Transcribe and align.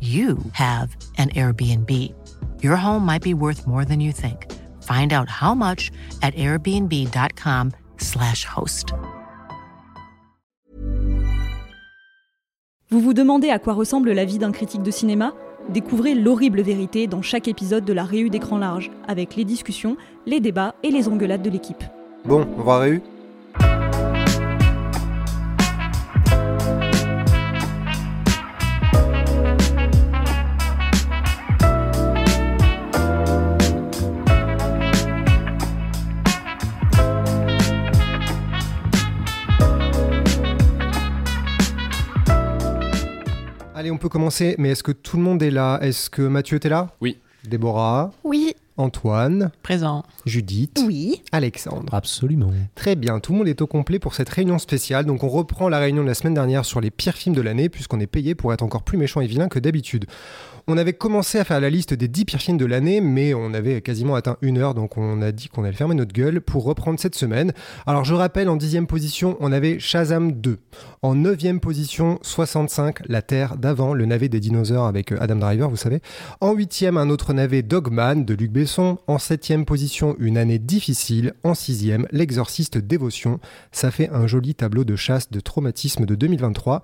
you 0.00 0.38
have 0.52 0.96
an 1.18 1.28
Airbnb. 1.34 1.90
Your 2.62 2.76
home 2.76 3.04
might 3.04 3.22
be 3.22 3.34
worth 3.34 3.66
more 3.66 3.84
than 3.84 4.00
you 4.00 4.12
think. 4.12 4.46
Find 4.82 5.12
out 5.12 5.28
how 5.28 5.54
much 5.54 5.90
at 6.22 6.34
airbnb.com/slash 6.36 8.46
host. 8.46 8.94
Vous 12.90 13.00
vous 13.00 13.12
demandez 13.14 13.50
à 13.50 13.60
quoi 13.60 13.74
ressemble 13.74 14.12
la 14.12 14.24
vie 14.24 14.38
d'un 14.38 14.52
critique 14.52 14.82
de 14.82 14.90
cinéma? 14.90 15.34
Découvrez 15.68 16.14
l'horrible 16.14 16.62
vérité 16.62 17.06
dans 17.06 17.20
chaque 17.22 17.46
épisode 17.46 17.84
de 17.84 17.92
la 17.92 18.02
Réu 18.02 18.30
d'écran 18.30 18.58
large, 18.58 18.90
avec 19.06 19.36
les 19.36 19.44
discussions, 19.44 19.96
les 20.26 20.40
débats 20.40 20.74
et 20.82 20.90
les 20.90 21.06
engueulades 21.06 21.42
de 21.42 21.50
l'équipe. 21.50 21.84
Bon, 22.24 22.44
on 22.58 22.62
va 22.62 22.78
Réu? 22.78 23.00
Allez, 43.90 43.96
on 43.96 43.98
peut 43.98 44.08
commencer, 44.08 44.54
mais 44.56 44.68
est-ce 44.68 44.84
que 44.84 44.92
tout 44.92 45.16
le 45.16 45.24
monde 45.24 45.42
est 45.42 45.50
là? 45.50 45.80
Est-ce 45.82 46.10
que 46.10 46.22
Mathieu, 46.22 46.60
t'es 46.60 46.68
là? 46.68 46.94
Oui. 47.00 47.18
Déborah? 47.42 48.12
Oui. 48.22 48.54
Antoine? 48.76 49.50
Présent. 49.64 50.04
Judith? 50.26 50.80
Oui. 50.86 51.22
Alexandre? 51.32 51.92
Absolument. 51.92 52.52
Très 52.76 52.94
bien, 52.94 53.18
tout 53.18 53.32
le 53.32 53.38
monde 53.38 53.48
est 53.48 53.60
au 53.62 53.66
complet 53.66 53.98
pour 53.98 54.14
cette 54.14 54.28
réunion 54.28 54.60
spéciale. 54.60 55.06
Donc 55.06 55.24
on 55.24 55.28
reprend 55.28 55.68
la 55.68 55.80
réunion 55.80 56.02
de 56.02 56.08
la 56.08 56.14
semaine 56.14 56.34
dernière 56.34 56.64
sur 56.64 56.80
les 56.80 56.92
pires 56.92 57.16
films 57.16 57.34
de 57.34 57.40
l'année, 57.40 57.68
puisqu'on 57.68 57.98
est 57.98 58.06
payé 58.06 58.36
pour 58.36 58.52
être 58.52 58.62
encore 58.62 58.84
plus 58.84 58.96
méchant 58.96 59.20
et 59.22 59.26
vilain 59.26 59.48
que 59.48 59.58
d'habitude. 59.58 60.06
On 60.72 60.78
avait 60.78 60.92
commencé 60.92 61.40
à 61.40 61.42
faire 61.42 61.60
la 61.60 61.68
liste 61.68 61.94
des 61.94 62.06
10 62.06 62.24
pires 62.26 62.56
de 62.56 62.64
l'année, 62.64 63.00
mais 63.00 63.34
on 63.34 63.54
avait 63.54 63.80
quasiment 63.80 64.14
atteint 64.14 64.36
une 64.40 64.56
heure, 64.56 64.72
donc 64.72 64.96
on 64.98 65.20
a 65.20 65.32
dit 65.32 65.48
qu'on 65.48 65.64
allait 65.64 65.76
fermer 65.76 65.96
notre 65.96 66.12
gueule 66.12 66.40
pour 66.40 66.62
reprendre 66.62 67.00
cette 67.00 67.16
semaine. 67.16 67.52
Alors 67.88 68.04
je 68.04 68.14
rappelle, 68.14 68.48
en 68.48 68.54
dixième 68.54 68.86
position, 68.86 69.36
on 69.40 69.50
avait 69.50 69.80
Shazam 69.80 70.30
2. 70.30 70.58
En 71.02 71.16
neuvième 71.16 71.58
position, 71.58 72.20
65, 72.22 73.00
La 73.08 73.20
Terre 73.20 73.56
d'avant, 73.56 73.94
le 73.94 74.06
navet 74.06 74.28
des 74.28 74.38
dinosaures 74.38 74.86
avec 74.86 75.10
euh, 75.10 75.16
Adam 75.18 75.34
Driver, 75.34 75.68
vous 75.68 75.76
savez. 75.76 76.02
En 76.40 76.52
huitième, 76.52 76.96
un 76.96 77.10
autre 77.10 77.32
navet, 77.32 77.62
Dogman, 77.62 78.24
de 78.24 78.34
Luc 78.34 78.52
Besson. 78.52 78.98
En 79.08 79.18
septième 79.18 79.64
position, 79.64 80.14
Une 80.20 80.38
année 80.38 80.60
difficile. 80.60 81.34
En 81.42 81.54
sixième, 81.54 82.06
L'Exorciste 82.12 82.78
Dévotion. 82.78 83.40
Ça 83.72 83.90
fait 83.90 84.08
un 84.10 84.28
joli 84.28 84.54
tableau 84.54 84.84
de 84.84 84.94
chasse 84.94 85.32
de 85.32 85.40
traumatisme 85.40 86.06
de 86.06 86.14
2023. 86.14 86.80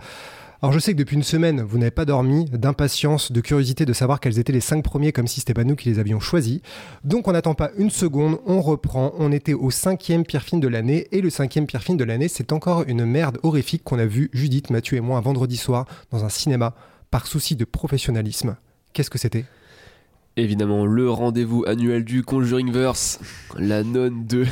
Alors 0.67 0.73
je 0.73 0.81
sais 0.81 0.95
que 0.95 0.99
depuis 0.99 1.15
une 1.15 1.23
semaine, 1.23 1.63
vous 1.63 1.79
n'avez 1.79 1.93
pas 1.93 2.05
dormi, 2.05 2.47
d'impatience, 2.47 3.31
de 3.31 3.41
curiosité 3.41 3.85
de 3.87 3.93
savoir 3.93 4.19
quels 4.19 4.41
étaient 4.41 4.53
les 4.53 4.59
cinq 4.59 4.83
premiers 4.83 5.13
comme 5.13 5.29
si 5.29 5.39
c'était 5.39 5.55
pas 5.55 5.63
nous 5.63 5.77
qui 5.77 5.89
les 5.89 6.01
avions 6.01 6.19
choisis. 6.19 6.59
Donc 7.05 7.29
on 7.29 7.33
n'attend 7.33 7.55
pas 7.55 7.71
une 7.79 7.89
seconde, 7.89 8.41
on 8.47 8.61
reprend, 8.61 9.13
on 9.17 9.31
était 9.31 9.55
au 9.55 9.71
cinquième 9.71 10.25
pire 10.25 10.43
film 10.43 10.61
de 10.61 10.67
l'année, 10.67 11.07
et 11.13 11.21
le 11.21 11.31
cinquième 11.31 11.67
pire 11.67 11.85
film 11.85 11.97
de 11.97 12.03
l'année, 12.03 12.27
c'est 12.27 12.53
encore 12.53 12.83
une 12.89 13.05
merde 13.05 13.39
horrifique 13.45 13.85
qu'on 13.85 14.01
a 14.01 14.07
vu 14.07 14.29
Judith, 14.33 14.71
Mathieu 14.71 14.97
et 14.97 15.01
moi 15.01 15.19
un 15.19 15.21
vendredi 15.21 15.57
soir 15.57 15.87
dans 16.11 16.25
un 16.25 16.29
cinéma, 16.29 16.75
par 17.13 17.29
souci 17.29 17.55
de 17.55 17.65
professionnalisme. 17.65 18.57
Qu'est-ce 18.93 19.11
que 19.11 19.19
c'était? 19.19 19.45
Évidemment, 20.37 20.85
le 20.85 21.09
rendez-vous 21.09 21.63
annuel 21.69 22.05
du 22.05 22.25
Conjuringverse, 22.25 23.21
la 23.57 23.85
nonne 23.85 24.27
2. 24.27 24.49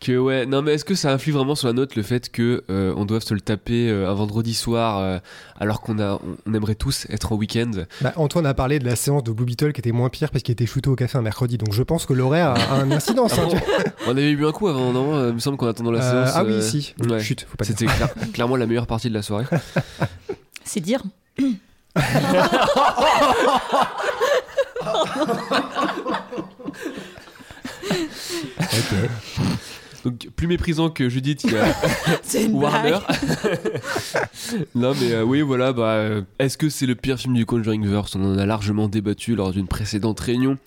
Que 0.00 0.16
ouais, 0.18 0.44
non 0.46 0.60
mais 0.62 0.74
est-ce 0.74 0.84
que 0.84 0.94
ça 0.94 1.10
influe 1.12 1.32
vraiment 1.32 1.54
sur 1.54 1.68
la 1.68 1.72
note 1.72 1.96
le 1.96 2.02
fait 2.02 2.30
que 2.30 2.62
euh, 2.70 2.92
on 2.96 3.04
doive 3.06 3.22
se 3.22 3.32
le 3.34 3.40
taper 3.40 3.88
euh, 3.88 4.08
un 4.10 4.14
vendredi 4.14 4.52
soir 4.54 4.98
euh, 4.98 5.18
alors 5.58 5.80
qu'on 5.80 5.98
a, 5.98 6.20
on 6.46 6.54
aimerait 6.54 6.74
tous 6.74 7.06
être 7.10 7.32
en 7.32 7.36
week-end? 7.36 7.70
Bah, 8.02 8.12
Antoine 8.16 8.44
a 8.46 8.52
parlé 8.54 8.78
de 8.78 8.84
la 8.84 8.94
séance 8.94 9.24
de 9.24 9.32
Blue 9.32 9.46
Beetle 9.46 9.72
qui 9.72 9.80
était 9.80 9.92
moins 9.92 10.10
pire 10.10 10.30
parce 10.30 10.42
qu'il 10.42 10.52
était 10.52 10.66
shooté 10.66 10.90
au 10.90 10.96
café 10.96 11.16
un 11.18 11.22
mercredi, 11.22 11.56
donc 11.58 11.72
je 11.72 11.82
pense 11.82 12.04
que 12.06 12.12
l'horaire 12.12 12.50
a, 12.50 12.80
a 12.80 12.84
une 12.84 12.92
incidence. 12.94 13.32
Ah 13.36 13.40
hein, 13.42 13.44
bon 13.46 13.56
vois. 13.56 13.60
On 14.08 14.10
avait 14.10 14.30
eu 14.30 14.46
un 14.46 14.52
coup 14.52 14.68
avant, 14.68 14.92
non? 14.92 15.28
Il 15.28 15.34
me 15.34 15.38
semble 15.38 15.56
qu'en 15.56 15.66
attendant 15.68 15.90
la 15.90 16.02
Euh, 16.04 16.24
séance. 16.26 16.36
ah 16.36 16.44
oui, 16.44 16.52
euh, 16.52 16.60
si. 16.60 16.94
ouais. 17.00 17.18
Chut, 17.20 17.46
faut 17.48 17.56
pas 17.56 17.64
dire. 17.64 17.74
C'était 17.78 17.92
clair- 17.92 18.14
clairement 18.32 18.56
la 18.56 18.66
meilleure 18.66 18.86
partie 18.86 19.08
de 19.08 19.14
la 19.14 19.22
soirée. 19.22 19.46
C'est 20.64 20.80
dire. 20.80 21.02
Ok. 28.58 29.10
Donc 30.06 30.28
plus 30.36 30.46
méprisant 30.46 30.88
que 30.88 31.08
Judith, 31.08 31.42
il 31.44 31.52
y 31.52 31.56
a 31.56 32.48
Warner. 32.52 32.98
non 34.74 34.92
mais 35.00 35.12
euh, 35.12 35.24
oui 35.24 35.40
voilà 35.40 35.72
bah 35.72 35.94
euh, 35.94 36.22
est-ce 36.38 36.56
que 36.56 36.68
c'est 36.68 36.86
le 36.86 36.94
pire 36.94 37.18
film 37.18 37.34
du 37.34 37.44
Conjuringverse 37.44 38.14
On 38.16 38.24
en 38.24 38.38
a 38.38 38.46
largement 38.46 38.88
débattu 38.88 39.34
lors 39.34 39.50
d'une 39.52 39.66
précédente 39.66 40.20
réunion. 40.20 40.58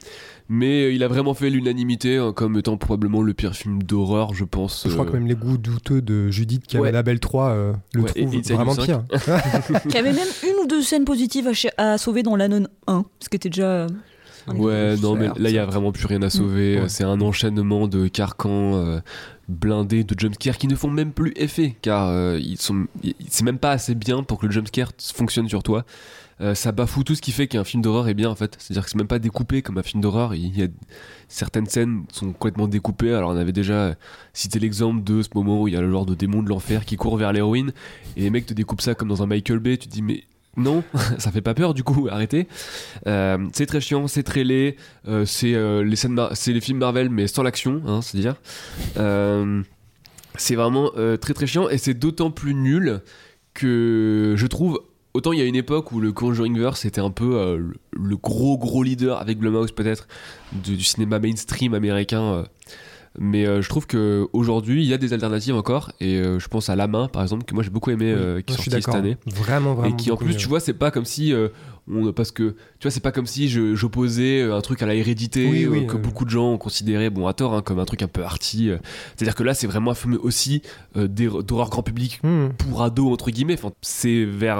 Mais 0.52 0.86
euh, 0.86 0.92
il 0.94 1.04
a 1.04 1.08
vraiment 1.08 1.36
fait 1.36 1.52
l'unanimité 1.52 2.18
hein, 2.18 2.34
comme 2.34 2.58
étant 2.58 2.76
probablement 2.76 3.22
le 3.22 3.34
pire 3.36 3.54
film 3.56 3.84
d'horreur, 3.84 4.34
je 4.34 4.44
pense. 4.44 4.88
Je 4.88 4.94
crois 4.94 5.06
que 5.06 5.12
même 5.12 5.28
les 5.28 5.36
goûts 5.36 5.60
douteux 5.60 6.02
de 6.02 6.32
Judith 6.32 6.66
qui 6.66 6.76
a 6.76 6.82
Ouais. 6.82 6.90
Annabelle 6.90 7.20
3 7.20 7.50
euh, 7.52 7.74
le 7.94 8.02
Ouais, 8.02 8.12
et 8.16 8.26
trouvent 8.26 8.36
Inside 8.40 8.56
vraiment 8.56 8.74
5. 8.74 8.84
pire. 8.86 9.04
Il 9.86 9.92
y 9.94 9.98
avait 9.98 10.12
même 10.12 10.28
une 10.44 10.64
ou 10.64 10.68
deux 10.68 10.82
scènes 10.82 11.06
positives 11.06 11.48
à, 11.78 11.92
à 11.92 11.98
sauver 12.00 12.24
dans 12.24 12.36
l'Anon 12.36 12.68
1, 12.88 13.06
ce 13.20 13.30
qui 13.30 13.36
était 13.36 13.50
déjà. 13.50 13.86
Ouais, 14.48 14.96
non, 14.98 15.16
mais 15.16 15.28
là, 15.28 15.50
il 15.50 15.56
y 15.56 15.58
a 15.60 15.66
vraiment 15.66 15.92
plus 15.92 16.06
rien 16.06 16.22
à 16.22 16.30
sauver. 16.30 16.78
Ouais. 16.78 16.82
Euh, 16.84 16.88
C'est 16.88 17.04
un 17.04 17.20
enchaînement 17.22 17.88
de 17.88 18.08
carcans 18.08 18.76
euh, 18.76 19.00
blindés 19.48 20.04
de 20.04 20.16
jumpscares 20.18 20.58
qui 20.58 20.68
ne 20.68 20.76
font 20.76 20.90
même 20.90 21.12
plus 21.12 21.34
effet, 21.36 21.76
car 21.82 22.08
euh, 22.08 22.40
ils 22.42 22.60
sont, 22.60 22.86
ils- 23.04 23.16
c'est 23.30 23.44
même 23.44 23.58
pas 23.60 23.72
assez 23.72 23.96
bien 23.96 24.24
pour 24.24 24.40
que 24.40 24.46
le 24.46 24.52
jumpscare 24.52 24.92
fonctionne 25.14 25.48
sur 25.50 25.64
toi. 25.64 25.86
Euh, 26.42 26.56
ça 26.56 26.72
bafoue 26.72 27.04
tout 27.04 27.16
ce 27.16 27.22
qui 27.22 27.34
fait 27.34 27.48
qu'un 27.48 27.66
film 27.66 27.84
d'horreur 27.84 28.08
est 28.08 28.14
bien 28.14 28.30
en 28.30 28.36
fait. 28.36 28.56
C'est-à-dire 28.60 28.86
que 28.86 28.90
c'est 28.90 28.98
même 28.98 29.08
pas 29.08 29.20
découpé 29.20 29.62
comme 29.62 29.78
un 29.78 29.84
film 29.84 30.02
d'horreur. 30.02 30.34
Il 30.36 30.58
y 30.58 30.64
a 30.64 30.68
certaines 31.28 31.66
scènes 31.66 32.06
sont 32.14 32.32
complètement 32.32 32.68
découpées. 32.70 33.14
Alors 33.14 33.32
on 33.32 33.36
avait 33.36 33.52
déjà 33.52 33.96
cité 34.32 34.58
l'exemple 34.60 35.04
de 35.04 35.22
ce 35.22 35.28
moment 35.36 35.62
où 35.64 35.68
il 35.68 35.74
y 35.74 35.78
a 35.78 35.82
le 35.82 35.92
genre 35.92 36.06
de 36.06 36.16
démon 36.16 36.42
de 36.42 36.48
l'enfer 36.48 36.86
qui 36.86 36.96
court 36.96 37.18
vers 37.18 37.34
l'héroïne 37.34 37.74
et 38.16 38.22
les 38.22 38.30
mecs 38.30 38.46
te 38.46 38.54
découpent 38.54 38.80
ça 38.80 38.96
comme 38.96 39.10
dans 39.10 39.22
un 39.22 39.26
Michael 39.26 39.60
Bay. 39.60 39.76
Tu 39.78 39.90
te 39.90 39.94
dis 39.94 40.02
mais 40.02 40.24
non, 40.60 40.84
ça 41.18 41.32
fait 41.32 41.42
pas 41.42 41.54
peur 41.54 41.74
du 41.74 41.84
coup. 41.84 42.08
Arrêtez. 42.12 42.48
Euh, 43.08 43.38
c'est 43.54 43.66
très 43.66 43.82
chiant, 43.82 44.08
c'est 44.08 44.24
très 44.24 44.44
laid. 44.44 44.76
euh, 45.08 45.26
c'est 45.26 45.54
euh, 45.56 45.84
les 45.84 46.54
les 46.54 46.62
films 46.62 46.78
Marvel 46.80 47.10
mais 47.10 47.28
sans 47.28 47.44
l'action, 47.44 47.82
hein, 47.86 48.02
c'est 48.02 48.18
dire. 48.18 48.36
C'est 50.38 50.56
vraiment 50.56 50.92
très 51.20 51.34
très 51.34 51.48
chiant 51.48 51.68
et 51.70 51.78
c'est 51.78 51.94
d'autant 51.94 52.32
plus 52.32 52.54
nul 52.54 53.02
que 53.54 54.36
je 54.38 54.48
trouve 54.48 54.82
autant 55.14 55.34
il 55.34 55.40
y 55.40 55.42
a 55.42 55.46
une 55.46 55.56
époque 55.56 55.92
où 55.92 56.00
le 56.00 56.14
Conjuringverse 56.14 56.86
était 56.86 57.02
un 57.02 57.10
peu 57.10 57.58
le- 57.92 58.18
gros 58.18 58.58
gros 58.58 58.84
leader 58.84 59.20
avec 59.20 59.38
Blumhouse 59.40 59.72
peut-être 59.72 60.08
du, 60.54 60.82
cinéma 60.82 61.20
mainstream 61.20 61.74
américain 61.74 62.46
Mais 63.18 63.46
euh, 63.48 63.62
je 63.62 63.70
trouve 63.70 63.88
que 63.88 64.28
aujourd'hui 64.34 64.84
il 64.84 64.88
y 64.88 64.94
a 64.94 64.98
des 64.98 65.14
alternatives 65.14 65.56
encore. 65.56 65.92
Et 66.00 66.18
euh, 66.18 66.40
je 66.40 66.48
pense 66.48 66.70
à 66.70 66.76
La 66.76 66.88
Main, 66.88 67.08
par 67.08 67.22
exemple, 67.24 67.44
que 67.44 67.54
moi 67.54 67.64
j'ai 67.64 67.70
beaucoup 67.72 67.90
aimé, 67.90 68.12
euh, 68.16 68.42
qui 68.42 68.54
est 68.54 68.56
sorti 68.58 68.70
cette 68.72 68.90
année. 68.96 69.18
Vraiment, 69.26 69.74
vraiment. 69.74 69.94
Et 69.94 69.98
qui 70.00 70.12
en 70.12 70.16
plus, 70.18 70.28
mieux. 70.30 70.36
tu 70.36 70.48
vois, 70.48 70.60
c'est 70.60 70.74
pas 70.74 70.92
comme 70.92 71.06
si. 71.06 71.34
on, 71.92 72.14
parce 72.14 72.32
que, 72.32 72.52
tu 72.80 72.84
vois, 72.84 72.92
c'est 72.92 73.00
pas 73.00 73.12
comme 73.12 73.26
si 73.26 73.50
j'opposais 73.50 74.44
un 74.44 74.62
truc 74.62 74.84
à 74.84 74.86
la 74.86 74.94
hérédité 74.94 75.50
Oui, 75.50 75.66
oui, 75.66 75.88
que 75.88 75.98
beaucoup 75.98 76.24
de 76.24 76.30
gens 76.30 76.52
ont 76.54 76.58
considéré, 76.60 77.10
bon, 77.10 77.26
à 77.26 77.34
tort, 77.34 77.56
hein, 77.56 77.62
comme 77.64 77.80
un 77.80 77.86
truc 77.86 78.04
un 78.04 78.08
peu 78.08 78.24
arty. 78.24 78.70
C'est-à-dire 79.16 79.34
que 79.36 79.44
là, 79.44 79.54
c'est 79.56 79.68
vraiment 79.68 79.92
un 79.92 79.96
film 79.96 80.18
aussi 80.22 80.62
d'hor- 80.96 81.44
d'horreur 81.44 81.70
grand 81.72 81.84
public 81.84 82.20
Hmm. 82.24 82.50
pour 82.58 82.84
ados, 82.84 83.12
entre 83.12 83.32
guillemets. 83.32 83.56
Enfin, 83.56 83.72
c'est 83.82 84.24
vers. 84.24 84.60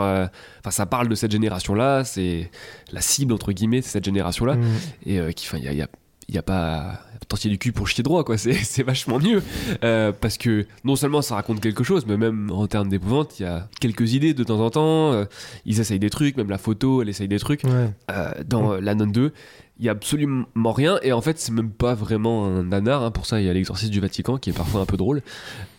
Enfin, 0.60 0.72
ça 0.72 0.86
parle 0.88 1.08
de 1.08 1.16
cette 1.16 1.32
génération-là, 1.32 2.04
c'est 2.04 2.50
la 2.92 3.02
cible, 3.02 3.32
entre 3.34 3.52
guillemets, 3.52 3.82
c'est 3.84 3.92
cette 3.92 4.06
génération-là. 4.06 4.56
Hmm. 4.56 4.64
Et 5.06 5.20
qui, 5.36 5.46
enfin, 5.48 5.58
il 5.60 5.66
y 5.66 5.68
a, 5.68 5.72
il 5.74 5.78
y 5.78 5.82
a- 5.84 5.90
il 6.30 6.36
y 6.36 6.38
a 6.38 6.44
pas 6.44 7.02
tortiller 7.28 7.54
du 7.54 7.60
cul 7.60 7.72
pour 7.72 7.88
chier 7.88 8.04
droit, 8.04 8.24
quoi. 8.24 8.38
C'est 8.38 8.84
vachement 8.84 9.20
mieux. 9.20 9.42
Euh, 9.84 10.12
parce 10.12 10.38
que 10.38 10.66
non 10.84 10.96
seulement 10.96 11.22
ça 11.22 11.36
raconte 11.36 11.60
quelque 11.60 11.84
chose, 11.84 12.06
mais 12.08 12.18
même 12.18 12.52
en 12.52 12.68
termes 12.68 12.88
d'épouvante, 12.88 13.40
il 13.40 13.44
y 13.44 13.46
a 13.46 13.68
quelques 13.82 14.14
idées 14.14 14.34
de 14.34 14.44
temps 14.44 14.60
en 14.60 14.70
temps. 14.70 15.12
Euh, 15.14 15.26
ils 15.66 15.80
essayent 15.80 16.00
des 16.00 16.10
trucs, 16.12 16.38
même 16.38 16.50
la 16.50 16.60
photo, 16.60 17.02
elle 17.02 17.10
essaye 17.10 17.28
des 17.28 17.40
trucs. 17.40 17.64
Ouais. 17.64 17.90
Euh, 18.12 18.32
dans 18.46 18.76
La 18.76 18.94
Nonne 18.94 19.12
2, 19.12 19.34
il 19.80 19.86
y 19.86 19.90
a 19.90 19.94
absolument 19.94 20.46
rien. 20.74 21.00
Et 21.04 21.14
en 21.14 21.22
fait, 21.22 21.40
c'est 21.40 21.54
même 21.54 21.72
pas 21.72 21.94
vraiment 21.94 22.46
un 22.46 22.64
nanar. 22.64 23.02
hein. 23.02 23.12
Pour 23.12 23.26
ça, 23.26 23.40
il 23.40 23.48
y 23.48 23.50
a 23.50 23.54
l'exorcisme 23.54 23.92
du 23.92 24.02
Vatican 24.02 24.38
qui 24.38 24.50
est 24.50 24.54
parfois 24.54 24.82
un 24.82 24.86
peu 24.86 24.98
drôle. 24.98 25.22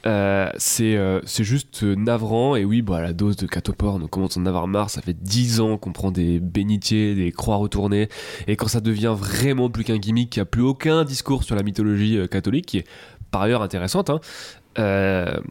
Euh, 0.06 0.48
c'est 0.56 0.96
euh, 0.96 1.20
c'est 1.26 1.44
juste 1.44 1.82
euh, 1.82 1.94
navrant. 1.94 2.56
Et 2.56 2.64
oui, 2.64 2.80
bah, 2.80 3.02
la 3.02 3.12
dose 3.12 3.36
de 3.36 3.46
catoporn, 3.46 4.02
on 4.02 4.08
commence 4.08 4.38
à 4.38 4.40
en 4.40 4.46
avoir 4.46 4.66
marre. 4.66 4.88
Ça 4.88 5.02
fait 5.02 5.12
10 5.12 5.60
ans 5.60 5.76
qu'on 5.76 5.92
prend 5.92 6.10
des 6.10 6.40
bénitiers, 6.40 7.14
des 7.14 7.30
croix 7.30 7.56
retournées. 7.56 8.08
Et 8.46 8.56
quand 8.56 8.68
ça 8.68 8.80
devient 8.80 9.14
vraiment 9.16 9.68
plus 9.68 9.84
qu'un 9.84 9.98
gimmick, 9.98 10.30
qui 10.30 10.40
a 10.40 10.46
plus 10.46 10.62
aucun 10.62 11.04
discours 11.04 11.44
sur 11.44 11.54
la 11.54 11.62
mythologie 11.62 12.18
catholique, 12.30 12.66
qui 12.66 12.78
est 12.78 12.86
par 13.30 13.42
ailleurs 13.42 13.62
intéressante, 13.62 14.10
hein, 14.10 14.20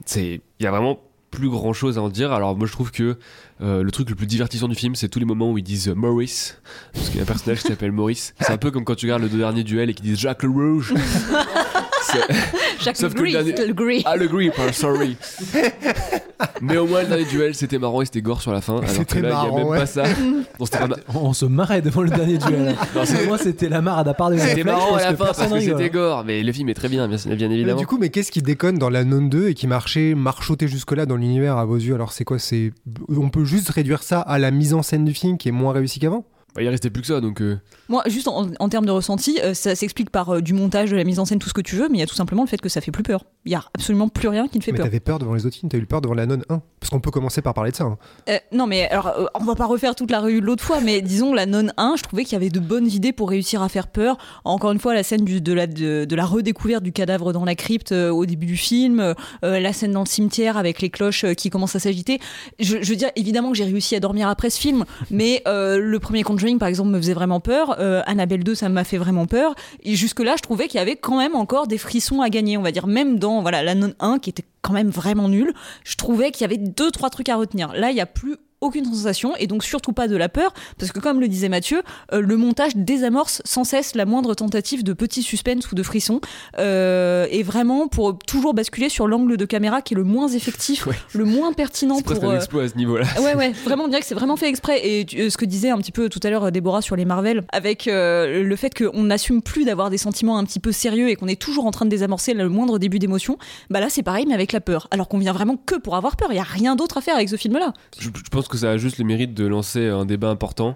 c'est 0.06 0.42
il 0.60 0.64
y 0.64 0.66
a 0.66 0.72
vraiment 0.72 1.00
plus 1.32 1.50
grand 1.50 1.74
chose 1.74 1.98
à 1.98 2.02
en 2.02 2.10
dire. 2.10 2.32
Alors 2.32 2.56
moi 2.56 2.68
je 2.68 2.72
trouve 2.72 2.92
que 2.92 3.18
euh, 3.62 3.84
le 3.84 3.92
truc 3.92 4.10
le 4.10 4.16
plus 4.16 4.28
divertissant 4.28 4.68
du 4.68 4.76
film, 4.76 4.96
c'est 4.96 5.10
tous 5.10 5.20
les 5.20 5.26
moments 5.26 5.52
où 5.52 5.58
ils 5.58 5.64
disent 5.64 5.90
euh, 5.90 5.96
Maurice, 5.96 6.60
parce 6.94 7.08
qu'il 7.08 7.18
y 7.18 7.20
a 7.20 7.24
un 7.24 7.26
personnage 7.26 7.60
qui 7.62 7.68
s'appelle 7.68 7.92
Maurice. 7.92 8.34
C'est 8.40 8.52
un 8.52 8.58
peu 8.58 8.72
comme 8.72 8.86
quand 8.86 8.96
tu 8.96 9.06
regardes 9.06 9.24
le 9.24 9.30
deux 9.30 9.38
derniers 9.38 9.64
duels 9.64 9.90
et 9.90 9.94
qu'ils 9.94 10.06
disent 10.06 10.20
Jacques 10.20 10.44
le 10.44 10.50
Rouge. 10.50 10.94
Jacques 12.82 12.98
Sauf 12.98 13.14
que 13.14 13.20
Le 13.22 13.26
le 13.26 13.32
Gris, 13.32 13.54
dernier- 13.54 13.68
Le 13.68 13.74
Gris. 13.74 14.04
Ah 14.06 14.16
le 14.16 14.28
grip, 14.28 14.54
hein, 14.60 14.72
sorry. 14.72 15.18
Mais 16.62 16.78
au 16.78 16.86
moins 16.88 17.02
le 17.02 17.08
dernier 17.08 17.26
duel 17.26 17.54
c'était 17.54 17.78
marrant 17.78 18.02
et 18.02 18.06
c'était 18.06 18.22
gore 18.22 18.42
sur 18.42 18.54
la 18.54 18.62
fin. 18.62 18.78
Alors 18.78 18.86
que 18.88 18.94
C'était 18.96 19.22
là 19.22 19.30
il 19.30 19.32
y 19.32 19.36
a 19.36 19.36
marrant, 19.44 19.58
même 19.58 19.68
ouais. 19.68 19.78
pas 19.80 19.86
ça. 19.86 20.04
Non, 20.04 20.66
c'était 20.66 20.78
pas 20.80 20.88
ma- 20.88 20.96
On 21.20 21.34
se 21.34 21.46
marrait 21.46 21.82
devant 21.82 22.02
le 22.02 22.10
dernier 22.10 22.38
duel. 22.38 22.76
Non, 22.96 23.02
Moi, 23.28 23.38
c'était 23.38 23.68
la 23.70 23.82
marade 23.82 24.08
à 24.08 24.14
part 24.14 24.30
des 24.30 24.40
C'était 24.40 24.64
marrant 24.64 24.96
à 24.96 25.00
parce 25.00 25.04
la 25.04 25.12
que 25.12 25.18
fin 25.18 25.26
parce 25.26 25.38
personne 25.40 25.58
que 25.60 25.64
c'était 25.66 25.90
gore, 25.90 26.24
mais 26.26 26.42
le 26.44 26.52
film 26.54 26.70
est 26.70 26.74
très 26.74 26.88
bien, 26.90 27.08
bien, 27.08 27.18
bien 27.36 27.48
Mais 27.50 27.56
évidemment. 27.56 27.80
du 27.80 27.88
coup, 27.88 27.98
mais 28.00 28.10
qu'est-ce 28.10 28.32
qui 28.32 28.42
déconne 28.42 28.78
dans 28.78 28.90
la 28.90 29.04
non 29.04 29.22
2 29.22 29.50
et 29.50 29.54
qui 29.54 29.68
marchait, 29.68 30.16
marchotait 30.16 30.68
jusque-là 30.68 31.06
dans 31.06 31.16
l'univers 31.18 31.58
à 31.58 31.66
vos 31.66 31.76
yeux? 31.78 31.94
Alors 31.96 32.14
c'est 32.14 32.24
quoi? 32.24 32.40
C'est 32.40 32.72
on 33.10 33.30
peut 33.30 33.44
juste 33.46 33.70
réduire 33.70 34.04
ça 34.04 34.22
à 34.22 34.40
la 34.40 34.52
mise 34.52 34.74
en 34.74 34.82
scène 34.82 35.06
du 35.06 35.14
film 35.14 35.38
qui 35.38 35.50
est 35.50 35.54
moins 35.54 35.74
réussie 35.74 36.00
qu'avant? 36.00 36.26
Bah, 36.56 36.62
il 36.64 36.68
restait 36.70 36.90
plus 36.90 37.02
que 37.02 37.08
ça 37.08 37.22
donc. 37.22 37.42
euh, 37.42 37.58
Moi, 37.90 38.02
juste 38.08 38.28
en, 38.28 38.48
en 38.60 38.70
termes 38.70 38.86
de 38.86 38.92
ressenti, 38.92 39.40
euh, 39.44 39.54
ça 39.54 39.76
s'explique 39.76 40.10
par 40.10 40.30
euh, 40.36 40.42
du 40.42 40.54
montage, 40.54 40.90
de 40.92 40.96
la 40.96 41.04
mise 41.04 41.20
en 41.20 41.26
scène, 41.26 41.40
tout 41.40 41.48
ce 41.50 41.54
que 41.54 41.62
tu 41.62 41.76
veux, 41.76 41.88
mais 41.90 41.98
il 41.98 42.02
y 42.02 42.04
a 42.04 42.08
tout 42.08 42.16
simplement 42.16 42.44
le 42.44 42.48
fait 42.48 42.60
que 42.60 42.70
ça 42.70 42.82
fait 42.82 42.92
plus 42.92 43.04
peur. 43.04 43.26
Il 43.46 43.52
y 43.52 43.56
a 43.56 43.64
absolument 43.76 44.10
plus 44.10 44.28
rien 44.28 44.48
qui 44.48 44.58
ne 44.58 44.64
fait 44.64 44.72
Mais 44.72 44.78
peur. 44.78 44.86
t'avais 44.88 45.00
peur 45.00 45.20
devant 45.20 45.34
les 45.36 45.46
autres 45.46 45.56
films, 45.56 45.70
t'as 45.72 45.78
eu 45.78 45.86
peur 45.86 46.02
devant 46.02 46.16
la 46.16 46.26
non 46.26 46.40
1 46.50 46.62
Parce 46.80 46.90
qu'on 46.90 47.00
peut 47.00 47.12
commencer 47.12 47.42
par 47.42 47.54
parler 47.54 47.72
de 47.72 47.76
ça. 47.76 47.84
hein. 47.86 47.98
Euh, 48.30 48.38
non, 48.52 48.66
mais 48.68 48.90
alors, 48.90 49.08
euh, 49.08 49.26
on 49.36 49.44
va 49.44 49.56
pas 49.56 49.66
refaire 49.68 49.96
toute 49.96 50.10
la 50.12 50.20
revue 50.22 50.42
de 50.42 50.46
l'autre 50.46 50.64
fois, 50.64 50.82
mais 50.82 51.02
disons, 51.04 51.34
la 51.34 51.46
non 51.46 51.68
1, 51.78 51.96
je 51.98 52.04
trouvais 52.04 52.24
qu'il 52.24 52.34
y 52.34 52.36
avait 52.36 52.50
de 52.50 52.60
bonnes 52.60 52.88
idées 52.88 53.14
pour 53.14 53.30
réussir 53.30 53.62
à 53.62 53.70
faire 53.70 53.88
peur. 53.88 54.18
Encore 54.44 54.72
une 54.72 54.80
fois, 54.80 54.94
la 54.94 55.04
scène 55.04 55.24
du- 55.26 55.42
de, 55.42 55.54
la, 55.54 55.68
de, 55.68 56.06
de 56.06 56.16
la 56.16 56.26
redécouverte 56.26 56.84
du 56.84 56.92
cadavre 56.92 57.32
dans 57.32 57.46
la 57.46 57.56
crypte 57.56 57.92
euh, 57.92 58.10
au 58.10 58.26
début 58.26 58.48
du 58.48 58.58
film, 58.58 59.14
la 59.44 59.74
scène 59.74 59.92
dans 59.92 60.02
le 60.02 60.06
cimetière 60.08 60.58
avec 60.58 60.82
les 60.82 60.90
cloches 60.90 61.24
euh, 61.26 61.34
qui 61.34 61.50
commencent 61.50 61.76
à 61.76 61.80
s'agiter. 61.80 62.20
Je, 62.60 62.78
je 62.82 62.90
veux 62.90 62.96
dire, 62.96 63.10
évidemment 63.16 63.52
que 63.52 63.58
j'ai 63.58 63.64
réussi 63.66 63.96
à 63.96 64.00
dormir 64.00 64.28
après 64.30 64.50
ce 64.50 64.60
film, 64.60 64.86
mais 65.12 65.42
euh, 65.48 65.78
le 65.80 66.00
premier 66.00 66.24
Conjuring, 66.40 66.58
par 66.58 66.70
exemple, 66.70 66.92
me 66.92 66.98
faisait 66.98 67.14
vraiment 67.14 67.42
peur. 67.42 67.76
Euh, 67.80 68.02
Annabelle 68.06 68.46
2, 68.46 68.56
ça 68.56 68.70
m'a 68.70 68.86
fait 68.86 68.98
vraiment 68.98 69.26
peur. 69.26 69.56
Et 69.84 69.96
jusque-là, 69.96 70.36
je 70.38 70.42
trouvais 70.42 70.70
qu'il 70.70 70.78
y 70.78 70.82
avait 70.82 70.96
quand 70.96 71.18
même 71.18 71.36
encore 71.36 71.68
des 71.68 71.78
frissons 71.78 72.22
à 72.22 72.30
gagner, 72.30 72.56
on 72.58 72.62
va 72.62 72.72
dire. 72.72 72.88
Même 72.88 73.20
dans 73.20 73.42
voilà, 73.42 73.62
la 73.62 73.76
non 73.76 73.94
1, 74.00 74.20
qui 74.20 74.30
était 74.30 74.46
quand 74.62 74.72
même 74.72 74.90
vraiment 74.90 75.28
nulle, 75.28 75.54
je 75.84 75.98
trouvais 75.98 76.32
qu'il 76.32 76.42
y 76.42 76.46
avait 76.46 76.58
deux, 76.58 76.92
trois 76.92 77.10
trucs 77.10 77.28
à 77.28 77.36
retenir. 77.36 77.74
Là, 77.74 77.92
il 77.92 77.98
y 77.98 78.02
a 78.02 78.06
plus 78.06 78.38
aucune 78.62 78.86
sensation 78.86 79.36
et 79.38 79.48
donc 79.48 79.64
surtout 79.64 79.94
pas 79.94 80.08
de 80.08 80.16
la 80.18 80.30
peur 80.30 80.54
parce 80.78 80.92
que 80.92 81.00
comme 81.00 81.20
le 81.20 81.28
disait 81.28 81.50
Mathieu 81.50 81.82
euh, 82.14 82.22
le 82.22 82.36
montage 82.38 82.76
désamorce 82.76 83.42
sans 83.46 83.64
cesse 83.64 83.96
la 83.96 84.06
moindre 84.06 84.34
tentative 84.34 84.84
de 84.84 84.94
petit 84.94 85.24
suspense 85.24 85.72
ou 85.72 85.76
de 85.76 85.84
frisson 85.84 86.20
euh, 86.58 87.26
et 87.32 87.44
vraiment 87.44 87.88
pour 87.88 88.18
toujours 88.20 88.54
basculer 88.54 88.90
sur 88.90 89.08
l'angle 89.08 89.38
de 89.38 89.46
caméra 89.46 89.82
qui 89.82 89.94
est 89.94 89.98
le 89.98 90.04
moins 90.04 90.28
effectif 90.28 90.88
Ouais. 90.88 90.96
le 91.14 91.26
moins 91.26 91.54
pertinent 91.54 91.98
C'est 91.98 92.04
pour 92.16 92.24
un 92.26 92.34
euh, 92.34 92.38
exploit 92.38 92.64
à 92.64 92.70
ce 92.70 92.76
niveau-là. 92.76 93.06
Ouais, 93.22 93.36
ouais, 93.36 93.52
vraiment, 93.64 93.84
on 93.84 93.88
dirait 93.88 94.02
que 94.02 94.08
c'est 94.08 94.16
vraiment 94.16 94.36
fait 94.38 94.48
exprès. 94.50 94.82
Et 94.88 95.06
tu- 95.06 95.20
euh, 95.20 95.30
ce 95.30 95.38
que 95.38 95.46
disait 95.46 95.70
un 95.70 95.78
petit 95.78 95.92
peu 95.92 96.10
tout 96.10 96.20
à 96.24 96.30
l'heure 96.30 96.52
Déborah 96.52 96.82
sur 96.82 96.96
les 96.96 97.06
Marvel, 97.06 97.44
avec 97.52 97.86
le 97.88 98.56
fait 98.56 98.72
qu'on 98.78 99.04
n'assume 99.04 99.42
plus 99.42 99.66
d'avoir 99.66 99.90
des 99.90 99.98
sentiments 99.98 100.38
un 100.38 100.44
petit 100.46 100.60
peu 100.60 100.72
sérieux 100.72 101.10
et 101.10 101.16
qu'on 101.16 101.28
est 101.28 101.40
toujours 101.40 101.66
en 101.66 101.72
train 101.72 101.86
de 101.86 101.90
désamorcer 101.92 102.34
le 102.34 102.50
moindre 102.50 102.80
début 102.80 102.98
d'émotion, 103.00 103.38
bah 103.70 103.80
là 103.80 103.90
c'est 103.90 104.04
pareil, 104.04 104.26
mais 104.28 104.34
avec 104.34 104.52
la 104.52 104.62
peur. 104.62 104.88
Alors 104.92 105.08
qu'on 105.08 105.18
vient 105.20 105.34
vraiment 105.34 105.58
que 105.58 105.76
pour 105.76 105.96
avoir 105.96 106.16
peur. 106.16 106.30
Il 106.32 106.36
y 106.36 106.40
a 106.40 106.44
rien 106.44 106.76
d'autre 106.76 106.98
à 106.98 107.02
faire 107.02 107.16
avec 107.16 107.30
ce 107.30 107.36
film-là. 107.36 107.74
Je, 108.00 108.06
je 108.10 108.30
pense 108.32 108.48
que 108.50 108.58
ça 108.58 108.72
a 108.72 108.78
juste 108.78 108.98
le 108.98 109.06
mérite 109.06 109.34
de 109.34 109.46
lancer 109.46 109.88
un 109.88 110.06
débat 110.06 110.30
important 110.30 110.76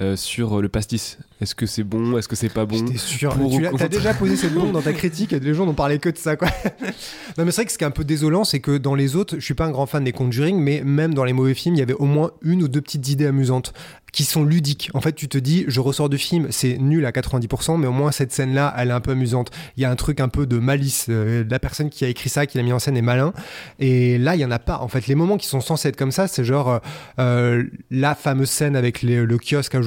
euh, 0.00 0.16
sur 0.16 0.58
euh, 0.58 0.62
le 0.62 0.68
pastis. 0.68 1.18
Est-ce 1.40 1.54
que 1.54 1.66
c'est 1.66 1.84
bon? 1.84 2.16
Est-ce 2.18 2.28
que 2.28 2.36
c'est 2.36 2.48
pas 2.48 2.64
bon? 2.66 2.84
Sûr. 2.96 3.34
pour 3.34 3.50
Tu 3.50 3.66
T'as 3.76 3.88
déjà 3.88 4.14
posé 4.14 4.36
cette 4.36 4.54
bombe 4.54 4.72
dans 4.72 4.82
ta 4.82 4.92
critique 4.94 5.32
et 5.32 5.40
les 5.40 5.54
gens 5.54 5.66
n'ont 5.66 5.74
parlé 5.74 5.98
que 5.98 6.08
de 6.08 6.18
ça, 6.18 6.36
quoi. 6.36 6.48
non, 7.38 7.44
mais 7.44 7.50
c'est 7.50 7.56
vrai 7.62 7.64
que 7.66 7.72
ce 7.72 7.78
qui 7.78 7.84
est 7.84 7.86
un 7.86 7.90
peu 7.90 8.04
désolant, 8.04 8.44
c'est 8.44 8.60
que 8.60 8.78
dans 8.78 8.94
les 8.94 9.16
autres, 9.16 9.36
je 9.38 9.44
suis 9.44 9.54
pas 9.54 9.66
un 9.66 9.70
grand 9.70 9.86
fan 9.86 10.04
des 10.04 10.12
Conjuring, 10.12 10.58
mais 10.58 10.82
même 10.84 11.14
dans 11.14 11.24
les 11.24 11.32
mauvais 11.32 11.54
films, 11.54 11.74
il 11.74 11.78
y 11.78 11.82
avait 11.82 11.94
au 11.94 12.04
moins 12.06 12.30
une 12.42 12.62
ou 12.62 12.68
deux 12.68 12.80
petites 12.80 13.08
idées 13.08 13.26
amusantes 13.26 13.72
qui 14.12 14.24
sont 14.24 14.42
ludiques. 14.42 14.90
En 14.92 15.00
fait, 15.00 15.12
tu 15.12 15.28
te 15.28 15.38
dis, 15.38 15.64
je 15.68 15.78
ressors 15.78 16.08
du 16.08 16.18
film, 16.18 16.48
c'est 16.50 16.78
nul 16.78 17.06
à 17.06 17.12
90%, 17.12 17.78
mais 17.78 17.86
au 17.86 17.92
moins 17.92 18.10
cette 18.10 18.32
scène-là, 18.32 18.74
elle 18.76 18.88
est 18.88 18.92
un 18.92 19.00
peu 19.00 19.12
amusante. 19.12 19.50
Il 19.76 19.82
y 19.82 19.84
a 19.86 19.90
un 19.90 19.94
truc 19.94 20.18
un 20.18 20.28
peu 20.28 20.46
de 20.46 20.58
malice. 20.58 21.06
Euh, 21.08 21.44
la 21.48 21.60
personne 21.60 21.90
qui 21.90 22.04
a 22.04 22.08
écrit 22.08 22.28
ça, 22.28 22.44
qui 22.46 22.58
l'a 22.58 22.64
mis 22.64 22.72
en 22.72 22.80
scène 22.80 22.96
est 22.96 23.02
malin. 23.02 23.32
Et 23.78 24.18
là, 24.18 24.34
il 24.34 24.40
y 24.40 24.44
en 24.44 24.50
a 24.50 24.58
pas. 24.58 24.78
En 24.80 24.88
fait, 24.88 25.06
les 25.06 25.14
moments 25.14 25.36
qui 25.36 25.46
sont 25.46 25.60
censés 25.60 25.88
être 25.88 25.96
comme 25.96 26.10
ça, 26.10 26.26
c'est 26.26 26.44
genre 26.44 26.80
euh, 27.20 27.62
la 27.92 28.16
fameuse 28.16 28.50
scène 28.50 28.74
avec 28.74 29.02
les- 29.02 29.24
le 29.24 29.38
kiosque 29.38 29.76
à 29.76 29.80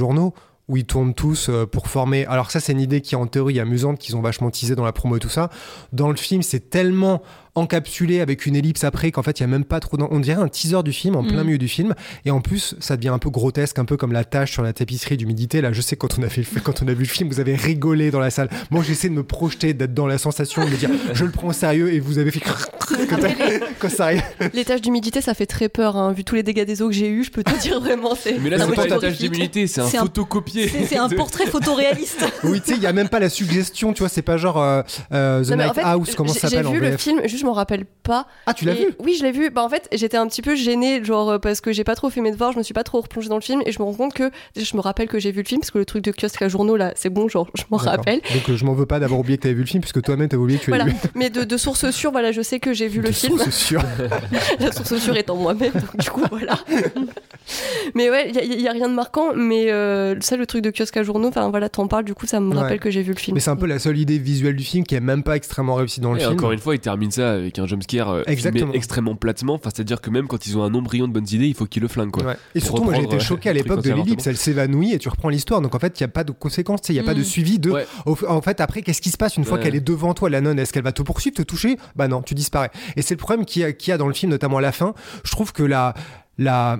où 0.69 0.77
ils 0.77 0.85
tournent 0.85 1.13
tous 1.13 1.49
euh, 1.49 1.65
pour 1.65 1.87
former. 1.87 2.25
Alors 2.25 2.51
ça, 2.51 2.59
c'est 2.59 2.71
une 2.71 2.79
idée 2.79 3.01
qui 3.01 3.15
est 3.15 3.17
en 3.17 3.27
théorie 3.27 3.59
amusante, 3.59 3.99
qu'ils 3.99 4.15
ont 4.15 4.21
vachement 4.21 4.49
teasé 4.49 4.75
dans 4.75 4.85
la 4.85 4.93
promo 4.93 5.17
et 5.17 5.19
tout 5.19 5.29
ça. 5.29 5.49
Dans 5.91 6.09
le 6.09 6.15
film, 6.15 6.41
c'est 6.41 6.69
tellement 6.69 7.21
encapsulé 7.55 8.19
avec 8.19 8.45
une 8.45 8.55
ellipse 8.55 8.83
après 8.83 9.11
qu'en 9.11 9.21
fait, 9.23 9.39
il 9.39 9.43
y 9.43 9.43
a 9.43 9.47
même 9.47 9.63
pas 9.65 9.79
trop... 9.79 9.97
On 10.09 10.19
dirait 10.19 10.41
un 10.41 10.47
teaser 10.47 10.81
du 10.83 10.91
film, 10.91 11.15
en 11.15 11.23
plein 11.23 11.37
Mhm. 11.41 11.45
milieu 11.45 11.57
du 11.57 11.67
film. 11.67 11.93
Et 12.25 12.31
en 12.31 12.41
plus, 12.41 12.75
ça 12.79 12.97
devient 12.97 13.09
un 13.09 13.19
peu 13.19 13.29
grotesque, 13.29 13.77
un 13.79 13.85
peu 13.85 13.95
comme 13.97 14.11
la 14.11 14.23
tâche 14.23 14.51
sur 14.51 14.63
la 14.63 14.73
tapisserie 14.73 15.17
d'humidité. 15.17 15.61
Là, 15.61 15.71
je 15.71 15.81
sais, 15.81 15.95
quand 15.95 16.17
on, 16.19 16.23
a 16.23 16.29
fait 16.29 16.41
le- 16.41 16.61
quand 16.61 16.81
on 16.81 16.87
a 16.87 16.93
vu 16.93 16.99
le 17.03 17.05
film, 17.09 17.29
vous 17.29 17.39
avez 17.39 17.55
rigolé 17.55 18.09
dans 18.11 18.19
la 18.19 18.31
salle. 18.31 18.49
Moi, 18.71 18.83
j'essaie 18.85 19.09
de 19.09 19.13
me 19.13 19.23
projeter, 19.23 19.73
d'être 19.73 19.93
dans 19.93 20.07
la 20.07 20.17
sensation, 20.17 20.65
de 20.65 20.69
me 20.71 20.75
dire, 20.77 20.89
je 21.13 21.25
le 21.25 21.31
prends 21.31 21.47
au 21.49 21.53
sérieux, 21.53 21.93
et 21.93 21.99
vous 21.99 22.17
avez 22.17 22.31
fait... 22.31 22.39
quand, 22.39 23.17
quand 23.79 23.89
ça 23.89 24.05
arrive. 24.05 24.23
Les 24.53 24.65
taches 24.65 24.81
d'humidité, 24.81 25.21
ça 25.21 25.33
fait 25.33 25.45
très 25.45 25.69
peur. 25.69 25.95
hein. 25.95 26.11
Vu 26.13 26.23
tous 26.23 26.35
les 26.35 26.43
dégâts 26.43 26.65
des 26.65 26.81
eaux 26.81 26.87
que 26.87 26.93
j'ai 26.95 27.09
eu, 27.09 27.23
je 27.23 27.31
peux 27.31 27.43
te 27.43 27.59
dire 27.61 27.79
vraiment, 27.79 28.15
c'est. 28.15 28.37
Mais 28.39 28.49
là, 28.49 28.57
c'est 28.59 28.73
pas 28.75 28.87
une 28.87 28.99
tâche 28.99 29.17
d'immunité, 29.17 29.67
c'est 29.67 29.81
un 29.81 29.85
un- 29.85 29.89
photocopier. 29.89 30.67
C'est 30.87 30.97
un 30.97 31.09
portrait 31.09 31.45
photoréaliste. 31.45 32.25
Oui, 32.43 32.61
tu 32.61 32.71
sais, 32.71 32.77
il 32.77 32.83
y 32.83 32.87
a 32.87 32.93
même 32.93 33.09
pas 33.09 33.19
la 33.19 33.29
suggestion, 33.29 33.93
tu 33.93 33.99
vois, 33.99 34.09
c'est 34.09 34.21
pas 34.21 34.37
genre 34.37 34.59
euh, 34.61 34.81
euh, 35.11 35.43
The 35.43 35.49
Non, 35.49 35.53
en 35.53 35.57
Night 35.65 35.73
fait, 35.75 35.81
House, 35.81 36.15
comment 36.15 36.33
ça 36.33 36.49
s'appelle 36.49 36.67
en 36.67 36.71
J'ai 36.71 36.77
vu 36.79 36.83
le 36.83 36.89
VF? 36.91 37.01
film, 37.01 37.21
juste 37.27 37.42
je 37.43 37.47
m'en 37.47 37.53
rappelle 37.53 37.85
pas. 38.03 38.25
Ah, 38.47 38.53
tu 38.53 38.63
l'as 38.65 38.73
vu 38.73 38.87
Oui, 38.99 39.15
je 39.19 39.23
l'ai 39.23 39.31
vu. 39.31 39.49
Bah 39.49 39.63
en 39.63 39.69
fait, 39.69 39.87
j'étais 39.91 40.17
un 40.17 40.27
petit 40.27 40.41
peu 40.41 40.55
gênée, 40.55 41.03
genre 41.03 41.29
euh, 41.31 41.37
parce 41.39 41.59
que 41.61 41.71
j'ai 41.73 41.83
pas 41.83 41.95
trop 41.95 42.09
fait 42.09 42.21
mes 42.21 42.31
devoirs, 42.31 42.53
je 42.53 42.57
me 42.57 42.63
suis 42.63 42.73
pas 42.73 42.83
trop 42.83 43.01
replongée 43.01 43.27
dans 43.29 43.35
le 43.35 43.41
film 43.41 43.61
et 43.65 43.71
je 43.73 43.79
me 43.79 43.83
rends 43.85 43.93
compte 43.93 44.13
que 44.13 44.31
déjà, 44.55 44.65
je 44.71 44.75
me 44.77 44.81
rappelle 44.81 45.07
que 45.07 45.19
j'ai 45.19 45.31
vu 45.31 45.41
le 45.41 45.47
film 45.47 45.59
parce 45.61 45.71
que 45.71 45.77
le 45.77 45.85
truc 45.85 46.03
de 46.03 46.11
kiosque 46.11 46.41
à 46.41 46.47
journaux 46.47 46.75
là, 46.77 46.93
c'est 46.95 47.09
bon, 47.09 47.27
genre 47.27 47.47
je 47.55 47.63
m'en 47.69 47.77
rappelle. 47.77 48.21
Donc 48.33 48.49
euh, 48.49 48.55
je 48.57 48.65
m'en 48.65 48.73
veux 48.73 48.85
pas 48.85 48.99
d'avoir 48.99 49.19
oublié 49.19 49.37
que 49.37 49.43
t'avais 49.43 49.55
vu 49.55 49.61
le 49.61 49.67
film, 49.67 49.81
puisque 49.81 50.01
toi-même 50.01 50.29
t'avais 50.29 50.41
oublié 50.41 50.57
que 50.59 50.63
tu 50.65 50.71
Voilà. 50.71 50.85
vu. 50.85 50.93
Mais 51.15 51.29
de, 51.29 51.43
de 51.43 51.57
sources 51.57 51.89
sûres, 51.91 52.11
voilà, 52.11 52.31
je 52.31 52.41
sais 52.41 52.59
que 52.59 52.73
j'ai 52.73 52.87
vu 52.87 53.01
le 53.01 53.09
De 53.09 53.13
film. 53.13 53.37
source 53.37 53.55
sûre. 53.55 53.81
La 54.59 54.71
source 54.71 54.95
sûre 54.97 55.17
étant 55.17 55.35
moi-même, 55.35 55.71
donc 55.73 55.97
du 55.97 56.09
coup 56.09 56.21
voilà. 56.31 56.57
mais 57.95 58.09
ouais, 58.09 58.29
il 58.29 58.35
y, 58.35 58.39
a- 58.39 58.43
y 58.61 58.67
a 58.67 58.71
rien 58.71 58.87
de 58.89 58.93
marquant, 58.93 59.33
mais 59.35 59.71
euh, 59.71 60.15
ça, 60.21 60.37
le 60.37 60.45
truc 60.45 60.61
de 60.63 60.71
kiosque 60.71 60.95
à 60.97 61.03
journaux, 61.03 61.27
enfin 61.27 61.49
voilà, 61.49 61.69
t'en 61.69 61.87
parles, 61.87 62.05
du 62.05 62.13
coup 62.13 62.25
ça 62.25 62.39
me 62.39 62.53
Ouais. 62.53 62.59
rappelle 62.61 62.79
que 62.79 62.91
j'ai 62.91 63.01
vu 63.01 63.13
le 63.13 63.17
film. 63.19 63.33
Mais 63.35 63.41
c'est 63.41 63.49
un 63.49 63.55
peu 63.55 63.65
la 63.65 63.79
seule 63.79 63.97
idée 63.97 64.17
visuelle 64.19 64.55
du 64.55 64.63
film 64.63 64.83
qui 64.85 64.95
est 64.95 64.99
même 64.99 65.23
pas 65.23 65.35
extrêmement 65.35 65.75
réussie 65.75 65.99
dans 66.01 66.11
le 66.13 66.19
Et 66.19 66.21
film. 66.21 66.33
encore 66.33 66.51
une 66.51 66.59
fois, 66.59 66.75
il 66.75 66.79
termine 66.79 67.09
ça 67.11 67.32
avec 67.33 67.59
un 67.59 67.67
jumpscare 67.67 68.09
euh, 68.09 68.23
filmé 68.27 68.63
extrêmement 68.73 69.15
platement. 69.15 69.53
Enfin, 69.55 69.69
c'est-à-dire 69.73 70.01
que 70.01 70.09
même 70.09 70.27
quand 70.27 70.45
ils 70.47 70.57
ont 70.57 70.63
un 70.63 70.73
embryon 70.73 71.07
de 71.07 71.13
bonnes 71.13 71.27
idées, 71.31 71.47
il 71.47 71.53
faut 71.53 71.65
qu'ils 71.65 71.81
le 71.81 71.87
flinguent. 71.87 72.11
Quoi. 72.11 72.23
Ouais. 72.23 72.37
Et 72.55 72.59
surtout, 72.59 72.83
moi 72.83 72.93
j'ai 72.95 73.03
été 73.03 73.15
euh, 73.15 73.19
choqué 73.19 73.49
à 73.49 73.53
l'époque 73.53 73.83
de 73.83 73.91
l'ellipse, 73.91 74.25
elle 74.27 74.37
s'évanouit 74.37 74.93
et 74.93 74.99
tu 74.99 75.09
reprends 75.09 75.29
l'histoire. 75.29 75.61
Donc 75.61 75.75
en 75.75 75.79
fait, 75.79 75.99
il 75.99 76.03
n'y 76.03 76.05
a 76.05 76.09
pas 76.09 76.23
de 76.23 76.31
conséquences, 76.31 76.79
il 76.89 76.93
n'y 76.93 76.99
a 76.99 77.03
pas 77.03 77.13
de 77.13 77.21
Mm. 77.21 77.25
suivi 77.25 77.59
de. 77.59 77.71
Ouais. 77.71 77.85
En 78.05 78.41
fait, 78.41 78.61
après, 78.61 78.81
qu'est-ce 78.81 79.01
qui 79.01 79.09
se 79.09 79.17
passe 79.17 79.37
une 79.37 79.43
fois 79.45 79.57
Ouais. 79.57 79.63
qu'elle 79.63 79.75
est 79.75 79.81
devant 79.81 80.13
toi, 80.13 80.29
la 80.29 80.41
nonne? 80.41 80.59
Est-ce 80.59 80.73
qu'elle 80.73 80.83
va 80.83 80.91
te 80.91 81.01
poursuivre, 81.01 81.35
te 81.35 81.41
toucher? 81.41 81.77
Bah 81.95 82.07
non, 82.07 82.21
tu 82.21 82.33
disparais. 82.33 82.69
Et 82.95 83.01
c'est 83.01 83.13
le 83.13 83.19
problème 83.19 83.45
qu'il 83.45 83.61
y, 83.67 83.85
y 83.87 83.91
a 83.91 83.97
dans 83.97 84.07
le 84.07 84.13
film, 84.13 84.31
notamment 84.31 84.57
à 84.57 84.61
la 84.61 84.71
fin. 84.71 84.93
Je 85.23 85.31
trouve 85.31 85.51
que 85.53 85.63
la. 85.63 85.93
la 86.37 86.79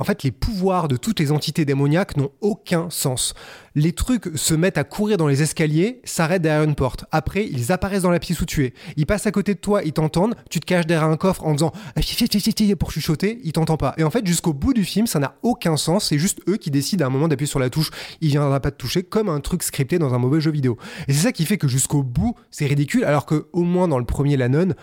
en 0.00 0.04
fait, 0.04 0.22
les 0.22 0.30
pouvoirs 0.30 0.86
de 0.86 0.96
toutes 0.96 1.18
les 1.18 1.32
entités 1.32 1.64
démoniaques 1.64 2.16
n'ont 2.16 2.30
aucun 2.40 2.88
sens. 2.88 3.34
Les 3.74 3.92
trucs 3.92 4.30
se 4.36 4.54
mettent 4.54 4.78
à 4.78 4.84
courir 4.84 5.16
dans 5.16 5.26
les 5.26 5.42
escaliers, 5.42 6.00
s'arrêtent 6.04 6.42
derrière 6.42 6.62
une 6.62 6.76
porte. 6.76 7.04
Après, 7.10 7.44
ils 7.44 7.72
apparaissent 7.72 8.02
dans 8.02 8.12
la 8.12 8.20
pièce 8.20 8.40
où 8.40 8.44
tu 8.44 8.64
es. 8.64 8.74
Ils 8.96 9.06
passent 9.06 9.26
à 9.26 9.32
côté 9.32 9.54
de 9.54 9.58
toi, 9.58 9.82
ils 9.82 9.92
t'entendent. 9.92 10.36
Tu 10.50 10.60
te 10.60 10.66
caches 10.66 10.86
derrière 10.86 11.08
un 11.08 11.16
coffre 11.16 11.44
en 11.44 11.52
faisant 11.52 11.72
pour 12.78 12.92
chuchoter, 12.92 13.40
ils 13.42 13.52
t'entendent 13.52 13.80
pas. 13.80 13.94
Et 13.98 14.04
en 14.04 14.10
fait, 14.10 14.24
jusqu'au 14.24 14.52
bout 14.52 14.72
du 14.72 14.84
film, 14.84 15.08
ça 15.08 15.18
n'a 15.18 15.34
aucun 15.42 15.76
sens. 15.76 16.06
C'est 16.06 16.18
juste 16.18 16.40
eux 16.48 16.58
qui 16.58 16.70
décident 16.70 17.04
à 17.04 17.08
un 17.08 17.10
moment 17.10 17.26
d'appuyer 17.26 17.48
sur 17.48 17.58
la 17.58 17.68
touche. 17.68 17.90
Il 18.20 18.28
viendra 18.28 18.60
pas 18.60 18.70
te 18.70 18.76
toucher 18.76 19.02
comme 19.02 19.28
un 19.28 19.40
truc 19.40 19.64
scripté 19.64 19.98
dans 19.98 20.14
un 20.14 20.18
mauvais 20.18 20.40
jeu 20.40 20.52
vidéo. 20.52 20.78
Et 21.08 21.12
c'est 21.12 21.24
ça 21.24 21.32
qui 21.32 21.44
fait 21.44 21.58
que 21.58 21.66
jusqu'au 21.66 22.04
bout, 22.04 22.36
c'est 22.52 22.66
ridicule. 22.66 23.04
Alors 23.04 23.26
que 23.26 23.48
au 23.52 23.62
moins 23.62 23.88
dans 23.88 23.98
le 23.98 24.04
premier, 24.04 24.36
la 24.36 24.48
nonne, 24.48 24.74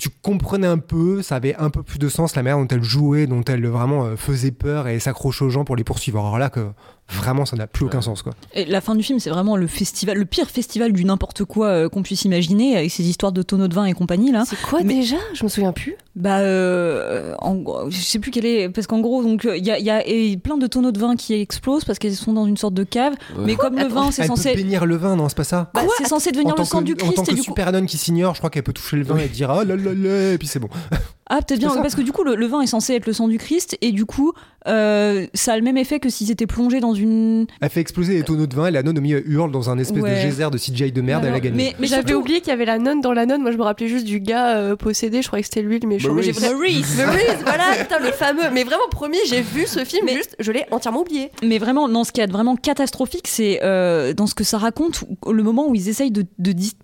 tu 0.00 0.08
comprenais 0.08 0.66
un 0.66 0.78
peu, 0.78 1.20
ça 1.20 1.36
avait 1.36 1.54
un 1.56 1.68
peu 1.68 1.82
plus 1.82 1.98
de 1.98 2.08
sens 2.08 2.34
la 2.34 2.42
manière 2.42 2.58
dont 2.58 2.66
elle 2.68 2.82
jouait, 2.82 3.26
dont 3.26 3.44
elle 3.44 3.66
vraiment 3.66 4.06
euh, 4.06 4.16
faisait 4.16 4.50
peur 4.50 4.88
et 4.88 4.98
s'accroche 4.98 5.42
aux 5.42 5.50
gens 5.50 5.66
pour 5.66 5.76
les 5.76 5.84
poursuivre. 5.84 6.18
Alors 6.18 6.38
là, 6.38 6.48
que 6.48 6.70
vraiment, 7.10 7.44
ça 7.44 7.56
n'a 7.56 7.66
plus 7.66 7.84
aucun 7.84 8.00
sens. 8.00 8.22
Quoi. 8.22 8.32
Et 8.54 8.64
la 8.64 8.80
fin 8.80 8.94
du 8.94 9.02
film, 9.02 9.18
c'est 9.18 9.30
vraiment 9.30 9.56
le 9.56 9.66
festival, 9.66 10.16
le 10.16 10.24
pire 10.24 10.48
festival 10.48 10.92
du 10.92 11.04
n'importe 11.04 11.44
quoi 11.44 11.66
euh, 11.66 11.88
qu'on 11.88 12.02
puisse 12.02 12.24
imaginer, 12.24 12.76
avec 12.76 12.90
ces 12.90 13.08
histoires 13.08 13.32
de 13.32 13.42
tonneaux 13.42 13.68
de 13.68 13.74
vin 13.74 13.84
et 13.84 13.92
compagnie 13.92 14.32
là. 14.32 14.44
C'est 14.46 14.60
quoi 14.60 14.80
Mais- 14.82 14.94
déjà? 14.94 15.16
Je 15.34 15.44
me 15.44 15.48
souviens 15.48 15.72
plus. 15.72 15.96
Bah, 16.16 16.38
euh, 16.38 17.34
en, 17.38 17.54
gros, 17.54 17.88
je 17.88 17.98
sais 18.00 18.18
plus 18.18 18.30
quel 18.30 18.44
est, 18.44 18.68
parce 18.68 18.86
qu'en 18.86 18.98
gros, 19.00 19.22
donc 19.22 19.46
il 19.56 19.64
y 19.64 19.70
a, 19.70 19.78
il 19.78 19.84
y 19.84 19.90
a 19.90 20.06
et 20.06 20.36
plein 20.36 20.56
de 20.58 20.66
tonneaux 20.66 20.90
de 20.92 20.98
vin 20.98 21.14
qui 21.14 21.34
explosent 21.34 21.84
parce 21.84 21.98
qu'elles 21.98 22.14
sont 22.16 22.32
dans 22.32 22.46
une 22.46 22.56
sorte 22.56 22.74
de 22.74 22.84
cave. 22.84 23.14
Ouais. 23.36 23.44
Mais 23.46 23.54
comme 23.56 23.76
le 23.78 23.86
vin, 23.86 24.10
c'est 24.10 24.22
Elle 24.22 24.28
censé, 24.28 24.50
peut 24.50 24.56
bénir 24.56 24.86
le 24.86 24.96
vin, 24.96 25.16
non, 25.16 25.28
c'est 25.28 25.36
pas 25.36 25.44
ça? 25.44 25.70
Bah, 25.72 25.82
c'est 25.98 26.08
censé 26.08 26.32
devenir 26.32 26.54
en 26.54 26.56
tant 26.56 26.62
le 26.62 26.66
sang 26.68 26.80
que, 26.80 26.84
du 26.84 26.92
en 26.92 26.96
Christ 26.96 27.14
tant 27.14 27.22
et 27.22 27.26
que 27.26 27.30
du 27.32 27.36
coup, 27.38 27.44
super 27.44 27.70
nonne 27.72 27.86
qui 27.86 27.96
s'ignore, 27.96 28.34
je 28.34 28.40
crois 28.40 28.50
qu'elle 28.50 28.64
peut 28.64 28.72
toucher 28.72 28.96
le 28.96 29.04
vin 29.04 29.18
et 29.18 29.28
dire 29.28 29.50
ah 29.50 29.64
là 29.64 29.76
là 29.76 29.92
là, 29.94 30.32
et 30.32 30.38
puis 30.38 30.48
c'est 30.48 30.58
bon. 30.58 30.68
Ah, 31.32 31.38
peut-être 31.42 31.60
bien, 31.60 31.70
ça. 31.70 31.80
parce 31.80 31.94
que 31.94 32.02
du 32.02 32.12
coup, 32.12 32.24
le, 32.24 32.34
le 32.34 32.46
vin 32.46 32.60
est 32.60 32.66
censé 32.66 32.94
être 32.94 33.06
le 33.06 33.12
sang 33.12 33.28
du 33.28 33.38
Christ, 33.38 33.78
et 33.80 33.92
du 33.92 34.04
coup, 34.04 34.32
euh, 34.68 35.26
ça 35.32 35.52
a 35.54 35.56
le 35.56 35.62
même 35.62 35.76
effet 35.78 36.00
que 36.00 36.10
s'ils 36.10 36.30
étaient 36.30 36.46
plongés 36.46 36.80
dans 36.80 36.92
une. 36.92 37.46
Elle 37.60 37.70
fait 37.70 37.80
exploser 37.80 38.14
les 38.14 38.22
tonneaux 38.24 38.46
de 38.46 38.54
vin 38.54 38.66
et 38.66 38.70
la 38.70 38.82
nonne 38.82 38.98
au 38.98 39.00
milieu 39.00 39.26
hurle 39.28 39.50
dans 39.50 39.70
un 39.70 39.78
espèce 39.78 40.02
Ouais. 40.02 40.10
de 40.10 40.16
geyser 40.20 40.50
de 40.50 40.58
CGI 40.58 40.92
de 40.92 41.00
merde, 41.00 41.24
elle 41.24 41.32
a 41.34 41.40
gagné. 41.40 41.56
Mais, 41.56 41.76
mais 41.78 41.86
J'avais 41.86 42.14
oublié 42.14 42.40
qu'il 42.40 42.48
y 42.48 42.52
avait 42.52 42.64
la 42.64 42.78
nonne 42.78 43.00
dans 43.00 43.12
la 43.12 43.24
nonne. 43.26 43.42
Moi, 43.42 43.52
je 43.52 43.56
me 43.56 43.62
rappelais 43.62 43.88
juste 43.88 44.04
du 44.06 44.20
gars 44.20 44.56
euh, 44.56 44.76
possédé. 44.76 45.22
Je 45.22 45.28
croyais 45.28 45.42
que 45.42 45.48
c'était 45.48 45.62
lui 45.62 45.78
le 45.78 45.88
méchant. 45.88 46.12
Mais 46.12 46.22
j'ai 46.22 46.32
Maurice. 46.32 46.44
vra- 46.48 46.52
Maurice. 46.54 46.96
Maurice, 46.98 47.42
voilà, 47.44 47.64
putain, 47.78 47.98
le 48.00 48.12
fameux. 48.12 48.50
Mais 48.52 48.64
vraiment, 48.64 48.88
promis, 48.90 49.18
j'ai 49.28 49.40
vu 49.40 49.66
ce 49.66 49.84
film, 49.84 50.02
Mais- 50.06 50.14
juste, 50.16 50.36
je 50.40 50.50
l'ai 50.52 50.64
entièrement 50.70 51.00
oublié. 51.02 51.30
Mais 51.42 51.58
vraiment, 51.58 51.88
non, 51.88 52.04
ce 52.04 52.12
qui 52.12 52.20
est 52.20 52.30
vraiment 52.30 52.56
catastrophique, 52.56 53.28
c'est 53.28 53.60
euh, 53.62 54.12
dans 54.14 54.26
ce 54.26 54.34
que 54.34 54.44
ça 54.44 54.58
raconte, 54.58 55.04
le 55.30 55.42
moment 55.42 55.68
où 55.68 55.74
ils 55.74 55.88
essayent 55.88 56.10
de, 56.10 56.24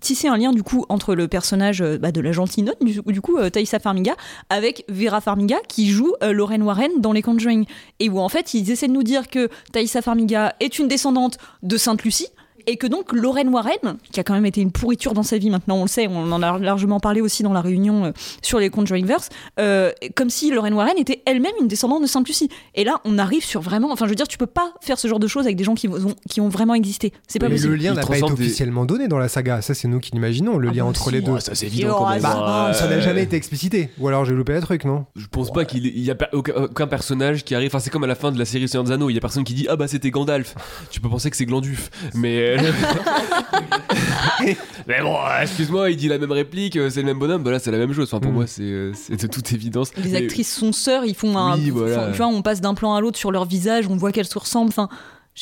tisser 0.01 0.27
un 0.29 0.37
lien 0.37 0.51
du 0.51 0.63
coup 0.63 0.85
entre 0.89 1.13
le 1.15 1.27
personnage 1.27 1.83
bah, 2.01 2.11
de 2.11 2.21
la 2.21 2.31
gentille 2.31 2.63
note, 2.63 2.77
du, 2.83 3.01
du 3.05 3.21
coup 3.21 3.37
euh, 3.37 3.49
Thaïsa 3.49 3.79
Farmiga, 3.79 4.15
avec 4.49 4.85
Vera 4.89 5.21
Farmiga 5.21 5.57
qui 5.67 5.89
joue 5.89 6.13
euh, 6.23 6.31
Lorraine 6.31 6.63
Warren 6.63 6.91
dans 6.99 7.11
Les 7.11 7.21
Conjuring, 7.21 7.65
et 7.99 8.09
où 8.09 8.19
en 8.19 8.29
fait 8.29 8.53
ils 8.53 8.71
essaient 8.71 8.87
de 8.87 8.93
nous 8.93 9.03
dire 9.03 9.27
que 9.29 9.49
Thaïsa 9.71 10.01
Farmiga 10.01 10.55
est 10.59 10.79
une 10.79 10.87
descendante 10.87 11.37
de 11.63 11.77
Sainte 11.77 12.03
Lucie. 12.03 12.27
Et 12.67 12.75
que 12.77 12.85
donc 12.85 13.13
Lorraine 13.13 13.49
Warren, 13.49 13.97
qui 14.11 14.19
a 14.19 14.23
quand 14.23 14.33
même 14.33 14.45
été 14.45 14.59
une 14.61 14.71
pourriture 14.71 15.13
dans 15.13 15.23
sa 15.23 15.37
vie, 15.37 15.49
maintenant 15.49 15.77
on 15.77 15.83
le 15.83 15.87
sait, 15.87 16.07
on 16.07 16.31
en 16.31 16.43
a 16.43 16.59
largement 16.59 16.99
parlé 16.99 17.21
aussi 17.21 17.41
dans 17.41 17.53
la 17.53 17.61
réunion 17.61 18.05
euh, 18.05 18.11
sur 18.41 18.59
les 18.59 18.69
Conjuringverse, 18.69 19.29
euh, 19.59 19.91
comme 20.15 20.29
si 20.29 20.51
Lorraine 20.51 20.73
Warren 20.73 20.97
était 20.97 21.21
elle-même 21.25 21.53
une 21.61 21.67
descendante 21.69 22.01
de 22.01 22.07
Sainte 22.07 22.27
Lucie. 22.27 22.49
Et 22.75 22.83
là, 22.83 22.99
on 23.05 23.17
arrive 23.17 23.43
sur 23.45 23.61
vraiment. 23.61 23.91
Enfin, 23.91 24.05
je 24.05 24.09
veux 24.09 24.15
dire, 24.15 24.27
tu 24.27 24.37
peux 24.37 24.45
pas 24.47 24.73
faire 24.81 24.99
ce 24.99 25.07
genre 25.07 25.19
de 25.19 25.27
choses 25.27 25.45
avec 25.45 25.55
des 25.55 25.63
gens 25.63 25.75
qui 25.75 25.87
ont, 25.87 26.13
qui 26.29 26.41
ont 26.41 26.49
vraiment 26.49 26.73
existé. 26.73 27.13
C'est 27.27 27.39
pas 27.39 27.47
Mais 27.47 27.55
possible. 27.55 27.71
le 27.73 27.77
lien 27.77 27.93
n'a 27.93 28.05
pas 28.05 28.17
été 28.17 28.25
des- 28.27 28.33
officiellement 28.33 28.85
donné 28.85 29.07
dans 29.07 29.17
la 29.17 29.29
saga. 29.29 29.61
Ça, 29.61 29.73
c'est 29.73 29.87
nous 29.87 29.99
qui 30.01 30.11
l'imaginons, 30.11 30.57
le 30.57 30.67
Ah 30.67 30.73
lien 30.73 30.83
bah 30.83 30.89
entre 30.89 31.05
si. 31.05 31.11
les 31.11 31.21
deux. 31.21 31.31
Ouais, 31.31 31.39
ça 31.39 31.55
c'est 31.55 31.67
évident 31.67 31.93
quand 31.93 32.01
aura 32.01 32.13
même. 32.15 32.21
ça. 32.21 32.67
hein. 32.69 32.73
Ça 32.73 32.87
n'a 32.87 32.95
Euh, 32.95 33.01
jamais 33.01 33.23
été 33.23 33.37
explicité. 33.37 33.89
Ou 33.99 34.09
alors 34.09 34.25
j'ai 34.25 34.33
loupé 34.33 34.53
le 34.53 34.61
truc, 34.61 34.83
non 34.83 35.05
Je 35.15 35.27
pense 35.27 35.51
pas 35.53 35.63
qu'il 35.63 35.85
il 35.85 35.99
y 36.03 36.11
a 36.11 36.15
per- 36.15 36.27
aucun, 36.33 36.87
personnage 36.87 37.45
qui 37.45 37.55
arrive. 37.55 37.67
Enfin, 37.69 37.79
c'est 37.79 37.89
comme 37.91 38.03
à 38.03 38.07
la 38.07 38.15
fin 38.15 38.31
de 38.33 38.37
la 38.39 38.43
série 38.45 38.67
Seigneur 38.67 38.83
des 38.83 38.91
Anneaux. 38.91 39.09
Il 39.09 39.13
y 39.13 39.17
a 39.17 39.21
personne 39.21 39.45
qui 39.45 39.53
dit 39.53 39.67
Ah 39.69 39.77
bah 39.77 39.87
c'était 39.87 40.11
Gandalf. 40.11 40.53
Tu 40.91 40.99
peux 40.99 41.07
penser 41.09 41.29
que 41.29 41.37
c'est 41.37 41.45
Glandulf. 41.45 41.89
Mais. 42.13 42.56
mais 44.87 45.01
bon, 45.01 45.15
euh, 45.15 45.41
excuse-moi, 45.41 45.89
il 45.91 45.97
dit 45.97 46.07
la 46.07 46.17
même 46.17 46.31
réplique, 46.31 46.75
euh, 46.77 46.89
c'est 46.89 47.01
le 47.01 47.05
même 47.07 47.19
bonhomme. 47.19 47.43
Bah 47.43 47.51
là, 47.51 47.59
c'est 47.59 47.71
la 47.71 47.77
même 47.77 47.93
chose. 47.93 48.07
Enfin, 48.11 48.19
pour 48.19 48.31
Mm. 48.31 48.35
moi, 48.35 48.47
c'est 48.47 48.61
euh, 48.63 48.91
c'est 48.93 49.21
de 49.21 49.27
toute 49.27 49.51
évidence. 49.53 49.91
Les 49.97 50.11
Mais- 50.11 50.17
actrices 50.17 50.53
sont 50.53 50.71
sœurs, 50.71 51.05
ils 51.05 51.15
font 51.15 51.37
un. 51.37 51.57
Oui, 51.57 51.69
font- 51.69 51.77
voilà. 51.77 52.11
Tu 52.11 52.17
vois, 52.17 52.27
on 52.27 52.41
passe 52.41 52.61
d'un 52.61 52.73
plan 52.73 52.95
à 52.95 53.01
l'autre 53.01 53.17
sur 53.17 53.31
leur 53.31 53.45
visage, 53.45 53.87
on 53.89 53.95
voit 53.97 54.11
qu'elles 54.11 54.27
se 54.27 54.39
ressemblent. 54.39 54.69
Enfin, 54.69 54.89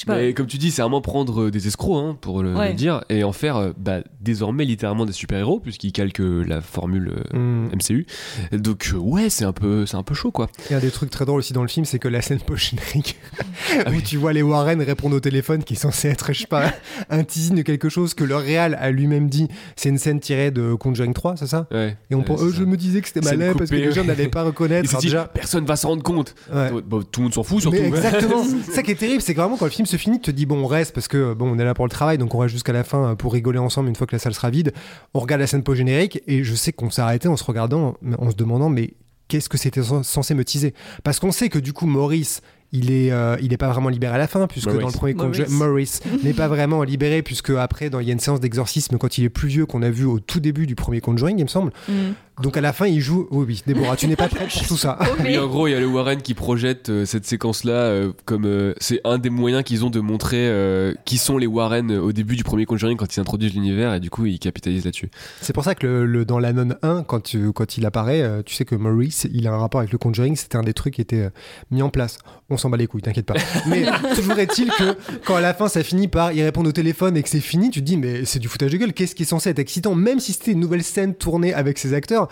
pas. 0.03 0.17
Mais 0.17 0.33
comme 0.33 0.47
tu 0.47 0.57
dis, 0.57 0.71
c'est 0.71 0.81
vraiment 0.81 0.99
prendre 1.01 1.43
euh, 1.43 1.51
des 1.51 1.67
escrocs, 1.67 2.03
hein, 2.03 2.17
pour 2.19 2.43
le, 2.43 2.53
Ouais. 2.55 2.69
le 2.69 2.73
dire, 2.73 3.03
et 3.09 3.23
en 3.23 3.31
faire 3.31 3.55
euh, 3.57 3.71
bah, 3.77 3.99
désormais 4.19 4.65
littéralement 4.65 5.05
des 5.05 5.13
super-héros, 5.13 5.59
puisqu'ils 5.59 5.91
calquent 5.93 6.19
euh, 6.21 6.43
la 6.45 6.59
formule 6.61 7.13
euh. 7.33 7.67
MCU. 7.73 8.05
Donc, 8.51 8.89
euh, 8.93 8.97
ouais, 8.97 9.29
c'est 9.29 9.45
un, 9.45 9.53
peu, 9.53 9.85
c'est 9.85 9.95
un 9.95 10.03
peu 10.03 10.13
chaud, 10.15 10.31
quoi. 10.31 10.49
Il 10.69 10.73
y 10.73 10.75
a 10.75 10.79
des 10.81 10.91
trucs 10.91 11.09
très 11.11 11.23
drôles 11.25 11.39
aussi 11.39 11.53
dans 11.53 11.61
le 11.61 11.67
film, 11.67 11.85
c'est 11.85 11.99
que 11.99 12.07
la 12.07 12.21
scène 12.21 12.39
post-générique 12.39 13.17
Ah 13.85 13.91
où 13.95 14.01
tu 14.01 14.17
vois 14.17 14.33
les 14.33 14.41
Warren 14.41 14.81
répondre 14.81 15.15
au 15.15 15.19
téléphone 15.19 15.63
qui 15.63 15.73
est 15.75 15.77
censé 15.77 16.07
être, 16.09 16.33
je 16.33 16.41
sais 16.41 16.47
pas, 16.47 16.73
un 17.09 17.23
teasing 17.23 17.55
de 17.55 17.61
quelque 17.61 17.89
chose 17.89 18.13
que 18.13 18.23
le 18.23 18.35
réal 18.35 18.75
a 18.81 18.89
lui-même 18.91 19.29
dit. 19.29 19.47
C'est 19.75 19.89
une 19.89 19.97
scène 19.97 20.19
tirée 20.19 20.51
de 20.51 20.73
Conjuring 20.73 21.13
3, 21.13 21.37
c'est 21.37 21.47
ça? 21.47 21.67
Ouais. 21.71 21.95
Et 22.09 22.15
on 22.15 22.19
Ouais, 22.19 22.25
pense, 22.25 22.41
euh, 22.41 22.49
ça. 22.51 22.57
je 22.57 22.63
me 22.63 22.75
disais 22.77 23.01
que 23.01 23.07
c'était 23.07 23.21
malin 23.21 23.53
parce 23.57 23.69
que 23.69 23.75
les 23.75 23.91
gens 23.91 24.03
n'allaient 24.03 24.27
pas 24.27 24.43
reconnaître. 24.45 24.89
dit, 24.97 25.05
déjà, 25.05 25.25
personne 25.25 25.65
va 25.65 25.75
s'en 25.75 25.89
rendre 25.89 26.03
compte. 26.03 26.33
ouais. 26.53 26.69
Bah, 26.87 26.97
tout 27.11 27.19
le 27.19 27.23
monde 27.25 27.33
s'en 27.33 27.43
fout, 27.43 27.61
surtout. 27.61 27.77
Mais 27.77 27.87
exactement. 27.87 28.43
ça 28.71 28.81
qui 28.81 28.91
est 28.91 28.95
terrible, 28.95 29.21
c'est 29.21 29.33
que 29.35 29.39
vraiment 29.41 29.57
quand 29.57 29.65
le 29.65 29.71
film 29.71 29.84
se 29.85 29.97
finit, 29.97 30.19
tu 30.19 30.31
te 30.31 30.35
dis 30.35 30.45
bon, 30.45 30.57
on 30.63 30.67
reste 30.67 30.93
parce 30.93 31.07
que 31.07 31.33
bon, 31.33 31.49
on 31.55 31.59
est 31.59 31.63
là 31.63 31.73
pour 31.73 31.85
le 31.85 31.89
travail, 31.91 32.17
donc 32.17 32.33
on 32.35 32.39
reste 32.39 32.53
jusqu'à 32.53 32.73
la 32.73 32.83
fin 32.83 33.11
euh, 33.11 33.15
pour 33.15 33.33
rigoler 33.33 33.59
ensemble 33.59 33.89
une 33.89 33.95
fois 33.95 34.07
que 34.07 34.15
la 34.15 34.19
salle 34.19 34.33
sera 34.33 34.49
vide. 34.49 34.73
On 35.13 35.19
regarde 35.19 35.41
la 35.41 35.47
scène 35.47 35.63
post-générique 35.63 36.21
et 36.27 36.43
je 36.43 36.55
sais 36.55 36.71
qu'on 36.73 36.89
s'est 36.89 37.01
arrêté 37.01 37.27
en 37.27 37.37
se 37.37 37.43
regardant, 37.43 37.95
en 38.17 38.29
se 38.31 38.35
demandant 38.35 38.69
mais 38.69 38.93
qu'est-ce 39.27 39.49
que 39.49 39.57
c'était 39.57 39.81
cen- 39.81 40.03
censé 40.03 40.33
me 40.35 40.43
teaser? 40.45 40.73
Parce 41.03 41.19
qu'on 41.19 41.31
sait 41.31 41.49
que 41.49 41.59
du 41.59 41.73
coup 41.73 41.85
Maurice 41.87 42.41
il 42.71 42.91
est, 42.91 43.11
euh, 43.11 43.37
il 43.41 43.53
est 43.53 43.57
pas 43.57 43.69
vraiment 43.69 43.87
libéré 43.87 44.15
à 44.15 44.17
la 44.17 44.27
fin, 44.27 44.47
puisque 44.47 44.67
Maurice. 44.67 44.81
dans 44.81 44.87
le 44.87 44.93
premier 44.93 45.13
Maurice. 45.13 45.49
Maurice 45.49 46.01
n'est 46.23 46.33
pas 46.33 46.49
vraiment 46.49 46.83
libéré, 46.83 47.21
puisque 47.21 47.51
après, 47.51 47.89
dans- 47.89 48.01
il 48.01 48.07
y 48.07 48.09
a 48.09 48.13
une 48.13 48.19
séance 48.19 48.41
d'exorcisme 48.41 48.97
quand 48.97 49.17
il 49.17 49.23
est 49.23 49.29
plus 49.29 49.47
vieux 49.47 49.65
qu'on 49.65 49.81
a 49.81 49.89
vu 49.89 50.03
au 50.03 50.19
tout 50.19 50.41
début 50.41 50.67
du 50.67 50.75
premier 50.75 50.99
Conjuring, 50.99 51.37
il 51.39 51.43
me 51.43 51.47
semble. 51.47 51.71
Mm. 51.87 51.93
Donc 52.41 52.57
à 52.57 52.61
la 52.61 52.73
fin, 52.73 52.85
il 52.87 52.99
joue. 52.99 53.27
Oui, 53.31 53.45
oui, 53.47 53.63
Déborah, 53.65 53.95
tu 53.95 54.07
n'es 54.07 54.15
pas 54.15 54.27
prête 54.27 54.49
pour 54.51 54.67
tout 54.67 54.77
ça. 54.77 54.99
Oui, 55.23 55.37
en 55.37 55.47
gros, 55.47 55.67
il 55.67 55.71
y 55.71 55.73
a 55.73 55.79
le 55.79 55.87
Warren 55.87 56.21
qui 56.21 56.33
projette 56.33 56.89
euh, 56.89 57.05
cette 57.05 57.25
séquence-là 57.25 57.71
euh, 57.73 58.11
comme 58.25 58.45
euh, 58.45 58.73
c'est 58.79 58.99
un 59.05 59.17
des 59.17 59.29
moyens 59.29 59.63
qu'ils 59.63 59.85
ont 59.85 59.89
de 59.89 59.99
montrer 60.01 60.47
euh, 60.49 60.93
qui 61.05 61.17
sont 61.17 61.37
les 61.37 61.47
Warren 61.47 61.91
au 61.91 62.11
début 62.11 62.35
du 62.35 62.43
premier 62.43 62.65
Conjuring 62.65 62.97
quand 62.97 63.15
ils 63.15 63.19
introduisent 63.19 63.53
l'univers 63.53 63.93
et 63.93 63.99
du 63.99 64.09
coup 64.09 64.25
ils 64.25 64.37
capitalisent 64.39 64.83
là-dessus. 64.85 65.09
C'est 65.41 65.53
pour 65.53 65.63
ça 65.63 65.73
que 65.75 65.87
le, 65.87 66.05
le- 66.05 66.25
dans 66.25 66.37
l'Anon 66.39 66.75
1, 66.81 67.03
quand, 67.03 67.21
tu- 67.21 67.53
quand 67.53 67.77
il 67.77 67.85
apparaît, 67.85 68.21
euh, 68.21 68.41
tu 68.45 68.53
sais 68.53 68.65
que 68.65 68.75
Maurice, 68.75 69.27
il 69.33 69.47
a 69.47 69.53
un 69.53 69.57
rapport 69.57 69.79
avec 69.79 69.91
le 69.93 69.97
Conjuring, 69.97 70.35
c'était 70.35 70.57
un 70.57 70.63
des 70.63 70.73
trucs 70.73 70.95
qui 70.95 71.01
était 71.01 71.21
euh, 71.23 71.29
mis 71.71 71.81
en 71.81 71.89
place. 71.89 72.17
On 72.49 72.57
s'en 72.57 72.69
bat 72.69 72.77
les 72.77 72.87
couilles, 72.87 73.01
t'inquiète 73.01 73.25
pas. 73.25 73.35
Mais 73.67 73.85
toujours 74.15 74.37
est-il 74.37 74.67
que 74.69 74.95
quand 75.25 75.35
à 75.35 75.41
la 75.41 75.53
fin 75.53 75.67
ça 75.69 75.83
finit 75.83 76.07
par 76.09 76.33
il 76.33 76.43
répond 76.43 76.63
au 76.65 76.71
téléphone 76.71 77.15
et 77.17 77.23
que 77.23 77.29
c'est 77.29 77.39
fini, 77.39 77.69
tu 77.71 77.79
te 77.79 77.85
dis 77.85 77.97
mais 77.97 78.25
c'est 78.25 78.39
du 78.39 78.47
foutage 78.49 78.71
de 78.71 78.77
gueule, 78.77 78.93
qu'est-ce 78.93 79.15
qui 79.15 79.23
est 79.23 79.25
censé 79.25 79.49
être 79.49 79.59
excitant? 79.59 79.95
Même 79.95 80.19
si 80.19 80.33
c'était 80.33 80.51
une 80.51 80.59
nouvelle 80.59 80.83
scène 80.83 81.15
tournée 81.15 81.53
avec 81.53 81.77
ces 81.77 81.93
acteurs, 81.93 82.24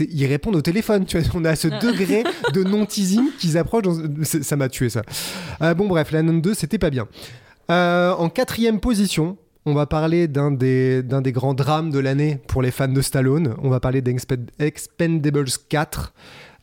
ils 0.00 0.26
répondent 0.26 0.56
au 0.56 0.62
téléphone. 0.62 1.04
Tu 1.04 1.18
vois, 1.18 1.28
on 1.34 1.44
a 1.44 1.56
ce 1.56 1.68
degré 1.68 2.22
de 2.54 2.62
non-teasing 2.64 3.30
qu'ils 3.38 3.58
approchent. 3.58 3.82
dans- 3.82 4.24
Ça 4.24 4.56
m'a 4.56 4.68
tué 4.68 4.88
ça. 4.90 5.02
Euh, 5.62 5.74
bon 5.74 5.88
bref, 5.88 6.10
l'Anon 6.12 6.38
2, 6.38 6.54
c'était 6.54 6.78
pas 6.78 6.90
bien. 6.90 7.08
Euh, 7.70 8.12
en 8.12 8.28
quatrième 8.28 8.80
position, 8.80 9.36
on 9.66 9.74
va 9.74 9.86
parler 9.86 10.26
d'un 10.26 10.50
des, 10.50 11.02
d'un 11.02 11.20
des 11.20 11.32
grands 11.32 11.54
drames 11.54 11.90
de 11.90 11.98
l'année 11.98 12.38
pour 12.48 12.62
les 12.62 12.70
fans 12.70 12.88
de 12.88 13.00
Stallone. 13.02 13.54
On 13.62 13.68
va 13.68 13.78
parler 13.80 14.00
d'Expendables 14.00 15.48
4. 15.68 16.12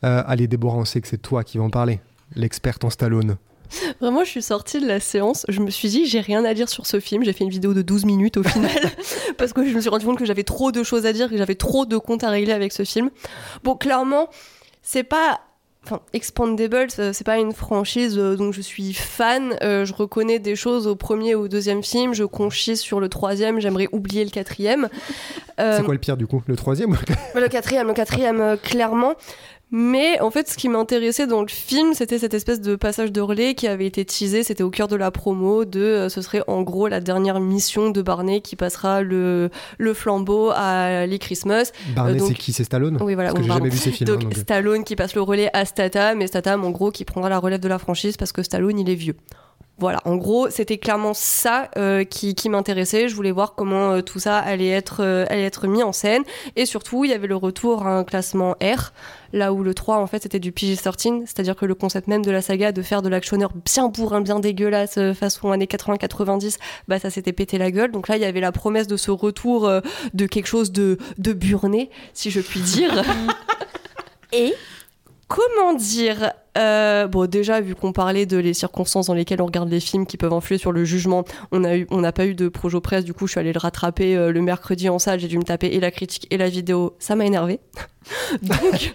Euh, 0.04 0.22
allez, 0.26 0.46
Déborah, 0.48 0.78
on 0.78 0.84
sait 0.84 1.00
que 1.00 1.08
c'est 1.08 1.18
toi 1.22 1.44
qui 1.44 1.58
vas 1.58 1.64
en 1.64 1.70
parler, 1.70 2.00
l'experte 2.34 2.84
en 2.84 2.90
Stallone. 2.90 3.36
Vraiment, 4.00 4.24
je 4.24 4.30
suis 4.30 4.42
sortie 4.42 4.80
de 4.80 4.86
la 4.86 5.00
séance, 5.00 5.44
je 5.48 5.60
me 5.60 5.70
suis 5.70 5.88
dit, 5.88 6.06
j'ai 6.06 6.20
rien 6.20 6.44
à 6.44 6.54
dire 6.54 6.68
sur 6.68 6.86
ce 6.86 7.00
film. 7.00 7.24
J'ai 7.24 7.32
fait 7.32 7.44
une 7.44 7.50
vidéo 7.50 7.74
de 7.74 7.82
12 7.82 8.04
minutes 8.04 8.36
au 8.36 8.42
final, 8.42 8.70
parce 9.36 9.52
que 9.52 9.66
je 9.68 9.74
me 9.74 9.80
suis 9.80 9.90
rendu 9.90 10.06
compte 10.06 10.18
que 10.18 10.24
j'avais 10.26 10.44
trop 10.44 10.72
de 10.72 10.82
choses 10.82 11.06
à 11.06 11.12
dire, 11.12 11.28
que 11.28 11.36
j'avais 11.36 11.54
trop 11.54 11.86
de 11.86 11.96
comptes 11.98 12.24
à 12.24 12.30
régler 12.30 12.52
avec 12.52 12.72
ce 12.72 12.84
film. 12.84 13.10
Bon, 13.64 13.76
clairement, 13.76 14.28
c'est 14.82 15.04
pas. 15.04 15.40
Enfin, 15.84 16.00
Expandables, 16.12 16.88
euh, 16.98 17.12
c'est 17.14 17.24
pas 17.24 17.38
une 17.38 17.52
franchise 17.54 18.18
euh, 18.18 18.36
dont 18.36 18.52
je 18.52 18.60
suis 18.60 18.92
fan. 18.92 19.56
Euh, 19.62 19.86
je 19.86 19.94
reconnais 19.94 20.38
des 20.38 20.54
choses 20.54 20.86
au 20.86 20.96
premier 20.96 21.34
ou 21.34 21.42
au 21.44 21.48
deuxième 21.48 21.82
film. 21.82 22.12
Je 22.12 22.24
conchis 22.24 22.76
sur 22.76 23.00
le 23.00 23.08
troisième. 23.08 23.58
J'aimerais 23.60 23.88
oublier 23.92 24.22
le 24.24 24.30
quatrième. 24.30 24.88
Euh, 25.60 25.78
C'est 25.78 25.84
quoi 25.84 25.94
le 25.94 26.00
pire 26.00 26.18
du 26.18 26.26
coup? 26.26 26.42
Le 26.46 26.56
troisième 26.56 26.90
le 27.34 27.48
quatrième? 27.48 27.86
le 27.88 27.94
quatrième, 27.94 28.58
clairement. 28.62 29.14
Mais 29.70 30.18
en 30.20 30.30
fait, 30.30 30.48
ce 30.48 30.56
qui 30.56 30.68
m'intéressait 30.70 31.26
dans 31.26 31.42
le 31.42 31.48
film, 31.48 31.92
c'était 31.92 32.18
cette 32.18 32.32
espèce 32.32 32.60
de 32.60 32.74
passage 32.74 33.12
de 33.12 33.20
relais 33.20 33.54
qui 33.54 33.66
avait 33.68 33.84
été 33.86 34.04
teasé. 34.04 34.42
C'était 34.42 34.62
au 34.62 34.70
cœur 34.70 34.88
de 34.88 34.96
la 34.96 35.10
promo. 35.10 35.66
De, 35.66 35.80
euh, 35.80 36.08
ce 36.08 36.22
serait 36.22 36.42
en 36.46 36.62
gros 36.62 36.88
la 36.88 37.00
dernière 37.00 37.38
mission 37.38 37.90
de 37.90 38.00
Barney 38.00 38.40
qui 38.40 38.56
passera 38.56 39.02
le, 39.02 39.50
le 39.76 39.92
flambeau 39.94 40.50
à 40.54 41.04
Lee 41.04 41.18
Christmas. 41.18 41.72
Barney, 41.94 42.14
Euh, 42.16 42.18
donc- 42.20 42.28
c'est 42.28 42.34
qui? 42.34 42.52
C'est 42.54 42.64
Stallone? 42.64 42.96
Oui, 43.02 43.14
voilà. 43.14 43.30
Parce 43.32 43.42
que 43.42 43.46
bon, 43.48 43.52
j'ai 43.54 43.58
jamais 43.58 43.68
vu 43.70 43.76
ces 43.76 43.90
films. 43.92 44.06
Donc 44.08 44.20
hein, 44.22 44.24
donc, 44.28 44.36
euh. 44.38 44.40
Stallone 44.40 44.84
qui 44.84 44.96
passe 44.96 45.14
le 45.14 45.20
relais 45.20 45.50
à 45.52 45.66
Statham 45.66 46.22
et 46.22 46.26
Statham 46.26 46.64
en 46.64 46.70
gros 46.70 46.90
qui 46.90 47.04
prendra 47.04 47.28
la 47.28 47.38
relève 47.38 47.60
de 47.60 47.68
la 47.68 47.78
franchise 47.78 48.16
parce 48.16 48.32
que 48.32 48.42
Stallone 48.42 48.78
il 48.78 48.88
est 48.88 48.94
vieux. 48.94 49.16
Voilà, 49.80 50.00
en 50.04 50.16
gros, 50.16 50.50
c'était 50.50 50.76
clairement 50.76 51.14
ça 51.14 51.70
euh, 51.76 52.02
qui, 52.02 52.34
qui 52.34 52.48
m'intéressait. 52.48 53.08
Je 53.08 53.14
voulais 53.14 53.30
voir 53.30 53.54
comment 53.54 53.92
euh, 53.92 54.00
tout 54.00 54.18
ça 54.18 54.36
allait 54.36 54.70
être, 54.70 55.04
euh, 55.04 55.24
allait 55.30 55.44
être 55.44 55.68
mis 55.68 55.84
en 55.84 55.92
scène. 55.92 56.24
Et 56.56 56.66
surtout, 56.66 57.04
il 57.04 57.12
y 57.12 57.14
avait 57.14 57.28
le 57.28 57.36
retour 57.36 57.86
à 57.86 57.96
un 57.96 58.02
classement 58.02 58.56
R, 58.60 58.92
là 59.32 59.52
où 59.52 59.62
le 59.62 59.74
3, 59.74 59.98
en 59.98 60.08
fait, 60.08 60.24
c'était 60.24 60.40
du 60.40 60.50
PG-13, 60.50 61.26
c'est-à-dire 61.26 61.54
que 61.54 61.64
le 61.64 61.76
concept 61.76 62.08
même 62.08 62.24
de 62.24 62.32
la 62.32 62.42
saga 62.42 62.72
de 62.72 62.82
faire 62.82 63.02
de 63.02 63.08
l'actionneur 63.08 63.52
bien 63.54 63.86
bourrin, 63.86 64.20
bien 64.20 64.40
dégueulasse, 64.40 64.98
façon 65.14 65.52
années 65.52 65.66
80-90, 65.66 66.56
bah 66.88 66.98
ça 66.98 67.10
s'était 67.10 67.32
pété 67.32 67.56
la 67.56 67.70
gueule. 67.70 67.92
Donc 67.92 68.08
là, 68.08 68.16
il 68.16 68.22
y 68.22 68.26
avait 68.26 68.40
la 68.40 68.50
promesse 68.50 68.88
de 68.88 68.96
ce 68.96 69.12
retour 69.12 69.70
de 70.12 70.26
quelque 70.26 70.46
chose 70.46 70.72
de, 70.72 70.98
de 71.18 71.32
burné, 71.32 71.90
si 72.14 72.32
je 72.32 72.40
puis 72.40 72.60
dire. 72.60 73.04
Et 74.32 74.54
comment 75.28 75.74
dire? 75.74 76.32
Euh, 76.58 77.06
bon 77.06 77.28
déjà 77.28 77.60
vu 77.60 77.74
qu'on 77.74 77.92
parlait 77.92 78.26
de 78.26 78.36
les 78.36 78.54
circonstances 78.54 79.06
dans 79.06 79.14
lesquelles 79.14 79.40
on 79.40 79.46
regarde 79.46 79.68
les 79.68 79.80
films 79.80 80.06
qui 80.06 80.16
peuvent 80.16 80.32
influer 80.32 80.58
sur 80.58 80.72
le 80.72 80.84
jugement 80.84 81.24
on 81.52 81.64
a 81.64 81.76
eu 81.76 81.86
on 81.90 82.00
n'a 82.00 82.12
pas 82.12 82.26
eu 82.26 82.34
de 82.34 82.48
projo 82.48 82.80
presse. 82.80 83.04
Du 83.04 83.14
coup 83.14 83.26
je 83.26 83.32
suis 83.32 83.40
allée 83.40 83.52
le 83.52 83.58
rattraper 83.58 84.16
euh, 84.16 84.32
le 84.32 84.42
mercredi 84.42 84.88
en 84.88 84.98
salle. 84.98 85.20
J'ai 85.20 85.28
dû 85.28 85.38
me 85.38 85.44
taper 85.44 85.68
et 85.68 85.80
la 85.80 85.90
critique 85.90 86.26
et 86.30 86.36
la 86.36 86.48
vidéo. 86.48 86.96
Ça 86.98 87.16
m'a 87.16 87.26
énervé 87.26 87.60
donc 88.42 88.94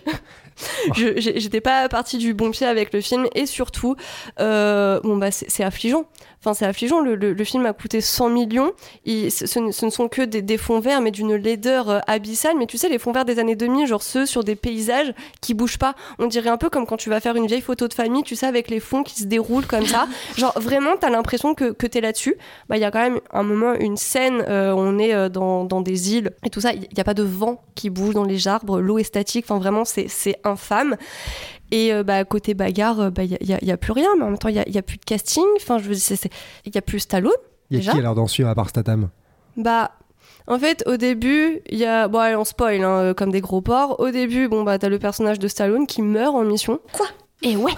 j'étais 0.95 1.61
pas 1.61 1.89
partie 1.89 2.17
du 2.17 2.33
bon 2.33 2.51
pied 2.51 2.67
avec 2.67 2.93
le 2.93 3.01
film. 3.01 3.27
Et 3.35 3.45
surtout 3.45 3.95
euh, 4.39 4.99
bon 5.01 5.17
bah 5.17 5.31
c'est 5.31 5.63
affligeant 5.63 6.05
enfin 6.43 6.53
c'est 6.53 6.65
affligeant. 6.65 6.99
Le, 6.99 7.15
le- 7.15 7.33
le 7.33 7.43
film 7.43 7.65
a 7.65 7.73
coûté 7.73 8.01
100 8.01 8.29
millions. 8.29 8.71
Il- 9.05 9.31
ce, 9.31 9.45
ce 9.45 9.59
ne- 9.59 9.71
sont 9.71 10.07
que 10.07 10.21
des, 10.21 10.41
des 10.41 10.57
fonds 10.57 10.79
verts 10.79 11.01
mais 11.01 11.11
d'une 11.11 11.35
laideur 11.35 11.89
euh, 11.89 11.99
abyssale. 12.07 12.55
Mais 12.57 12.65
tu 12.65 12.77
sais 12.77 12.89
les 12.89 12.99
fonds 12.99 13.11
verts 13.11 13.25
des 13.25 13.39
années 13.39 13.55
2000 13.55 13.87
genre 13.87 14.03
ceux 14.03 14.25
sur 14.25 14.43
des 14.43 14.55
paysages 14.55 15.13
qui 15.41 15.53
bougent 15.53 15.77
pas. 15.79 15.95
On 16.19 16.27
dirait 16.27 16.49
un 16.49 16.57
peu 16.57 16.69
comme 16.69 16.85
quand 16.85 16.97
tu 16.97 17.09
vas 17.09 17.19
faire 17.19 17.35
une 17.35 17.47
vieille 17.47 17.61
photo 17.61 17.87
de 17.87 17.93
famille 17.93 18.23
tu 18.23 18.35
sais 18.35 18.45
avec 18.45 18.69
les 18.69 18.79
fonds 18.79 19.03
qui 19.03 19.15
se 19.15 19.25
déroulent 19.25 19.65
comme 19.65 19.85
ça. 19.85 20.07
Genre 20.37 20.53
vraiment 20.59 20.91
t'as 20.99 21.09
l'impression 21.09 21.53
que, 21.53 21.71
que 21.71 21.87
t'es 21.87 22.01
là-dessus. 22.01 22.35
Bah 22.69 22.77
il 22.77 22.81
y 22.81 22.85
a 22.85 22.91
quand 22.91 22.99
même 23.01 23.19
un 23.31 23.43
moment 23.43 23.73
une 23.73 23.97
scène 23.97 24.43
euh, 24.49 24.73
on 24.75 24.99
est 24.99 25.13
euh, 25.13 25.29
dans, 25.29 25.63
dans 25.65 25.81
des 25.81 26.13
îles 26.15 26.31
et 26.45 26.49
tout 26.49 26.61
ça. 26.61 26.73
Il 26.73 26.81
n'y 26.81 26.99
a 26.99 27.03
pas 27.03 27.13
de 27.13 27.23
vent 27.23 27.61
qui 27.75 27.89
bouge 27.89 28.13
dans 28.13 28.23
les 28.25 28.47
arbres. 28.47 28.79
L'eau 28.81 28.97
est 28.99 29.03
statique. 29.03 29.45
Enfin 29.47 29.59
vraiment 29.59 29.83
c'est 29.85 30.07
infâme 30.43 30.97
et 31.73 31.91
euh, 31.91 32.03
bah, 32.03 32.23
côté 32.23 32.53
bagarre, 32.53 32.99
euh, 32.99 33.09
bah, 33.09 33.23
il 33.23 33.35
n'y 33.41 33.53
a, 33.53 33.57
y 33.63 33.71
a 33.71 33.77
plus 33.77 33.93
rien, 33.93 34.09
mais 34.15 34.23
en 34.23 34.29
même 34.29 34.37
temps, 34.37 34.47
il 34.47 34.53
n'y 34.53 34.59
a, 34.59 34.69
y 34.69 34.77
a 34.77 34.83
plus 34.83 34.97
de 34.97 35.03
casting. 35.05 35.43
Enfin, 35.57 35.79
je 35.79 35.89
veux 35.89 35.95
dire, 35.95 36.17
il 36.65 36.71
n'y 36.71 36.77
a 36.77 36.81
plus 36.83 36.99
Stallone. 36.99 37.31
Il 37.71 37.77
y 37.77 37.77
a 37.77 37.79
Déjà 37.79 37.91
qui 37.93 37.97
alors 37.97 38.13
dans 38.13 38.27
ce 38.27 38.43
à 38.43 38.53
part 38.53 38.69
Statham 38.69 39.09
Bah, 39.57 39.91
en 40.45 40.59
fait, 40.59 40.83
au 40.85 40.97
début, 40.97 41.61
il 41.69 41.79
y 41.79 41.85
a. 41.85 42.07
Bon, 42.07 42.19
allez, 42.19 42.35
on 42.35 42.45
spoil, 42.45 42.83
hein, 42.83 42.99
euh, 42.99 43.13
comme 43.15 43.31
des 43.31 43.41
gros 43.41 43.61
porcs. 43.61 43.99
Au 43.99 44.11
début, 44.11 44.47
bon, 44.47 44.63
bah, 44.63 44.77
t'as 44.77 44.89
le 44.89 44.99
personnage 44.99 45.39
de 45.39 45.47
Stallone 45.47 45.87
qui 45.87 46.03
meurt 46.03 46.35
en 46.35 46.43
mission. 46.43 46.79
Quoi? 46.91 47.07
Et 47.43 47.57
ouais 47.57 47.73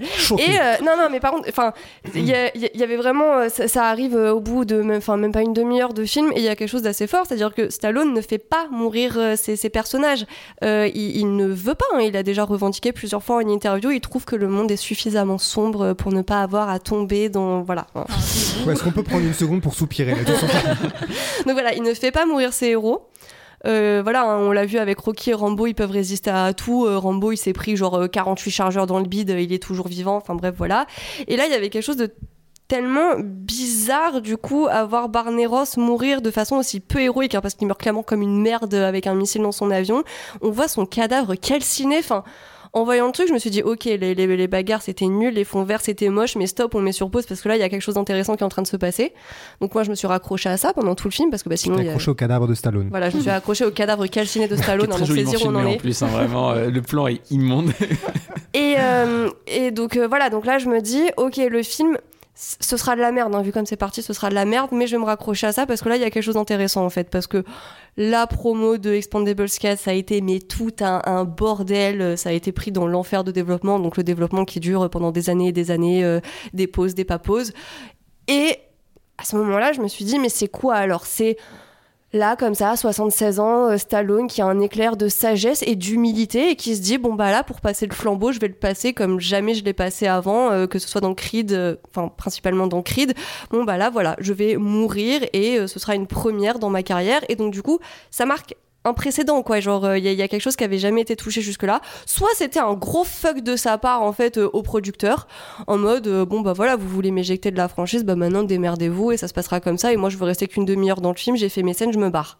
Et 0.00 0.58
euh, 0.60 0.74
non, 0.84 0.96
non, 0.98 1.08
mais 1.10 1.20
par 1.20 1.30
contre, 1.30 1.48
enfin, 1.48 1.72
il 2.14 2.26
y, 2.26 2.82
avait 2.82 2.96
vraiment, 2.96 3.34
euh, 3.34 3.48
ça, 3.48 3.68
ça 3.68 3.84
arrive 3.84 4.16
euh, 4.16 4.32
au 4.32 4.40
bout 4.40 4.64
de, 4.64 4.82
même, 4.82 4.98
enfin, 4.98 5.16
même 5.16 5.30
pas 5.30 5.40
une 5.40 5.52
demi-heure 5.52 5.94
de 5.94 6.04
film, 6.04 6.32
et 6.32 6.38
il 6.38 6.42
y 6.42 6.48
a 6.48 6.56
quelque 6.56 6.68
chose 6.68 6.82
d'assez 6.82 7.06
fort, 7.06 7.24
c'est-à-dire 7.26 7.54
que 7.54 7.70
Stallone 7.70 8.12
ne 8.12 8.20
fait 8.20 8.38
pas 8.38 8.66
mourir 8.70 9.16
ses, 9.36 9.54
ses 9.56 9.70
personnages. 9.70 10.26
Euh, 10.64 10.90
il, 10.92 11.16
il 11.16 11.36
ne 11.36 11.46
veut 11.46 11.74
pas. 11.76 11.84
hein, 11.94 12.00
il 12.00 12.16
a 12.16 12.24
déjà 12.24 12.44
revendiqué 12.44 12.92
plusieurs 12.92 13.22
fois 13.22 13.36
en 13.36 13.48
interview. 13.48 13.92
Il 13.92 14.00
trouve 14.00 14.24
que 14.24 14.36
le 14.36 14.48
monde 14.48 14.70
est 14.70 14.76
suffisamment 14.76 15.38
sombre 15.38 15.92
pour 15.92 16.12
ne 16.12 16.22
pas 16.22 16.42
avoir 16.42 16.68
à 16.68 16.80
tomber 16.80 17.28
dans, 17.28 17.62
voilà. 17.62 17.86
Ou 17.94 18.70
est-ce 18.70 18.82
qu'on 18.82 18.90
peut 18.90 19.04
prendre 19.04 19.24
une 19.24 19.34
seconde 19.34 19.62
pour 19.62 19.74
soupirer 19.74 20.16
là, 20.16 20.22
Donc 21.46 21.52
voilà, 21.52 21.72
il 21.72 21.82
ne 21.82 21.94
fait 21.94 22.10
pas 22.10 22.26
mourir 22.26 22.52
ses 22.52 22.66
héros. 22.66 23.08
Euh, 23.66 24.00
voilà, 24.02 24.24
hein, 24.24 24.38
on 24.38 24.52
l'a 24.52 24.66
vu 24.66 24.78
avec 24.78 24.98
Rocky 24.98 25.30
et 25.30 25.34
Rambo, 25.34 25.66
ils 25.66 25.74
peuvent 25.74 25.90
résister 25.90 26.30
à 26.30 26.52
tout. 26.52 26.84
Euh, 26.86 26.98
Rambo, 26.98 27.32
il 27.32 27.36
s'est 27.36 27.52
pris 27.52 27.76
genre 27.76 27.94
euh, 27.94 28.08
48 28.08 28.50
chargeurs 28.50 28.86
dans 28.86 28.98
le 28.98 29.06
bide, 29.06 29.30
euh, 29.30 29.40
il 29.40 29.52
est 29.52 29.62
toujours 29.62 29.88
vivant. 29.88 30.16
Enfin 30.16 30.34
bref, 30.34 30.54
voilà. 30.56 30.86
Et 31.28 31.36
là, 31.36 31.46
il 31.46 31.52
y 31.52 31.54
avait 31.54 31.70
quelque 31.70 31.84
chose 31.84 31.96
de 31.96 32.12
tellement 32.66 33.16
bizarre 33.18 34.22
du 34.22 34.38
coup 34.38 34.66
à 34.70 34.84
voir 34.84 35.10
Barney 35.10 35.44
Ross 35.44 35.76
mourir 35.76 36.22
de 36.22 36.30
façon 36.30 36.56
aussi 36.56 36.80
peu 36.80 37.00
héroïque 37.00 37.34
hein, 37.34 37.42
parce 37.42 37.54
qu'il 37.54 37.66
meurt 37.66 37.78
clairement 37.78 38.02
comme 38.02 38.22
une 38.22 38.40
merde 38.40 38.72
avec 38.72 39.06
un 39.06 39.14
missile 39.14 39.42
dans 39.42 39.52
son 39.52 39.70
avion 39.70 40.02
on 40.40 40.50
voit 40.50 40.66
son 40.66 40.86
cadavre 40.86 41.34
calciné 41.34 41.98
enfin 41.98 42.24
en 42.74 42.84
voyant 42.84 43.06
le 43.06 43.12
truc, 43.12 43.28
je 43.28 43.32
me 43.32 43.38
suis 43.38 43.50
dit, 43.50 43.62
ok, 43.62 43.84
les, 43.84 43.98
les, 44.14 44.14
les 44.36 44.46
bagarres 44.48 44.82
c'était 44.82 45.06
nul, 45.06 45.32
les 45.32 45.44
fonds 45.44 45.62
verts 45.64 45.80
c'était 45.80 46.08
moche, 46.08 46.36
mais 46.36 46.46
stop, 46.46 46.74
on 46.74 46.80
met 46.80 46.92
sur 46.92 47.08
pause 47.10 47.24
parce 47.26 47.40
que 47.40 47.48
là 47.48 47.56
il 47.56 47.60
y 47.60 47.62
a 47.62 47.68
quelque 47.68 47.80
chose 47.82 47.94
d'intéressant 47.94 48.34
qui 48.34 48.42
est 48.42 48.46
en 48.46 48.48
train 48.48 48.62
de 48.62 48.66
se 48.66 48.76
passer. 48.76 49.12
Donc 49.60 49.74
moi 49.74 49.84
je 49.84 49.90
me 49.90 49.94
suis 49.94 50.06
raccrochée 50.06 50.48
à 50.48 50.56
ça 50.56 50.72
pendant 50.72 50.94
tout 50.94 51.08
le 51.08 51.12
film 51.12 51.30
parce 51.30 51.42
que 51.42 51.48
bah, 51.48 51.56
sinon. 51.56 51.78
il 51.78 51.84
y 51.84 51.88
a- 51.88 51.92
Accroché 51.92 52.10
au 52.10 52.14
cadavre 52.14 52.46
de 52.48 52.54
Stallone. 52.54 52.88
Voilà, 52.90 53.10
je 53.10 53.16
me 53.16 53.22
suis 53.22 53.30
accrochée 53.40 53.64
au 53.64 53.70
cadavre 53.70 54.06
calciné 54.06 54.48
de 54.48 54.56
Stallone, 54.56 54.92
hein, 54.92 55.04
joliment 55.04 55.30
dire 55.30 55.42
où 55.44 55.48
on 55.48 55.54
en 55.54 55.64
en 55.64 55.68
est. 55.68 55.76
plus, 55.76 56.02
hein, 56.02 56.06
vraiment. 56.08 56.50
euh, 56.50 56.68
le 56.70 56.82
plan 56.82 57.06
est 57.06 57.20
immonde. 57.30 57.72
Et, 58.56 58.76
euh, 58.78 59.30
et 59.48 59.72
donc 59.72 59.96
euh, 59.96 60.06
voilà, 60.06 60.30
donc 60.30 60.46
là 60.46 60.58
je 60.58 60.68
me 60.68 60.80
dis, 60.80 61.02
ok, 61.16 61.38
le 61.50 61.62
film, 61.64 61.98
ce 62.34 62.76
sera 62.76 62.96
de 62.96 63.00
la 63.00 63.12
merde, 63.12 63.32
hein, 63.34 63.42
vu 63.42 63.52
comme 63.52 63.64
c'est 63.64 63.76
parti, 63.76 64.02
ce 64.02 64.12
sera 64.12 64.28
de 64.28 64.34
la 64.34 64.44
merde, 64.44 64.70
mais 64.72 64.88
je 64.88 64.96
vais 64.96 65.00
me 65.00 65.06
raccrocher 65.06 65.46
à 65.46 65.52
ça 65.52 65.66
parce 65.66 65.82
que 65.82 65.88
là 65.88 65.96
il 65.96 66.02
y 66.02 66.04
a 66.04 66.10
quelque 66.10 66.24
chose 66.24 66.34
d'intéressant 66.34 66.84
en 66.84 66.90
fait, 66.90 67.08
parce 67.08 67.28
que 67.28 67.44
la 67.96 68.26
promo 68.26 68.76
de 68.76 68.92
Expandables 68.92 69.48
4, 69.48 69.78
ça 69.78 69.92
a 69.92 69.94
été 69.94 70.20
mais 70.20 70.40
tout 70.40 70.72
un, 70.80 71.24
bordel, 71.24 72.18
ça 72.18 72.30
a 72.30 72.32
été 72.32 72.50
pris 72.50 72.72
dans 72.72 72.88
l'enfer 72.88 73.22
de 73.22 73.30
développement, 73.30 73.78
donc 73.78 73.96
le 73.96 74.02
développement 74.02 74.44
qui 74.44 74.58
dure 74.58 74.90
pendant 74.90 75.12
des 75.12 75.30
années 75.30 75.48
et 75.48 75.52
des 75.52 75.70
années, 75.70 76.04
euh, 76.04 76.18
des 76.52 76.66
pauses, 76.66 76.96
des 76.96 77.04
pas 77.04 77.20
pauses. 77.20 77.52
Et 78.26 78.58
à 79.18 79.24
ce 79.24 79.36
moment-là, 79.36 79.72
je 79.72 79.80
me 79.80 79.86
suis 79.86 80.04
dit, 80.04 80.18
mais 80.18 80.28
c'est 80.28 80.48
quoi 80.48 80.74
alors? 80.74 81.06
C'est 81.06 81.36
là, 82.14 82.36
comme 82.36 82.54
ça, 82.54 82.76
76 82.76 83.40
ans, 83.40 83.70
euh, 83.70 83.76
Stallone 83.76 84.28
qui 84.28 84.40
a 84.40 84.46
un 84.46 84.60
éclair 84.60 84.96
de 84.96 85.08
sagesse 85.08 85.62
et 85.66 85.74
d'humilité 85.74 86.50
et 86.50 86.56
qui 86.56 86.76
se 86.76 86.80
dit, 86.80 86.96
bon 86.96 87.14
bah 87.14 87.30
là, 87.30 87.42
pour 87.42 87.60
passer 87.60 87.86
le 87.86 87.94
flambeau, 87.94 88.32
je 88.32 88.40
vais 88.40 88.48
le 88.48 88.54
passer 88.54 88.94
comme 88.94 89.20
jamais 89.20 89.54
je 89.54 89.64
l'ai 89.64 89.72
passé 89.72 90.06
avant, 90.06 90.50
euh, 90.50 90.66
que 90.66 90.78
ce 90.78 90.88
soit 90.88 91.00
dans 91.00 91.14
Creed, 91.14 91.52
euh, 91.52 91.76
enfin 91.90 92.08
principalement 92.08 92.66
dans 92.66 92.82
Creed. 92.82 93.14
Bon 93.50 93.64
bah 93.64 93.76
là, 93.76 93.90
voilà, 93.90 94.16
je 94.20 94.32
vais 94.32 94.56
mourir 94.56 95.22
et 95.32 95.66
ce 95.66 95.78
sera 95.78 95.94
une 95.94 96.06
première 96.06 96.58
dans 96.58 96.70
ma 96.70 96.82
carrière. 96.82 97.20
Et 97.28 97.36
donc 97.36 97.52
du 97.52 97.62
coup, 97.62 97.80
ça 98.10 98.24
marque 98.24 98.54
un 98.84 98.92
précédent 98.92 99.42
quoi. 99.42 99.60
Genre 99.60 99.96
il 99.96 100.04
y, 100.04 100.08
a- 100.08 100.12
y 100.12 100.22
a 100.22 100.28
quelque 100.28 100.42
chose 100.42 100.56
qui 100.56 100.64
avait 100.64 100.78
jamais 100.78 101.00
été 101.00 101.16
touché 101.16 101.40
jusque 101.40 101.62
là 101.62 101.80
soit 102.06 102.28
c'était 102.36 102.60
un 102.60 102.74
gros 102.74 103.04
fuck 103.04 103.40
de 103.40 103.56
sa 103.56 103.78
part 103.78 104.02
en 104.02 104.12
fait 104.12 104.38
euh, 104.38 104.48
au 104.52 104.62
producteur 104.62 105.26
en 105.66 105.78
mode 105.78 106.06
euh, 106.06 106.24
bon 106.24 106.40
bah 106.40 106.52
voilà 106.52 106.76
vous 106.76 106.88
voulez 106.88 107.10
m'éjecter 107.10 107.50
de 107.50 107.56
la 107.56 107.68
franchise 107.68 108.04
bah 108.04 108.14
maintenant 108.16 108.42
démerdez-vous 108.42 109.12
et 109.12 109.16
ça 109.16 109.28
se 109.28 109.34
passera 109.34 109.60
comme 109.60 109.78
ça 109.78 109.92
et 109.92 109.96
moi 109.96 110.10
je 110.10 110.16
veux 110.16 110.24
rester 110.26 110.46
qu'une 110.48 110.64
demi-heure 110.64 111.00
dans 111.00 111.10
le 111.10 111.16
film 111.16 111.36
j'ai 111.36 111.48
fait 111.48 111.62
mes 111.62 111.74
scènes 111.74 111.92
je 111.92 111.98
me 111.98 112.10
barre. 112.10 112.38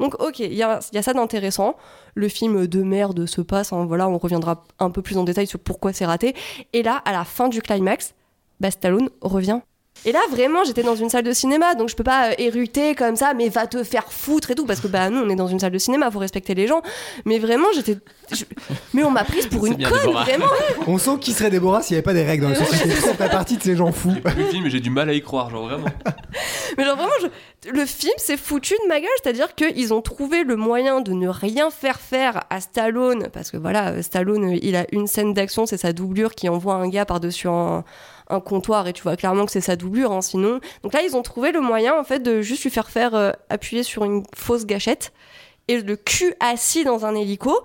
Donc 0.00 0.20
ok 0.20 0.40
il 0.40 0.54
y 0.54 0.62
a, 0.62 0.80
y 0.92 0.98
a 0.98 1.02
ça 1.02 1.12
d'intéressant. 1.14 1.76
Le 2.14 2.28
film 2.28 2.66
de 2.66 2.82
merde 2.82 3.26
se 3.26 3.40
passe 3.40 3.72
hein, 3.72 3.84
voilà 3.86 4.08
on 4.08 4.18
reviendra 4.18 4.64
un 4.78 4.90
peu 4.90 5.02
plus 5.02 5.18
en 5.18 5.24
détail 5.24 5.46
sur 5.46 5.58
pourquoi 5.60 5.92
c'est 5.92 6.06
raté. 6.06 6.34
Et 6.72 6.82
là 6.82 7.02
à 7.04 7.12
la 7.12 7.24
fin 7.24 7.48
du 7.48 7.62
climax 7.62 8.14
bah 8.60 8.68
revient 9.20 9.60
et 10.04 10.12
là, 10.12 10.20
vraiment, 10.30 10.62
j'étais 10.64 10.82
dans 10.82 10.94
une 10.94 11.08
salle 11.10 11.24
de 11.24 11.32
cinéma, 11.32 11.74
donc 11.74 11.88
je 11.88 11.96
peux 11.96 12.04
pas 12.04 12.30
euh, 12.30 12.34
éructer 12.38 12.94
comme 12.94 13.16
ça, 13.16 13.34
mais 13.34 13.48
va 13.48 13.66
te 13.66 13.82
faire 13.82 14.04
foutre 14.12 14.50
et 14.52 14.54
tout, 14.54 14.66
parce 14.66 14.80
que 14.80 14.86
bah 14.86 15.10
nous, 15.10 15.20
on 15.20 15.28
est 15.28 15.34
dans 15.36 15.48
une 15.48 15.58
salle 15.58 15.72
de 15.72 15.78
cinéma, 15.78 16.10
faut 16.10 16.18
respecter 16.20 16.54
les 16.54 16.66
gens. 16.66 16.82
Mais 17.24 17.38
vraiment, 17.38 17.66
j'étais. 17.74 17.98
je- 18.32 18.44
Mais 18.94 19.02
on 19.02 19.10
m'a 19.10 19.24
prise 19.24 19.46
pour 19.46 19.64
C'est 19.64 19.70
une 19.70 19.76
bien, 19.76 19.88
conne, 19.88 20.00
Déborah. 20.02 20.24
vraiment. 20.24 20.46
On 20.86 20.98
sent 20.98 21.18
qui 21.20 21.32
serait 21.32 21.50
Déborah 21.50 21.82
s'il 21.82 21.94
n'y 21.94 21.98
avait 21.98 22.04
pas 22.04 22.12
des 22.14 22.22
règles 22.24 22.44
dans 22.44 22.50
la 22.50 22.54
société. 22.56 22.90
Ça 22.94 23.14
fait 23.14 23.28
partie 23.30 23.56
de 23.56 23.62
ces 23.62 23.74
gens 23.76 23.90
fous. 23.90 24.12
Le 24.36 24.44
film, 24.44 24.64
mais 24.64 24.70
j'ai 24.70 24.80
du 24.80 24.90
mal 24.90 25.08
à 25.08 25.12
y 25.12 25.22
croire, 25.22 25.50
genre 25.50 25.66
vraiment. 25.66 25.86
Mais 26.78 26.84
genre 26.84 26.96
vraiment, 26.96 27.12
je- 27.22 27.70
le 27.70 27.84
film 27.84 28.12
s'est 28.18 28.36
foutu 28.36 28.74
de 28.84 28.88
ma 28.88 29.00
gueule, 29.00 29.08
c'est-à-dire 29.22 29.54
qu'ils 29.56 29.92
ont 29.92 30.02
trouvé 30.02 30.44
le 30.44 30.54
moyen 30.56 31.00
de 31.00 31.12
ne 31.12 31.28
rien 31.28 31.70
faire 31.70 31.98
faire 31.98 32.44
à 32.50 32.60
Stallone, 32.60 33.28
parce 33.32 33.50
que 33.50 33.56
voilà, 33.56 33.88
euh, 33.88 34.02
Stallone, 34.02 34.52
euh, 34.54 34.58
il 34.62 34.76
a 34.76 34.86
une 34.92 35.06
scène 35.08 35.34
d'action, 35.34 35.66
c'est 35.66 35.76
sa 35.78 35.92
doublure 35.92 36.34
qui 36.34 36.48
envoie 36.48 36.74
un 36.74 36.88
gars 36.88 37.04
par-dessus 37.04 37.48
un, 37.48 37.82
un 38.28 38.40
comptoir, 38.40 38.86
et 38.88 38.92
tu 38.92 39.02
vois 39.02 39.16
clairement 39.16 39.46
que 39.46 39.52
c'est 39.52 39.60
sa 39.60 39.76
doublure, 39.76 40.12
hein, 40.12 40.22
sinon. 40.22 40.60
Donc 40.82 40.92
là, 40.92 41.02
ils 41.02 41.16
ont 41.16 41.22
trouvé 41.22 41.52
le 41.52 41.60
moyen, 41.60 41.98
en 41.98 42.04
fait, 42.04 42.20
de 42.20 42.40
juste 42.42 42.64
lui 42.64 42.70
faire 42.70 42.90
faire 42.90 43.14
euh, 43.14 43.32
appuyer 43.48 43.82
sur 43.82 44.04
une 44.04 44.24
fausse 44.34 44.66
gâchette, 44.66 45.12
et 45.68 45.80
le 45.80 45.96
cul 45.96 46.34
assis 46.40 46.84
dans 46.84 47.06
un 47.06 47.14
hélico, 47.14 47.62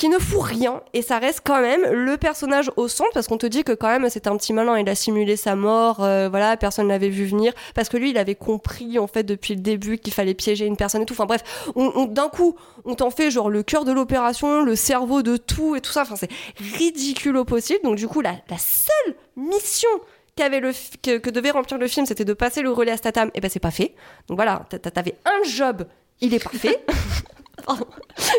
qui 0.00 0.08
ne 0.08 0.18
fout 0.18 0.40
rien 0.42 0.80
et 0.94 1.02
ça 1.02 1.18
reste 1.18 1.42
quand 1.44 1.60
même 1.60 1.82
le 1.92 2.16
personnage 2.16 2.70
au 2.76 2.88
centre 2.88 3.10
parce 3.12 3.28
qu'on 3.28 3.36
te 3.36 3.44
dit 3.44 3.64
que 3.64 3.72
quand 3.72 3.88
même 3.88 4.08
c'est 4.08 4.26
un 4.28 4.36
petit 4.38 4.54
malin 4.54 4.78
il 4.78 4.88
a 4.88 4.94
simulé 4.94 5.36
sa 5.36 5.56
mort 5.56 6.02
euh, 6.02 6.30
voilà 6.30 6.56
personne 6.56 6.88
l'avait 6.88 7.10
vu 7.10 7.26
venir 7.26 7.52
parce 7.74 7.90
que 7.90 7.98
lui 7.98 8.08
il 8.08 8.16
avait 8.16 8.34
compris 8.34 8.98
en 8.98 9.06
fait 9.06 9.24
depuis 9.24 9.54
le 9.56 9.60
début 9.60 9.98
qu'il 9.98 10.14
fallait 10.14 10.32
piéger 10.32 10.64
une 10.64 10.78
personne 10.78 11.02
et 11.02 11.04
tout. 11.04 11.12
Enfin 11.12 11.26
bref 11.26 11.42
on, 11.74 12.06
d'un 12.06 12.30
coup 12.30 12.56
on 12.86 12.94
t'en 12.94 13.10
fait 13.10 13.30
genre 13.30 13.50
le 13.50 13.62
cœur 13.62 13.84
de 13.84 13.92
l'opération 13.92 14.62
le 14.62 14.74
cerveau 14.74 15.20
de 15.22 15.36
tout 15.36 15.76
et 15.76 15.82
tout 15.82 15.92
ça. 15.92 16.00
Enfin 16.00 16.16
c'est 16.16 16.30
ridicule 16.78 17.36
au 17.36 17.44
possible. 17.44 17.80
Donc 17.84 17.96
du 17.96 18.08
coup 18.08 18.22
la, 18.22 18.36
la 18.48 18.56
seule 18.56 19.14
mission 19.36 19.90
le 20.38 21.18
que, 21.18 21.28
devait 21.28 21.50
remplir 21.50 21.76
le 21.78 21.86
film 21.86 22.06
c'était 22.06 22.24
de 22.24 22.32
passer 22.32 22.62
le 22.62 22.70
relais 22.70 22.92
à 22.92 22.96
Statham. 22.96 23.30
Et 23.34 23.40
ben 23.42 23.50
c'est 23.50 23.60
pas 23.60 23.70
fait. 23.70 23.94
Donc 24.28 24.38
voilà 24.38 24.64
t'a- 24.70 24.78
t'a- 24.78 24.90
t'avais 24.90 25.16
un 25.26 25.46
job 25.46 25.84
il 26.22 26.32
est 26.32 26.42
pas 26.42 26.48
fait 26.48 26.82
Pardon, 27.66 27.86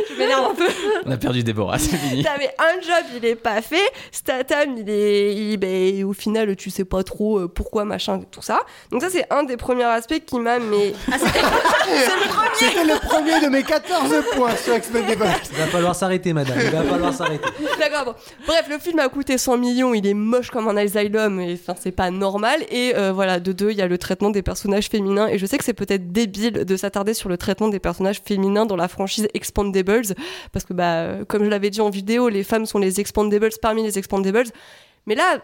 je 0.09 0.15
m'énerve 0.17 0.45
un 0.51 0.55
peu. 0.55 0.67
On 1.05 1.11
a 1.11 1.17
perdu 1.17 1.43
Déborah, 1.43 1.77
c'est 1.79 1.95
fini. 1.95 2.23
T'avais 2.23 2.49
un 2.59 2.81
job, 2.81 3.05
il 3.17 3.25
est 3.25 3.35
pas 3.35 3.61
fait. 3.61 3.91
Statham, 4.11 4.75
il 4.77 4.89
est. 4.89 5.33
il- 5.35 5.57
ben, 5.57 6.03
au 6.05 6.13
final, 6.13 6.55
tu 6.55 6.69
sais 6.69 6.85
pas 6.85 7.03
trop 7.03 7.39
euh, 7.39 7.47
pourquoi, 7.47 7.85
machin, 7.85 8.21
tout 8.31 8.41
ça. 8.41 8.59
Donc, 8.91 9.01
ça, 9.01 9.09
c'est 9.09 9.25
un 9.31 9.43
des 9.43 9.57
premiers 9.57 9.83
aspects 9.83 10.23
qui 10.25 10.39
m'a. 10.39 10.59
Mais. 10.59 10.93
Ah, 11.11 11.15
c'était- 11.19 11.39
c'est 11.85 12.15
le 12.15 12.29
premier 12.29 12.47
C'était 12.55 12.83
le 12.85 12.99
premier 13.07 13.39
de 13.41 13.47
mes 13.47 13.63
14 13.63 14.13
points 14.33 14.55
sur 14.55 14.73
Expendables. 14.73 15.25
Il 15.51 15.57
va 15.57 15.65
falloir 15.67 15.95
s'arrêter, 15.95 16.33
madame. 16.33 16.57
Il 16.63 16.69
va 16.71 16.83
falloir 16.83 17.13
s'arrêter. 17.13 17.45
D'accord, 17.79 18.05
bon. 18.05 18.13
Bref, 18.47 18.65
le 18.69 18.79
film 18.79 18.99
a 18.99 19.09
coûté 19.09 19.37
100 19.37 19.57
millions, 19.57 19.93
il 19.93 20.05
est 20.07 20.13
moche 20.13 20.49
comme 20.49 20.67
un 20.67 20.77
asylum, 20.77 21.39
et 21.39 21.53
enfin, 21.61 21.77
c'est 21.79 21.91
pas 21.91 22.11
normal. 22.11 22.61
Et 22.69 22.93
euh, 22.95 23.11
voilà, 23.11 23.39
de 23.39 23.51
deux, 23.51 23.71
il 23.71 23.77
y 23.77 23.81
a 23.81 23.87
le 23.87 23.97
traitement 23.97 24.29
des 24.31 24.41
personnages 24.41 24.87
féminins. 24.87 25.27
Et 25.27 25.37
je 25.37 25.45
sais 25.45 25.57
que 25.57 25.63
c'est 25.63 25.73
peut-être 25.73 26.11
débile 26.11 26.51
de 26.65 26.75
s'attarder 26.77 27.13
sur 27.13 27.29
le 27.29 27.37
traitement 27.37 27.67
des 27.67 27.79
personnages 27.79 28.21
féminins 28.25 28.65
dans 28.65 28.75
la 28.75 28.87
franchise 28.87 29.10
Expandables, 29.33 30.15
parce 30.51 30.65
que, 30.65 30.73
bah, 30.73 31.25
comme 31.27 31.43
je 31.43 31.49
l'avais 31.49 31.69
dit 31.69 31.81
en 31.81 31.89
vidéo, 31.89 32.29
les 32.29 32.43
femmes 32.43 32.65
sont 32.65 32.79
les 32.79 32.99
Expandables 32.99 33.51
parmi 33.61 33.83
les 33.83 33.97
Expandables. 33.97 34.47
Mais 35.07 35.15
là, 35.15 35.41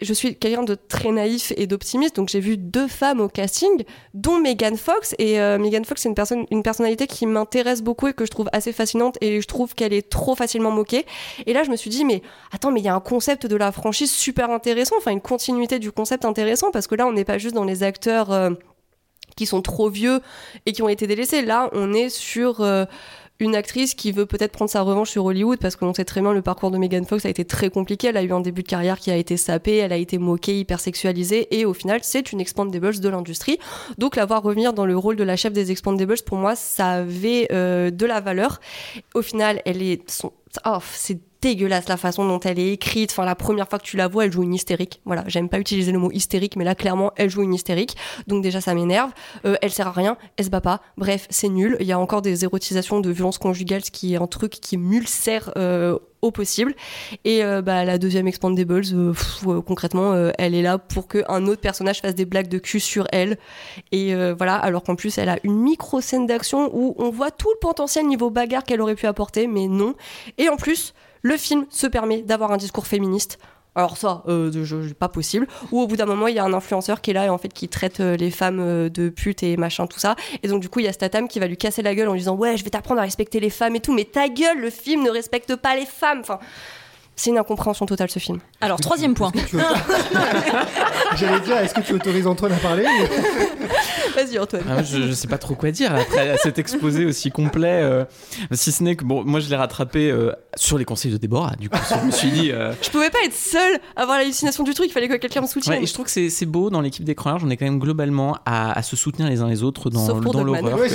je 0.00 0.12
suis 0.12 0.36
quelqu'un 0.36 0.62
de 0.62 0.74
très 0.74 1.10
naïf 1.10 1.52
et 1.56 1.66
d'optimiste, 1.66 2.16
donc 2.16 2.28
j'ai 2.28 2.40
vu 2.40 2.58
deux 2.58 2.86
femmes 2.86 3.20
au 3.20 3.28
casting, 3.28 3.84
dont 4.12 4.38
Megan 4.38 4.76
Fox. 4.76 5.14
Et 5.18 5.40
euh, 5.40 5.58
Megan 5.58 5.84
Fox, 5.84 6.02
c'est 6.02 6.08
une, 6.08 6.14
personne, 6.14 6.44
une 6.50 6.62
personnalité 6.62 7.06
qui 7.06 7.24
m'intéresse 7.24 7.82
beaucoup 7.82 8.06
et 8.08 8.12
que 8.12 8.26
je 8.26 8.30
trouve 8.30 8.48
assez 8.52 8.72
fascinante. 8.72 9.16
Et 9.22 9.40
je 9.40 9.46
trouve 9.46 9.74
qu'elle 9.74 9.94
est 9.94 10.08
trop 10.10 10.34
facilement 10.34 10.70
moquée. 10.70 11.06
Et 11.46 11.54
là, 11.54 11.62
je 11.62 11.70
me 11.70 11.76
suis 11.76 11.88
dit, 11.88 12.04
mais 12.04 12.20
attends, 12.52 12.70
mais 12.70 12.80
il 12.80 12.84
y 12.84 12.88
a 12.88 12.94
un 12.94 13.00
concept 13.00 13.46
de 13.46 13.56
la 13.56 13.72
franchise 13.72 14.10
super 14.12 14.50
intéressant, 14.50 14.96
enfin 14.98 15.12
une 15.12 15.22
continuité 15.22 15.78
du 15.78 15.90
concept 15.92 16.24
intéressant, 16.24 16.70
parce 16.70 16.86
que 16.86 16.94
là, 16.94 17.06
on 17.06 17.12
n'est 17.12 17.24
pas 17.24 17.38
juste 17.38 17.54
dans 17.54 17.64
les 17.64 17.82
acteurs 17.82 18.32
euh, 18.32 18.50
qui 19.36 19.46
sont 19.46 19.62
trop 19.62 19.88
vieux 19.88 20.20
et 20.64 20.72
qui 20.72 20.82
ont 20.82 20.88
été 20.88 21.06
délaissés. 21.06 21.42
Là, 21.42 21.68
on 21.72 21.92
est 21.92 22.08
sur 22.08 22.62
euh, 22.62 22.86
une 23.38 23.54
actrice 23.54 23.94
qui 23.94 24.12
veut 24.12 24.26
peut-être 24.26 24.52
prendre 24.52 24.70
sa 24.70 24.82
revanche 24.82 25.10
sur 25.10 25.24
Hollywood, 25.26 25.58
parce 25.58 25.76
qu'on 25.76 25.92
sait 25.92 26.04
très 26.04 26.22
bien 26.22 26.32
le 26.32 26.42
parcours 26.42 26.70
de 26.70 26.78
Megan 26.78 27.04
Fox 27.04 27.26
a 27.26 27.28
été 27.28 27.44
très 27.44 27.68
compliqué. 27.68 28.08
Elle 28.08 28.16
a 28.16 28.22
eu 28.22 28.32
un 28.32 28.40
début 28.40 28.62
de 28.62 28.68
carrière 28.68 28.98
qui 28.98 29.10
a 29.10 29.16
été 29.16 29.36
sapé, 29.36 29.76
elle 29.76 29.92
a 29.92 29.96
été 29.96 30.18
moquée, 30.18 30.58
hyper 30.58 30.80
sexualisée, 30.80 31.54
et 31.56 31.66
au 31.66 31.74
final, 31.74 32.00
c'est 32.02 32.32
une 32.32 32.40
Expandables 32.40 33.00
de 33.00 33.08
l'industrie. 33.08 33.58
Donc, 33.98 34.16
la 34.16 34.24
voir 34.24 34.42
revenir 34.42 34.72
dans 34.72 34.86
le 34.86 34.96
rôle 34.96 35.16
de 35.16 35.24
la 35.24 35.36
chef 35.36 35.52
des 35.52 35.70
Expandables, 35.70 36.16
pour 36.24 36.38
moi, 36.38 36.56
ça 36.56 36.92
avait 36.92 37.48
euh, 37.52 37.90
de 37.90 38.06
la 38.06 38.20
valeur. 38.20 38.60
Au 39.14 39.22
final, 39.22 39.60
elle 39.66 39.82
est. 39.82 40.08
Son... 40.10 40.32
Oh, 40.64 40.78
c'est 40.92 41.20
dégueulasse 41.42 41.88
la 41.88 41.96
façon 41.96 42.26
dont 42.26 42.40
elle 42.40 42.58
est 42.58 42.72
écrite. 42.72 43.10
Enfin, 43.12 43.24
la 43.24 43.34
première 43.34 43.68
fois 43.68 43.78
que 43.78 43.84
tu 43.84 43.96
la 43.96 44.08
vois, 44.08 44.24
elle 44.24 44.32
joue 44.32 44.42
une 44.42 44.54
hystérique. 44.54 45.00
Voilà, 45.04 45.24
j'aime 45.26 45.48
pas 45.48 45.58
utiliser 45.58 45.92
le 45.92 45.98
mot 45.98 46.10
hystérique, 46.10 46.56
mais 46.56 46.64
là, 46.64 46.74
clairement, 46.74 47.12
elle 47.16 47.30
joue 47.30 47.42
une 47.42 47.54
hystérique. 47.54 47.96
Donc, 48.26 48.42
déjà, 48.42 48.60
ça 48.60 48.74
m'énerve. 48.74 49.10
Euh, 49.44 49.56
elle 49.62 49.70
sert 49.70 49.88
à 49.88 49.92
rien, 49.92 50.16
elle 50.36 50.44
se 50.44 50.50
bat 50.50 50.60
pas. 50.60 50.80
Bref, 50.96 51.26
c'est 51.30 51.48
nul. 51.48 51.76
Il 51.80 51.86
y 51.86 51.92
a 51.92 51.98
encore 51.98 52.22
des 52.22 52.44
érotisations 52.44 53.00
de 53.00 53.10
violence 53.10 53.38
conjugale, 53.38 53.84
ce 53.84 53.90
qui 53.90 54.14
est 54.14 54.16
un 54.16 54.26
truc 54.26 54.52
qui 54.52 54.76
m'ulcère 54.76 55.52
euh, 55.56 55.98
au 56.22 56.30
possible. 56.30 56.74
Et 57.24 57.44
euh, 57.44 57.62
bah, 57.62 57.84
la 57.84 57.98
deuxième 57.98 58.26
Expandables, 58.26 58.84
concrètement, 59.66 60.14
elle 60.38 60.54
est 60.54 60.62
là 60.62 60.78
pour 60.78 61.08
qu'un 61.08 61.46
autre 61.46 61.60
personnage 61.60 62.00
fasse 62.00 62.14
des 62.14 62.24
blagues 62.24 62.48
de 62.48 62.58
cul 62.58 62.80
sur 62.80 63.06
elle. 63.12 63.38
Et 63.92 64.14
voilà, 64.34 64.56
alors 64.56 64.82
qu'en 64.82 64.96
plus, 64.96 65.18
elle 65.18 65.28
a 65.28 65.38
une 65.44 65.58
micro 65.58 66.00
scène 66.00 66.26
d'action 66.26 66.70
où 66.72 66.94
on 66.98 67.10
voit 67.10 67.30
tout 67.30 67.50
le 67.50 67.58
potentiel 67.60 68.06
niveau 68.06 68.30
bagarre 68.30 68.64
qu'elle 68.64 68.80
aurait 68.80 68.94
pu 68.94 69.06
apporter, 69.06 69.46
mais 69.46 69.68
non. 69.68 69.94
Et 70.38 70.48
en 70.48 70.56
plus, 70.56 70.94
le 71.22 71.36
film 71.36 71.66
se 71.70 71.86
permet 71.86 72.22
d'avoir 72.22 72.52
un 72.52 72.56
discours 72.56 72.86
féministe. 72.86 73.38
Alors 73.74 73.98
ça, 73.98 74.22
euh, 74.26 74.50
je- 74.64 74.94
pas 74.94 75.08
possible. 75.10 75.46
Ou 75.70 75.82
au 75.82 75.86
bout 75.86 75.96
d'un 75.96 76.06
moment, 76.06 76.28
il 76.28 76.34
y 76.34 76.38
a 76.38 76.44
un 76.44 76.54
influenceur 76.54 77.02
qui 77.02 77.10
est 77.10 77.14
là 77.14 77.26
et 77.26 77.28
en 77.28 77.36
fait 77.36 77.52
qui 77.52 77.68
traite 77.68 78.00
euh, 78.00 78.16
les 78.16 78.30
femmes 78.30 78.58
euh, 78.58 78.88
de 78.88 79.10
putes 79.10 79.42
et 79.42 79.58
machin 79.58 79.86
tout 79.86 79.98
ça. 79.98 80.16
Et 80.42 80.48
donc 80.48 80.60
du 80.62 80.70
coup, 80.70 80.78
il 80.80 80.86
y 80.86 80.88
a 80.88 80.92
Statham 80.94 81.28
qui 81.28 81.40
va 81.40 81.46
lui 81.46 81.58
casser 81.58 81.82
la 81.82 81.94
gueule 81.94 82.08
en 82.08 82.12
lui 82.12 82.20
disant 82.20 82.36
ouais, 82.36 82.56
je 82.56 82.64
vais 82.64 82.70
t'apprendre 82.70 83.00
à 83.00 83.04
respecter 83.04 83.38
les 83.38 83.50
femmes 83.50 83.76
et 83.76 83.80
tout. 83.80 83.92
Mais 83.92 84.04
ta 84.04 84.28
gueule, 84.30 84.58
le 84.60 84.70
film 84.70 85.02
ne 85.02 85.10
respecte 85.10 85.56
pas 85.56 85.76
les 85.76 85.84
femmes. 85.84 86.20
Enfin, 86.20 86.38
c'est 87.16 87.28
une 87.30 87.38
incompréhension 87.38 87.84
totale 87.86 88.10
ce 88.10 88.18
film. 88.18 88.40
Alors, 88.62 88.78
troisième 88.80 89.14
point. 89.14 89.32
J'allais 91.16 91.40
dire, 91.40 91.56
est-ce 91.58 91.74
que 91.74 91.80
tu 91.80 91.92
autorises 91.94 92.26
Antoine 92.26 92.52
à 92.52 92.56
parler 92.56 92.84
Vas-y 94.16 94.38
Antoine. 94.38 94.62
Ah, 94.68 94.82
je, 94.82 95.02
je 95.02 95.12
sais 95.12 95.28
pas 95.28 95.38
trop 95.38 95.54
quoi 95.54 95.70
dire 95.70 95.94
après 95.94 96.36
cet 96.42 96.58
exposé 96.58 97.04
aussi 97.04 97.30
complet. 97.30 97.80
euh, 97.82 98.04
si 98.52 98.72
ce 98.72 98.82
n'est 98.82 98.96
que 98.96 99.04
bon, 99.04 99.22
moi 99.24 99.40
je 99.40 99.48
l'ai 99.50 99.56
rattrapé 99.56 100.10
euh, 100.10 100.32
sur 100.56 100.78
les 100.78 100.84
conseils 100.84 101.12
de 101.12 101.16
Déborah. 101.18 101.54
Du 101.60 101.68
coup, 101.70 101.78
je 102.00 102.06
me 102.06 102.10
suis 102.10 102.30
dit. 102.30 102.50
euh, 102.50 102.72
Je 102.82 102.90
pouvais 102.90 103.10
pas 103.10 103.18
être 103.24 103.34
seule 103.34 103.78
à 103.94 104.02
avoir 104.02 104.18
l'hallucination 104.18 104.64
du 104.64 104.72
truc. 104.74 104.86
Il 104.88 104.92
fallait 104.92 105.08
que 105.08 105.14
quelqu'un 105.16 105.42
me 105.42 105.46
soutienne. 105.46 105.76
ouais, 105.76 105.82
et 105.82 105.86
je 105.86 105.92
trouve 105.92 106.06
que 106.06 106.10
c'est 106.10 106.30
c'est 106.30 106.46
beau 106.46 106.70
dans 106.70 106.80
l'équipe 106.80 107.04
d'écran 107.04 107.30
large. 107.30 107.42
On 107.44 107.50
est 107.50 107.56
quand 107.56 107.66
même 107.66 107.78
globalement 107.78 108.38
à, 108.46 108.72
à 108.78 108.82
se 108.82 108.96
soutenir 108.96 109.28
les 109.28 109.40
uns 109.42 109.48
les 109.48 109.62
autres 109.62 109.90
dans, 109.90 110.06
Sauf 110.06 110.22
pour 110.22 110.32
dans 110.32 110.44
Dogman. 110.44 110.62
l'horreur. 110.62 110.78
Ouais. 110.80 110.88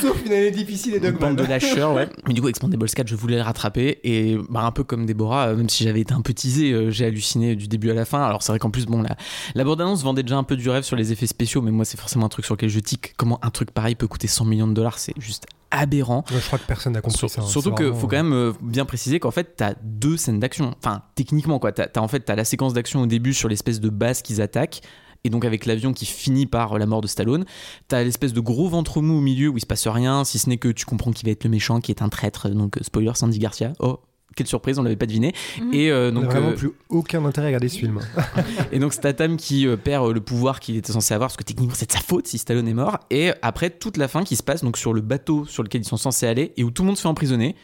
Sauf 0.00 0.16
une 0.26 0.32
année 0.32 0.50
difficile 0.50 0.94
et 0.94 0.96
Une 0.98 1.02
bande 1.12 1.36
Dogman. 1.36 1.36
de 1.36 1.44
lâcheurs, 1.44 1.92
ouais. 1.94 2.08
Mais 2.26 2.34
du 2.34 2.40
coup, 2.40 2.48
Expandables 2.48 2.88
4, 2.88 3.06
je 3.06 3.16
voulais 3.16 3.36
le 3.36 3.42
rattraper. 3.42 3.98
Et 4.04 4.36
bah, 4.48 4.60
un 4.62 4.70
peu 4.72 4.84
comme 4.84 5.06
Déborah, 5.06 5.48
euh, 5.48 5.56
même 5.56 5.68
si 5.68 5.84
j'avais 5.84 6.00
été 6.00 6.14
un 6.14 6.20
peu 6.22 6.32
teasé, 6.34 6.72
euh, 6.72 6.90
j'ai 6.90 7.06
halluciné 7.06 7.56
du 7.56 7.68
début 7.68 7.90
à 7.90 7.94
la 7.94 8.04
fin. 8.04 8.22
Alors, 8.22 8.42
c'est 8.42 8.52
vrai 8.52 8.58
qu'en 8.58 8.70
plus, 8.70 8.86
bon, 8.86 9.02
la, 9.02 9.16
la 9.54 9.64
bande-annonce 9.64 10.02
vendait 10.02 10.22
déjà 10.22 10.36
un 10.36 10.42
peu 10.44 10.56
du 10.56 10.68
rêve 10.70 10.82
sur 10.82 10.96
les 10.96 11.12
effets 11.12 11.26
spéciaux. 11.26 11.62
Mais 11.62 11.70
moi, 11.70 11.84
c'est 11.98 12.02
forcément 12.02 12.26
un 12.26 12.28
truc 12.30 12.44
sur 12.44 12.54
lequel 12.54 12.68
je 12.70 12.78
tique. 12.80 13.14
Comment 13.16 13.38
un 13.44 13.50
truc 13.50 13.72
pareil 13.72 13.94
peut 13.96 14.06
coûter 14.06 14.28
100 14.28 14.44
millions 14.44 14.68
de 14.68 14.72
dollars 14.72 14.98
C'est 14.98 15.14
juste 15.18 15.46
aberrant. 15.72 16.24
Ouais, 16.30 16.38
je 16.40 16.46
crois 16.46 16.58
que 16.58 16.66
personne 16.66 16.92
n'a 16.92 17.00
compris 17.00 17.18
Sur- 17.18 17.28
ça. 17.28 17.42
hein. 17.42 17.46
surtout 17.46 17.74
qu'il 17.74 17.92
faut 17.92 18.06
quand 18.06 18.16
même 18.16 18.32
euh, 18.32 18.52
bien 18.62 18.84
préciser 18.84 19.18
qu'en 19.20 19.30
fait, 19.32 19.54
t'as 19.56 19.74
deux 19.82 20.16
scènes 20.16 20.38
d'action. 20.40 20.74
Enfin, 20.82 21.02
techniquement, 21.14 21.58
quoi. 21.58 21.72
T'as, 21.72 21.86
t'as- 21.88 22.00
en 22.00 22.08
fait, 22.08 22.20
t'as 22.20 22.36
la 22.36 22.44
séquence 22.44 22.72
d'action 22.72 23.02
au 23.02 23.06
début 23.06 23.34
sur 23.34 23.48
l'espèce 23.48 23.80
de 23.80 23.88
base 23.90 24.22
qu'ils 24.22 24.40
attaquent. 24.40 24.80
Et 25.24 25.30
donc 25.30 25.44
avec 25.44 25.66
l'avion 25.66 25.92
qui 25.92 26.06
finit 26.06 26.46
par 26.46 26.74
euh, 26.74 26.78
la 26.78 26.86
mort 26.86 27.00
de 27.00 27.08
Stallone, 27.08 27.44
t'as 27.88 28.04
l'espèce 28.04 28.32
de 28.32 28.40
gros 28.40 28.68
ventre 28.68 29.00
mou 29.02 29.18
au 29.18 29.20
milieu 29.20 29.48
où 29.48 29.56
il 29.56 29.60
se 29.60 29.66
passe 29.66 29.88
rien, 29.88 30.22
si 30.24 30.38
ce 30.38 30.48
n'est 30.48 30.58
que 30.58 30.68
tu 30.68 30.86
comprends 30.86 31.10
qu'il 31.10 31.26
va 31.26 31.32
être 31.32 31.42
le 31.42 31.50
méchant, 31.50 31.80
qui 31.80 31.90
est 31.90 32.02
un 32.02 32.08
traître. 32.08 32.48
Donc 32.48 32.76
euh, 32.78 32.80
spoiler, 32.84 33.10
Sandy 33.14 33.40
Garcia. 33.40 33.72
Oh, 33.80 33.98
quelle 34.36 34.46
surprise, 34.46 34.78
on 34.78 34.82
l'avait 34.82 34.96
pas 34.96 35.06
deviné. 35.06 35.32
Mhm. 35.60 35.74
Et 35.74 35.90
euh, 35.90 36.10
On 36.10 36.12
n'a 36.14 36.20
donc 36.20 36.30
vraiment 36.30 36.48
euh, 36.50 36.54
plus 36.54 36.70
aucun 36.88 37.24
intérêt 37.24 37.46
à 37.46 37.48
regarder 37.48 37.68
ce 37.68 37.78
film. 37.78 37.98
et 38.72 38.78
donc 38.78 38.92
Statham 38.92 39.36
qui 39.36 39.66
euh, 39.66 39.76
perd 39.76 40.06
euh, 40.06 40.12
le 40.12 40.20
pouvoir 40.20 40.60
qu'il 40.60 40.76
était 40.76 40.92
censé 40.92 41.12
avoir 41.14 41.28
parce 41.28 41.36
que 41.36 41.42
techniquement 41.44 41.74
c'est 41.74 41.86
de 41.88 41.92
sa 41.92 42.00
faute 42.00 42.26
si 42.26 42.38
Stallone 42.38 42.68
est 42.68 42.74
mort 42.74 42.98
et 43.10 43.32
après 43.42 43.70
toute 43.70 43.96
la 43.96 44.06
fin 44.08 44.22
qui 44.24 44.36
se 44.36 44.42
passe 44.42 44.62
donc 44.62 44.76
sur 44.76 44.92
le 44.92 45.00
bateau 45.00 45.44
sur 45.46 45.62
lequel 45.62 45.80
ils 45.82 45.88
sont 45.88 45.96
censés 45.96 46.26
aller 46.26 46.52
et 46.56 46.64
où 46.64 46.70
tout 46.70 46.82
le 46.82 46.86
monde 46.88 46.96
se 46.96 47.02
fait 47.02 47.08
emprisonner 47.08 47.56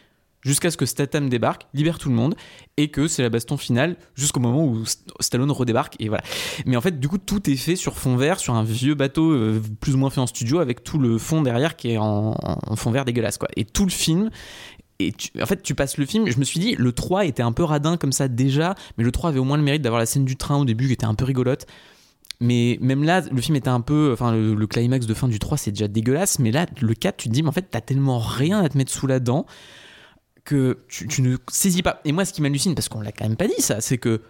jusqu'à 0.42 0.70
ce 0.70 0.76
que 0.76 0.84
Statham 0.84 1.30
débarque, 1.30 1.66
libère 1.72 1.98
tout 1.98 2.10
le 2.10 2.14
monde 2.14 2.34
et 2.76 2.88
que 2.88 3.08
c'est 3.08 3.22
la 3.22 3.30
baston 3.30 3.56
finale 3.56 3.96
jusqu'au 4.14 4.40
moment 4.40 4.66
où 4.66 4.82
St- 4.84 4.98
Stallone 5.20 5.50
redébarque 5.50 5.94
et 6.00 6.08
voilà. 6.08 6.22
Mais 6.66 6.76
en 6.76 6.82
fait 6.82 7.00
du 7.00 7.08
coup 7.08 7.16
tout 7.16 7.48
est 7.48 7.56
fait 7.56 7.76
sur 7.76 7.96
fond 7.98 8.16
vert 8.16 8.38
sur 8.38 8.52
un 8.54 8.62
vieux 8.64 8.94
bateau 8.94 9.30
euh, 9.32 9.62
plus 9.80 9.94
ou 9.94 9.98
moins 9.98 10.10
fait 10.10 10.20
en 10.20 10.26
studio 10.26 10.58
avec 10.58 10.84
tout 10.84 10.98
le 10.98 11.16
fond 11.16 11.40
derrière 11.40 11.76
qui 11.76 11.92
est 11.92 11.98
en, 11.98 12.34
en 12.42 12.76
fond 12.76 12.90
vert 12.90 13.04
dégueulasse 13.06 13.38
quoi. 13.38 13.48
Et 13.56 13.64
tout 13.64 13.84
le 13.86 13.90
film 13.90 14.28
et 15.00 15.12
en 15.40 15.46
fait, 15.46 15.62
tu 15.62 15.74
passes 15.74 15.98
le 15.98 16.06
film. 16.06 16.28
Je 16.30 16.38
me 16.38 16.44
suis 16.44 16.60
dit, 16.60 16.76
le 16.76 16.92
3 16.92 17.24
était 17.24 17.42
un 17.42 17.52
peu 17.52 17.64
radin 17.64 17.96
comme 17.96 18.12
ça 18.12 18.28
déjà, 18.28 18.74
mais 18.96 19.04
le 19.04 19.10
3 19.10 19.30
avait 19.30 19.38
au 19.38 19.44
moins 19.44 19.56
le 19.56 19.62
mérite 19.62 19.82
d'avoir 19.82 19.98
la 19.98 20.06
scène 20.06 20.24
du 20.24 20.36
train 20.36 20.56
au 20.56 20.64
début 20.64 20.86
qui 20.86 20.92
était 20.92 21.06
un 21.06 21.14
peu 21.14 21.24
rigolote. 21.24 21.66
Mais 22.40 22.78
même 22.80 23.04
là, 23.04 23.20
le 23.20 23.40
film 23.40 23.56
était 23.56 23.68
un 23.68 23.80
peu. 23.80 24.10
Enfin, 24.12 24.32
le, 24.32 24.66
climax 24.66 25.06
de 25.06 25.14
fin 25.14 25.28
du 25.28 25.38
3, 25.38 25.58
c'est 25.58 25.72
déjà 25.72 25.88
dégueulasse. 25.88 26.38
Mais 26.38 26.52
là, 26.52 26.66
le 26.80 26.94
4, 26.94 27.16
tu 27.16 27.28
te 27.28 27.34
dis, 27.34 27.42
mais 27.42 27.48
en 27.48 27.52
fait, 27.52 27.66
t'as 27.70 27.80
tellement 27.80 28.18
rien 28.18 28.60
à 28.60 28.68
te 28.68 28.76
mettre 28.78 28.92
sous 28.92 29.06
la 29.06 29.20
dent 29.20 29.46
que 30.44 30.78
tu, 30.88 31.08
tu 31.08 31.22
ne 31.22 31.36
saisis 31.50 31.82
pas. 31.82 32.00
Et 32.04 32.12
moi, 32.12 32.24
ce 32.24 32.32
qui 32.32 32.42
m'hallucine, 32.42 32.74
parce 32.74 32.88
qu'on 32.88 33.00
l'a 33.00 33.12
quand 33.12 33.24
même 33.24 33.36
pas 33.36 33.48
dit 33.48 33.60
ça, 33.60 33.80
c'est 33.80 33.98
que. 33.98 34.20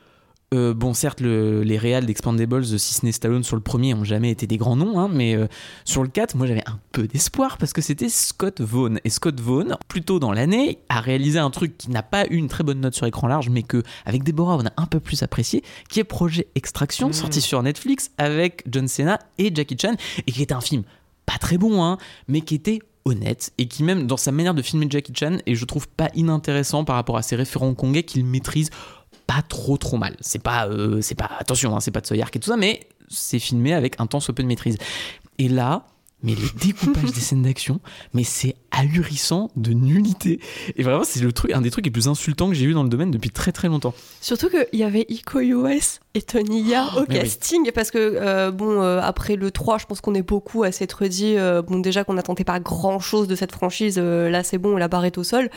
Euh, 0.52 0.72
bon, 0.74 0.94
certes, 0.94 1.20
le- 1.20 1.62
les 1.62 1.78
réals 1.78 2.06
d'Expandables, 2.06 2.64
si 2.78 2.94
ce 2.94 3.04
n'est 3.04 3.12
Stallone 3.12 3.42
sur 3.42 3.56
le 3.56 3.62
premier, 3.62 3.92
ont 3.94 4.04
jamais 4.04 4.30
été 4.30 4.46
des 4.46 4.56
grands 4.56 4.76
noms, 4.76 5.00
hein, 5.00 5.08
mais 5.12 5.34
euh, 5.34 5.48
sur 5.84 6.02
le 6.02 6.08
4, 6.08 6.36
moi 6.36 6.46
j'avais 6.46 6.62
un 6.68 6.78
peu 6.92 7.08
d'espoir 7.08 7.58
parce 7.58 7.72
que 7.72 7.80
c'était 7.82 8.08
Scott 8.08 8.60
Vaughn. 8.60 9.00
Et 9.04 9.10
Scott 9.10 9.40
Vaughn, 9.40 9.76
plus 9.88 10.02
tôt 10.02 10.20
dans 10.20 10.32
l'année, 10.32 10.78
a 10.88 11.00
réalisé 11.00 11.38
un 11.40 11.50
truc 11.50 11.76
qui 11.76 11.90
n'a 11.90 12.02
pas 12.04 12.26
eu 12.26 12.36
une 12.36 12.48
très 12.48 12.62
bonne 12.62 12.80
note 12.80 12.94
sur 12.94 13.06
écran 13.06 13.26
large, 13.26 13.48
mais 13.48 13.62
que 13.64 13.82
avec 14.04 14.22
Deborah 14.22 14.56
on 14.56 14.66
a 14.66 14.72
un 14.76 14.86
peu 14.86 15.00
plus 15.00 15.22
apprécié, 15.24 15.62
qui 15.88 15.98
est 16.00 16.04
Projet 16.04 16.46
Extraction, 16.54 17.12
sorti 17.12 17.40
sur 17.40 17.60
Netflix 17.62 18.10
avec 18.18 18.62
John 18.70 18.86
Cena 18.86 19.18
et 19.38 19.52
Jackie 19.54 19.76
Chan, 19.80 19.94
et 20.26 20.30
qui 20.32 20.42
était 20.42 20.54
un 20.54 20.60
film 20.60 20.82
pas 21.26 21.38
très 21.38 21.58
bon, 21.58 21.82
hein, 21.82 21.98
mais 22.28 22.42
qui 22.42 22.54
était 22.54 22.80
honnête 23.06 23.52
et 23.58 23.68
qui 23.68 23.82
même 23.82 24.06
dans 24.06 24.16
sa 24.16 24.32
manière 24.32 24.54
de 24.54 24.62
filmer 24.62 24.86
Jackie 24.88 25.12
Chan 25.14 25.36
et 25.44 25.54
je 25.54 25.64
trouve 25.66 25.86
pas 25.88 26.08
inintéressant 26.14 26.84
par 26.86 26.96
rapport 26.96 27.18
à 27.18 27.22
ses 27.22 27.36
référents 27.36 27.66
hongkongais 27.68 28.02
qu'il 28.02 28.24
maîtrise 28.24 28.70
pas 29.26 29.42
trop 29.42 29.76
trop 29.76 29.96
mal. 29.96 30.16
C'est 30.20 30.42
pas, 30.42 30.66
euh, 30.66 31.00
c'est 31.00 31.14
pas 31.14 31.30
attention, 31.38 31.76
hein, 31.76 31.80
c'est 31.80 31.90
pas 31.90 32.00
de 32.00 32.06
Soyark 32.06 32.34
et 32.34 32.40
tout 32.40 32.50
ça, 32.50 32.56
mais 32.56 32.86
c'est 33.08 33.38
filmé 33.38 33.74
avec 33.74 34.00
un 34.00 34.06
temps 34.06 34.20
peu 34.20 34.42
de 34.42 34.48
maîtrise. 34.48 34.76
Et 35.38 35.48
là, 35.48 35.86
mais 36.24 36.34
le 36.34 36.48
découpage 36.58 37.12
des 37.12 37.20
scènes 37.20 37.42
d'action, 37.42 37.80
mais 38.14 38.24
c'est 38.24 38.56
ahurissant 38.70 39.50
de 39.56 39.72
nullité. 39.72 40.40
Et 40.74 40.82
vraiment, 40.82 41.04
c'est 41.04 41.20
le 41.20 41.32
truc, 41.32 41.52
un 41.52 41.60
des 41.60 41.70
trucs 41.70 41.84
les 41.84 41.90
plus 41.90 42.08
insultants 42.08 42.48
que 42.48 42.54
j'ai 42.54 42.64
eu 42.64 42.72
dans 42.72 42.82
le 42.82 42.88
domaine 42.88 43.10
depuis 43.10 43.30
très 43.30 43.52
très 43.52 43.68
longtemps. 43.68 43.92
Surtout 44.22 44.48
qu'il 44.48 44.80
y 44.80 44.84
avait 44.84 45.04
Iko 45.08 45.40
US 45.40 46.00
et 46.14 46.22
Tony 46.22 46.62
Ya 46.62 46.86
au 46.96 47.00
oui. 47.00 47.06
casting, 47.08 47.70
parce 47.72 47.90
que, 47.90 47.98
euh, 47.98 48.50
bon, 48.50 48.80
euh, 48.80 49.00
après 49.02 49.36
le 49.36 49.50
3, 49.50 49.76
je 49.78 49.84
pense 49.84 50.00
qu'on 50.00 50.14
est 50.14 50.22
beaucoup 50.22 50.64
à 50.64 50.72
s'être 50.72 51.06
dit, 51.06 51.36
euh, 51.36 51.60
bon, 51.60 51.78
déjà 51.78 52.04
qu'on 52.04 52.14
n'attendait 52.14 52.44
pas 52.44 52.58
grand 52.58 53.00
chose 53.00 53.28
de 53.28 53.36
cette 53.36 53.52
franchise, 53.52 53.98
là 53.98 54.42
c'est 54.42 54.58
bon, 54.58 54.76
la 54.76 54.88
barre 54.88 55.04
est 55.04 55.18
au 55.18 55.24
sol. 55.24 55.50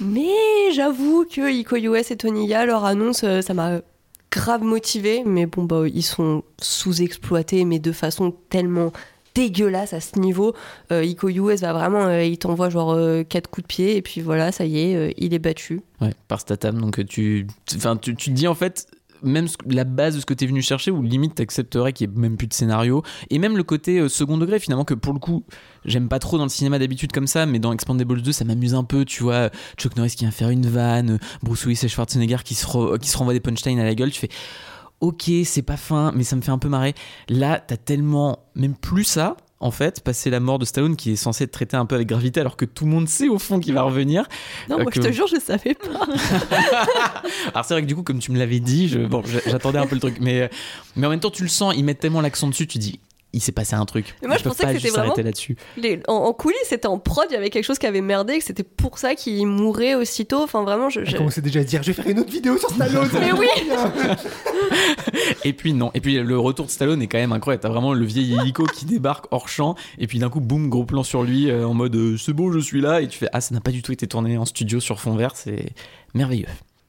Mais 0.00 0.72
j'avoue 0.72 1.24
que 1.24 1.50
Iko 1.50 1.76
US 1.76 2.10
et 2.10 2.16
Tony 2.16 2.46
Ya, 2.46 2.66
leur 2.66 2.84
annonce, 2.84 3.24
euh, 3.24 3.40
ça 3.40 3.54
m'a 3.54 3.80
grave 4.30 4.62
motivé, 4.62 5.22
mais 5.24 5.46
bon, 5.46 5.64
bah, 5.64 5.82
ils 5.92 6.02
sont 6.02 6.42
sous-exploités, 6.60 7.64
mais 7.64 7.78
de 7.78 7.92
façon 7.92 8.34
tellement 8.50 8.92
dégueulasse 9.34 9.92
à 9.92 10.00
ce 10.00 10.18
niveau. 10.18 10.54
Euh, 10.92 11.04
va 11.60 11.72
vraiment, 11.72 12.06
euh, 12.06 12.24
il 12.24 12.38
t'envoie 12.38 12.70
genre 12.70 12.92
euh, 12.92 13.22
quatre 13.22 13.48
coups 13.48 13.64
de 13.64 13.68
pied 13.68 13.96
et 13.96 14.02
puis 14.02 14.20
voilà, 14.20 14.52
ça 14.52 14.64
y 14.64 14.78
est, 14.78 15.14
il 15.16 15.34
est 15.34 15.38
battu. 15.38 15.80
Ouais, 16.00 16.12
par 16.26 16.40
Statham. 16.40 16.80
Donc 16.80 17.04
tu, 17.06 17.46
enfin, 17.76 17.96
tu, 17.96 18.14
dis 18.14 18.48
en 18.48 18.54
fait, 18.54 18.88
même 19.22 19.46
la 19.66 19.84
base 19.84 20.16
de 20.16 20.20
ce 20.20 20.26
que 20.26 20.34
tu 20.34 20.44
es 20.44 20.46
venu 20.46 20.62
chercher, 20.62 20.90
ou 20.90 21.02
limite 21.02 21.34
t'accepterais 21.34 21.92
qu'il 21.92 22.08
n'y 22.08 22.14
ait 22.14 22.20
même 22.20 22.36
plus 22.36 22.46
de 22.46 22.54
scénario, 22.54 23.02
et 23.30 23.38
même 23.38 23.56
le 23.56 23.62
côté 23.62 23.98
euh, 23.98 24.08
second 24.08 24.38
degré 24.38 24.58
finalement, 24.58 24.84
que 24.84 24.94
pour 24.94 25.12
le 25.12 25.18
coup, 25.18 25.44
j'aime 25.84 26.08
pas 26.08 26.18
trop 26.18 26.38
dans 26.38 26.44
le 26.44 26.50
cinéma 26.50 26.78
d'habitude 26.78 27.12
comme 27.12 27.26
ça, 27.26 27.46
mais 27.46 27.58
dans 27.58 27.72
Expandables 27.72 28.22
2, 28.22 28.32
ça 28.32 28.44
m'amuse 28.44 28.74
un 28.74 28.84
peu, 28.84 29.04
tu 29.04 29.22
vois, 29.22 29.50
Chuck 29.76 29.96
Norris 29.96 30.10
qui 30.10 30.24
vient 30.24 30.30
faire 30.30 30.50
une 30.50 30.66
vanne, 30.66 31.18
Bruce 31.42 31.64
Willis 31.64 31.80
et 31.84 31.88
Schwarzenegger 31.88 32.38
qui 32.44 32.54
se, 32.54 32.96
qui 32.98 33.08
se 33.08 33.16
renvoient 33.16 33.34
des 33.34 33.40
punchlines 33.40 33.80
à 33.80 33.84
la 33.84 33.94
gueule, 33.94 34.10
tu 34.10 34.20
fais. 34.20 34.30
Ok, 35.00 35.30
c'est 35.44 35.62
pas 35.62 35.76
fin, 35.76 36.12
mais 36.16 36.24
ça 36.24 36.34
me 36.34 36.40
fait 36.40 36.50
un 36.50 36.58
peu 36.58 36.68
marrer. 36.68 36.94
Là, 37.28 37.62
t'as 37.64 37.76
tellement 37.76 38.40
même 38.56 38.74
plus 38.74 39.04
ça, 39.04 39.36
en 39.60 39.70
fait, 39.72 40.02
passer 40.04 40.30
la 40.30 40.38
mort 40.40 40.58
de 40.60 40.64
Stallone 40.64 40.94
qui 40.96 41.12
est 41.12 41.16
censé 41.16 41.44
être 41.44 41.50
traité 41.50 41.76
un 41.76 41.84
peu 41.86 41.96
avec 41.96 42.06
gravité, 42.08 42.38
alors 42.40 42.56
que 42.56 42.64
tout 42.64 42.84
le 42.84 42.90
monde 42.92 43.08
sait 43.08 43.28
au 43.28 43.38
fond 43.40 43.58
qu'il 43.58 43.74
va 43.74 43.82
revenir. 43.82 44.22
Non, 44.68 44.76
moi 44.76 44.86
Ok. 44.86 44.94
je 44.94 45.00
te 45.00 45.10
jure, 45.12 45.26
je 45.26 45.40
savais 45.40 45.74
pas. 45.74 46.06
Alors 47.54 47.64
c'est 47.64 47.74
vrai 47.74 47.82
que 47.82 47.86
du 47.86 47.94
coup, 47.96 48.02
comme 48.02 48.18
tu 48.20 48.30
me 48.32 48.38
l'avais 48.38 48.60
dit, 48.60 48.88
je, 48.88 49.00
bon, 49.00 49.22
j'a- 49.24 49.40
j'attendais 49.50 49.78
un 49.78 49.86
peu 49.86 49.94
le 49.94 50.00
truc, 50.00 50.18
mais, 50.20 50.48
mais 50.96 51.06
en 51.06 51.10
même 51.10 51.20
temps, 51.20 51.30
tu 51.30 51.42
le 51.42 51.48
sens, 51.48 51.74
ils 51.76 51.84
mettent 51.84 52.00
tellement 52.00 52.20
l'accent 52.20 52.48
dessus, 52.48 52.66
tu 52.66 52.78
dis, 52.78 53.00
il 53.32 53.40
s'est 53.42 53.52
passé 53.52 53.74
un 53.74 53.84
truc. 53.84 54.14
Mais 54.22 54.28
moi, 54.28 54.36
Ils 54.36 54.40
je 54.40 54.44
pensais 54.48 54.62
pas 54.62 54.72
que 54.72 54.78
c'était 54.80 54.88
vraiment- 54.96 55.14
là-dessus. 55.16 55.56
Les- 55.76 56.00
en, 56.08 56.14
en 56.14 56.32
coulisses, 56.32 56.58
c'était 56.64 56.86
en 56.86 56.98
prod, 56.98 57.26
il 57.28 57.34
y 57.34 57.36
avait 57.36 57.50
quelque 57.50 57.64
chose 57.64 57.78
qui 57.78 57.86
avait 57.86 58.00
merdé, 58.00 58.38
que 58.38 58.44
c'était 58.44 58.62
pour 58.62 58.98
ça 58.98 59.14
qu'il 59.14 59.46
mourait 59.46 59.94
aussitôt. 59.94 60.42
Enfin, 60.42 60.62
vraiment, 60.62 60.88
je. 60.90 61.00
Elle 61.00 61.10
je- 61.10 61.16
commençait 61.16 61.40
déjà 61.42 61.60
à 61.60 61.64
dire 61.64 61.82
je 61.82 61.88
vais 61.88 61.92
faire 61.92 62.08
une 62.08 62.20
autre 62.20 62.30
vidéo 62.30 62.56
sur 62.56 62.70
Stallone. 62.70 63.08
Mais 63.20 63.32
oui 63.32 63.48
Et 65.44 65.52
puis 65.52 65.72
non, 65.72 65.90
et 65.94 66.00
puis 66.00 66.16
le 66.16 66.38
retour 66.38 66.66
de 66.66 66.70
Stallone 66.70 67.02
est 67.02 67.06
quand 67.06 67.18
même 67.18 67.32
incroyable. 67.32 67.62
T'as 67.62 67.68
vraiment 67.68 67.94
le 67.94 68.04
vieil 68.04 68.34
hélico 68.34 68.64
qui 68.64 68.84
débarque 68.86 69.26
hors 69.30 69.48
champ, 69.48 69.74
et 69.98 70.06
puis 70.06 70.18
d'un 70.18 70.30
coup, 70.30 70.40
boum, 70.40 70.68
gros 70.68 70.84
plan 70.84 71.02
sur 71.02 71.22
lui 71.22 71.50
euh, 71.50 71.66
en 71.66 71.74
mode 71.74 71.94
euh, 71.96 72.16
c'est 72.16 72.32
bon, 72.32 72.50
je 72.52 72.58
suis 72.58 72.80
là, 72.80 73.00
et 73.02 73.08
tu 73.08 73.18
fais 73.18 73.28
ah, 73.32 73.40
ça 73.40 73.54
n'a 73.54 73.60
pas 73.60 73.70
du 73.70 73.82
tout 73.82 73.92
été 73.92 74.06
tourné 74.06 74.36
en 74.38 74.44
studio 74.44 74.80
sur 74.80 75.00
fond 75.00 75.14
vert, 75.16 75.32
c'est 75.36 75.66
merveilleux. 76.14 76.46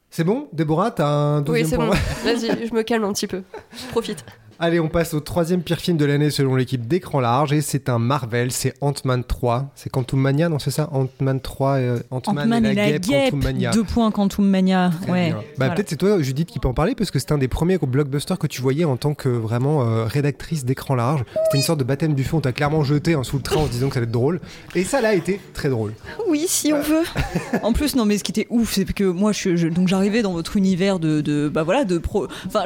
C'est 0.10 0.24
bon, 0.24 0.48
Déborah, 0.54 0.92
t'as 0.92 1.06
un 1.08 1.40
Oui, 1.40 1.62
deuxième 1.62 1.68
c'est 1.70 1.76
pour 1.76 1.86
bon. 1.86 1.92
Vas-y, 2.24 2.68
je 2.68 2.74
me 2.74 2.82
calme 2.84 3.04
un 3.04 3.14
petit 3.14 3.28
peu. 3.28 3.44
Profite. 3.92 4.26
Allez, 4.62 4.82
on 4.82 4.90
passe 4.90 5.14
au 5.14 5.22
troisième 5.22 5.62
pire 5.62 5.78
film 5.80 5.96
de 5.96 6.04
l'année 6.04 6.30
selon 6.30 6.56
l'équipe 6.58 6.86
d'écran 6.86 7.22
large 7.22 7.54
et 7.54 7.62
c'est 7.62 7.88
un 7.88 7.98
Marvel, 7.98 8.52
c'est 8.52 8.74
Ant-Man 8.82 9.24
3. 9.24 9.72
C'est 9.74 9.90
Quantum 9.90 10.20
Mania, 10.20 10.50
non 10.50 10.60
c'est 10.60 10.70
ça? 10.72 10.90
Ant-Man 10.92 11.40
3, 11.40 11.72
euh, 11.78 12.00
Ant-Man, 12.12 12.44
Ant-Man 12.48 12.66
et 12.66 12.74
la, 12.74 13.00
guêpe, 13.00 13.32
Quantum 13.32 13.42
Mania. 13.44 13.72
Deux 13.72 13.86
points 13.86 14.12
Quantum 14.12 14.46
Mania. 14.46 14.92
Très 15.04 15.12
Ouais. 15.12 15.26
bien. 15.28 15.36
Bah, 15.38 15.44
Voilà. 15.58 15.76
Peut-être 15.76 15.90
c'est 15.90 15.96
toi, 15.96 16.22
Judith, 16.22 16.50
qui 16.50 16.60
peut 16.60 16.68
en 16.68 16.74
parler 16.74 16.94
parce 16.94 17.10
que 17.10 17.20
c'était 17.20 17.32
un 17.32 17.38
des 17.38 17.48
premiers 17.48 17.78
blockbusters 17.78 18.38
que 18.38 18.48
tu 18.48 18.62
voyais 18.62 18.84
en 18.84 18.98
tant 18.98 19.14
que 19.14 19.30
vraiment 19.30 19.84
euh, 19.86 20.04
rédactrice 20.04 20.66
d'écran 20.66 20.94
large. 20.96 21.24
C'était 21.46 21.58
une 21.58 21.64
sorte 21.64 21.80
de 21.80 21.86
baptême 21.86 22.14
du 22.14 22.26
feu, 22.26 22.36
on 22.36 22.42
t'a 22.42 22.52
clairement 22.52 22.84
jeté 22.84 23.14
hein, 23.14 23.24
sous 23.24 23.38
le 23.38 23.44
train 23.44 23.62
en 23.62 23.66
se 23.66 23.72
disant 23.72 23.88
que 23.88 23.94
ça 23.94 24.00
allait 24.00 24.08
être 24.08 24.12
drôle. 24.12 24.42
Et 24.76 24.84
ça 24.84 25.00
là 25.00 25.10
a 25.10 25.14
été 25.14 25.40
très 25.54 25.70
drôle. 25.70 25.94
Oui, 26.28 26.44
si 26.50 26.74
on 26.74 26.82
veut. 26.82 27.04
en 27.64 27.72
plus, 27.72 27.96
non, 27.96 28.04
mais 28.04 28.18
ce 28.18 28.26
qui 28.26 28.34
était 28.34 28.48
ouf, 28.50 28.74
c'est 28.74 28.84
que 28.92 29.06
moi, 29.06 29.32
je, 29.32 29.56
je- 29.56 29.70
donc 29.70 29.88
j'arrivais 29.88 30.22
dans 30.22 30.34
votre 30.34 30.58
univers 30.58 31.00
de, 31.00 31.22
de 31.22 31.48
bah 31.48 31.64
voilà, 31.64 31.86
de 31.86 31.98
pro. 31.98 32.28
Enfin, 32.46 32.64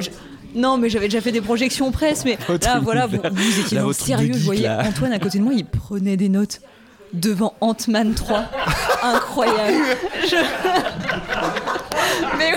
non, 0.56 0.78
mais 0.78 0.89
j'avais 0.89 1.08
déjà 1.08 1.22
fait 1.22 1.32
des 1.32 1.42
projections 1.42 1.92
presse, 1.92 2.26
mais 2.26 2.38
Votre 2.48 2.68
là, 2.68 2.80
voilà, 2.80 3.06
vous, 3.08 3.18
vous 3.32 3.60
étiez 3.60 3.76
Là, 3.76 3.82
dans 3.82 3.88
le 3.88 3.94
votre 3.94 4.06
sérieux. 4.06 4.34
Je 4.36 4.46
voyais 4.46 4.63
là. 4.63 4.84
Antoine 4.88 5.13
à 5.13 5.20
côté 5.20 5.38
de 5.39 5.44
moi, 5.44 5.54
il 5.56 5.66
prenait 5.66 6.18
des 6.18 6.30
notes 6.30 6.62
devant 7.13 7.54
Ant-Man 7.62 8.13
3. 8.13 8.46
Incroyable. 9.04 9.86
Je- 10.28 10.36
mais 12.38 12.52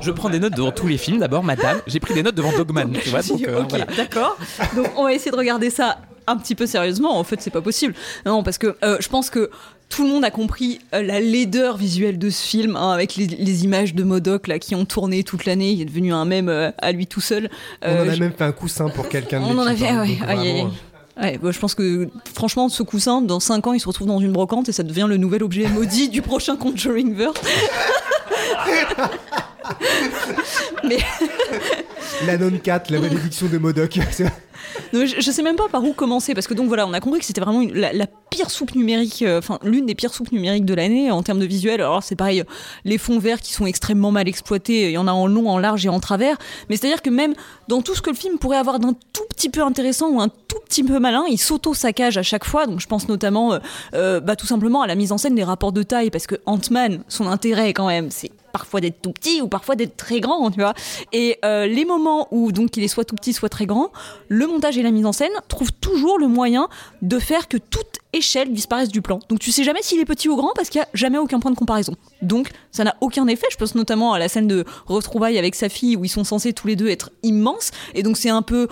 Je 0.00 0.10
prends 0.10 0.28
des 0.30 0.38
notes 0.38 0.54
devant 0.54 0.72
tous 0.72 0.86
les 0.86 0.98
films. 0.98 1.18
D'abord, 1.18 1.42
madame, 1.44 1.78
j'ai 1.86 2.00
pris 2.00 2.14
des 2.14 2.22
notes 2.22 2.34
devant 2.34 2.52
Dogman, 2.52 2.92
tu 3.02 3.08
vois. 3.10 3.22
Donc, 3.22 3.42
euh, 3.46 3.62
ok, 3.62 3.70
voilà. 3.70 3.86
d'accord. 3.96 4.36
Donc 4.76 4.86
on 4.96 5.04
va 5.04 5.12
essayer 5.12 5.30
de 5.30 5.36
regarder 5.36 5.70
ça 5.70 5.98
un 6.26 6.36
petit 6.36 6.54
peu 6.54 6.66
sérieusement. 6.66 7.18
En 7.18 7.24
fait, 7.24 7.40
c'est 7.40 7.50
pas 7.50 7.60
possible. 7.60 7.94
Non, 8.26 8.42
parce 8.42 8.58
que 8.58 8.76
euh, 8.82 8.96
je 9.00 9.08
pense 9.08 9.30
que 9.30 9.50
tout 9.88 10.04
le 10.04 10.10
monde 10.10 10.24
a 10.24 10.30
compris 10.30 10.80
euh, 10.94 11.02
la 11.02 11.20
laideur 11.20 11.76
visuelle 11.76 12.18
de 12.18 12.30
ce 12.30 12.42
film, 12.44 12.76
hein, 12.76 12.90
avec 12.90 13.16
les, 13.16 13.26
les 13.26 13.64
images 13.64 13.94
de 13.94 14.02
Modoc 14.02 14.48
là 14.48 14.58
qui 14.58 14.74
ont 14.74 14.84
tourné 14.84 15.22
toute 15.22 15.44
l'année. 15.44 15.70
Il 15.72 15.80
est 15.82 15.84
devenu 15.84 16.12
un 16.12 16.24
mème 16.24 16.48
euh, 16.48 16.70
à 16.78 16.90
lui 16.92 17.06
tout 17.06 17.20
seul. 17.20 17.48
On 17.82 17.88
en 17.88 17.90
Euh, 17.90 18.10
a 18.10 18.14
je- 18.14 18.20
même 18.20 18.32
fait 18.36 18.44
un 18.44 18.52
coussin 18.52 18.88
pour 18.88 19.08
quelqu'un 19.08 19.40
de 19.40 19.44
On 19.44 19.56
en 19.58 19.66
a 19.66 19.70
l'équipe, 19.70 19.86
fait, 19.86 19.92
hein, 19.92 20.70
ouais, 21.22 21.38
bah, 21.40 21.50
je 21.52 21.58
pense 21.60 21.74
que 21.76 22.08
franchement, 22.34 22.68
ce 22.68 22.82
coussin, 22.82 23.22
dans 23.22 23.38
5 23.38 23.66
ans, 23.68 23.72
il 23.72 23.78
se 23.80 23.86
retrouve 23.86 24.08
dans 24.08 24.18
une 24.18 24.32
brocante 24.32 24.68
et 24.68 24.72
ça 24.72 24.82
devient 24.82 25.06
le 25.08 25.16
nouvel 25.16 25.44
objet 25.44 25.68
maudit 25.68 26.08
du 26.08 26.22
prochain 26.22 26.56
Conjuring 26.56 27.14
Verse. 27.14 27.34
Mais 30.84 30.98
La 32.26 32.38
non 32.38 32.50
4, 32.50 32.90
la 32.90 33.00
malédiction 33.00 33.46
de 33.48 33.58
Modoc. 33.58 33.98
Non, 34.92 35.04
je, 35.04 35.20
je 35.20 35.30
sais 35.30 35.42
même 35.42 35.56
pas 35.56 35.68
par 35.70 35.84
où 35.84 35.92
commencer 35.92 36.32
parce 36.34 36.46
que 36.46 36.54
donc 36.54 36.68
voilà, 36.68 36.86
on 36.86 36.92
a 36.94 37.00
compris 37.00 37.20
que 37.20 37.26
c'était 37.26 37.40
vraiment 37.40 37.60
une- 37.60 37.74
la, 37.74 37.92
la 37.92 38.06
pire 38.30 38.50
soupe 38.50 38.74
numérique, 38.74 39.22
euh, 39.22 39.38
enfin 39.38 39.58
l'une 39.62 39.84
des 39.86 39.94
pires 39.94 40.12
soupes 40.14 40.32
numériques 40.32 40.64
de 40.64 40.74
l'année 40.74 41.10
en 41.10 41.22
termes 41.22 41.38
de 41.38 41.44
visuel. 41.44 41.80
Alors 41.80 42.02
c'est 42.02 42.16
pareil, 42.16 42.42
les 42.84 42.96
fonds 42.96 43.18
verts 43.18 43.40
qui 43.40 43.52
sont 43.52 43.66
extrêmement 43.66 44.10
mal 44.10 44.26
exploités, 44.26 44.84
il 44.86 44.92
y 44.92 44.98
en 44.98 45.06
a 45.06 45.12
en 45.12 45.26
long, 45.26 45.48
en 45.50 45.58
large 45.58 45.84
et 45.84 45.88
en 45.88 46.00
travers. 46.00 46.36
Mais 46.68 46.76
c'est 46.76 46.86
à 46.86 46.90
dire 46.90 47.02
que 47.02 47.10
même 47.10 47.34
dans 47.68 47.82
tout 47.82 47.94
ce 47.94 48.00
que 48.02 48.10
le 48.10 48.16
film 48.16 48.38
pourrait 48.38 48.56
avoir 48.56 48.78
d'un 48.78 48.94
tout 49.12 49.24
petit 49.28 49.50
peu 49.50 49.62
intéressant 49.62 50.08
ou 50.10 50.20
un 50.20 50.28
tout 50.28 50.58
petit 50.64 50.82
peu 50.82 50.98
malin, 50.98 51.24
il 51.28 51.38
s'auto 51.38 51.74
saccage 51.74 52.16
à 52.16 52.22
chaque 52.22 52.44
fois. 52.44 52.66
Donc 52.66 52.80
je 52.80 52.86
pense 52.86 53.06
notamment, 53.08 53.52
euh, 53.54 53.58
euh, 53.94 54.20
bah, 54.20 54.34
tout 54.34 54.46
simplement 54.46 54.82
à 54.82 54.86
la 54.86 54.94
mise 54.94 55.12
en 55.12 55.18
scène 55.18 55.34
des 55.34 55.44
rapports 55.44 55.72
de 55.72 55.82
taille 55.82 56.10
parce 56.10 56.26
que 56.26 56.36
Ant-Man, 56.46 57.02
son 57.08 57.26
intérêt 57.26 57.72
quand 57.74 57.88
même, 57.88 58.10
c'est 58.10 58.30
parfois 58.54 58.80
d'être 58.80 59.02
tout 59.02 59.10
petit 59.10 59.42
ou 59.42 59.48
parfois 59.48 59.74
d'être 59.74 59.96
très 59.96 60.20
grand, 60.20 60.48
tu 60.52 60.60
vois. 60.60 60.74
Et 61.12 61.38
euh, 61.44 61.66
les 61.66 61.84
moments 61.84 62.28
où 62.30 62.52
donc 62.52 62.76
il 62.76 62.84
est 62.84 62.88
soit 62.88 63.04
tout 63.04 63.16
petit, 63.16 63.32
soit 63.32 63.48
très 63.48 63.66
grand, 63.66 63.90
le 64.28 64.46
montage 64.46 64.78
et 64.78 64.82
la 64.82 64.92
mise 64.92 65.06
en 65.06 65.12
scène 65.12 65.32
trouvent 65.48 65.72
toujours 65.72 66.20
le 66.20 66.28
moyen 66.28 66.68
de 67.02 67.18
faire 67.18 67.48
que 67.48 67.56
toute 67.56 67.98
échelle 68.12 68.52
disparaisse 68.52 68.90
du 68.90 69.02
plan. 69.02 69.18
Donc 69.28 69.40
tu 69.40 69.50
sais 69.50 69.64
jamais 69.64 69.82
s'il 69.82 69.98
est 69.98 70.04
petit 70.04 70.28
ou 70.28 70.36
grand 70.36 70.52
parce 70.54 70.68
qu'il 70.68 70.78
y 70.78 70.84
a 70.84 70.88
jamais 70.94 71.18
aucun 71.18 71.40
point 71.40 71.50
de 71.50 71.56
comparaison. 71.56 71.96
Donc 72.22 72.50
ça 72.70 72.84
n'a 72.84 72.94
aucun 73.00 73.26
effet. 73.26 73.48
Je 73.50 73.56
pense 73.56 73.74
notamment 73.74 74.12
à 74.12 74.20
la 74.20 74.28
scène 74.28 74.46
de 74.46 74.64
retrouvailles 74.86 75.36
avec 75.36 75.56
sa 75.56 75.68
fille 75.68 75.96
où 75.96 76.04
ils 76.04 76.08
sont 76.08 76.22
censés 76.22 76.52
tous 76.52 76.68
les 76.68 76.76
deux 76.76 76.88
être 76.88 77.10
immenses. 77.24 77.72
Et 77.94 78.04
donc 78.04 78.16
c'est 78.16 78.30
un 78.30 78.42
peu 78.42 78.68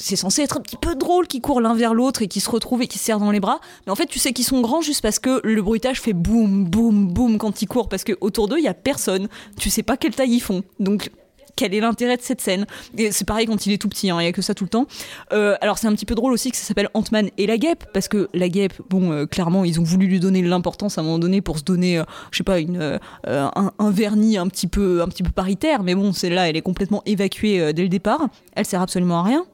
c'est 0.00 0.16
censé 0.16 0.42
être 0.42 0.58
un 0.58 0.60
petit 0.60 0.76
peu 0.76 0.94
drôle 0.94 1.26
qu'ils 1.26 1.40
courent 1.40 1.60
l'un 1.60 1.74
vers 1.74 1.92
l'autre 1.92 2.22
et 2.22 2.28
qu'ils 2.28 2.42
se 2.42 2.50
retrouvent 2.50 2.82
et 2.82 2.86
qu'ils 2.86 3.00
se 3.00 3.06
serrent 3.06 3.18
dans 3.18 3.30
les 3.30 3.40
bras. 3.40 3.60
Mais 3.86 3.92
en 3.92 3.96
fait, 3.96 4.06
tu 4.06 4.18
sais 4.18 4.32
qu'ils 4.32 4.44
sont 4.44 4.60
grands 4.60 4.80
juste 4.80 5.02
parce 5.02 5.18
que 5.18 5.40
le 5.44 5.60
bruitage 5.62 6.00
fait 6.00 6.12
boum, 6.12 6.64
boum, 6.64 7.08
boum 7.12 7.38
quand 7.38 7.62
ils 7.62 7.66
courent. 7.66 7.88
Parce 7.88 8.04
que 8.04 8.12
autour 8.20 8.48
d'eux, 8.48 8.58
il 8.58 8.64
y 8.64 8.68
a 8.68 8.74
personne. 8.74 9.28
Tu 9.58 9.70
sais 9.70 9.82
pas 9.82 9.96
quelle 9.96 10.14
taille 10.14 10.34
ils 10.34 10.40
font. 10.40 10.62
Donc, 10.78 11.10
quel 11.56 11.74
est 11.74 11.80
l'intérêt 11.80 12.16
de 12.16 12.22
cette 12.22 12.40
scène? 12.40 12.66
Et 12.96 13.10
c'est 13.10 13.24
pareil 13.24 13.46
quand 13.46 13.66
il 13.66 13.72
est 13.72 13.78
tout 13.78 13.88
petit, 13.88 14.10
hein, 14.10 14.20
il 14.20 14.24
y 14.24 14.28
a 14.28 14.32
que 14.32 14.42
ça 14.42 14.54
tout 14.54 14.62
le 14.62 14.70
temps. 14.70 14.86
Euh, 15.32 15.56
alors, 15.60 15.78
c'est 15.78 15.88
un 15.88 15.92
petit 15.92 16.06
peu 16.06 16.14
drôle 16.14 16.32
aussi 16.32 16.52
que 16.52 16.56
ça 16.56 16.62
s'appelle 16.62 16.88
Ant-Man 16.94 17.30
et 17.36 17.46
la 17.48 17.58
guêpe. 17.58 17.84
Parce 17.92 18.06
que 18.06 18.28
la 18.32 18.48
guêpe, 18.48 18.74
bon, 18.88 19.10
euh, 19.10 19.26
clairement, 19.26 19.64
ils 19.64 19.80
ont 19.80 19.82
voulu 19.82 20.06
lui 20.06 20.20
donner 20.20 20.42
l'importance 20.42 20.98
à 20.98 21.00
un 21.00 21.04
moment 21.04 21.18
donné 21.18 21.40
pour 21.40 21.58
se 21.58 21.64
donner, 21.64 21.98
euh, 21.98 22.04
je 22.30 22.38
sais 22.38 22.44
pas, 22.44 22.60
une, 22.60 22.78
euh, 22.80 22.98
un, 23.24 23.90
vernis 23.90 24.38
un 24.38 24.46
petit, 24.46 24.68
peu, 24.68 25.02
un 25.02 25.08
petit 25.08 25.24
peu 25.24 25.32
paritaire. 25.32 25.82
Mais 25.82 25.96
bon, 25.96 26.12
celle-là, 26.12 26.48
elle 26.48 26.56
est 26.56 26.62
complètement 26.62 27.02
évacuée 27.06 27.72
dès 27.72 27.82
le 27.82 27.88
départ. 27.88 28.28
Elle 28.54 28.64
sert 28.64 28.80
absolument 28.80 29.18
à 29.18 29.22
rien 29.24 29.44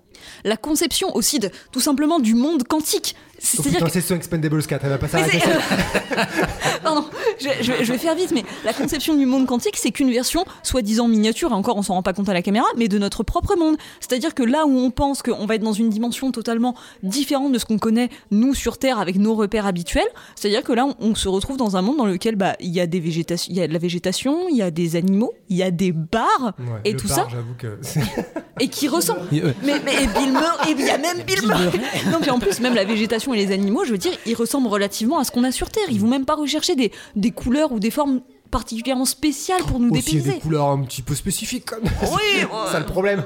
la 0.44 0.56
conception 0.56 1.14
aussi 1.16 1.38
de 1.38 1.50
tout 1.72 1.80
simplement 1.80 2.20
du 2.20 2.34
monde 2.34 2.64
quantique. 2.64 3.16
C'est-à-dire 3.44 3.90
que 3.90 4.00
sur 4.00 4.16
Expendables 4.16 4.62
4, 4.64 4.84
elle 4.84 4.90
va 4.90 4.98
pas 4.98 5.08
s'arrêter. 5.08 5.38
Pardon, 6.82 7.04
je, 7.40 7.48
je 7.62 7.72
vais- 7.72 7.84
je 7.84 7.92
vais 7.92 7.98
faire 7.98 8.14
vite, 8.14 8.30
mais 8.32 8.44
la 8.64 8.72
conception 8.72 9.14
du 9.16 9.26
monde 9.26 9.46
quantique, 9.46 9.76
c'est 9.76 9.90
qu'une 9.90 10.10
version 10.10 10.44
soi-disant 10.62 11.08
miniature, 11.08 11.50
et 11.50 11.54
encore 11.54 11.76
on 11.76 11.82
s'en 11.82 11.94
rend 11.94 12.02
pas 12.02 12.12
compte 12.12 12.28
à 12.28 12.34
la 12.34 12.42
caméra, 12.42 12.66
mais 12.76 12.88
de 12.88 12.98
notre 12.98 13.22
propre 13.22 13.56
monde. 13.56 13.76
C'est-à-dire 14.00 14.34
que 14.34 14.42
là 14.42 14.66
où 14.66 14.78
on 14.78 14.90
pense 14.90 15.22
qu'on 15.22 15.46
va 15.46 15.54
être 15.56 15.62
dans 15.62 15.72
une 15.72 15.88
dimension 15.90 16.30
totalement 16.32 16.74
différente 17.02 17.52
de 17.52 17.58
ce 17.58 17.64
qu'on 17.64 17.78
connaît, 17.78 18.08
nous, 18.30 18.54
sur 18.54 18.78
Terre, 18.78 18.98
avec 18.98 19.16
nos 19.16 19.34
repères 19.34 19.66
habituels, 19.66 20.06
c'est-à-dire 20.36 20.62
que 20.62 20.72
là, 20.72 20.86
on, 20.86 20.94
on 21.00 21.14
se 21.14 21.28
retrouve 21.28 21.56
dans 21.56 21.76
un 21.76 21.82
monde 21.82 21.96
dans 21.96 22.06
lequel 22.06 22.36
bah, 22.36 22.54
il 22.60 22.70
y, 22.70 22.80
a 22.80 22.86
des 22.86 22.98
y 22.98 23.60
a 23.60 23.66
de 23.68 23.72
la 23.72 23.78
végétation, 23.78 24.48
il 24.50 24.56
y 24.56 24.62
a 24.62 24.70
des 24.70 24.96
animaux, 24.96 25.32
il 25.48 25.56
y 25.56 25.62
a 25.62 25.70
des 25.70 25.92
bars, 25.92 26.54
Ouais, 26.58 26.80
et 26.84 26.96
tout 26.96 27.08
bar, 27.08 27.16
ça, 27.16 27.28
que. 27.58 27.78
et 28.60 28.68
qui 28.68 28.88
ressemblent. 28.88 29.20
Mais, 29.30 29.42
mais 29.84 30.02
et 30.02 30.06
Bill 30.06 30.32
Murray, 30.32 30.74
il 30.78 30.80
y 30.84 30.90
a 30.90 30.98
même 30.98 31.22
Bill 31.26 31.46
Murray. 31.46 31.70
Non, 32.10 32.18
puis 32.20 32.30
en 32.30 32.38
plus, 32.38 32.60
même 32.60 32.74
la 32.74 32.84
végétation 32.84 33.33
les 33.34 33.52
animaux, 33.52 33.84
je 33.84 33.92
veux 33.92 33.98
dire, 33.98 34.12
ils 34.26 34.34
ressemblent 34.34 34.68
relativement 34.68 35.18
à 35.18 35.24
ce 35.24 35.30
qu'on 35.30 35.44
a 35.44 35.52
sur 35.52 35.70
Terre. 35.70 35.84
Ils 35.90 36.00
vont 36.00 36.08
même 36.08 36.24
pas 36.24 36.34
rechercher 36.34 36.74
des 36.76 37.30
couleurs 37.30 37.72
ou 37.72 37.78
des 37.78 37.90
formes 37.90 38.22
particulièrement 38.54 39.04
spéciales 39.04 39.62
pour 39.66 39.80
nous 39.80 39.90
Aussi, 39.90 40.02
il 40.12 40.14
y 40.14 40.16
a 40.16 40.20
des 40.20 40.24
dépayser. 40.26 40.40
couleurs 40.40 40.68
un 40.68 40.80
petit 40.82 41.02
peu 41.02 41.16
spécifiques, 41.16 41.64
comme. 41.64 41.82
Oui, 41.82 42.20
c'est 42.66 42.72
ça 42.72 42.78
le 42.78 42.86
problème. 42.86 43.24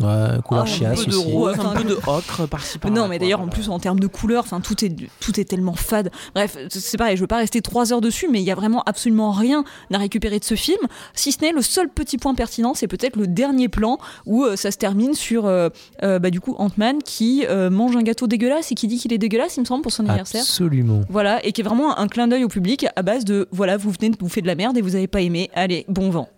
Ouais, 0.00 0.40
couleur 0.44 0.62
Ah, 0.62 0.66
chiasse 0.66 1.00
un 1.00 1.04
peu 1.04 1.10
de 1.10 1.16
aussi. 1.16 1.32
rose. 1.32 1.56
un 1.58 1.74
peu 1.74 1.84
de 1.84 1.98
ocre 2.06 2.46
par-ci 2.48 2.78
par-là. 2.78 2.96
Non, 2.96 3.08
mais 3.08 3.18
d'ailleurs, 3.18 3.40
en 3.40 3.48
plus, 3.48 3.68
en 3.70 3.80
termes 3.80 3.98
de 3.98 4.06
couleurs, 4.06 4.44
enfin, 4.44 4.60
tout 4.60 4.84
est, 4.84 4.94
tout 5.20 5.40
est 5.40 5.44
tellement 5.44 5.74
fade. 5.74 6.10
Bref, 6.34 6.56
c'est 6.70 6.96
pareil, 6.96 7.16
je 7.16 7.20
veux 7.22 7.26
pas 7.26 7.38
rester 7.38 7.60
trois 7.60 7.92
heures 7.92 8.00
dessus, 8.00 8.28
mais 8.30 8.38
il 8.40 8.44
y 8.44 8.52
a 8.52 8.54
vraiment 8.54 8.82
absolument 8.86 9.32
rien 9.32 9.64
à 9.92 9.98
récupérer 9.98 10.38
de 10.38 10.44
ce 10.44 10.54
film, 10.54 10.78
si 11.14 11.32
ce 11.32 11.40
n'est 11.40 11.50
le 11.50 11.62
seul 11.62 11.88
petit 11.88 12.16
point 12.18 12.34
pertinent, 12.36 12.74
c'est 12.74 12.86
peut-être 12.86 13.16
le 13.16 13.26
dernier 13.26 13.68
plan 13.68 13.98
où 14.26 14.44
euh, 14.44 14.54
ça 14.54 14.70
se 14.70 14.76
termine 14.76 15.14
sur, 15.14 15.46
euh, 15.46 15.70
euh, 16.04 16.20
bah, 16.20 16.30
du 16.30 16.40
coup, 16.40 16.54
Ant-Man 16.58 17.02
qui 17.02 17.44
euh, 17.48 17.68
mange 17.70 17.96
un 17.96 18.02
gâteau 18.02 18.26
dégueulasse 18.28 18.70
et 18.70 18.74
qui 18.76 18.86
dit 18.86 18.98
qu'il 18.98 19.12
est 19.12 19.18
dégueulasse, 19.18 19.56
il 19.56 19.60
me 19.60 19.64
semble, 19.64 19.82
pour 19.82 19.90
son 19.92 20.04
anniversaire. 20.06 20.42
Absolument. 20.42 21.00
Voilà, 21.08 21.44
et 21.44 21.50
qui 21.52 21.62
est 21.62 21.64
vraiment 21.64 21.98
un 21.98 22.06
clin 22.06 22.28
d'œil 22.28 22.44
au 22.44 22.48
public 22.48 22.86
à 22.94 23.02
base 23.02 23.24
de 23.24 23.48
voilà, 23.50 23.76
vous 23.76 23.90
venez 23.90 24.10
de 24.10 24.16
bouffer 24.16 24.40
de 24.42 24.46
la 24.46 24.54
merde 24.54 24.67
et 24.76 24.82
vous 24.82 24.94
avez 24.94 25.06
pas 25.06 25.20
aimé, 25.20 25.50
allez, 25.54 25.84
bon 25.88 26.10
vent. 26.10 26.28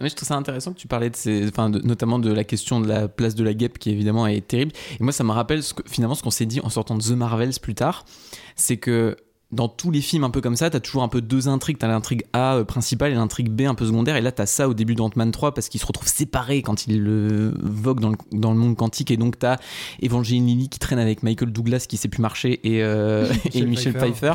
Je 0.00 0.14
trouve 0.14 0.28
ça 0.28 0.36
intéressant 0.36 0.72
que 0.72 0.78
tu 0.78 0.86
parlais 0.86 1.10
de 1.10 1.16
ces, 1.16 1.48
enfin, 1.48 1.70
notamment 1.70 2.20
de 2.20 2.32
la 2.32 2.44
question 2.44 2.80
de 2.80 2.86
la 2.86 3.08
place 3.08 3.34
de 3.34 3.42
la 3.42 3.52
guêpe 3.52 3.78
qui 3.78 3.90
évidemment 3.90 4.28
est 4.28 4.46
terrible. 4.46 4.72
Et 5.00 5.02
moi, 5.02 5.12
ça 5.12 5.24
me 5.24 5.32
rappelle 5.32 5.60
finalement 5.86 6.14
ce 6.14 6.22
qu'on 6.22 6.30
s'est 6.30 6.46
dit 6.46 6.60
en 6.60 6.68
sortant 6.68 6.96
de 6.96 7.02
The 7.02 7.10
Marvels 7.10 7.58
plus 7.60 7.74
tard, 7.74 8.04
c'est 8.54 8.76
que 8.76 9.16
dans 9.50 9.68
tous 9.68 9.90
les 9.90 10.02
films 10.02 10.24
un 10.24 10.30
peu 10.30 10.42
comme 10.42 10.56
ça, 10.56 10.68
t'as 10.68 10.80
toujours 10.80 11.02
un 11.02 11.08
peu 11.08 11.22
deux 11.22 11.48
intrigues. 11.48 11.78
T'as 11.78 11.88
l'intrigue 11.88 12.24
A 12.34 12.56
euh, 12.56 12.64
principale 12.64 13.12
et 13.12 13.14
l'intrigue 13.14 13.48
B 13.48 13.62
un 13.62 13.74
peu 13.74 13.86
secondaire. 13.86 14.16
Et 14.16 14.20
là, 14.20 14.30
t'as 14.30 14.44
ça 14.44 14.68
au 14.68 14.74
début 14.74 14.94
d'Ant-Man 14.94 15.30
3 15.30 15.54
parce 15.54 15.70
qu'ils 15.70 15.80
se 15.80 15.86
retrouvent 15.86 16.08
séparés 16.08 16.60
quand 16.60 16.86
ils 16.86 17.02
le 17.02 17.54
voguent 17.62 18.00
dans 18.00 18.10
le, 18.10 18.16
dans 18.32 18.52
le 18.52 18.58
monde 18.58 18.76
quantique. 18.76 19.10
Et 19.10 19.16
donc, 19.16 19.38
t'as 19.38 19.56
Evangeline 20.02 20.46
Lilly 20.46 20.68
qui 20.68 20.78
traîne 20.78 20.98
avec 20.98 21.22
Michael 21.22 21.50
Douglas 21.50 21.86
qui 21.88 21.96
sait 21.96 22.08
plus 22.08 22.20
marcher 22.20 22.60
et, 22.62 22.82
euh, 22.82 23.26
et 23.54 23.62
Michel 23.62 23.94
Pfeiffer. 23.94 24.34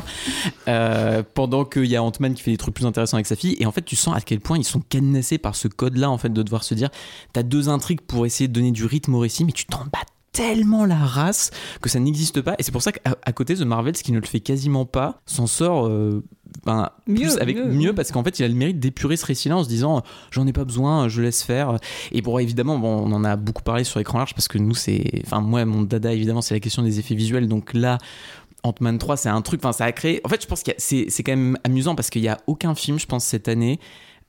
Euh, 0.66 1.22
pendant 1.34 1.64
qu'il 1.64 1.86
y 1.86 1.94
a 1.94 2.02
Ant-Man 2.02 2.34
qui 2.34 2.42
fait 2.42 2.50
des 2.50 2.56
trucs 2.56 2.74
plus 2.74 2.86
intéressants 2.86 3.16
avec 3.16 3.26
sa 3.26 3.36
fille. 3.36 3.56
Et 3.60 3.66
en 3.66 3.72
fait, 3.72 3.84
tu 3.84 3.94
sens 3.94 4.16
à 4.16 4.20
quel 4.20 4.40
point 4.40 4.58
ils 4.58 4.64
sont 4.64 4.80
cadenassés 4.80 5.38
par 5.38 5.54
ce 5.54 5.68
code-là, 5.68 6.10
en 6.10 6.18
fait, 6.18 6.32
de 6.32 6.42
devoir 6.42 6.64
se 6.64 6.74
dire 6.74 6.90
t'as 7.32 7.44
deux 7.44 7.68
intrigues 7.68 8.00
pour 8.00 8.26
essayer 8.26 8.48
de 8.48 8.52
donner 8.52 8.72
du 8.72 8.84
rythme 8.84 9.14
au 9.14 9.20
récit, 9.20 9.44
mais 9.44 9.52
tu 9.52 9.64
t'en 9.66 9.84
bats 9.84 10.13
tellement 10.34 10.84
la 10.84 10.96
race 10.96 11.50
que 11.80 11.88
ça 11.88 11.98
n'existe 12.00 12.42
pas. 12.42 12.54
Et 12.58 12.62
c'est 12.62 12.72
pour 12.72 12.82
ça 12.82 12.92
qu'à 12.92 13.32
côté, 13.32 13.54
The 13.54 13.62
Marvels, 13.62 13.94
qui 13.94 14.12
ne 14.12 14.18
le 14.20 14.26
fait 14.26 14.40
quasiment 14.40 14.84
pas, 14.84 15.22
s'en 15.24 15.46
sort. 15.46 15.86
euh, 15.86 16.22
ben, 16.66 16.90
Mieux, 17.06 17.22
plus 17.22 17.38
avec 17.38 17.56
mieux. 17.56 17.64
mieux, 17.64 17.92
parce 17.94 18.12
qu'en 18.12 18.22
fait 18.22 18.38
il 18.38 18.44
a 18.44 18.48
le 18.48 18.54
mérite 18.54 18.78
d'épurer 18.78 19.16
ce 19.16 19.26
récit-là 19.26 19.56
en 19.56 19.64
se 19.64 19.68
disant 19.68 20.02
j'en 20.30 20.46
ai 20.46 20.52
pas 20.52 20.64
besoin 20.64 21.08
je 21.08 21.20
laisse 21.20 21.42
faire 21.42 21.78
et 22.12 22.22
bon 22.22 22.38
évidemment 22.38 22.78
bon, 22.78 22.88
on 23.04 23.12
en 23.12 23.24
a 23.24 23.34
beaucoup 23.34 23.62
parlé 23.64 23.82
sur 23.82 23.98
écran 23.98 24.18
large 24.18 24.34
parce 24.34 24.46
que 24.46 24.58
nous 24.58 24.74
c'est 24.74 25.02
enfin 25.26 25.40
moi 25.40 25.64
mon 25.64 25.82
dada 25.82 26.12
évidemment 26.12 26.42
c'est 26.42 26.54
la 26.54 26.60
question 26.60 26.82
des 26.82 27.00
effets 27.00 27.16
visuels 27.16 27.48
donc 27.48 27.74
là 27.74 27.98
Ant-Man 28.62 28.98
3 28.98 29.16
c'est 29.16 29.28
un 29.28 29.42
truc 29.42 29.60
enfin 29.64 29.72
ça 29.72 29.84
a 29.84 29.92
créé 29.92 30.20
en 30.24 30.28
fait 30.28 30.40
je 30.42 30.46
pense 30.46 30.62
que 30.62 30.70
c'est 30.78 31.06
c'est 31.08 31.22
quand 31.24 31.32
même 31.32 31.58
amusant 31.64 31.96
parce 31.96 32.08
qu'il 32.08 32.22
y 32.22 32.28
a 32.28 32.38
aucun 32.46 32.74
film 32.76 32.98
je 33.00 33.06
pense 33.06 33.24
cette 33.24 33.48
année 33.48 33.80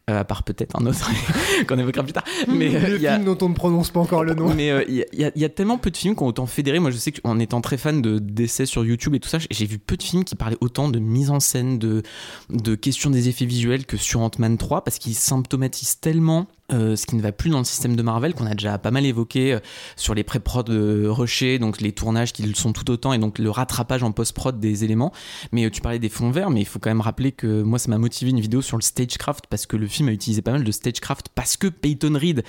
euh, 0.10 0.20
à 0.20 0.24
part 0.24 0.44
peut-être 0.44 0.80
un 0.80 0.86
autre 0.86 1.10
qu'on 1.68 1.80
évoquera 1.80 2.04
plus 2.04 2.14
tard 2.14 2.24
mais 2.48 2.76
euh, 2.76 2.90
le 2.90 3.00
y 3.02 3.08
a 3.08 3.14
film 3.16 3.26
dont 3.26 3.38
on 3.46 3.50
ne 3.50 3.56
prononce 3.56 3.90
pas 3.90 4.00
encore 4.00 4.24
le 4.24 4.34
nom. 4.36 4.54
mais 4.54 4.70
euh, 4.72 4.84
il 4.88 4.96
y, 5.14 5.24
a- 5.24 5.32
y 5.36 5.44
y 5.44 5.50
tellement 5.50 5.78
peu 5.78 5.90
de 5.92 5.98
films 5.98 6.16
qui 6.16 6.24
ont 6.24 6.28
autant 6.28 6.46
fédéré. 6.46 6.80
Moi, 6.80 6.92
je 6.92 6.98
sais 6.98 7.12
qu'en 7.12 7.40
étant 7.40 7.62
très 7.62 7.78
fan 7.78 8.02
de 8.02 8.20
d'essais 8.20 8.66
sur 8.66 8.86
YouTube 8.86 9.16
et 9.16 9.20
tout 9.20 9.30
ça, 9.30 9.38
j'ai 9.50 9.66
vu 9.66 9.78
peu 9.80 9.96
de 9.98 10.04
films 10.04 10.24
qui 10.24 10.36
parlaient 10.36 10.58
autant 10.62 10.90
de 10.90 11.00
mise 11.00 11.30
en 11.32 11.40
scène, 11.40 11.80
de, 11.80 12.04
de 12.50 12.76
questions 12.76 13.10
des 13.10 13.30
effets 13.30 13.46
visuels 13.46 13.86
que 13.86 13.98
sur 13.98 14.22
Ant-Man 14.22 14.58
3, 14.58 14.84
parce 14.84 14.98
qu'ils 15.00 15.16
symptomatisent 15.16 16.00
tellement 16.00 16.48
euh, 16.74 16.96
ce 16.96 17.06
qui 17.06 17.16
ne 17.16 17.22
va 17.22 17.32
plus 17.32 17.52
dans 17.52 17.60
le 17.60 17.64
système 17.64 17.96
de 17.96 18.02
Marvel, 18.02 18.34
qu'on 18.34 18.48
a 18.48 18.56
déjà 18.56 18.78
pas 18.80 18.90
mal 18.90 19.06
évoqué 19.06 19.54
euh, 19.54 19.60
sur 19.96 20.16
les 20.16 20.24
pré-prod 20.24 20.68
euh, 20.72 21.06
rushés, 21.12 21.60
donc 21.60 21.80
les 21.80 21.92
tournages 21.92 22.34
qui 22.34 22.42
le 22.44 22.56
sont 22.56 22.74
tout 22.74 22.90
autant, 22.90 23.14
et 23.14 23.20
donc 23.20 23.38
le 23.38 23.50
rattrapage 23.52 24.02
en 24.02 24.12
post-prod 24.12 24.60
des 24.60 24.84
éléments. 24.84 25.12
Mais 25.52 25.70
tu 25.70 25.82
parlais 25.82 26.00
des 26.00 26.10
fonds 26.10 26.32
verts, 26.32 26.50
mais 26.50 26.62
il 26.62 26.66
faut 26.66 26.80
quand 26.80 26.90
même 26.90 27.02
rappeler 27.02 27.32
que 27.32 27.62
moi, 27.62 27.78
ça 27.78 27.90
m'a 27.90 27.98
motivé 28.00 28.32
une 28.32 28.40
vidéo 28.40 28.62
sur 28.64 28.78
le 28.78 28.82
stagecraft, 28.82 29.46
parce 29.50 29.66
que 29.68 29.78
le 29.78 29.88
film 29.96 30.10
a 30.10 30.12
utilisé 30.12 30.42
pas 30.42 30.52
mal 30.52 30.64
de 30.64 30.72
stagecraft, 30.72 31.30
parce 31.34 31.58
que 31.58 31.68
Peyton 31.68 32.18
Reed 32.20 32.44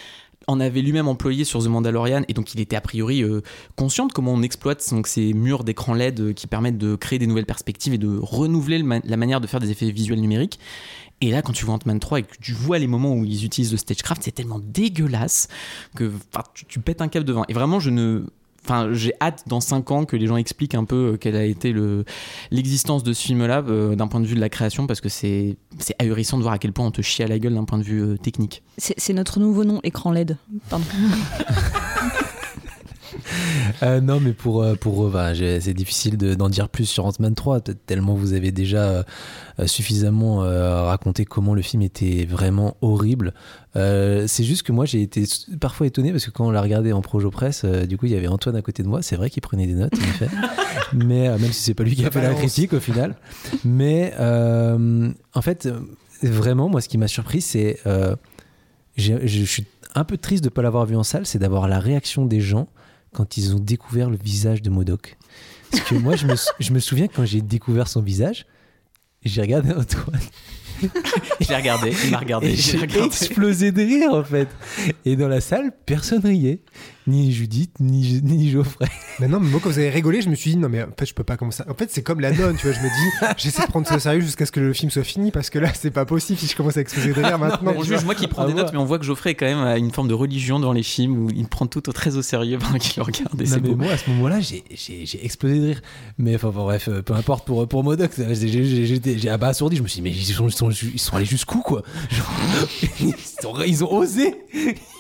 en 0.46 0.61
avait 0.61 0.82
lui-même 0.82 1.09
employé 1.09 1.44
sur 1.44 1.62
The 1.62 1.66
Mandalorian 1.66 2.22
et 2.28 2.32
donc 2.32 2.54
il 2.54 2.61
était 2.61 2.76
a 2.76 2.80
priori 2.80 3.22
euh, 3.22 3.40
conscient 3.74 4.06
de 4.06 4.12
comment 4.12 4.32
on 4.32 4.42
exploite 4.42 4.88
donc, 4.92 5.09
ces 5.09 5.32
murs 5.32 5.64
d'écran 5.64 5.94
LED 5.94 6.20
euh, 6.20 6.32
qui 6.32 6.46
permettent 6.46 6.78
de 6.78 6.94
créer 6.94 7.18
des 7.18 7.26
nouvelles 7.26 7.46
perspectives 7.46 7.94
et 7.94 7.98
de 7.98 8.16
renouveler 8.20 8.82
la 9.04 9.16
manière 9.16 9.40
de 9.40 9.46
faire 9.46 9.61
des 9.61 9.70
effets 9.70 9.90
visuels 9.90 10.20
numériques. 10.20 10.61
Et 11.20 11.30
là, 11.30 11.40
quand 11.42 11.52
tu 11.52 11.64
vois 11.64 11.74
Ant-Man 11.74 11.98
3 11.98 12.20
et 12.20 12.22
que 12.22 12.37
tu 12.40 12.52
vois 12.52 12.78
les 12.78 12.87
moments 12.87 13.14
où 13.14 13.24
ils 13.24 13.44
utilisent 13.44 13.72
le 13.72 13.78
stagecraft, 13.78 14.22
c'est 14.22 14.32
tellement 14.32 14.61
dégueulasse 14.61 15.48
que 15.96 16.12
tu, 16.54 16.66
tu 16.66 16.78
pètes 16.78 17.00
un 17.00 17.09
câble 17.09 17.24
devant. 17.24 17.44
Et 17.48 17.54
vraiment, 17.54 17.80
je 17.80 17.90
ne. 17.90 18.24
Enfin, 18.68 18.88
j'ai 18.92 19.12
hâte 19.20 19.44
dans 19.46 19.61
5 19.61 19.90
ans 19.92 20.05
que 20.05 20.16
les 20.16 20.26
gens 20.26 20.37
expliquent 20.37 20.74
un 20.74 20.85
peu 20.85 21.12
euh, 21.12 21.16
quelle 21.16 21.37
a 21.37 21.44
été 21.44 21.70
le- 21.72 22.05
l'existence 22.50 23.02
de 23.05 23.12
ce 23.12 23.22
film-là 23.26 23.62
euh, 23.68 23.94
d'un 23.94 24.09
point 24.09 24.18
de 24.20 24.26
vue 24.26 24.35
de 24.35 24.40
la 24.40 24.48
création 24.48 24.87
parce 24.88 25.00
que 25.00 25.09
c'est 25.09 25.57
ahurissant 26.00 26.37
de 26.37 26.42
voir 26.42 26.55
à 26.55 26.59
quel 26.59 26.72
point 26.72 26.85
on 26.87 26.90
te 26.90 27.00
chie 27.02 27.22
à 27.22 27.29
la 27.29 27.38
gueule 27.38 27.55
d'un 27.55 27.64
point 27.64 27.79
de 27.79 27.85
vue 27.85 28.02
euh, 28.02 28.16
technique. 28.16 28.62
C'est 28.76 28.94
c'est 28.98 29.12
notre 29.12 29.38
nouveau 29.38 29.64
nom, 29.64 29.81
écran 29.85 30.11
LED. 30.11 30.37
Pardon. 30.68 30.85
Euh, 33.83 34.01
non, 34.01 34.20
mais 34.20 34.33
pour, 34.33 34.62
euh, 34.62 34.75
pour 34.75 35.11
bah, 35.11 35.33
c'est 35.35 35.75
difficile 35.75 36.16
de- 36.16 36.35
d'en 36.35 36.49
dire 36.49 36.68
plus 36.70 36.87
sur 36.87 37.05
Ant-Man 37.05 37.35
3, 37.35 37.61
t- 37.61 37.75
tellement 37.75 38.14
vous 38.14 38.33
avez 38.33 38.51
déjà 38.51 39.05
euh, 39.59 39.66
suffisamment 39.66 40.44
euh, 40.44 40.83
raconté 40.85 41.25
comment 41.27 41.53
le 41.53 41.61
film 41.62 41.83
était 41.83 42.25
vraiment 42.25 42.77
horrible. 42.81 43.35
C'est 43.75 44.44
juste 44.44 44.62
que 44.62 44.72
moi, 44.72 44.87
j'ai 44.87 45.03
été 45.03 45.25
parfois 45.61 45.87
étonné 45.87 46.11
parce 46.12 46.25
que 46.25 46.31
quand 46.31 46.46
on 46.46 46.51
l'a 46.51 46.62
regardé 46.62 46.92
en 46.92 47.03
projo 47.03 47.31
presse, 47.31 47.64
du 47.66 47.99
coup, 47.99 48.07
il 48.07 48.12
y 48.12 48.16
avait 48.16 48.29
Antoine 48.29 48.57
à 48.57 48.62
côté 48.62 48.83
de 48.83 48.88
moi. 48.88 49.03
C'est 49.03 49.16
vrai 49.16 49.29
qu'il 49.29 49.42
prenait 49.42 49.66
des 49.66 49.75
notes, 49.75 49.92
en 49.94 50.09
effet. 50.09 50.29
mais 50.94 51.29
même 51.29 51.53
si 51.53 51.62
c'est 51.64 51.75
pas 51.75 51.85
lui 51.85 51.94
qui 51.94 52.07
a 52.07 52.11
fait 52.11 52.22
la 52.22 52.33
critique 52.35 52.72
au 52.72 52.81
final. 52.81 53.16
Mais 53.64 54.14
en 54.18 55.42
fait, 55.42 55.68
vraiment, 56.22 56.70
moi, 56.70 56.81
ce 56.81 56.88
qui 56.88 56.96
m'a 56.96 57.09
surpris, 57.09 57.42
c'est. 57.42 57.79
je 58.96 59.44
suis 59.44 59.66
un 59.94 60.05
peu 60.05 60.16
triste 60.16 60.42
de 60.44 60.49
ne 60.49 60.53
pas 60.55 60.62
l'avoir 60.62 60.87
vu 60.87 60.96
en 60.96 61.03
salle, 61.03 61.27
c'est 61.27 61.38
d'avoir 61.38 61.68
la 61.68 61.79
réaction 61.81 62.25
des 62.27 62.40
gens 62.40 62.68
quand 63.16 63.37
ils 63.38 63.55
ont 63.55 63.59
découvert 63.59 64.11
le 64.11 64.16
visage 64.22 64.61
de 64.62 64.70
Modoc. 64.70 65.16
Parce 65.70 65.83
que 65.85 65.94
moi, 65.96 66.14
je 66.16 66.26
me, 66.26 66.37
sou- 66.37 66.52
je 66.61 66.70
me 66.72 66.79
souviens 66.79 67.09
quand 67.09 67.24
j'ai 67.24 67.40
découvert 67.40 67.88
son 67.88 68.02
visage, 68.02 68.46
j'ai 69.24 69.40
regardé 69.40 69.72
Antoine 69.76 70.20
Je 71.40 71.48
l'ai 71.48 71.57
regardé, 71.57 71.92
il 72.05 72.11
m'a 72.11 72.18
regardé, 72.18 72.55
j'ai 72.55 72.79
explosé 73.02 73.72
de 73.72 73.81
rire 73.83 74.12
en 74.12 74.22
fait. 74.22 74.48
Et 75.07 75.16
dans 75.16 75.29
la 75.29 75.40
salle, 75.40 75.72
personne 75.87 76.20
riait. 76.24 76.61
Ni 77.07 77.33
Judith, 77.33 77.71
ni, 77.79 78.21
ni 78.23 78.51
Geoffrey. 78.51 78.87
Mais 79.21 79.29
non, 79.29 79.38
mais 79.40 79.49
moi, 79.49 79.61
quand 79.62 79.71
vous 79.71 79.79
avez 79.79 79.88
rigolé, 79.90 80.21
je 80.21 80.29
me 80.29 80.35
suis 80.35 80.51
dit, 80.51 80.57
non, 80.59 80.69
mais 80.69 80.83
en 80.83 80.88
fait, 80.99 81.07
je 81.07 81.14
peux 81.14 81.25
pas 81.25 81.38
commencer. 81.38 81.62
En 81.71 81.73
fait, 81.75 81.88
c'est 81.90 82.03
comme 82.03 82.21
la 82.21 82.33
nonne, 82.33 82.57
tu 82.57 82.66
vois. 82.66 82.77
Je 82.77 82.81
me 82.81 82.88
dis, 82.88 83.35
j'essaie 83.38 83.62
de 83.62 83.69
prendre 83.69 83.87
ça 83.87 83.97
au 83.97 83.99
sérieux 83.99 84.21
jusqu'à 84.21 84.45
ce 84.45 84.53
que 84.53 84.61
le 84.61 84.75
film 84.75 84.90
soit 84.90 85.05
fini, 85.05 85.31
parce 85.31 85.49
que 85.49 85.59
là, 85.59 85.71
c'est 85.73 85.90
pas 85.90 86.05
possible 86.05 86.38
si 86.38 86.47
je 86.47 86.55
commence 86.55 86.77
à 86.77 86.81
exploser 86.83 87.09
de 87.09 87.14
rire 87.14 87.38
maintenant. 87.38 87.73
On 87.77 87.83
juge 87.83 88.05
moi 88.05 88.14
qui 88.14 88.27
prends 88.27 88.42
Ah, 88.42 88.47
des 88.47 88.53
notes, 88.53 88.73
mais 88.73 88.79
on 88.79 88.85
voit 88.85 88.99
que 88.99 89.05
Geoffrey 89.07 89.31
est 89.31 89.35
quand 89.35 89.47
même 89.47 89.61
à 89.61 89.79
une 89.79 89.90
forme 89.90 90.09
de 90.09 90.12
religion 90.14 90.59
dans 90.61 90.75
les 90.75 90.83
films 90.83 91.16
où 91.25 91.31
il 91.35 91.47
prend 91.47 91.66
tout 91.66 91.81
très 91.81 92.16
au 92.16 92.23
sérieux 92.23 92.59
pendant 92.59 92.77
qu'il 92.79 92.92
le 92.99 93.03
regarde 93.05 93.40
et 93.40 93.45
Non, 93.45 93.51
mais 93.62 93.69
beau. 93.71 93.77
moi, 93.77 93.92
à 93.92 93.97
ce 93.97 94.11
moment-là, 94.11 94.40
j'ai- 94.40 94.64
j'ai 94.75 95.07
j'ai 95.07 95.25
explosé 95.25 95.59
de 95.61 95.66
rire. 95.69 95.81
Mais 96.19 96.35
enfin, 96.35 96.51
bon, 96.51 96.64
bref, 96.64 96.88
euh, 96.88 97.01
peu 97.01 97.14
importe 97.14 97.47
pour, 97.47 97.66
pour 97.66 97.85
Modoc, 97.85 98.11
j'ai- 98.16 99.29
abasourdi. 99.31 99.77
Je 99.77 99.83
me 99.83 99.88
suis 99.88 100.03
dit, 100.03 100.11
mais 100.11 100.11
ils 100.14 100.25
sont, 100.35 100.49
ils 100.49 100.53
sont, 100.53 100.71
ils 100.71 100.99
sont 101.01 101.16
allés 101.16 101.25
jusqu'où, 101.25 101.61
quoi? 101.61 101.83
Genre, 102.11 102.31
ils, 103.01 103.14
sont- 103.42 103.55
ils 103.66 103.83
ont 103.85 103.92
osé 103.95 104.35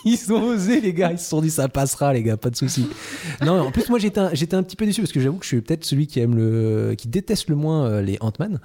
Ils 0.06 0.32
ont 0.32 0.42
osé, 0.44 0.80
les 0.80 0.94
gars. 0.94 1.10
Ils 1.12 1.18
se 1.18 1.28
sont 1.28 1.42
dit, 1.42 1.50
ça 1.50 1.68
passera, 1.96 2.12
les 2.12 2.22
gars, 2.22 2.36
pas 2.36 2.50
de 2.50 2.56
soucis. 2.56 2.86
Non, 3.44 3.60
en 3.60 3.70
plus, 3.70 3.88
moi, 3.88 3.98
j'étais 3.98 4.20
un, 4.20 4.30
j'étais 4.32 4.54
un 4.54 4.62
petit 4.62 4.76
peu 4.76 4.86
déçu 4.86 5.00
parce 5.00 5.12
que 5.12 5.20
j'avoue 5.20 5.38
que 5.38 5.44
je 5.44 5.48
suis 5.48 5.60
peut-être 5.60 5.84
celui 5.84 6.06
qui 6.06 6.20
aime 6.20 6.36
le, 6.36 6.94
qui 6.96 7.08
déteste 7.08 7.48
le 7.48 7.56
moins 7.56 7.86
euh, 7.86 8.02
les 8.02 8.18
Ant-Man. 8.20 8.60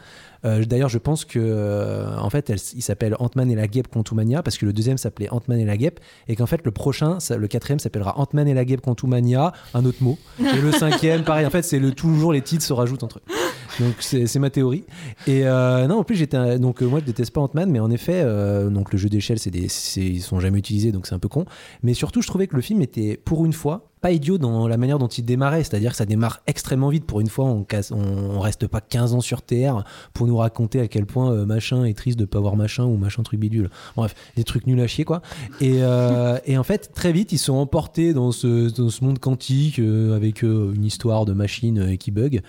Euh, 0.46 0.64
D'ailleurs, 0.66 0.90
je 0.90 0.98
pense 0.98 1.26
que, 1.26 1.40
euh, 1.40 2.18
en 2.18 2.30
fait, 2.30 2.50
elle- 2.50 2.58
il 2.76 2.82
s'appelle 2.82 3.16
Ant-Man 3.20 3.52
et 3.52 3.56
la 3.56 3.68
guêpe 3.68 3.88
Contumania 3.90 4.42
parce 4.44 4.58
que 4.58 4.66
le 4.66 4.74
deuxième 4.74 4.98
s'appelait 4.98 5.30
Ant-Man 5.30 5.60
et 5.60 5.66
la 5.66 5.78
guêpe 5.78 6.00
et 6.28 6.36
qu'en 6.36 6.46
fait, 6.48 6.62
le 6.64 6.72
prochain, 6.72 7.20
ça- 7.20 7.38
le 7.38 7.48
quatrième 7.48 7.80
s'appellera 7.80 8.18
Ant-Man 8.20 8.48
et 8.48 8.54
la 8.54 8.66
guêpe 8.66 8.82
Contumania, 8.82 9.54
un 9.74 9.86
autre 9.86 10.02
mot. 10.02 10.18
Et 10.40 10.62
le 10.62 10.72
cinquième, 10.72 11.24
pareil. 11.24 11.46
En 11.46 11.50
fait, 11.52 11.62
c'est 11.64 11.80
le 11.80 11.92
toujours 11.92 12.34
les 12.34 12.42
titres 12.42 12.64
se 12.66 12.74
rajoutent 12.74 13.04
entre 13.04 13.20
eux. 13.20 13.34
Donc 13.80 13.96
c'est 14.02 14.40
ma 14.40 14.50
théorie. 14.50 14.84
Et 15.28 15.46
euh, 15.48 15.88
non, 15.88 16.00
en 16.00 16.04
plus 16.04 16.16
j'étais 16.18 16.60
donc 16.60 16.84
euh, 16.84 16.88
moi 16.88 17.00
je 17.00 17.06
déteste 17.06 17.32
pas 17.32 17.40
Ant-Man, 17.42 17.72
mais 17.72 17.80
en 17.80 17.90
effet 17.90 18.22
euh, 18.24 18.70
donc 18.70 18.92
le 18.92 18.98
jeu 19.00 19.08
d'échelle 19.08 19.40
c'est 19.40 19.50
des 19.50 19.68
ils 19.98 20.22
sont 20.22 20.42
jamais 20.42 20.60
utilisés 20.60 20.92
donc 20.92 21.08
c'est 21.08 21.16
un 21.16 21.20
peu 21.20 21.30
con. 21.30 21.46
Mais 21.82 21.94
surtout 21.94 22.22
je 22.22 22.28
trouvais 22.28 22.48
que 22.48 22.56
le 22.58 22.62
film 22.62 22.82
était 22.82 23.16
pour 23.24 23.46
une 23.46 23.54
fois 23.54 23.91
pas 24.02 24.12
idiot 24.12 24.40
dans 24.40 24.68
la 24.68 24.78
manière 24.78 24.98
dont 24.98 25.08
il 25.08 25.24
démarrait, 25.24 25.64
c'est-à-dire 25.64 25.92
que 25.92 25.98
ça 25.98 26.06
démarre 26.06 26.42
extrêmement 26.48 26.90
vite. 26.90 27.06
Pour 27.06 27.22
une 27.22 27.30
fois, 27.30 27.46
on, 27.46 27.64
casse, 27.64 27.92
on, 27.92 28.40
reste 28.40 28.68
pas 28.68 28.82
15 28.82 29.14
ans 29.14 29.22
sur 29.22 29.44
Terre 29.44 29.84
pour 30.14 30.26
nous 30.26 30.38
raconter 30.38 30.80
à 30.80 30.88
quel 30.88 31.06
point 31.06 31.32
euh, 31.32 31.46
machin 31.46 31.86
est 31.86 31.94
triste 31.94 32.18
de 32.18 32.26
pas 32.26 32.40
avoir 32.40 32.56
machin 32.56 32.84
ou 32.86 32.98
machin 32.98 33.22
truc 33.22 33.40
bidule. 33.40 33.70
Bref, 33.96 34.16
des 34.36 34.44
trucs 34.44 34.66
nuls 34.66 34.82
à 34.82 34.88
chier 34.88 35.06
quoi. 35.06 35.22
Et, 35.60 35.84
euh, 35.84 36.40
et 36.46 36.58
en 36.58 36.64
fait, 36.64 36.92
très 36.94 37.12
vite, 37.12 37.32
ils 37.32 37.38
sont 37.38 37.54
emportés 37.54 38.14
dans 38.14 38.32
ce, 38.32 39.04
monde 39.04 39.20
quantique 39.20 39.80
euh, 39.80 40.16
avec 40.16 40.42
une 40.42 40.84
histoire 40.84 41.26
de 41.26 41.34
machine 41.34 41.98
qui 41.98 42.12
bug. 42.12 42.42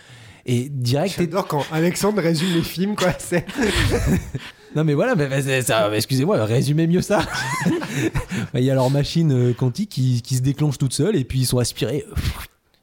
Et 0.47 0.69
direct, 0.69 1.15
J'adore 1.19 1.47
quand 1.47 1.65
Alexandre 1.71 2.21
résume 2.21 2.55
les 2.55 2.63
films, 2.63 2.97
quoi. 2.97 3.13
C'est 3.19 3.47
non 4.77 4.85
mais 4.85 4.95
voilà, 4.95 5.15
mais, 5.15 5.29
mais 5.29 5.43
mais 5.43 5.97
excusez-moi, 5.97 6.45
résumez 6.45 6.87
mieux 6.87 7.03
ça. 7.03 7.23
Il 8.55 8.65
y 8.65 8.71
a 8.71 8.75
leur 8.75 8.91
machine 8.91 9.33
euh, 9.33 9.53
quantique 9.53 9.91
qui, 9.91 10.23
qui 10.23 10.37
se 10.37 10.43
déclenche 10.43 10.79
toute 10.79 10.95
seule 10.95 11.17
et 11.17 11.25
puis 11.25 11.41
ils 11.41 11.47
sont 11.47 11.59
aspirés. 11.59 12.05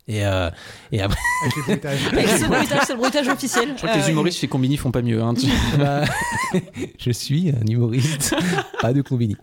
Et, 0.10 0.26
euh, 0.26 0.50
et 0.92 1.02
après, 1.02 1.20
avec 1.44 1.54
bruitage, 1.80 2.80
c'est 2.88 2.94
le 2.94 2.98
bruitage 2.98 3.28
officiel. 3.28 3.70
Je 3.78 3.84
crois 3.84 3.94
que 3.96 4.00
les 4.04 4.10
humoristes 4.10 4.40
chez 4.40 4.48
Combini 4.48 4.76
font 4.76 4.90
pas 4.90 5.04
mieux. 5.04 5.22
Hein, 5.22 5.36
tu- 5.36 5.46
bah, 5.78 6.04
je 7.00 7.12
suis 7.12 7.50
un 7.52 7.66
humoriste, 7.72 8.34
pas 8.82 8.92
de 8.92 9.02
combini. 9.04 9.36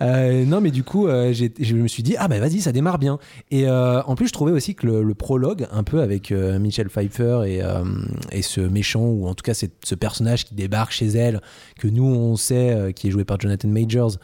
Euh, 0.00 0.44
non 0.46 0.62
mais 0.62 0.70
du 0.70 0.82
coup, 0.84 1.06
euh, 1.06 1.34
je 1.34 1.74
me 1.74 1.86
suis 1.86 2.02
dit, 2.02 2.16
ah 2.18 2.28
bah 2.28 2.38
vas-y, 2.40 2.62
ça 2.62 2.72
démarre 2.72 2.98
bien. 2.98 3.18
Et 3.50 3.68
euh, 3.68 4.02
en 4.04 4.14
plus, 4.14 4.28
je 4.28 4.32
trouvais 4.32 4.52
aussi 4.52 4.74
que 4.74 4.86
le, 4.86 5.02
le 5.02 5.14
prologue, 5.14 5.66
un 5.70 5.82
peu 5.82 6.00
avec 6.00 6.32
euh, 6.32 6.58
Michelle 6.58 6.88
Pfeiffer 6.88 7.42
et, 7.46 7.62
euh, 7.62 7.84
et 8.32 8.40
ce 8.40 8.62
méchant, 8.62 9.04
ou 9.04 9.26
en 9.28 9.34
tout 9.34 9.42
cas 9.42 9.52
ce 9.52 9.94
personnage 9.94 10.46
qui 10.46 10.54
débarque 10.54 10.92
chez 10.92 11.08
elle, 11.08 11.42
que 11.78 11.88
nous 11.88 12.04
on 12.06 12.36
sait, 12.36 12.70
euh, 12.70 12.92
qui 12.92 13.08
est 13.08 13.10
joué 13.10 13.24
par 13.26 13.38
Jonathan 13.38 13.68
Majors, 13.68 14.12
euh, 14.14 14.18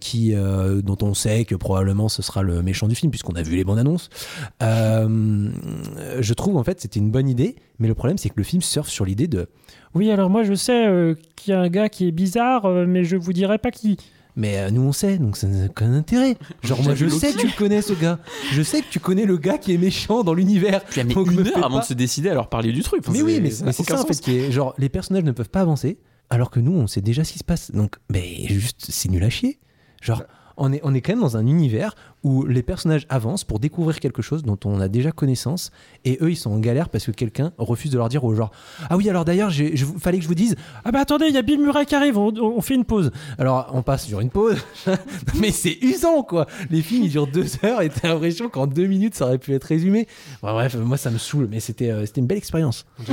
qui, 0.00 0.34
euh, 0.34 0.82
dont 0.82 0.98
on 1.02 1.14
sait 1.14 1.44
que 1.44 1.54
probablement 1.54 2.08
ce 2.08 2.20
sera 2.22 2.42
le 2.42 2.62
méchant 2.62 2.88
du 2.88 2.94
film, 2.94 3.10
puisqu'on 3.10 3.34
a 3.34 3.42
vu 3.42 3.56
les 3.56 3.64
bandes 3.64 3.78
annonces. 3.78 4.10
Euh, 4.62 5.50
je 6.20 6.34
trouve 6.34 6.56
en 6.56 6.64
fait 6.64 6.80
c'était 6.80 7.00
une 7.00 7.10
bonne 7.10 7.28
idée, 7.28 7.56
mais 7.78 7.88
le 7.88 7.94
problème 7.94 8.18
c'est 8.18 8.28
que 8.28 8.34
le 8.36 8.42
film 8.44 8.62
surfe 8.62 8.88
sur 8.88 9.04
l'idée 9.04 9.28
de 9.28 9.46
Oui, 9.94 10.10
alors 10.10 10.30
moi 10.30 10.42
je 10.42 10.54
sais 10.54 10.86
euh, 10.86 11.14
qu'il 11.36 11.52
y 11.52 11.54
a 11.54 11.60
un 11.60 11.68
gars 11.68 11.88
qui 11.88 12.06
est 12.08 12.12
bizarre, 12.12 12.66
euh, 12.66 12.86
mais 12.86 13.04
je 13.04 13.16
vous 13.16 13.32
dirai 13.32 13.58
pas 13.58 13.70
qui. 13.70 13.96
Mais 14.36 14.58
euh, 14.58 14.70
nous, 14.70 14.82
on 14.82 14.92
sait, 14.92 15.18
donc 15.18 15.36
ça 15.36 15.48
n'a 15.48 15.66
aucun 15.66 15.92
intérêt. 15.92 16.36
Genre, 16.62 16.80
moi, 16.84 16.94
je 16.94 17.08
sais 17.08 17.32
que 17.32 17.38
tu 17.38 17.46
le 17.48 17.58
connais, 17.58 17.82
ce 17.82 17.92
gars. 17.92 18.20
Je 18.52 18.62
sais 18.62 18.82
que 18.82 18.86
tu 18.88 19.00
connais 19.00 19.24
le 19.24 19.36
gars 19.36 19.58
qui 19.58 19.74
est 19.74 19.78
méchant 19.78 20.22
dans 20.22 20.32
l'univers. 20.32 20.80
Met 20.96 21.02
Donc, 21.06 21.26
me 21.26 21.32
une 21.40 21.44
fais 21.44 21.58
heure 21.58 21.64
avant 21.66 21.76
pas- 21.78 21.82
de 21.82 21.86
se 21.88 21.94
décider 21.94 22.28
à 22.28 22.34
leur 22.34 22.48
parler 22.48 22.70
du 22.70 22.82
truc. 22.84 23.00
Enfin, 23.02 23.12
mais 23.12 23.22
oui, 23.22 23.40
mais, 23.42 23.50
ça 23.50 23.72
c'est 23.72 23.82
aucun 23.82 23.96
ça 23.96 24.02
en 24.04 24.06
fait 24.06 24.20
qui 24.20 24.36
est 24.38 24.52
genre 24.52 24.74
les 24.78 24.88
personnages 24.88 25.24
ne 25.24 25.32
peuvent 25.32 25.48
pas 25.50 25.62
avancer 25.62 25.98
alors 26.30 26.50
que 26.50 26.60
nous 26.60 26.70
on 26.72 26.86
sait 26.86 27.00
déjà 27.00 27.24
ce 27.24 27.32
qui 27.32 27.40
se 27.40 27.44
passe. 27.44 27.72
Donc 27.72 27.96
mais 28.12 28.46
juste 28.46 28.86
c'est 28.90 29.08
nul 29.10 29.24
à 29.24 29.30
chier. 29.30 29.58
Genre 30.00 30.22
on 30.60 30.72
est 30.72 30.80
on 30.82 30.92
est 30.92 31.00
quand 31.02 31.12
même 31.12 31.20
dans 31.20 31.36
un 31.36 31.46
univers 31.46 31.94
où 32.24 32.44
les 32.44 32.64
personnages 32.64 33.06
avancent 33.10 33.44
pour 33.44 33.60
découvrir 33.60 34.00
quelque 34.00 34.22
chose 34.22 34.42
dont 34.42 34.58
on 34.64 34.80
a 34.80 34.88
déjà 34.88 35.12
connaissance 35.12 35.70
et 36.04 36.18
eux 36.20 36.32
ils 36.32 36.36
sont 36.36 36.50
en 36.50 36.58
galère 36.58 36.88
parce 36.88 37.06
que 37.06 37.12
quelqu'un 37.12 37.52
refuse 37.58 37.92
de 37.92 37.96
leur 37.96 38.08
dire 38.08 38.24
au 38.24 38.34
genre 38.34 38.50
ah 38.90 38.96
oui 38.96 39.08
alors 39.08 39.24
d'ailleurs 39.24 39.50
j'ai 39.50 39.76
je- 39.76 39.84
fallait 39.86 40.16
que 40.18 40.24
je 40.24 40.28
vous 40.28 40.34
dise 40.34 40.56
ah 40.84 40.90
bah 40.90 40.98
attendez 40.98 41.26
il 41.28 41.34
y 41.34 41.38
a 41.38 41.42
Bill 41.42 41.60
Murray 41.60 41.86
qui 41.86 41.94
arrive 41.94 42.18
on, 42.18 42.34
on 42.36 42.60
fait 42.60 42.74
une 42.74 42.84
pause 42.84 43.12
alors 43.38 43.70
on 43.72 43.82
passe 43.82 44.04
sur 44.06 44.18
une 44.18 44.30
pause 44.30 44.56
mais 45.40 45.52
c'est 45.52 45.78
usant 45.80 46.24
quoi. 46.24 46.46
Les 46.70 46.82
films 46.82 47.04
ils 47.04 47.10
durent 47.10 47.28
deux 47.28 47.46
heures 47.64 47.80
et 47.82 47.88
t'as 47.88 48.08
l'impression 48.08 48.48
qu'en 48.48 48.66
deux 48.66 48.86
minutes 48.88 49.14
ça 49.14 49.26
aurait 49.26 49.38
pu 49.38 49.54
être 49.54 49.62
résumé. 49.62 50.08
Bon, 50.42 50.52
bref 50.54 50.74
moi 50.74 50.96
ça 50.96 51.12
me 51.12 51.18
saoule 51.18 51.46
mais 51.48 51.60
c'était 51.60 51.90
euh, 51.90 52.04
c'était 52.04 52.20
une 52.20 52.26
belle 52.26 52.38
expérience 52.38 52.84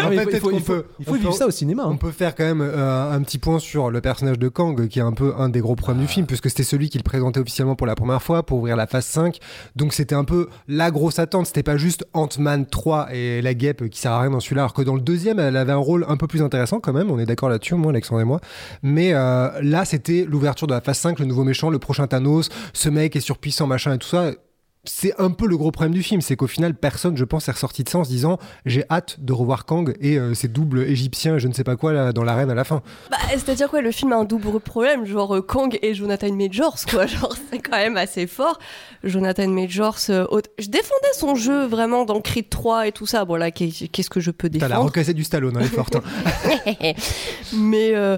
En 0.00 0.06
Ah, 0.06 0.10
mais 0.10 0.16
fait, 0.18 0.22
il 0.22 0.24
faut- 0.24 0.30
peut-être 0.30 0.34
il 0.34 0.40
faut, 0.40 0.50
qu'on 0.50 0.56
il 0.56 0.60
faut- 0.62 0.72
peut- 0.74 0.84
il 1.00 1.04
faut 1.04 1.10
on 1.10 1.14
vivre 1.14 1.30
peut- 1.30 1.36
ça 1.36 1.46
au 1.46 1.50
cinéma. 1.50 1.82
hein. 1.84 1.88
On 1.90 1.96
peut 1.96 2.10
faire 2.10 2.34
quand 2.34 2.44
même 2.44 2.60
euh, 2.60 3.12
un 3.12 3.20
petit 3.22 3.38
point 3.38 3.58
sur 3.58 3.90
le 3.90 4.00
personnage 4.00 4.38
de 4.38 4.48
Kang, 4.48 4.86
qui 4.88 4.98
est 4.98 5.02
un 5.02 5.12
peu 5.12 5.34
un 5.38 5.48
des 5.48 5.60
gros 5.60 5.74
problèmes 5.76 6.02
du 6.02 6.08
film, 6.08 6.26
puisque 6.26 6.48
c'était 6.50 6.62
celui 6.62 6.88
qui 6.90 6.98
le 6.98 7.02
présentait 7.02 7.40
officiellement 7.40 7.74
pour 7.76 7.86
la 7.86 7.94
première 7.94 8.22
fois, 8.22 8.42
pour 8.44 8.58
ouvrir 8.58 8.76
la 8.76 8.86
phase 8.86 9.06
5. 9.06 9.38
Donc 9.76 9.92
c'était 9.92 10.14
un 10.14 10.24
peu 10.24 10.48
la 10.68 10.90
grosse 10.90 11.18
attente. 11.18 11.46
C'était 11.46 11.62
pas 11.62 11.76
juste 11.76 12.04
Ant-Man 12.12 12.66
3 12.66 13.08
et 13.14 13.42
la 13.42 13.54
guêpe 13.54 13.88
qui 13.88 14.00
sert 14.00 14.12
à 14.12 14.20
rien 14.20 14.30
dans 14.30 14.40
celui-là, 14.40 14.62
alors 14.62 14.74
que 14.74 14.82
dans 14.82 14.94
le 14.94 15.00
deuxième, 15.00 15.38
elle 15.38 15.56
avait 15.56 15.72
un 15.72 15.76
rôle 15.76 16.04
un 16.08 16.16
peu 16.16 16.26
plus 16.26 16.42
intéressant 16.42 16.80
quand 16.80 16.92
même. 16.92 17.10
On 17.10 17.18
est 17.18 17.26
d'accord 17.26 17.48
là-dessus, 17.48 17.74
moi, 17.74 17.90
Alexandre 17.90 18.20
et 18.20 18.24
moi. 18.24 18.40
Mais 18.82 19.12
euh, 19.14 19.48
là, 19.62 19.84
c'était 19.84 20.26
l'ouverture 20.28 20.66
de 20.66 20.74
la 20.74 20.80
phase 20.80 20.98
5, 20.98 21.18
le 21.18 21.24
nouveau 21.24 21.44
méchant, 21.44 21.70
le 21.70 21.78
prochain 21.78 22.06
Thanos, 22.06 22.48
ce 22.72 22.88
mec 22.88 23.16
est 23.16 23.20
surpuissant, 23.20 23.66
machin 23.66 23.94
et 23.94 23.98
tout 23.98 24.08
ça. 24.08 24.30
C'est 24.90 25.20
un 25.20 25.30
peu 25.30 25.46
le 25.46 25.56
gros 25.58 25.70
problème 25.70 25.92
du 25.92 26.02
film, 26.02 26.20
c'est 26.22 26.34
qu'au 26.34 26.46
final, 26.46 26.74
personne, 26.74 27.16
je 27.16 27.24
pense, 27.24 27.46
est 27.48 27.52
ressorti 27.52 27.84
de 27.84 27.88
ça 27.90 27.98
en 27.98 28.04
se 28.04 28.08
disant 28.08 28.38
j'ai 28.64 28.84
hâte 28.90 29.16
de 29.20 29.32
revoir 29.34 29.66
Kang 29.66 29.94
et 30.00 30.18
euh, 30.18 30.32
ses 30.32 30.48
doubles 30.48 30.80
égyptiens, 30.84 31.36
je 31.38 31.46
ne 31.46 31.52
sais 31.52 31.62
pas 31.64 31.76
quoi, 31.76 31.92
là, 31.92 32.12
dans 32.12 32.24
l'arène 32.24 32.50
à 32.50 32.54
la 32.54 32.64
fin. 32.64 32.82
Bah, 33.10 33.18
c'est-à-dire 33.30 33.68
quoi, 33.68 33.82
le 33.82 33.90
film 33.92 34.12
a 34.12 34.16
un 34.16 34.24
double 34.24 34.58
problème, 34.60 35.04
genre 35.04 35.36
euh, 35.36 35.42
Kang 35.42 35.78
et 35.82 35.92
Jonathan 35.94 36.32
Majors, 36.32 36.78
quoi. 36.90 37.06
Genre, 37.18 37.34
c'est 37.50 37.58
quand 37.58 37.76
même 37.76 37.96
assez 37.98 38.26
fort. 38.26 38.58
Jonathan 39.04 39.46
Majors, 39.48 39.98
euh, 40.10 40.26
je 40.58 40.68
défendais 40.68 41.12
son 41.14 41.34
jeu 41.34 41.66
vraiment 41.66 42.04
dans 42.04 42.20
Creed 42.20 42.48
3 42.48 42.86
et 42.88 42.92
tout 42.92 43.06
ça. 43.06 43.24
Bon, 43.24 43.36
là, 43.36 43.50
qu'est- 43.50 43.88
qu'est-ce 43.88 44.10
que 44.10 44.20
je 44.20 44.30
peux 44.30 44.48
T'as 44.48 44.58
la 44.60 44.68
défendre 44.68 44.86
recassée 44.86 45.14
du 45.14 45.24
Stallone, 45.24 45.56
hein, 45.56 45.60
elle 45.60 45.66
est 45.66 45.68
forte. 45.68 45.96
hein. 45.96 46.02
Mais, 47.52 47.94
euh, 47.94 48.16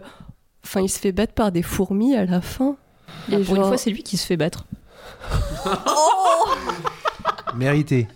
enfin, 0.64 0.80
il 0.82 0.88
se 0.88 0.98
fait 0.98 1.12
battre 1.12 1.32
par 1.34 1.52
des 1.52 1.62
fourmis 1.62 2.14
à 2.16 2.24
la 2.26 2.40
fin. 2.40 2.76
Ah, 3.30 3.34
Et 3.38 3.44
pour 3.44 3.56
une 3.56 3.64
fois, 3.64 3.76
c'est 3.76 3.90
lui 3.90 4.02
qui 4.02 4.16
se 4.16 4.26
fait 4.26 4.36
battre. 4.36 4.66
Mérité. 7.54 8.08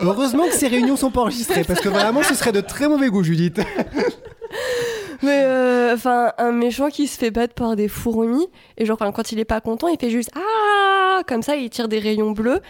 Heureusement 0.00 0.46
que 0.46 0.54
ces 0.54 0.68
réunions 0.68 0.96
sont 0.96 1.10
pas 1.10 1.22
enregistrées, 1.22 1.64
parce 1.64 1.80
que 1.80 1.88
vraiment, 1.88 2.22
ce 2.22 2.34
serait 2.34 2.52
de 2.52 2.60
très 2.60 2.88
mauvais 2.88 3.08
goût, 3.08 3.22
Judith. 3.22 3.60
Mais 5.22 5.42
euh, 5.44 5.94
enfin, 5.94 6.32
un 6.38 6.52
méchant 6.52 6.88
qui 6.88 7.06
se 7.06 7.18
fait 7.18 7.30
battre 7.30 7.54
par 7.54 7.76
des 7.76 7.88
fourmis, 7.88 8.48
et 8.76 8.84
genre 8.84 8.98
quand 8.98 9.32
il 9.32 9.38
est 9.38 9.44
pas 9.46 9.60
content, 9.60 9.88
il 9.88 9.98
fait 9.98 10.10
juste 10.10 10.30
ah 10.36 11.22
comme 11.26 11.42
ça, 11.42 11.56
il 11.56 11.70
tire 11.70 11.88
des 11.88 11.98
rayons 11.98 12.32
bleus. 12.32 12.60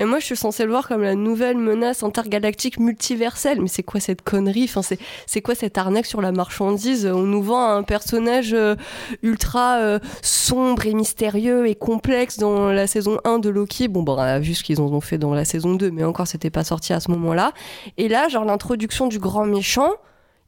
Et 0.00 0.04
moi, 0.04 0.18
je 0.20 0.24
suis 0.26 0.36
censée 0.36 0.64
le 0.64 0.70
voir 0.70 0.86
comme 0.86 1.02
la 1.02 1.14
nouvelle 1.14 1.58
menace 1.58 2.02
intergalactique 2.02 2.78
multiverselle. 2.78 3.60
Mais 3.60 3.68
c'est 3.68 3.82
quoi 3.82 4.00
cette 4.00 4.22
connerie? 4.22 4.64
Enfin, 4.64 4.82
c'est 5.26 5.40
quoi 5.42 5.54
cette 5.54 5.76
arnaque 5.78 6.06
sur 6.06 6.20
la 6.20 6.32
marchandise? 6.32 7.06
On 7.06 7.22
nous 7.22 7.42
vend 7.42 7.68
un 7.70 7.82
personnage 7.82 8.52
euh, 8.54 8.76
ultra 9.22 9.78
euh, 9.78 9.98
sombre 10.22 10.86
et 10.86 10.94
mystérieux 10.94 11.66
et 11.66 11.74
complexe 11.74 12.38
dans 12.38 12.70
la 12.70 12.86
saison 12.86 13.18
1 13.24 13.38
de 13.38 13.48
Loki. 13.48 13.88
Bon, 13.88 14.02
bah, 14.02 14.14
on 14.16 14.18
a 14.20 14.38
vu 14.38 14.54
ce 14.54 14.62
qu'ils 14.62 14.80
en 14.80 14.86
ont 14.86 15.00
fait 15.00 15.18
dans 15.18 15.34
la 15.34 15.44
saison 15.44 15.74
2, 15.74 15.90
mais 15.90 16.04
encore, 16.04 16.26
c'était 16.26 16.50
pas 16.50 16.64
sorti 16.64 16.92
à 16.92 17.00
ce 17.00 17.10
moment-là. 17.10 17.52
Et 17.96 18.08
là, 18.08 18.28
genre 18.28 18.44
l'introduction 18.44 19.08
du 19.08 19.18
grand 19.18 19.46
méchant, 19.46 19.90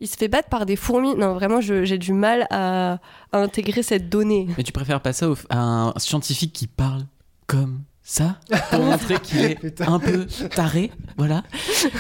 il 0.01 0.09
se 0.09 0.16
fait 0.16 0.28
battre 0.28 0.48
par 0.48 0.64
des 0.64 0.76
fourmis. 0.76 1.14
Non, 1.14 1.34
vraiment, 1.34 1.61
j'ai 1.61 1.98
du 1.98 2.12
mal 2.12 2.46
à, 2.51 2.98
intégrer 3.32 3.82
cette 3.82 4.09
donnée. 4.09 4.48
Mais 4.57 4.62
tu 4.64 4.72
préfères 4.72 5.01
pas 5.01 5.12
ça 5.12 5.28
au- 5.28 5.36
à 5.51 5.59
un 5.59 5.92
scientifique 5.98 6.53
qui 6.53 6.66
parle 6.66 7.03
comme 7.46 7.80
ça 8.11 8.38
pour 8.70 8.80
montrer 8.84 9.20
qu'il 9.20 9.38
est 9.40 9.80
un 9.82 9.98
peu 10.00 10.26
taré, 10.54 10.90
voilà. 11.16 11.44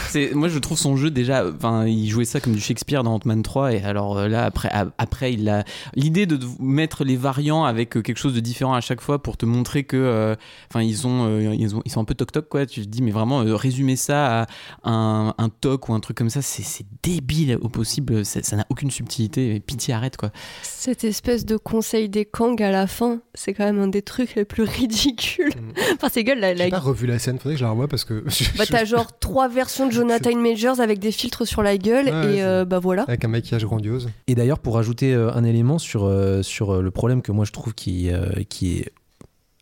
C'est 0.08 0.32
moi 0.34 0.48
je 0.48 0.58
trouve 0.58 0.76
son 0.78 0.96
jeu 0.96 1.10
déjà 1.10 1.44
enfin 1.46 1.86
il 1.86 2.08
jouait 2.10 2.24
ça 2.24 2.40
comme 2.40 2.52
du 2.54 2.60
Shakespeare 2.60 3.02
dans 3.04 3.14
Ant-Man 3.14 3.42
3 3.42 3.74
et 3.74 3.82
alors 3.82 4.18
euh, 4.18 4.28
là 4.28 4.44
après 4.44 4.68
a- 4.70 4.88
après 4.98 5.32
il 5.32 5.48
a 5.48 5.64
l'idée 5.94 6.26
de 6.26 6.38
mettre 6.58 7.04
les 7.04 7.16
variants 7.16 7.64
avec 7.64 7.96
euh, 7.96 8.02
quelque 8.02 8.18
chose 8.18 8.34
de 8.34 8.40
différent 8.40 8.74
à 8.74 8.80
chaque 8.80 9.00
fois 9.00 9.22
pour 9.22 9.36
te 9.36 9.46
montrer 9.46 9.84
que 9.84 9.96
euh, 9.96 10.34
enfin 10.70 10.82
ils 10.82 11.06
ont 11.06 11.26
euh, 11.28 11.54
ils 11.54 11.76
ont 11.76 11.82
ils 11.84 11.90
sont 11.92 12.00
un 12.00 12.04
peu 12.04 12.14
toc 12.14 12.32
toc 12.32 12.48
quoi, 12.48 12.66
tu 12.66 12.80
te 12.82 12.86
dis 12.88 13.02
mais 13.02 13.12
vraiment 13.12 13.42
euh, 13.42 13.54
résumer 13.54 13.96
ça 13.96 14.42
à 14.42 14.90
un, 14.90 15.34
un 15.38 15.48
toc 15.48 15.88
ou 15.88 15.94
un 15.94 16.00
truc 16.00 16.16
comme 16.16 16.30
ça 16.30 16.42
c'est 16.42 16.62
c'est 16.62 16.86
débile 17.02 17.56
au 17.60 17.68
possible, 17.68 18.24
ça 18.24 18.42
ça 18.42 18.56
n'a 18.56 18.66
aucune 18.68 18.90
subtilité, 18.90 19.54
et 19.54 19.60
pitié 19.60 19.94
arrête 19.94 20.16
quoi. 20.16 20.30
Cette 20.62 21.04
espèce 21.04 21.44
de 21.46 21.56
conseil 21.56 22.08
des 22.08 22.24
Kang 22.24 22.60
à 22.62 22.70
la 22.70 22.86
fin, 22.86 23.20
c'est 23.34 23.54
quand 23.54 23.64
même 23.64 23.78
un 23.78 23.88
des 23.88 24.02
trucs 24.02 24.34
les 24.34 24.44
plus 24.44 24.64
ridicules. 24.64 25.52
enfin, 26.00 26.10
c'est 26.12 26.24
gueule, 26.24 26.40
la, 26.40 26.54
la... 26.54 26.64
J'ai 26.64 26.70
pas 26.70 26.78
revu 26.78 27.06
la 27.06 27.18
scène, 27.18 27.38
faudrait 27.38 27.54
que 27.54 27.60
je 27.60 27.64
la 27.64 27.70
revoie 27.70 27.88
parce 27.88 28.04
que. 28.04 28.24
Bah, 28.58 28.64
t'as 28.68 28.84
genre 28.84 29.18
trois 29.18 29.48
versions 29.48 29.86
de 29.86 29.92
Jonathan 29.92 30.34
Majors 30.36 30.80
avec 30.80 30.98
des 30.98 31.12
filtres 31.12 31.46
sur 31.46 31.62
la 31.62 31.76
gueule, 31.76 32.06
Ouais, 32.06 32.36
et 32.36 32.42
euh, 32.42 32.64
bah 32.64 32.78
voilà. 32.78 33.02
Avec 33.02 33.24
un 33.24 33.28
maquillage 33.28 33.64
grandiose. 33.64 34.10
Et 34.26 34.34
d'ailleurs, 34.34 34.58
pour 34.58 34.78
ajouter 34.78 35.14
euh, 35.14 35.32
un 35.32 35.44
élément 35.44 35.78
sur, 35.78 36.04
euh, 36.04 36.42
sur 36.42 36.82
le 36.82 36.90
problème 36.90 37.22
que 37.22 37.32
moi 37.32 37.44
je 37.44 37.52
trouve 37.52 37.74
qui, 37.74 38.10
qui 38.48 38.78
est 38.78 38.92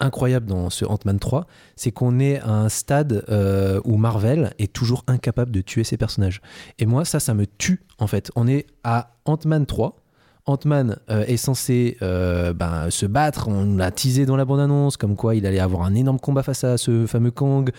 incroyable 0.00 0.46
dans 0.46 0.70
ce 0.70 0.84
Ant-Man 0.84 1.18
3, 1.18 1.46
c'est 1.76 1.90
qu'on 1.90 2.18
est 2.20 2.40
à 2.40 2.50
un 2.50 2.68
stade 2.68 3.24
euh, 3.28 3.80
où 3.84 3.96
Marvel 3.96 4.52
est 4.58 4.72
toujours 4.72 5.04
incapable 5.06 5.50
de 5.50 5.60
tuer 5.60 5.84
ses 5.84 5.96
personnages. 5.96 6.40
Et 6.78 6.86
moi, 6.86 7.04
ça, 7.04 7.20
ça 7.20 7.34
me 7.34 7.46
tue 7.46 7.82
en 7.98 8.06
fait. 8.06 8.30
On 8.36 8.46
est 8.46 8.66
à 8.84 9.16
Ant-Man 9.24 9.66
3. 9.66 9.96
Ant-Man 10.48 10.98
euh, 11.10 11.24
est 11.26 11.36
censé 11.36 11.96
euh, 12.02 12.52
ben, 12.52 12.90
se 12.90 13.06
battre, 13.06 13.48
on 13.48 13.76
l'a 13.76 13.90
teasé 13.90 14.26
dans 14.26 14.36
la 14.36 14.44
bande-annonce, 14.44 14.96
comme 14.96 15.16
quoi 15.16 15.34
il 15.34 15.46
allait 15.46 15.58
avoir 15.58 15.82
un 15.82 15.94
énorme 15.94 16.18
combat 16.18 16.42
face 16.42 16.64
à 16.64 16.78
ce 16.78 17.06
fameux 17.06 17.30
Kang, 17.30 17.70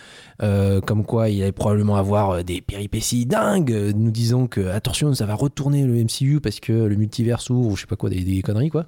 euh, 0.42 0.82
comme 0.82 1.06
quoi 1.06 1.30
il 1.30 1.42
allait 1.42 1.52
probablement 1.52 1.96
avoir 1.96 2.44
des 2.44 2.62
péripéties 2.62 3.26
dingues, 3.26 3.94
nous 3.96 4.12
disant 4.12 4.48
que 4.48 4.68
attention, 4.68 5.14
ça 5.14 5.26
va 5.26 5.36
retourner 5.36 5.84
le 5.86 5.94
MCU 6.04 6.40
parce 6.42 6.60
que 6.60 6.74
le 6.74 6.96
multivers 6.96 7.42
s'ouvre 7.42 7.70
ou 7.70 7.76
je 7.76 7.82
sais 7.82 7.88
pas 7.88 7.96
quoi, 7.96 8.10
des 8.10 8.42
conneries 8.42 8.70
quoi. 8.70 8.86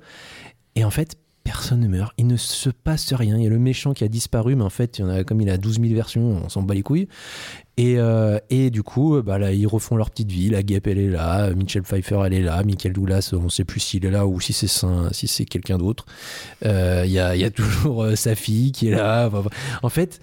Et 0.75 0.86
en 0.86 0.91
fait, 0.91 1.17
personne 1.44 1.80
ne 1.80 1.88
meurt, 1.88 2.14
il 2.18 2.28
ne 2.28 2.38
se 2.38 2.70
passe 2.70 3.14
rien. 3.14 3.38
Il 3.38 3.44
y 3.44 3.48
a 3.48 3.50
le 3.50 3.60
méchant 3.60 3.94
qui 3.94 4.04
a 4.04 4.08
disparu, 4.08 4.56
mais 4.56 4.64
en 4.64 4.70
fait, 4.70 4.98
il 4.98 5.02
y 5.02 5.04
en 5.04 5.10
a, 5.10 5.24
comme 5.24 5.42
il 5.42 5.50
a 5.50 5.58
12 5.58 5.80
000 5.82 5.94
versions, 5.94 6.42
on 6.44 6.50
s'en 6.50 6.62
bat 6.64 6.74
les 6.74 6.82
couilles. 6.82 7.08
Et, 7.78 7.96
euh, 7.98 8.38
et 8.50 8.70
du 8.70 8.84
coup, 8.84 9.16
euh, 9.16 9.22
bah, 9.22 9.39
là, 9.39 9.52
ils 9.54 9.66
refont 9.66 9.96
leur 9.96 10.12
petite 10.12 10.32
vie. 10.32 10.50
La 10.50 10.62
guêpe, 10.62 10.88
elle 10.88 11.00
est 11.00 11.10
là. 11.10 11.52
Michelle 11.54 11.84
Pfeiffer, 11.84 12.22
elle 12.26 12.34
est 12.34 12.42
là. 12.42 12.62
Michael 12.64 12.94
Douglas, 12.94 13.32
on 13.34 13.50
sait 13.50 13.64
plus 13.64 13.80
s'il 13.80 14.06
est 14.06 14.12
là 14.12 14.28
ou 14.28 14.39
si 14.39 14.54
c'est 14.54 14.68
si 15.12 15.28
c'est 15.28 15.46
quelqu'un 15.46 15.78
d'autre. 15.78 16.06
Euh, 16.66 17.04
Il 17.06 17.12
y, 17.12 17.20
a, 17.20 17.36
y 17.36 17.44
a 17.44 17.50
toujours 17.50 18.06
sa 18.16 18.36
fille 18.36 18.72
qui 18.72 18.89
est 18.89 18.96
là. 18.96 19.30
En 19.82 19.89
fait, 19.89 20.20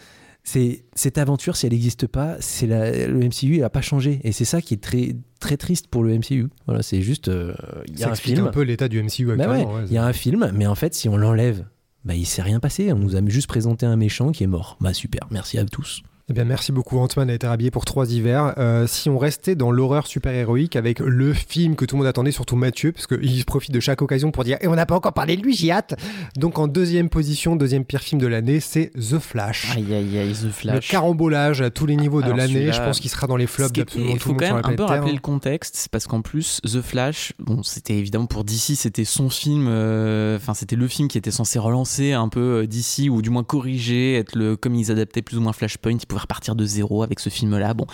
c'est 0.50 0.84
cette 0.94 1.18
aventure, 1.18 1.56
si 1.56 1.66
elle 1.66 1.72
n'existe 1.72 2.06
pas, 2.06 2.36
c'est 2.40 2.66
le 2.66 3.18
MCU, 3.18 3.58
n'a 3.58 3.68
pas 3.68 3.82
changé. 3.82 4.20
Et 4.24 4.32
c'est 4.32 4.46
ça 4.46 4.62
qui 4.62 4.72
est 4.74 4.78
très, 4.82 5.14
très 5.40 5.56
triste 5.58 5.88
pour 5.88 6.02
le 6.02 6.16
MCU. 6.18 6.48
Voilà, 6.66 6.82
c'est 6.82 7.02
juste, 7.02 7.28
euh, 7.28 7.54
il 7.86 7.94
y 7.96 7.98
Ça 7.98 8.06
a 8.06 8.08
un 8.08 8.12
explique 8.12 8.36
film. 8.36 8.46
un 8.46 8.50
peu 8.50 8.62
l'état 8.62 8.88
du 8.88 9.02
MCU 9.02 9.26
Bah 9.26 9.34
ouais, 9.34 9.42
actuellement. 9.42 9.74
ouais. 9.74 9.82
il 9.86 9.92
y 9.92 9.98
a 9.98 10.04
un 10.06 10.12
film, 10.14 10.50
mais 10.54 10.66
en 10.66 10.74
fait, 10.74 10.94
si 10.94 11.08
on 11.08 11.16
l'enlève, 11.18 11.66
bah, 12.04 12.14
il 12.14 12.24
s'est 12.24 12.40
rien 12.42 12.60
passé. 12.60 12.92
On 12.92 12.98
nous 12.98 13.14
a 13.16 13.20
juste 13.26 13.46
présenté 13.48 13.84
un 13.84 13.96
méchant 13.96 14.32
qui 14.32 14.42
est 14.44 14.46
mort. 14.48 14.78
Bah 14.80 14.94
super, 14.94 15.26
merci 15.30 15.58
à 15.58 15.64
tous. 15.66 16.02
Eh 16.30 16.34
bien, 16.34 16.44
merci 16.44 16.72
beaucoup. 16.72 16.98
Ant-Man 16.98 17.30
a 17.30 17.34
été 17.34 17.46
habillé 17.46 17.70
pour 17.70 17.86
trois 17.86 18.12
hivers. 18.12 18.52
Euh, 18.58 18.86
si 18.86 19.08
on 19.08 19.16
restait 19.16 19.54
dans 19.54 19.70
l'horreur 19.70 20.06
super-héroïque 20.06 20.76
avec 20.76 20.98
le 20.98 21.32
film 21.32 21.74
que 21.74 21.86
tout 21.86 21.96
le 21.96 22.00
monde 22.00 22.06
attendait, 22.06 22.32
surtout 22.32 22.54
Mathieu, 22.54 22.92
parce 22.92 23.06
qu'il 23.06 23.44
profite 23.46 23.72
de 23.72 23.80
chaque 23.80 24.02
occasion 24.02 24.30
pour 24.30 24.44
dire 24.44 24.58
Et 24.60 24.68
on 24.68 24.74
n'a 24.74 24.84
pas 24.84 24.94
encore 24.94 25.14
parlé 25.14 25.38
de 25.38 25.42
lui, 25.42 25.54
j'y 25.54 25.70
hâte. 25.70 25.94
Donc, 26.36 26.58
en 26.58 26.68
deuxième 26.68 27.08
position, 27.08 27.56
deuxième 27.56 27.86
pire 27.86 28.02
film 28.02 28.20
de 28.20 28.26
l'année, 28.26 28.60
c'est 28.60 28.90
The 28.94 29.18
Flash. 29.18 29.74
Aïe 29.74 29.94
aïe 29.94 30.18
aïe 30.18 30.34
The 30.34 30.42
Le 30.44 30.50
Flash. 30.50 30.88
carambolage 30.90 31.62
à 31.62 31.70
tous 31.70 31.86
les 31.86 31.96
niveaux 31.96 32.20
de 32.20 32.30
l'année. 32.30 32.72
Je 32.72 32.82
pense 32.82 33.00
qu'il 33.00 33.08
sera 33.10 33.26
dans 33.26 33.36
les 33.36 33.46
flops 33.46 33.72
d'absolument 33.72 34.10
Il 34.12 34.18
tout 34.18 34.28
faut 34.28 34.34
le 34.34 34.34
monde 34.34 34.40
quand 34.40 34.46
sur 34.48 34.54
même 34.56 34.62
la 34.64 34.68
un 34.68 34.72
peu 34.72 34.76
Terre. 34.76 34.88
rappeler 34.88 35.12
le 35.14 35.20
contexte, 35.20 35.76
c'est 35.76 35.90
parce 35.90 36.06
qu'en 36.06 36.20
plus, 36.20 36.60
The 36.62 36.82
Flash, 36.82 37.32
bon, 37.38 37.62
c'était 37.62 37.94
évidemment 37.94 38.26
pour 38.26 38.44
DC, 38.44 38.76
c'était 38.76 39.06
son 39.06 39.30
film, 39.30 39.66
euh, 39.66 40.36
enfin, 40.36 40.52
c'était 40.52 40.76
le 40.76 40.88
film 40.88 41.08
qui 41.08 41.16
était 41.16 41.30
censé 41.30 41.58
relancer 41.58 42.12
un 42.12 42.28
peu 42.28 42.64
euh, 42.64 42.66
DC, 42.66 43.08
ou 43.08 43.22
du 43.22 43.30
moins 43.30 43.44
corriger, 43.44 44.16
être 44.16 44.36
le, 44.36 44.56
comme 44.56 44.74
ils 44.74 44.90
adaptaient 44.90 45.22
plus 45.22 45.38
ou 45.38 45.40
moins 45.40 45.54
Flashpoint, 45.54 45.92
ils 45.92 46.06
repartir 46.18 46.54
de 46.54 46.64
zéro 46.64 47.02
avec 47.02 47.20
ce 47.20 47.30
film-là. 47.30 47.74
Bon. 47.74 47.86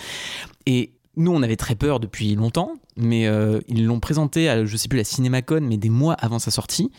Et 0.65 0.93
nous, 1.17 1.31
on 1.31 1.41
avait 1.41 1.55
très 1.55 1.75
peur 1.75 1.99
depuis 1.99 2.35
longtemps, 2.35 2.73
mais 2.97 3.27
euh, 3.27 3.59
ils 3.67 3.85
l'ont 3.85 3.99
présenté 3.99 4.49
à, 4.49 4.65
je 4.65 4.77
sais 4.77 4.87
plus, 4.87 4.97
la 4.97 5.03
CinemaCon, 5.03 5.61
mais 5.61 5.77
des 5.77 5.89
mois 5.89 6.13
avant 6.13 6.39
sa 6.39 6.51
sortie. 6.51 6.91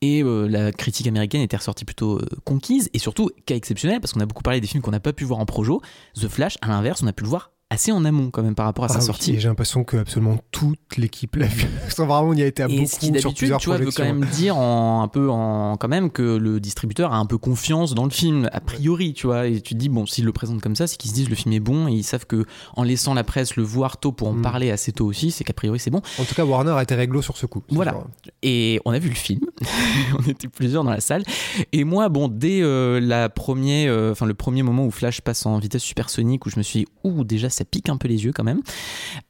Et 0.00 0.24
euh, 0.24 0.48
la 0.48 0.72
critique 0.72 1.06
américaine 1.06 1.42
était 1.42 1.56
ressortie 1.56 1.84
plutôt 1.84 2.18
euh, 2.18 2.26
conquise, 2.44 2.90
et 2.92 2.98
surtout, 2.98 3.30
cas 3.46 3.54
exceptionnel, 3.54 4.00
parce 4.00 4.12
qu'on 4.12 4.20
a 4.20 4.26
beaucoup 4.26 4.42
parlé 4.42 4.60
des 4.60 4.66
films 4.66 4.82
qu'on 4.82 4.90
n'a 4.90 5.00
pas 5.00 5.12
pu 5.12 5.24
voir 5.24 5.38
en 5.38 5.46
projo. 5.46 5.80
The 6.14 6.28
Flash, 6.28 6.58
à 6.60 6.68
l'inverse, 6.68 7.02
on 7.04 7.06
a 7.06 7.12
pu 7.12 7.22
le 7.22 7.28
voir 7.28 7.51
assez 7.72 7.92
en 7.92 8.04
amont 8.04 8.30
quand 8.30 8.42
même 8.42 8.54
par 8.54 8.66
rapport 8.66 8.84
à 8.84 8.88
Ah 8.90 8.94
sa 8.94 8.98
oui, 9.00 9.04
sortie. 9.06 9.40
j'ai 9.40 9.48
l'impression 9.48 9.84
que 9.84 9.96
absolument 9.96 10.36
toute 10.50 10.78
l'équipe 10.96 11.36
l'a 11.36 11.46
vu. 11.46 11.66
Vraiment, 11.96 12.20
on 12.28 12.32
y 12.34 12.42
a 12.42 12.46
été 12.46 12.62
à 12.62 12.68
Et 12.68 12.76
beaucoup 12.76 12.88
ce 12.90 12.98
qui 12.98 13.18
sur 13.20 13.32
plusieurs 13.34 13.58
tu 13.60 13.68
vois, 13.68 13.78
veut 13.78 13.90
quand 13.90 14.04
même 14.04 14.24
dire 14.26 14.56
en, 14.56 15.02
un 15.02 15.08
peu 15.08 15.30
en, 15.30 15.76
quand 15.76 15.88
même 15.88 16.10
que 16.10 16.22
le 16.36 16.60
distributeur 16.60 17.12
a 17.12 17.16
un 17.16 17.26
peu 17.26 17.38
confiance 17.38 17.94
dans 17.94 18.04
le 18.04 18.10
film, 18.10 18.48
a 18.52 18.60
priori, 18.60 19.12
tu 19.14 19.26
vois. 19.26 19.46
Et 19.46 19.60
tu 19.60 19.74
te 19.74 19.78
dis, 19.78 19.88
bon, 19.88 20.06
s'ils 20.06 20.24
le 20.24 20.32
présentent 20.32 20.60
comme 20.60 20.76
ça, 20.76 20.86
c'est 20.86 20.96
qu'ils 20.96 21.10
se 21.10 21.14
disent 21.14 21.28
le 21.30 21.34
film 21.36 21.52
est 21.54 21.60
bon 21.60 21.88
et 21.88 21.92
ils 21.92 22.02
savent 22.04 22.26
que 22.26 22.44
en 22.76 22.82
laissant 22.82 23.14
la 23.14 23.24
presse 23.24 23.56
le 23.56 23.62
voir 23.62 23.96
tôt 23.98 24.12
pour 24.12 24.28
en 24.28 24.32
Mm. 24.34 24.42
parler 24.42 24.70
assez 24.70 24.92
tôt 24.92 25.06
aussi, 25.06 25.30
c'est 25.30 25.44
qu'a 25.44 25.52
priori 25.52 25.78
c'est 25.78 25.90
bon. 25.90 26.00
En 26.18 26.24
tout 26.24 26.34
cas, 26.34 26.44
Warner 26.44 26.72
a 26.72 26.82
été 26.82 26.94
réglo 26.94 27.22
sur 27.22 27.36
ce 27.36 27.46
coup. 27.46 27.62
C'est 27.68 27.74
Voilà. 27.74 27.94
Et 28.42 28.80
on 28.84 28.92
a 28.92 28.98
vu 28.98 29.08
le 29.08 29.14
film, 29.14 29.40
on 30.18 30.28
était 30.28 30.48
plusieurs 30.48 30.84
dans 30.84 30.90
la 30.90 31.00
salle. 31.00 31.22
Et 31.72 31.84
moi, 31.84 32.08
bon, 32.08 32.28
dès 32.28 32.60
euh, 32.62 33.00
la 33.00 33.28
premier, 33.28 33.88
euh, 33.88 34.12
enfin 34.12 34.26
le 34.26 34.34
premier 34.34 34.62
moment 34.62 34.84
où 34.84 34.90
Flash 34.90 35.20
passe 35.20 35.46
en 35.46 35.58
vitesse 35.58 35.82
supersonique, 35.82 36.46
où 36.46 36.50
je 36.50 36.56
me 36.58 36.62
suis 36.62 36.80
dit, 36.80 36.86
ouh, 37.04 37.24
déjà 37.24 37.48
ça 37.62 37.64
pique 37.64 37.88
un 37.88 37.96
peu 37.96 38.08
les 38.08 38.24
yeux 38.24 38.32
quand 38.32 38.44
même, 38.44 38.60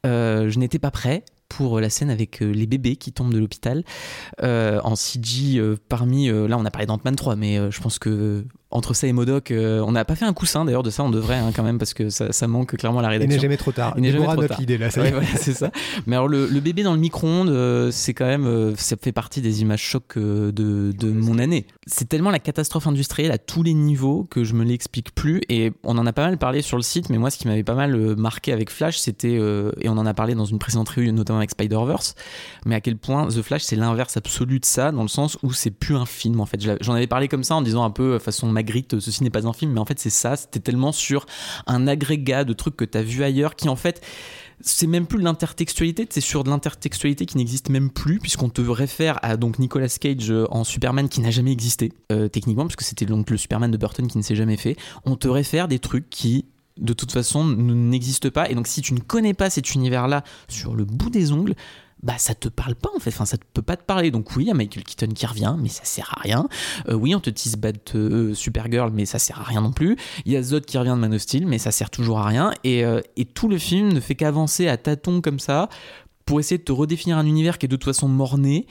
euh, 0.05 0.49
je 0.49 0.57
n'étais 0.57 0.79
pas 0.79 0.91
prêt 0.91 1.23
pour 1.49 1.79
la 1.79 1.89
scène 1.91 2.09
avec 2.09 2.41
euh, 2.41 2.51
les 2.51 2.65
bébés 2.65 2.95
qui 2.95 3.11
tombent 3.11 3.33
de 3.33 3.37
l'hôpital. 3.37 3.83
Euh, 4.41 4.81
en 4.83 4.95
CG 4.95 5.59
euh, 5.59 5.77
parmi 5.87 6.29
euh, 6.29 6.47
là 6.47 6.57
on 6.57 6.65
a 6.65 6.71
parlé 6.71 6.87
d'Ant-Man 6.87 7.15
3 7.15 7.35
mais 7.35 7.59
euh, 7.59 7.69
je 7.69 7.79
pense 7.79 7.99
que 7.99 8.45
entre 8.73 8.93
ça 8.93 9.07
et 9.07 9.13
Modoc 9.13 9.51
euh, 9.51 9.81
on 9.85 9.91
n'a 9.91 10.03
pas 10.03 10.15
fait 10.15 10.25
un 10.25 10.33
coussin 10.33 10.65
d'ailleurs 10.65 10.83
de 10.83 10.89
ça 10.89 11.03
on 11.03 11.09
devrait 11.09 11.37
hein, 11.37 11.51
quand 11.55 11.63
même 11.63 11.77
parce 11.77 11.93
que 11.93 12.09
ça, 12.09 12.31
ça 12.31 12.47
manque 12.47 12.75
clairement 12.75 12.99
à 12.99 13.01
la 13.03 13.07
Il 13.09 13.11
n'est 13.11 13.17
rédaction 13.25 13.41
jamais 13.41 13.57
trop 13.57 13.71
tard. 13.71 13.93
Il 13.95 14.01
n'est 14.01 14.11
jamais 14.11 14.25
trop 14.25 14.47
tard. 14.47 14.59
là. 14.59 15.03
Ouais, 15.03 15.11
voilà, 15.11 15.27
c'est 15.37 15.53
ça. 15.53 15.71
Mais 16.07 16.15
alors 16.15 16.27
le, 16.27 16.47
le 16.47 16.59
bébé 16.59 16.83
dans 16.83 16.93
le 16.93 16.99
micro-ondes, 16.99 17.49
euh, 17.49 17.91
c'est 17.91 18.13
quand 18.13 18.25
même, 18.25 18.45
euh, 18.45 18.75
ça 18.75 18.95
fait 18.99 19.11
partie 19.11 19.41
des 19.41 19.61
images 19.61 19.81
chocs 19.81 20.17
de, 20.17 20.51
de 20.51 21.11
mon 21.11 21.37
année. 21.39 21.65
C'est 21.85 22.09
tellement 22.09 22.31
la 22.31 22.39
catastrophe 22.39 22.87
industrielle 22.87 23.31
à 23.31 23.37
tous 23.37 23.63
les 23.63 23.73
niveaux 23.73 24.25
que 24.29 24.43
je 24.43 24.53
me 24.53 24.63
l'explique 24.63 25.13
plus. 25.13 25.41
Et 25.49 25.71
on 25.83 25.97
en 25.97 26.05
a 26.05 26.13
pas 26.13 26.25
mal 26.25 26.37
parlé 26.37 26.61
sur 26.61 26.77
le 26.77 26.83
site, 26.83 27.09
mais 27.09 27.17
moi 27.17 27.29
ce 27.29 27.37
qui 27.37 27.47
m'avait 27.47 27.63
pas 27.63 27.75
mal 27.75 27.95
marqué 28.15 28.51
avec 28.51 28.69
Flash, 28.71 28.97
c'était, 28.97 29.33
et 29.33 29.89
on 29.89 29.97
en 29.97 30.05
a 30.05 30.13
parlé 30.13 30.33
dans 30.35 30.45
une 30.45 30.59
précédente 30.59 30.89
réunion, 30.89 31.13
notamment 31.13 31.39
avec 31.39 31.51
Spider-Verse, 31.51 32.15
mais 32.65 32.75
à 32.75 32.81
quel 32.81 32.97
point 32.97 33.27
The 33.27 33.41
Flash 33.41 33.63
c'est 33.63 33.75
l'inverse 33.75 34.17
absolu 34.17 34.59
de 34.59 34.65
ça, 34.65 34.91
dans 34.91 35.03
le 35.03 35.07
sens 35.07 35.37
où 35.43 35.53
c'est 35.53 35.71
plus 35.71 35.95
un 35.95 36.05
film 36.05 36.39
en 36.39 36.45
fait. 36.45 36.59
J'en 36.81 36.93
avais 36.93 37.07
parlé 37.07 37.27
comme 37.27 37.43
ça 37.43 37.55
en 37.55 37.61
disant 37.61 37.83
un 37.83 37.91
peu 37.91 38.19
façon 38.19 38.47
Magritte, 38.63 38.99
ceci 38.99 39.23
n'est 39.23 39.29
pas 39.29 39.45
un 39.45 39.53
film, 39.53 39.73
mais 39.73 39.79
en 39.79 39.85
fait 39.85 39.99
c'est 39.99 40.09
ça, 40.09 40.37
c'était 40.37 40.61
tellement 40.61 40.93
sur 40.93 41.25
un 41.67 41.85
agrégat 41.87 42.45
de 42.45 42.53
trucs 42.53 42.77
que 42.77 42.85
tu 42.85 42.97
as 42.97 43.03
vu 43.03 43.23
ailleurs 43.23 43.55
qui 43.55 43.67
en 43.67 43.75
fait 43.75 44.01
c'est 44.61 44.87
même 44.87 45.05
plus 45.05 45.19
de 45.19 45.25
l'intertextualité, 45.25 46.07
c'est 46.09 46.21
sur 46.21 46.45
de 46.45 46.49
l'intertextualité 46.49 47.25
qui 47.25 47.37
n'existe 47.37 47.69
même 47.69 47.89
plus, 47.89 48.19
puisqu'on 48.19 48.49
te 48.49 48.61
réfère 48.61 49.19
à 49.21 49.35
donc 49.35 49.59
Nicolas 49.59 49.89
Cage 49.89 50.31
euh, 50.31 50.45
en 50.51 50.63
Superman 50.63 51.09
qui 51.09 51.19
n'a 51.19 51.31
jamais 51.31 51.51
existé, 51.51 51.91
euh, 52.13 52.29
techniquement, 52.29 52.65
puisque 52.65 52.83
c'était 52.83 53.05
donc 53.05 53.29
le 53.29 53.35
Superman 53.35 53.69
de 53.69 53.77
Burton 53.77 54.07
qui 54.07 54.17
ne 54.17 54.23
s'est 54.23 54.37
jamais 54.37 54.55
fait. 54.55 54.77
On 55.05 55.17
te 55.17 55.27
réfère 55.27 55.67
des 55.67 55.79
trucs 55.79 56.09
qui 56.09 56.45
de 56.77 56.93
toute 56.93 57.11
façon 57.11 57.45
n'existent 57.45 58.29
pas. 58.29 58.49
Et 58.49 58.55
donc 58.55 58.67
si 58.67 58.81
tu 58.81 58.93
ne 58.93 58.99
connais 58.99 59.33
pas 59.33 59.49
cet 59.49 59.75
univers 59.75 60.07
là 60.07 60.23
sur 60.47 60.75
le 60.75 60.85
bout 60.85 61.09
des 61.09 61.31
ongles 61.31 61.55
bah 62.03 62.15
ça 62.17 62.35
te 62.35 62.49
parle 62.49 62.75
pas 62.75 62.89
en 62.95 62.99
fait, 62.99 63.09
enfin 63.09 63.25
ça 63.25 63.37
te 63.37 63.43
peut 63.53 63.61
pas 63.61 63.77
te 63.77 63.83
parler. 63.83 64.11
Donc 64.11 64.35
oui, 64.35 64.43
il 64.43 64.47
y 64.47 64.51
a 64.51 64.53
Michael 64.53 64.83
Keaton 64.83 65.13
qui 65.13 65.25
revient, 65.25 65.55
mais 65.57 65.69
ça 65.69 65.85
sert 65.85 66.13
à 66.17 66.21
rien. 66.21 66.47
Euh, 66.89 66.93
oui, 66.93 67.15
on 67.15 67.19
te 67.19 67.29
tease 67.29 67.55
Bat 67.55 67.71
euh, 67.95 68.33
Supergirl, 68.33 68.91
mais 68.93 69.05
ça 69.05 69.19
sert 69.19 69.39
à 69.39 69.43
rien 69.43 69.61
non 69.61 69.71
plus. 69.71 69.95
Il 70.25 70.31
y 70.33 70.37
a 70.37 70.43
Zod 70.43 70.65
qui 70.65 70.77
revient 70.77 70.89
de 70.91 70.95
Man 70.95 71.13
of 71.13 71.21
Steel, 71.21 71.47
mais 71.47 71.57
ça 71.57 71.71
sert 71.71 71.89
toujours 71.89 72.19
à 72.19 72.25
rien. 72.27 72.51
Et, 72.63 72.83
euh, 72.83 72.99
et 73.15 73.25
tout 73.25 73.47
le 73.47 73.57
film 73.57 73.93
ne 73.93 73.99
fait 73.99 74.15
qu'avancer 74.15 74.67
à 74.67 74.77
tâtons 74.77 75.21
comme 75.21 75.39
ça 75.39 75.69
pour 76.25 76.39
essayer 76.39 76.57
de 76.57 76.63
te 76.63 76.71
redéfinir 76.71 77.17
un 77.17 77.25
univers 77.25 77.57
qui 77.57 77.65
est 77.65 77.69
de 77.69 77.75
toute 77.75 77.85
façon 77.85 78.07
morné. 78.07 78.67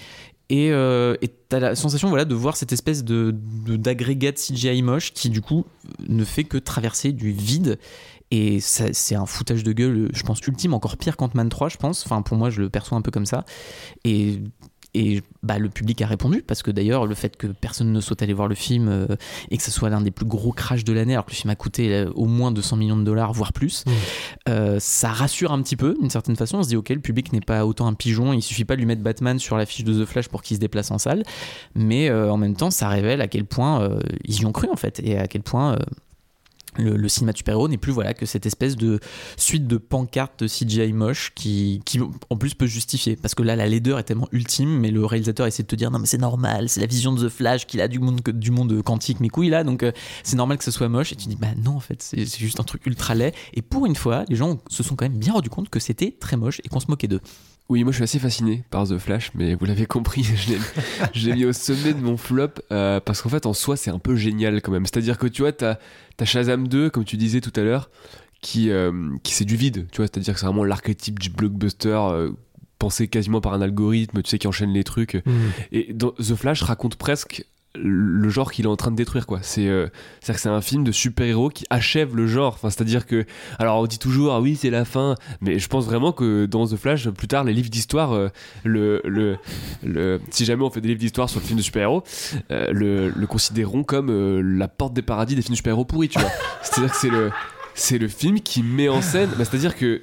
Et 0.51 0.71
euh, 0.71 1.17
t'as 1.49 1.61
la 1.61 1.75
sensation 1.75 2.09
voilà, 2.11 2.27
de 2.27 2.35
voir 2.35 2.57
cette 2.59 2.73
espèce 2.73 3.05
de- 3.05 3.35
d'agrégat 3.77 4.33
de 4.33 4.37
CGI 4.37 4.83
moche 4.83 5.15
qui 5.15 5.31
du 5.31 5.41
coup 5.41 5.65
ne 6.07 6.25
fait 6.25 6.45
que 6.45 6.59
traverser 6.59 7.13
du 7.13 7.33
vide. 7.33 7.79
Et 8.35 8.61
c'est 8.61 9.15
un 9.15 9.27
foutage 9.27 9.63
de 9.63 9.73
gueule, 9.73 10.09
je 10.15 10.23
pense, 10.23 10.41
ultime, 10.41 10.73
encore 10.73 10.97
pire 10.97 11.19
qu'Ant-Man 11.19 11.51
3, 11.51 11.69
je 11.69 11.77
pense. 11.77 12.07
Enfin, 12.07 12.23
pour 12.23 12.39
moi, 12.39 12.49
je 12.49 12.63
le 12.63 12.71
perçois 12.71 12.97
un 12.97 13.03
peu 13.03 13.11
comme 13.11 13.27
ça. 13.27 13.45
Et, 14.05 14.41
et 14.95 15.21
bah, 15.43 15.59
le 15.59 15.69
public 15.69 16.01
a 16.01 16.07
répondu, 16.07 16.43
parce 16.43 16.63
que 16.63 16.71
d'ailleurs, 16.71 17.05
le 17.05 17.15
fait 17.15 17.37
que 17.37 17.47
personne 17.47 17.93
ne 17.93 18.01
souhaite 18.01 18.23
aller 18.23 18.33
voir 18.33 18.49
le 18.49 18.55
film 18.55 18.89
euh, 18.89 19.07
et 19.51 19.59
que 19.59 19.63
ce 19.63 19.71
soit 19.71 19.91
l'un 19.91 20.01
des 20.01 20.11
plus 20.11 20.25
gros 20.25 20.53
crashs 20.53 20.83
de 20.83 20.95
l'année, 20.95 21.13
alors 21.13 21.27
que 21.27 21.33
le 21.33 21.37
film 21.37 21.51
a 21.51 21.57
coûté 21.57 21.93
euh, 21.93 22.11
au 22.15 22.25
moins 22.25 22.53
200 22.53 22.77
millions 22.77 22.97
de 22.97 23.05
dollars, 23.05 23.35
voire 23.35 23.53
plus, 23.53 23.85
Mmh. 23.85 23.91
euh, 24.49 24.77
ça 24.81 25.11
rassure 25.11 25.53
un 25.53 25.61
petit 25.61 25.77
peu, 25.77 25.95
d'une 26.01 26.09
certaine 26.09 26.37
façon. 26.37 26.59
On 26.59 26.63
se 26.63 26.69
dit, 26.69 26.77
ok, 26.77 26.89
le 26.89 27.01
public 27.01 27.35
n'est 27.35 27.43
pas 27.43 27.67
autant 27.67 27.87
un 27.87 27.93
pigeon, 27.93 28.33
il 28.33 28.41
suffit 28.41 28.65
pas 28.65 28.77
de 28.77 28.81
lui 28.81 28.87
mettre 28.87 29.03
Batman 29.03 29.39
sur 29.39 29.59
l'affiche 29.59 29.85
de 29.85 30.03
The 30.03 30.07
Flash 30.07 30.29
pour 30.29 30.41
qu'il 30.41 30.57
se 30.57 30.61
déplace 30.61 30.91
en 30.91 30.97
salle. 30.97 31.23
Mais 31.75 32.11
en 32.11 32.39
même 32.39 32.57
temps, 32.57 32.71
ça 32.71 32.89
révèle 32.89 33.21
à 33.21 33.29
quel 33.29 33.45
point 33.45 33.99
ils 34.25 34.41
y 34.41 34.47
ont 34.47 34.53
cru, 34.53 34.69
en 34.71 34.77
fait, 34.77 35.01
et 35.05 35.19
à 35.19 35.27
quel 35.27 35.43
point. 35.43 35.77
Le, 36.77 37.09
cinéma 37.09 37.33
de 37.33 37.37
super-héros 37.37 37.69
n'est 37.69 37.79
plus 37.79 37.93
voilà 37.93 38.15
que 38.15 38.27
cette 38.27 38.47
espèce 38.47 38.77
de 38.77 39.01
suite 39.37 39.67
de 39.67 39.77
pancartes 39.77 40.43
de 40.43 40.49
CGI 40.49 40.93
moche 40.93 41.33
qui, 41.35 41.83
qui 41.85 42.01
en 42.01 42.37
plus 42.37 42.55
peut 42.55 42.67
justifier. 42.67 43.17
Parce 43.17 43.35
que 43.35 43.43
là 43.43 43.57
la 43.57 43.67
laideur 43.67 43.99
est 43.99 44.05
tellement 44.05 44.29
ultime 44.33 44.79
mais 44.81 44.91
le 44.91 45.05
réalisateur 45.05 45.47
essaie 45.47 45.63
de 45.63 45.69
te 45.69 45.77
dire 45.77 45.91
non 45.91 45.99
mais 45.99 46.07
c'est 46.07 46.19
normal 46.19 46.69
c'est 46.69 46.81
la 46.81 46.87
vision 46.87 47.13
de 47.13 47.29
The 47.29 47.31
Flash 47.31 47.67
qu'il 47.67 47.81
a 47.81 47.89
du 47.89 47.99
monde 47.99 48.21
du 48.21 48.51
monde 48.51 48.83
quantique 48.83 49.21
mes 49.21 49.29
couilles 49.29 49.51
là 49.51 49.65
donc 49.65 49.83
euh, 49.83 49.93
c'est 50.23 50.37
normal 50.37 50.59
que 50.59 50.65
ce 50.65 50.71
soit 50.71 50.89
moche. 50.89 51.13
Et 51.13 51.17
tu 51.17 51.29
dis 51.29 51.37
bah 51.37 51.49
non 51.63 51.77
en 51.77 51.81
fait 51.81 52.03
c'est 52.03 52.25
c'est 52.25 52.41
juste 52.41 52.61
un 52.61 52.65
truc 52.65 52.87
ultra 52.87 53.15
laid. 53.15 53.35
Et 53.55 53.63
pour 53.63 53.87
une 53.87 53.97
fois 53.97 54.25
les 54.29 54.37
gens 54.37 54.59
se 54.69 54.83
sont 54.83 54.97
quand 54.97 55.05
même 55.05 55.19
bien 55.19 55.33
rendu 55.33 55.51
compte 55.51 55.69
que 55.69 55.81
c'était 55.81 56.15
très 56.19 56.37
moche 56.37 56.61
et 56.65 56.69
qu'on 56.69 56.81
se 56.81 56.87
moquait 56.89 57.09
d'eux 57.09 57.21
Oui, 57.69 57.85
moi 57.85 57.93
je 57.93 57.97
suis 57.97 58.05
assez 58.05 58.19
fasciné 58.19 58.65
par 58.71 58.87
The 58.87 58.99
Flash, 58.99 59.31
mais 59.35 59.55
vous 59.55 59.65
l'avez 59.65 59.87
compris, 59.87 60.25
je 61.15 61.27
l'ai- 61.29 61.35
mis 61.35 61.45
au 61.47 61.53
sommet 61.53 61.95
de 61.95 62.01
mon 62.01 62.17
flop 62.17 62.49
euh, 62.71 63.01
parce 63.01 63.23
qu'en 63.23 63.29
fait 63.31 63.47
en 63.47 63.55
soi 63.55 63.77
c'est 63.77 63.91
un 63.91 63.99
peu 63.99 64.15
génial 64.17 64.61
quand 64.61 64.73
même. 64.73 64.85
C'est-à-dire 64.85 65.17
que 65.17 65.27
tu 65.27 65.43
vois, 65.43 65.53
t'as 65.53 65.77
as 66.21 66.25
Shazam 66.25 66.69
2, 66.69 66.91
comme 66.91 67.05
tu 67.05 67.17
disais 67.17 67.41
tout 67.41 67.53
à 67.59 67.63
l'heure, 67.63 67.91
qui, 68.43 68.71
euh, 68.71 68.93
qui 69.23 69.33
c'est 69.33 69.45
du 69.47 69.57
vide, 69.57 69.87
tu 69.91 69.99
vois, 69.99 70.07
c'est-à-dire 70.07 70.35
que 70.35 70.41
c'est 70.41 70.47
vraiment 70.47 70.65
l'archétype 70.65 71.19
du 71.19 71.31
blockbuster. 71.31 71.89
euh, 72.13 72.31
pensé 72.79 73.07
quasiment 73.07 73.41
par 73.41 73.53
un 73.55 73.63
algorithme, 73.63 74.23
tu 74.23 74.31
sais, 74.31 74.39
qui 74.41 74.49
enchaîne 74.49 74.73
les 74.73 74.83
trucs. 74.83 75.15
Mmh. 75.25 75.31
Et 75.71 75.93
dans 75.93 76.11
The 76.19 76.35
Flash 76.35 76.63
raconte 76.63 76.97
presque 76.97 77.45
le 77.75 78.29
genre 78.29 78.53
qu'il 78.53 78.67
est 78.67 78.69
en 78.69 78.77
train 78.77 78.91
de 78.91 78.97
détruire 78.97 79.27
quoi. 79.27 79.39
C'est 79.43 79.67
euh, 79.67 79.87
c'est-à-dire 80.21 80.35
que 80.37 80.41
c'est 80.43 80.49
un 80.49 80.61
film 80.61 80.85
de 80.85 80.93
super-héros 80.93 81.49
qui 81.49 81.65
achève 81.71 82.15
le 82.15 82.27
genre. 82.27 82.55
Enfin 82.55 82.71
c'est-à-dire 82.71 83.07
que 83.07 83.25
alors 83.59 83.81
on 83.81 83.87
dit 83.87 83.99
toujours 83.99 84.33
ah 84.35 84.41
oui 84.41 84.57
c'est 84.57 84.71
la 84.71 84.85
fin 84.85 85.15
mais 85.41 85.59
je 85.59 85.69
pense 85.69 85.87
vraiment 85.87 86.13
que 86.13 86.47
dans 86.47 86.67
The 86.67 86.77
Flash 86.77 87.09
plus 87.09 87.29
tard 87.29 87.45
les 87.45 87.53
livres 87.53 87.71
d'histoire 87.71 88.13
euh, 88.13 88.29
le, 88.65 89.01
le, 89.05 89.39
le 89.85 90.21
si 90.31 90.45
jamais 90.45 90.63
on 90.63 90.71
fait 90.71 90.81
des 90.81 90.89
livres 90.89 91.01
d'histoire 91.01 91.31
sur 91.31 91.41
le 91.41 91.47
film 91.47 91.59
de 91.59 91.63
super-héros 91.63 92.03
euh, 92.51 92.73
le, 92.73 93.09
le 93.09 93.27
considéreront 93.27 93.85
comme 93.85 94.11
euh, 94.11 94.43
la 94.43 94.69
porte 94.69 94.93
des 94.93 95.03
paradis 95.03 95.35
des 95.35 95.43
films 95.43 95.55
de 95.55 95.57
super-héros 95.57 95.85
pourris 95.85 96.09
tu 96.09 96.19
vois. 96.19 96.31
C'est-à-dire 96.63 96.93
que 96.93 96.99
c'est 96.99 97.11
le 97.11 97.31
c'est 97.75 97.99
le 97.99 98.09
film 98.09 98.41
qui 98.41 98.63
met 98.63 98.89
en 98.89 99.03
scène 99.03 99.31
bah, 99.39 99.45
c'est-à-dire 99.45 99.77
que 99.77 100.03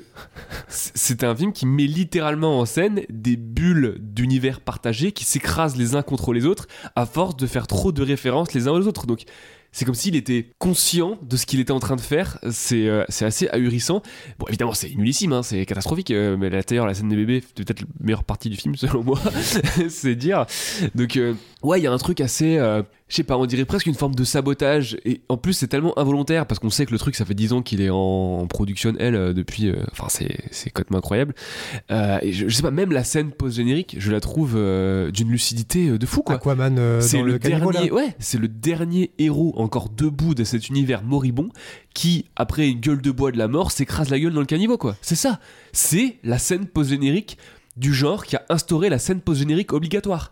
c'est 0.67 1.23
un 1.23 1.35
film 1.35 1.53
qui 1.53 1.65
met 1.65 1.85
littéralement 1.85 2.59
en 2.59 2.65
scène 2.65 3.01
des 3.09 3.37
bulles 3.37 3.97
d'univers 3.99 4.61
partagés 4.61 5.11
qui 5.11 5.23
s'écrasent 5.23 5.75
les 5.75 5.95
uns 5.95 6.01
contre 6.01 6.33
les 6.33 6.45
autres 6.45 6.67
à 6.95 7.05
force 7.05 7.35
de 7.37 7.47
faire 7.47 7.67
trop 7.67 7.91
de 7.91 8.01
références 8.01 8.53
les 8.53 8.67
uns 8.67 8.71
aux 8.71 8.87
autres. 8.87 9.05
Donc 9.05 9.25
c'est 9.71 9.85
comme 9.85 9.95
s'il 9.95 10.15
était 10.15 10.49
conscient 10.57 11.19
de 11.21 11.37
ce 11.37 11.45
qu'il 11.45 11.59
était 11.59 11.71
en 11.71 11.79
train 11.79 11.95
de 11.95 12.01
faire. 12.01 12.39
C'est 12.49 12.87
euh, 12.87 13.03
assez 13.07 13.47
ahurissant. 13.49 14.01
Bon, 14.39 14.47
évidemment, 14.47 14.73
c'est 14.73 14.89
nullissime, 14.95 15.33
hein, 15.33 15.43
c'est 15.43 15.65
catastrophique. 15.65 16.09
euh, 16.11 16.37
mais 16.37 16.49
d'ailleurs, 16.49 16.87
la 16.87 16.93
scène 16.93 17.09
des 17.09 17.15
bébés, 17.15 17.43
c'est 17.45 17.65
peut-être 17.65 17.81
la 17.81 17.87
meilleure 17.99 18.23
partie 18.23 18.49
du 18.49 18.57
film, 18.57 18.75
selon 18.75 19.03
moi. 19.03 19.19
c'est 19.89 20.15
dire. 20.15 20.45
Donc, 20.95 21.17
euh, 21.17 21.35
ouais, 21.61 21.79
il 21.79 21.83
y 21.83 21.87
a 21.87 21.91
un 21.91 21.97
truc 21.97 22.19
assez. 22.19 22.57
Je 23.09 23.15
sais 23.15 23.23
pas, 23.23 23.37
on 23.37 23.45
dirait 23.47 23.65
presque 23.65 23.87
une 23.87 23.95
forme 23.95 24.13
de 24.15 24.23
sabotage. 24.23 24.97
Et 25.03 25.21
en 25.29 25.37
plus, 25.37 25.53
c'est 25.53 25.67
tellement 25.67 25.97
involontaire 25.97 26.45
parce 26.45 26.59
qu'on 26.59 26.69
sait 26.69 26.85
que 26.85 26.91
le 26.91 26.99
truc, 26.99 27.15
ça 27.15 27.25
fait 27.25 27.33
10 27.33 27.53
ans 27.53 27.61
qu'il 27.63 27.81
est 27.81 27.89
en, 27.89 28.45
production, 28.47 28.93
elle, 28.99 29.15
euh, 29.15 29.33
depuis. 29.33 29.67
euh, 29.67 29.83
Enfin, 29.91 30.05
c'est 30.09 30.69
complètement 30.69 30.99
incroyable. 30.99 31.33
Euh, 31.91 32.19
et 32.21 32.31
je, 32.31 32.47
je 32.47 32.55
sais 32.55 32.61
pas, 32.61 32.71
même 32.71 32.91
la 32.91 33.03
scène 33.03 33.31
post-générique, 33.31 33.95
je 33.99 34.11
la 34.11 34.19
trouve 34.19 34.53
euh, 34.55 35.09
d'une 35.11 35.29
lucidité 35.29 35.97
de 35.97 36.05
fou, 36.05 36.21
quoi. 36.21 36.35
Aquaman 36.35 37.01
C'est 37.01 37.21
le, 37.21 37.33
le, 37.33 37.37
caniveau, 37.39 37.71
là. 37.71 37.79
dernier, 37.79 37.91
ouais, 37.91 38.15
c'est 38.19 38.37
le 38.37 38.47
dernier 38.47 39.11
héros 39.17 39.53
encore 39.57 39.89
debout 39.89 40.35
de 40.35 40.43
cet 40.43 40.69
univers 40.69 41.03
moribond 41.03 41.49
qui, 41.95 42.25
après 42.35 42.69
une 42.69 42.79
gueule 42.79 43.01
de 43.01 43.11
bois 43.11 43.31
de 43.31 43.37
la 43.39 43.47
mort, 43.47 43.71
s'écrase 43.71 44.09
la 44.11 44.19
gueule 44.19 44.33
dans 44.33 44.39
le 44.39 44.45
caniveau, 44.45 44.77
quoi. 44.77 44.95
C'est 45.01 45.15
ça. 45.15 45.39
C'est 45.73 46.17
la 46.23 46.37
scène 46.37 46.67
post-générique 46.67 47.37
du 47.75 47.93
genre 47.93 48.23
qui 48.25 48.35
a 48.35 48.45
instauré 48.49 48.89
la 48.89 48.99
scène 48.99 49.19
post-générique 49.21 49.73
obligatoire. 49.73 50.31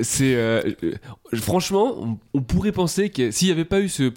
C'est 0.00 0.34
euh, 0.34 0.62
euh, 0.82 0.92
franchement, 1.34 1.94
on, 1.98 2.18
on 2.34 2.42
pourrait 2.42 2.72
penser 2.72 3.10
que 3.10 3.30
s'il 3.30 3.48
n'y 3.48 3.52
avait 3.52 3.64
pas 3.64 3.80
eu 3.80 3.88
ce, 3.88 4.12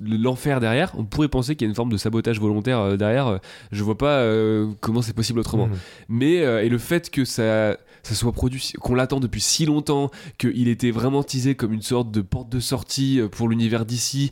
l'enfer 0.00 0.60
derrière, 0.60 0.92
on 0.96 1.04
pourrait 1.04 1.28
penser 1.28 1.56
qu'il 1.56 1.66
y 1.66 1.68
a 1.68 1.70
une 1.70 1.74
forme 1.74 1.92
de 1.92 1.96
sabotage 1.96 2.40
volontaire 2.40 2.80
euh, 2.80 2.96
derrière. 2.96 3.40
Je 3.72 3.82
vois 3.84 3.98
pas 3.98 4.18
euh, 4.18 4.68
comment 4.80 5.02
c'est 5.02 5.12
possible 5.12 5.38
autrement. 5.38 5.68
Mhm. 5.68 5.76
Mais 6.08 6.40
euh, 6.42 6.64
et 6.64 6.68
le 6.68 6.78
fait 6.78 7.10
que 7.10 7.24
ça, 7.24 7.76
ça 8.02 8.14
soit 8.14 8.32
produit, 8.32 8.72
qu'on 8.80 8.94
l'attend 8.94 9.20
depuis 9.20 9.40
si 9.40 9.66
longtemps, 9.66 10.10
qu'il 10.38 10.68
était 10.68 10.90
vraiment 10.90 11.22
teasé 11.22 11.54
comme 11.54 11.72
une 11.72 11.82
sorte 11.82 12.10
de 12.10 12.20
porte 12.20 12.48
de 12.48 12.60
sortie 12.60 13.20
pour 13.30 13.48
l'univers 13.48 13.84
d'ici, 13.84 14.30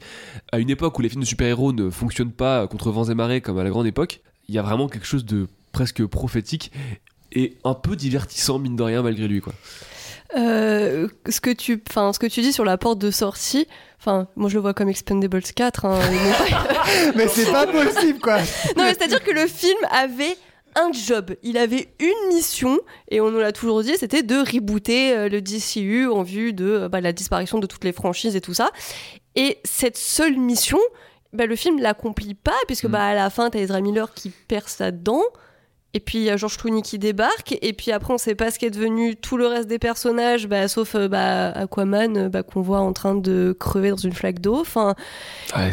à 0.53 0.59
une 0.59 0.71
époque 0.71 0.99
où 0.99 1.03
les 1.03 1.09
films 1.09 1.23
de 1.23 1.27
super-héros 1.27 1.73
ne 1.73 1.91
fonctionnent 1.91 2.33
pas 2.33 2.67
contre 2.67 2.91
vents 2.91 3.05
et 3.05 3.15
marées 3.15 3.41
comme 3.41 3.59
à 3.59 3.65
la 3.65 3.71
grande 3.71 3.87
époque, 3.87 4.21
il 4.49 4.55
y 4.55 4.59
a 4.59 4.63
vraiment 4.63 4.89
quelque 4.89 5.07
chose 5.07 5.25
de 5.25 5.47
presque 5.73 6.05
prophétique 6.07 6.73
et 7.33 7.57
un 7.65 7.75
peu 7.75 7.97
divertissant 7.97 8.59
mine 8.59 8.77
de 8.77 8.83
rien 8.83 9.03
malgré 9.03 9.29
lui 9.29 9.41
quoi. 9.41 9.53
Euh, 10.37 11.09
ce 11.29 11.41
que 11.41 11.51
tu, 11.51 11.83
ce 11.89 12.19
que 12.19 12.27
tu 12.27 12.41
dis 12.41 12.53
sur 12.53 12.65
la 12.65 12.77
porte 12.79 12.99
de 12.99 13.11
sortie, 13.11 13.69
enfin, 14.01 14.29
moi 14.35 14.49
je 14.49 14.55
le 14.55 14.61
vois 14.61 14.75
comme 14.75 14.89
Expendables 14.89 15.43
4. 15.43 15.85
hein, 15.85 16.01
Mais 17.15 17.29
c'est 17.29 17.51
pas 17.51 17.67
possible, 17.67 18.19
quoi. 18.19 18.39
non, 18.77 18.85
mais 18.85 18.95
c'est-à-dire 18.95 19.23
que 19.23 19.31
le 19.31 19.47
film 19.47 19.79
avait 19.91 20.37
un 20.75 20.93
job, 20.93 21.35
il 21.43 21.57
avait 21.57 21.89
une 22.01 22.35
mission, 22.35 22.79
et 23.09 23.21
on 23.21 23.31
nous 23.31 23.39
l'a 23.39 23.53
toujours 23.53 23.83
dit, 23.83 23.97
c'était 23.97 24.23
de 24.23 24.37
rebooter 24.37 25.13
euh, 25.17 25.29
le 25.29 25.41
DCU 25.41 26.07
en 26.09 26.23
vue 26.23 26.53
de 26.53 26.67
euh, 26.67 26.89
bah, 26.89 27.01
la 27.01 27.13
disparition 27.13 27.59
de 27.59 27.67
toutes 27.67 27.85
les 27.85 27.93
franchises 27.93 28.37
et 28.37 28.41
tout 28.43 28.53
ça. 28.53 28.71
Et 29.37 29.59
cette 29.65 29.97
seule 29.97 30.37
mission, 30.37 30.79
bah, 31.33 31.47
le 31.47 31.57
film 31.57 31.79
l'accomplit 31.81 32.35
pas, 32.35 32.53
puisque 32.67 32.85
Mm. 32.87 32.91
bah, 32.91 33.05
à 33.07 33.15
la 33.15 33.31
fin, 33.31 33.49
t'as 33.49 33.61
Ezra 33.61 33.81
Miller 33.81 34.13
qui 34.13 34.31
perd 34.49 34.69
sa 34.69 34.91
dent. 34.91 35.23
Et 35.95 36.01
puis 36.01 36.19
il 36.19 36.25
y 36.25 36.31
a 36.31 36.37
George 36.37 36.59
Clooney 36.59 36.83
qui 36.83 36.99
débarque, 36.99 37.57
et 37.63 37.73
puis 37.73 37.91
après 37.91 38.13
on 38.13 38.19
sait 38.19 38.35
pas 38.35 38.51
ce 38.51 38.59
qu'est 38.59 38.71
devenu 38.71 39.17
tout 39.17 39.39
le 39.39 39.47
reste 39.47 39.67
des 39.67 39.79
personnages, 39.79 40.47
bah, 40.47 40.69
sauf 40.69 40.95
euh, 40.95 41.09
bah, 41.09 41.49
Aquaman 41.53 42.17
euh, 42.17 42.29
bah, 42.29 42.43
qu'on 42.43 42.61
voit 42.61 42.81
en 42.81 42.93
train 42.93 43.15
de 43.15 43.57
crever 43.59 43.91
dans 43.91 43.97
une 43.97 44.13
flaque 44.13 44.41
d'eau. 44.41 44.61
Enfin, 44.61 44.95
Ouais, 45.57 45.71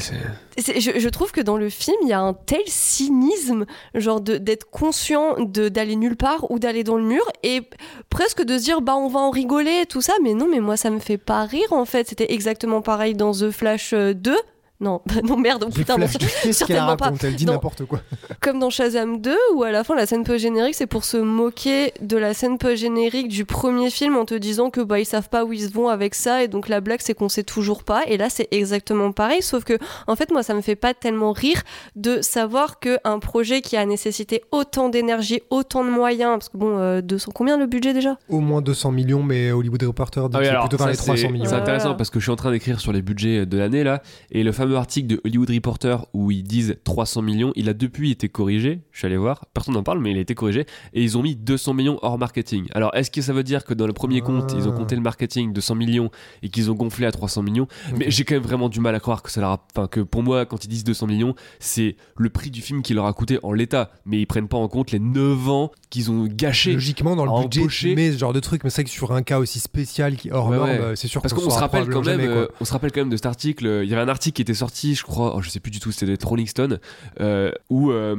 je, 0.58 1.00
je 1.00 1.10
trouve 1.10 1.32
que 1.32 1.42
dans 1.42 1.58
le 1.58 1.68
film, 1.70 1.98
il 2.04 2.08
y 2.08 2.14
a 2.14 2.22
un 2.22 2.34
tel 2.34 2.62
cynisme, 2.68 3.66
genre 3.96 4.22
d'être 4.22 4.70
conscient 4.70 5.36
d'aller 5.40 5.96
nulle 5.96 6.16
part 6.16 6.50
ou 6.52 6.60
d'aller 6.60 6.84
dans 6.84 6.98
le 6.98 7.04
mur 7.04 7.28
et 7.42 7.62
presque 8.10 8.44
de 8.44 8.58
se 8.58 8.64
dire 8.64 8.82
bah 8.82 8.96
on 8.96 9.08
va 9.08 9.20
en 9.20 9.30
rigoler 9.30 9.86
tout 9.90 10.02
ça, 10.02 10.14
mais 10.22 10.34
non, 10.34 10.48
mais 10.50 10.60
moi 10.60 10.78
ça 10.78 10.90
me 10.90 11.00
fait 11.00 11.18
pas 11.18 11.44
rire 11.44 11.72
en 11.72 11.86
fait. 11.86 12.08
C'était 12.08 12.32
exactement 12.32 12.82
pareil 12.82 13.14
dans 13.14 13.32
The 13.34 13.52
Flash 13.52 13.94
euh, 13.94 14.14
2. 14.14 14.36
Non, 14.84 15.02
bah 15.08 15.16
non 15.24 15.38
merde, 15.38 15.64
oh, 15.68 15.72
putain, 15.74 15.98
non, 15.98 16.08
flash. 16.08 16.18
Qu'est-ce 16.22 16.42
qu'elle 16.44 16.54
certainement 16.54 16.98
pas. 16.98 17.06
raconte 17.06 17.24
Elle 17.24 17.36
dit 17.36 17.46
n'importe 17.46 17.86
quoi. 17.86 18.02
comme 18.42 18.60
dans 18.60 18.70
Shazam 18.70 19.22
2 19.22 19.36
où 19.56 19.64
à 19.64 19.72
la 19.72 19.84
fin 19.84 19.96
la 19.96 20.06
scène 20.06 20.24
post-générique 20.24 20.76
c'est 20.76 20.88
pour 20.88 21.06
se 21.06 21.18
moquer 21.18 21.94
de 22.02 22.18
la 22.18 22.34
scène 22.34 22.58
post-générique 22.58 23.28
du 23.30 23.46
premier 23.46 23.90
film 23.90 24.18
en 24.18 24.26
te 24.26 24.34
disant 24.36 24.70
que 24.70 24.82
bah 24.82 25.00
ils 25.00 25.06
savent 25.06 25.30
pas 25.30 25.46
où 25.46 25.54
ils 25.54 25.62
se 25.68 25.72
vont 25.74 25.88
avec 25.88 26.16
ça 26.16 26.44
et 26.44 26.48
donc 26.48 26.68
la 26.68 26.82
blague 26.82 27.00
c'est 27.02 27.14
qu'on 27.14 27.30
sait 27.30 27.44
toujours 27.44 27.84
pas 27.84 28.02
et 28.08 28.18
là 28.18 28.30
c'est 28.30 28.48
exactement 28.52 29.12
pareil 29.12 29.42
sauf 29.42 29.64
que 29.64 29.78
en 30.08 30.16
fait 30.16 30.32
moi 30.32 30.44
ça 30.44 30.54
me 30.54 30.62
fait 30.62 30.76
pas 30.76 30.94
tellement 30.94 31.32
rire 31.32 31.62
de 31.96 32.22
savoir 32.22 32.80
que 32.80 32.98
un 33.06 33.20
projet 33.20 33.62
qui 33.62 33.78
a 33.78 33.86
nécessité 33.86 34.44
autant 34.52 34.90
d'énergie 34.90 35.42
autant 35.50 35.84
de 35.86 35.90
moyens 35.90 36.34
parce 36.34 36.50
que 36.50 36.58
bon 36.58 36.78
euh, 36.78 37.02
200 37.02 37.32
combien 37.34 37.58
le 37.58 37.66
budget 37.68 37.94
déjà? 37.94 38.18
Au 38.30 38.40
moins 38.40 38.62
200 38.62 38.92
millions, 38.92 39.24
mais 39.24 39.52
Hollywood 39.52 39.84
Reporter 39.84 40.28
dit 40.30 40.36
Ah 40.36 40.40
oui, 40.40 40.44
que 40.44 40.46
c'est 40.46 40.50
alors, 40.52 40.68
plutôt 40.70 40.78
vers 40.84 40.88
ça, 40.88 40.92
les 40.92 40.98
300 40.98 41.22
c'est- 41.22 41.30
millions. 41.32 41.46
C'est 41.46 41.54
intéressant 41.56 41.96
parce 41.96 42.10
que 42.10 42.20
je 42.20 42.26
suis 42.26 42.32
en 42.32 42.36
train 42.36 42.52
d'écrire 42.52 42.80
sur 42.80 42.92
les 42.92 43.02
budgets 43.02 43.46
de 43.46 43.58
l'année 43.58 43.84
là, 43.84 44.02
et 44.32 44.44
le 44.44 44.52
fameux 44.52 44.73
article 44.78 45.08
de 45.08 45.22
Hollywood 45.26 45.50
Reporter 45.50 46.06
où 46.14 46.32
ils 46.32 46.44
disent 46.44 46.78
300 46.84 47.22
millions, 47.22 47.52
il 47.56 47.70
a 47.70 47.74
depuis 47.74 48.12
été 48.12 48.30
corrigé. 48.30 48.82
Je 48.92 49.00
suis 49.00 49.06
allé 49.08 49.18
voir, 49.18 49.46
personne 49.54 49.74
n'en 49.74 49.84
parle, 49.84 50.00
mais 50.00 50.12
il 50.12 50.18
a 50.18 50.22
été 50.22 50.36
corrigé 50.36 50.66
et 50.94 51.04
ils 51.04 51.18
ont 51.18 51.22
mis 51.24 51.36
200 51.36 51.74
millions 51.74 52.00
hors 52.02 52.18
marketing. 52.18 52.66
Alors 52.74 52.94
est-ce 52.96 53.12
que 53.12 53.22
ça 53.22 53.34
veut 53.34 53.44
dire 53.44 53.64
que 53.66 53.74
dans 53.74 53.88
le 53.88 53.94
premier 53.94 54.20
Ah. 54.24 54.26
compte 54.26 54.54
ils 54.58 54.68
ont 54.68 54.72
compté 54.74 54.96
le 54.96 55.02
marketing 55.02 55.54
de 55.54 55.62
100 55.62 55.76
millions 55.76 56.10
et 56.42 56.50
qu'ils 56.50 56.70
ont 56.72 56.76
gonflé 56.76 57.06
à 57.06 57.12
300 57.12 57.42
millions? 57.44 57.68
Mais 57.98 58.10
j'ai 58.12 58.24
quand 58.26 58.36
même 58.36 58.44
vraiment 58.44 58.70
du 58.70 58.80
mal 58.80 58.96
à 58.96 59.00
croire 59.00 59.22
que 59.24 59.32
ça 59.32 59.42
leur 59.42 59.52
a... 59.52 59.66
enfin 59.76 59.88
que 59.88 60.00
pour 60.02 60.24
moi 60.24 60.46
quand 60.46 60.64
ils 60.66 60.68
disent 60.68 60.84
200 60.84 61.08
millions, 61.08 61.36
c'est 61.60 61.96
le 62.18 62.30
prix 62.30 62.52
du 62.52 62.62
film 62.62 62.82
qui 62.82 62.94
leur 62.94 63.06
a 63.06 63.14
coûté 63.14 63.40
en 63.44 63.54
l'état, 63.54 63.92
mais 64.06 64.20
ils 64.20 64.26
prennent 64.28 64.48
pas 64.48 64.58
en 64.58 64.68
compte 64.68 64.92
les 64.92 65.00
9 65.00 65.50
ans 65.50 65.72
qu'ils 65.90 66.10
ont 66.12 66.26
gâchés. 66.28 66.74
Logiquement, 66.74 67.16
dans 67.16 67.26
le 67.26 67.44
budget, 67.44 67.60
embaucher. 67.62 67.96
mets 67.96 68.12
ce 68.12 68.18
genre 68.18 68.34
de 68.34 68.40
truc, 68.40 68.64
mais 68.64 68.70
c'est 68.70 68.82
vrai 68.82 68.84
que 68.86 68.90
sur 68.90 69.12
un 69.12 69.22
cas 69.22 69.40
aussi 69.40 69.60
spécial 69.60 70.16
qui 70.16 70.32
hors 70.32 70.50
Ouais, 70.50 70.58
euh, 70.58 70.96
c'est 70.96 71.08
sûr 71.08 71.22
Parce 71.22 71.34
qu'on 71.34 71.50
se 71.50 71.58
rappelle 71.60 71.88
quand 71.88 72.04
même, 72.06 72.20
jamais, 72.22 72.28
euh, 72.28 72.48
on 72.60 72.66
se 72.66 72.74
rappelle 72.74 72.92
quand 72.92 73.02
même 73.02 73.10
de 73.10 73.16
cet 73.16 73.26
article. 73.26 73.66
euh, 73.66 73.84
Il 73.84 73.90
y 73.90 73.94
avait 73.94 74.02
un 74.02 74.08
article 74.10 74.36
qui 74.36 74.42
était 74.42 74.53
sorti, 74.56 74.96
je 74.96 75.04
crois, 75.04 75.36
oh, 75.36 75.42
je 75.42 75.50
sais 75.50 75.60
plus 75.60 75.72
du 75.72 75.80
tout, 75.80 75.92
c'était 75.92 76.16
des 76.18 76.26
Rolling 76.26 76.48
Stone, 76.48 76.80
euh, 77.20 77.52
où 77.70 77.92
euh, 77.92 78.16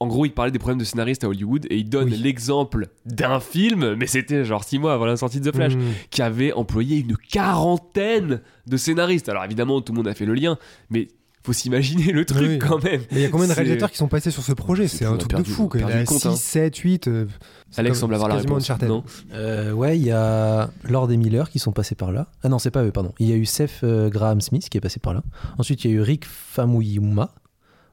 en 0.00 0.06
gros 0.06 0.24
il 0.26 0.30
parlait 0.32 0.50
des 0.52 0.58
problèmes 0.58 0.78
de 0.78 0.84
scénaristes 0.84 1.24
à 1.24 1.28
Hollywood 1.28 1.66
et 1.70 1.76
il 1.76 1.88
donne 1.88 2.10
Oui. 2.10 2.16
l'exemple 2.18 2.88
d'un 3.06 3.40
film, 3.40 3.94
mais 3.94 4.06
c'était 4.06 4.44
genre 4.44 4.64
6 4.64 4.78
mois 4.78 4.94
avant 4.94 5.06
la 5.06 5.16
sortie 5.16 5.40
de 5.40 5.50
The 5.50 5.54
Flash, 5.54 5.74
Mmh. 5.76 5.80
qui 6.10 6.22
avait 6.22 6.52
employé 6.52 6.98
une 6.98 7.16
quarantaine 7.62 8.40
de 8.66 8.76
scénaristes. 8.76 9.28
Alors 9.28 9.44
évidemment, 9.44 9.80
tout 9.80 9.92
le 9.92 9.96
monde 9.98 10.08
a 10.08 10.14
fait 10.14 10.26
le 10.26 10.34
lien, 10.34 10.58
mais 10.90 11.08
faut 11.48 11.52
s'imaginer 11.54 12.12
le 12.12 12.24
truc 12.24 12.46
Oui. 12.46 12.58
quand 12.58 12.82
même. 12.84 13.00
Mais 13.10 13.18
il 13.18 13.22
y 13.22 13.24
a 13.24 13.28
combien 13.30 13.46
de 13.48 13.52
réalisateurs 13.52 13.90
qui 13.90 13.96
sont 13.96 14.06
passés 14.08 14.30
sur 14.30 14.42
ce 14.42 14.52
projet 14.52 14.86
C'est 14.86 15.04
un 15.06 15.16
truc 15.16 15.30
perdu- 15.30 15.48
de 15.50 15.54
fou. 15.54 15.68
quoi. 15.68 15.80
Il 15.80 15.88
y 15.88 15.90
a 15.92 15.98
le 16.00 16.04
compte, 16.04 16.20
6, 16.20 16.28
hein. 16.28 16.36
7, 16.36 16.76
8. 16.76 17.08
euh, 17.08 17.26
c'est 17.70 17.80
Alex 17.80 17.98
semble 17.98 18.14
avoir 18.14 18.28
c'est 18.30 18.36
la 18.36 18.42
quasiment 18.42 18.56
réponse. 18.76 18.88
Non 18.88 19.04
Euh, 19.34 19.72
ouais, 19.72 19.98
il 19.98 20.04
y 20.04 20.10
a 20.10 20.70
Lord 20.84 21.10
et 21.10 21.16
Miller 21.16 21.48
qui 21.50 21.58
sont 21.58 21.72
passés 21.72 21.94
par 21.94 22.12
là. 22.12 22.26
Ah 22.42 22.48
non, 22.48 22.58
c'est 22.58 22.70
pas 22.70 22.84
eux, 22.84 22.92
pardon. 22.92 23.12
Il 23.18 23.28
y 23.28 23.32
a 23.32 23.36
eu 23.36 23.46
Seth 23.46 23.80
euh, 23.82 24.10
Graham 24.10 24.40
Smith 24.40 24.68
qui 24.68 24.76
est 24.78 24.80
passé 24.82 25.00
par 25.00 25.14
là. 25.14 25.22
Ensuite, 25.58 25.84
il 25.84 25.90
y 25.90 25.94
a 25.94 25.96
eu 25.96 26.00
Rick 26.02 26.24
Famuyiwa. 26.26 27.30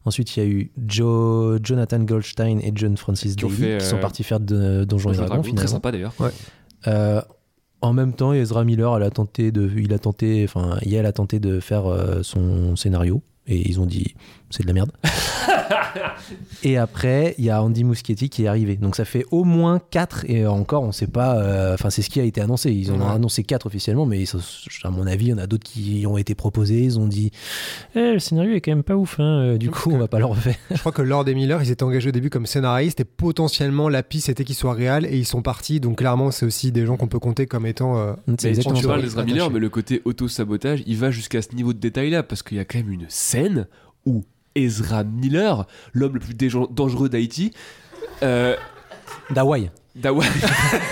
Ensuite, 0.06 0.36
il 0.38 0.44
y 0.44 0.46
a 0.46 0.50
eu 0.50 0.72
Joe, 0.86 1.60
Jonathan 1.64 2.00
Goldstein 2.00 2.60
et 2.60 2.72
John 2.76 2.96
Francis 2.98 3.36
Daly 3.36 3.54
fait, 3.54 3.78
qui 3.80 3.86
sont 3.86 3.96
euh, 3.98 4.02
partis 4.02 4.24
faire 4.24 4.40
de 4.40 4.84
Donjons 4.84 5.12
et 5.14 5.16
Très 5.18 5.26
Dragons 5.26 5.54
Très 5.56 5.68
sympa 5.68 5.92
d'ailleurs. 5.92 6.14
Euh, 6.88 7.22
en 7.82 7.94
même 7.94 8.14
temps, 8.14 8.34
Ezra 8.34 8.64
Miller, 8.64 8.96
elle 8.98 9.04
a 9.04 9.10
tenté 9.12 9.52
de, 9.52 9.70
il 9.78 9.94
a 9.94 10.00
tenté, 10.00 10.44
enfin, 10.48 10.78
Yael 10.84 11.06
a 11.06 11.12
tenté 11.12 11.40
de 11.40 11.60
faire 11.60 11.86
euh, 11.88 12.22
son 12.24 12.76
scénario 12.76 13.22
et 13.48 13.68
ils 13.68 13.80
ont 13.80 13.86
dit 13.86 14.16
c'est 14.56 14.64
de 14.64 14.68
la 14.68 14.74
merde. 14.74 14.92
et 16.64 16.78
après, 16.78 17.36
il 17.38 17.46
y 17.46 17.50
a 17.50 17.62
Andy 17.62 17.84
Muschietti 17.84 18.30
qui 18.30 18.44
est 18.44 18.48
arrivé. 18.48 18.76
Donc 18.78 18.96
ça 18.96 19.06
fait 19.06 19.26
au 19.32 19.44
moins 19.44 19.80
4 19.92 20.26
et 20.30 20.46
encore, 20.48 20.84
on 20.84 20.92
sait 20.92 21.08
pas. 21.08 21.38
euh, 21.38 21.74
Enfin, 21.74 21.90
c'est 21.90 22.02
ce 22.02 22.10
qui 22.10 22.20
a 22.20 22.24
été 22.24 22.42
annoncé. 22.42 22.72
Ils 22.72 22.92
en 22.92 23.02
ont 23.02 23.10
annoncé 23.10 23.44
4 23.44 23.66
officiellement, 23.68 24.06
mais 24.06 24.26
ça- 24.26 24.38
à 24.84 24.90
mon 24.90 25.08
avis, 25.08 25.26
il 25.26 25.30
y 25.30 25.34
en 25.34 25.38
a 25.38 25.48
d'autres 25.48 25.64
qui 25.64 26.06
ont 26.08 26.18
été 26.18 26.36
proposés. 26.36 26.82
Ils 26.84 27.00
ont 27.00 27.08
dit 27.08 27.32
Eh, 27.96 28.14
le 28.14 28.20
scénario 28.20 28.54
est 28.54 28.62
quand 28.62 28.72
même 28.72 28.84
pas 28.84 28.96
ouf. 28.96 29.20
hein, 29.20 29.24
euh, 29.24 29.58
Du 29.58 29.70
coup, 29.70 29.92
on 29.92 29.98
va 29.98 30.08
pas 30.08 30.20
le 30.20 30.26
refaire. 30.26 30.56
Je 30.72 30.78
crois 30.80 30.92
que 30.92 31.02
Lord 31.02 31.28
et 31.28 31.36
Miller, 31.36 31.62
ils 31.62 31.72
étaient 31.72 31.84
engagés 31.84 32.10
au 32.10 32.14
début 32.14 32.30
comme 32.30 32.46
scénaristes 32.46 33.00
et 33.00 33.06
potentiellement 33.06 33.90
la 33.90 34.04
piste 34.04 34.30
était 34.30 34.44
qu'ils 34.44 34.56
soient 34.56 34.74
réels 34.74 35.06
et 35.06 35.18
ils 35.18 35.26
sont 35.26 35.42
partis. 35.42 35.80
Donc 35.80 35.98
clairement, 36.00 36.32
c'est 36.32 36.46
aussi 36.46 36.72
des 36.72 36.86
gens 36.86 36.98
qu'on 36.98 37.08
peut 37.08 37.20
compter 37.20 37.46
comme 37.46 37.66
étant. 37.66 37.98
euh, 37.98 38.14
C'est 38.38 38.44
Mais 38.44 38.50
exactement 38.50 38.76
tu 38.80 38.88
parles 38.88 39.02
d'Ezra. 39.02 39.24
Miller, 39.24 39.50
mais 39.52 39.60
le 39.60 39.70
côté 39.70 40.02
auto-sabotage, 40.06 40.84
il 40.86 40.98
va 40.98 41.12
jusqu'à 41.12 41.42
ce 41.42 41.54
niveau 41.56 41.74
de 41.74 41.80
détail-là, 41.80 42.24
parce 42.24 42.44
qu'il 42.44 42.58
y 42.58 42.60
a 42.60 42.66
quand 42.66 42.78
même 42.78 42.92
une 42.92 43.06
scène 43.10 43.68
où 44.06 44.24
Ezra 44.56 45.04
Miller, 45.04 45.66
l'homme 45.94 46.14
le 46.14 46.20
plus 46.20 46.34
dangereux 46.34 47.10
d'Haïti, 47.10 47.52
euh, 48.24 48.56
D'Hawaï. 49.30 49.72
d'Hawaï, 49.96 50.28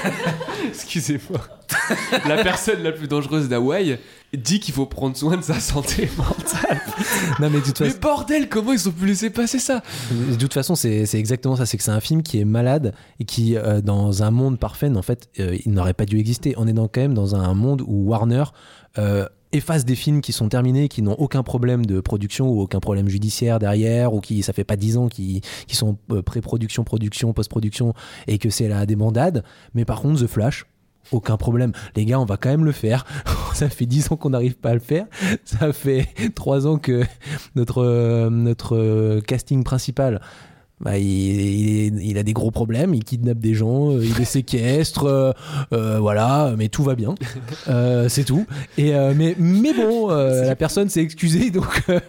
excusez-moi, 0.67 1.39
la 2.27 2.43
personne 2.43 2.83
la 2.83 2.91
plus 2.91 3.07
dangereuse 3.07 3.47
d'Hawaï, 3.49 3.99
dit 4.33 4.59
qu'il 4.59 4.73
faut 4.73 4.85
prendre 4.85 5.15
soin 5.15 5.37
de 5.37 5.41
sa 5.41 5.59
santé 5.59 6.09
mentale. 6.17 6.81
Non, 7.39 7.49
mais 7.49 7.59
de 7.59 7.65
toute 7.65 7.79
Mais 7.81 7.87
façon, 7.87 7.99
bordel, 8.01 8.49
comment 8.49 8.73
ils 8.73 8.89
ont 8.89 8.91
pu 8.91 9.05
laisser 9.05 9.29
passer 9.29 9.59
ça? 9.59 9.83
De 10.11 10.35
toute 10.35 10.53
façon, 10.53 10.75
c'est 10.75 11.05
c'est 11.05 11.19
exactement 11.19 11.55
ça. 11.55 11.65
C'est 11.65 11.77
que 11.77 11.83
c'est 11.83 11.91
un 11.91 11.99
film 11.99 12.23
qui 12.23 12.39
est 12.39 12.45
malade 12.45 12.93
et 13.19 13.25
qui, 13.25 13.55
euh, 13.55 13.81
dans 13.81 14.23
un 14.23 14.31
monde 14.31 14.57
parfait, 14.57 14.89
en 14.95 15.01
fait, 15.01 15.29
euh, 15.39 15.55
il 15.65 15.71
n'aurait 15.73 15.93
pas 15.93 16.05
dû 16.05 16.17
exister. 16.17 16.55
On 16.57 16.67
est 16.67 16.73
dans, 16.73 16.87
quand 16.87 17.01
même 17.01 17.13
dans 17.13 17.35
un 17.35 17.53
monde 17.53 17.83
où 17.85 18.09
Warner 18.09 18.45
euh, 18.97 19.27
efface 19.53 19.85
des 19.85 19.95
films 19.95 20.21
qui 20.21 20.33
sont 20.33 20.49
terminés, 20.49 20.89
qui 20.89 21.01
n'ont 21.01 21.13
aucun 21.13 21.43
problème 21.43 21.85
de 21.85 22.01
production 22.01 22.49
ou 22.49 22.61
aucun 22.61 22.79
problème 22.79 23.07
judiciaire 23.07 23.59
derrière, 23.59 24.13
ou 24.13 24.19
qui, 24.19 24.43
ça 24.43 24.51
fait 24.51 24.63
pas 24.63 24.75
10 24.75 24.97
ans, 24.97 25.07
qui, 25.07 25.41
sont 25.71 25.97
euh, 26.11 26.21
pré-production, 26.21 26.83
production, 26.83 27.33
post-production, 27.33 27.93
et 28.27 28.37
que 28.37 28.49
c'est 28.49 28.67
la 28.67 28.85
débandade. 28.85 29.43
Mais 29.73 29.85
par 29.85 30.01
contre, 30.01 30.21
The 30.21 30.27
Flash, 30.27 30.65
aucun 31.11 31.37
problème. 31.37 31.71
Les 31.95 32.05
gars, 32.05 32.19
on 32.19 32.25
va 32.25 32.37
quand 32.37 32.49
même 32.49 32.65
le 32.65 32.71
faire. 32.71 33.05
Ça 33.53 33.69
fait 33.69 33.85
10 33.85 34.11
ans 34.11 34.15
qu'on 34.15 34.31
n'arrive 34.31 34.55
pas 34.55 34.71
à 34.71 34.73
le 34.73 34.79
faire. 34.79 35.05
Ça 35.45 35.71
fait 35.73 36.07
3 36.35 36.67
ans 36.67 36.77
que 36.77 37.03
notre, 37.55 37.83
euh, 37.83 38.53
euh, 38.71 39.21
casting 39.21 39.63
principal 39.63 40.21
bah, 40.81 40.97
il, 40.97 41.05
il 41.05 41.79
est- 41.79 42.03
il 42.05 42.17
a 42.17 42.23
des 42.23 42.33
gros 42.33 42.51
problèmes, 42.51 42.93
il 42.93 43.03
kidnappe 43.03 43.39
des 43.39 43.53
gens, 43.53 43.91
euh, 43.91 44.03
il 44.03 44.13
les 44.17 44.25
séquestre, 44.25 45.05
euh, 45.05 45.31
euh, 45.71 45.99
voilà, 45.99 46.53
mais 46.57 46.67
tout 46.69 46.83
va 46.83 46.95
bien. 46.95 47.15
Euh, 47.69 48.09
c'est 48.09 48.25
tout. 48.25 48.45
Et, 48.77 48.93
euh, 48.93 49.13
mais, 49.15 49.35
mais 49.39 49.73
bon, 49.73 50.11
euh, 50.11 50.45
la 50.47 50.55
personne 50.55 50.89
s'est 50.89 51.01
excusée, 51.01 51.49
donc 51.51 51.83
euh, 51.87 51.99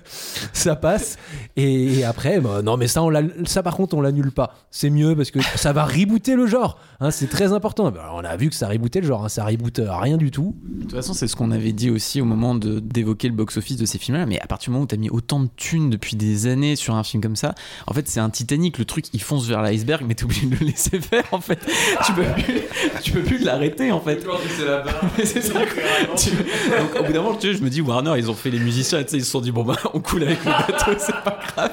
ça 0.53 0.75
passe. 0.75 1.17
Et, 1.57 1.99
et 1.99 2.05
après, 2.05 2.41
bah, 2.41 2.61
non, 2.63 2.77
mais 2.77 2.89
ça, 2.89 3.03
on 3.05 3.13
ça 3.45 3.63
par 3.63 3.77
contre, 3.77 3.95
on 3.97 4.01
l'annule 4.01 4.33
pas. 4.33 4.55
C'est 4.73 4.91
mieux 4.91 5.15
parce 5.15 5.31
que 5.31 5.39
ça 5.57 5.73
va 5.73 5.85
rebooter 5.85 6.35
le 6.35 6.47
genre. 6.47 6.79
hein, 7.01 7.11
c'est 7.13 7.29
très 7.29 7.53
important. 7.53 7.91
Bah, 7.93 8.11
on 8.15 8.25
a 8.25 8.37
vu 8.37 8.49
que 8.51 8.57
ça 8.57 8.67
rebootait 8.69 9.01
le 9.01 9.07
genre, 9.07 9.25
hein, 9.25 9.29
ça 9.29 9.45
reboot 9.45 9.81
rien 9.87 10.17
du 10.17 10.31
tout. 10.33 10.57
De 10.65 10.83
toute 10.83 10.93
façon, 10.93 11.13
c'est 11.15 11.29
ce 11.29 11.37
qu'on 11.37 11.53
avait 11.53 11.73
dit 11.73 11.91
aussi 11.91 12.21
au 12.21 12.25
moment 12.25 12.55
de- 12.57 12.81
d'évoquer 12.81 13.29
le 13.29 13.35
box-office 13.35 13.77
de 13.77 13.87
ces 13.87 13.99
films-là. 13.99 14.27
Mais 14.27 14.41
à 14.41 14.47
partir 14.47 14.71
du 14.71 14.73
moment 14.73 14.85
où 14.85 14.89
t'as 14.89 14.97
mis 14.97 15.11
autant 15.11 15.39
de 15.41 15.49
thunes 15.57 15.91
depuis 15.91 16.17
des 16.17 16.47
années 16.49 16.75
sur 16.75 16.97
un 16.97 17.05
film 17.05 17.23
comme 17.23 17.37
ça, 17.37 17.55
en 17.87 17.93
fait, 17.95 18.09
c'est 18.09 18.21
un 18.21 18.31
Titanic. 18.55 18.79
Le 18.79 18.85
truc, 18.85 19.07
il 19.13 19.21
fonce 19.23 19.47
vers 19.47 19.63
l'iceberg, 19.63 20.05
mais 20.07 20.15
t'es 20.15 20.25
obligé 20.25 20.47
de 20.47 20.57
le 20.57 20.67
laisser 20.67 21.01
faire, 21.01 21.25
en 21.33 21.41
fait. 21.41 21.59
tu 22.07 22.13
peux 22.13 22.25
plus, 22.43 22.61
tu 23.03 23.11
peux 23.13 23.23
plus 23.23 23.39
l'arrêter, 23.45 23.91
en 23.93 24.01
fait. 24.01 24.25
Mais 25.19 25.25
c'est 25.25 25.41
ça. 25.43 25.61
Tu- 26.17 26.31
Donc, 26.31 27.01
au 27.01 27.05
bout 27.05 27.13
d'un 27.13 27.23
moment, 27.23 27.37
tu 27.37 27.53
sais, 27.53 27.59
je 27.59 27.63
me 27.63 27.71
dis, 27.71 27.81
Warner, 27.81 28.15
ils 28.19 28.31
ont 28.31 28.35
fait 28.35 28.51
les 28.51 28.59
musiciens, 28.59 29.03
tu 29.03 29.11
sais, 29.11 29.17
ils 29.19 29.25
se 29.25 29.31
sont 29.31 29.41
dit, 29.41 29.51
bon, 29.53 29.65
bah, 29.65 29.77
on 29.93 30.01
coule 30.01 30.25
avec 30.25 30.45
le 30.45 30.51
bateau, 30.51 30.93
c'est 30.99 31.13
pas 31.25 31.39
grave. 31.55 31.73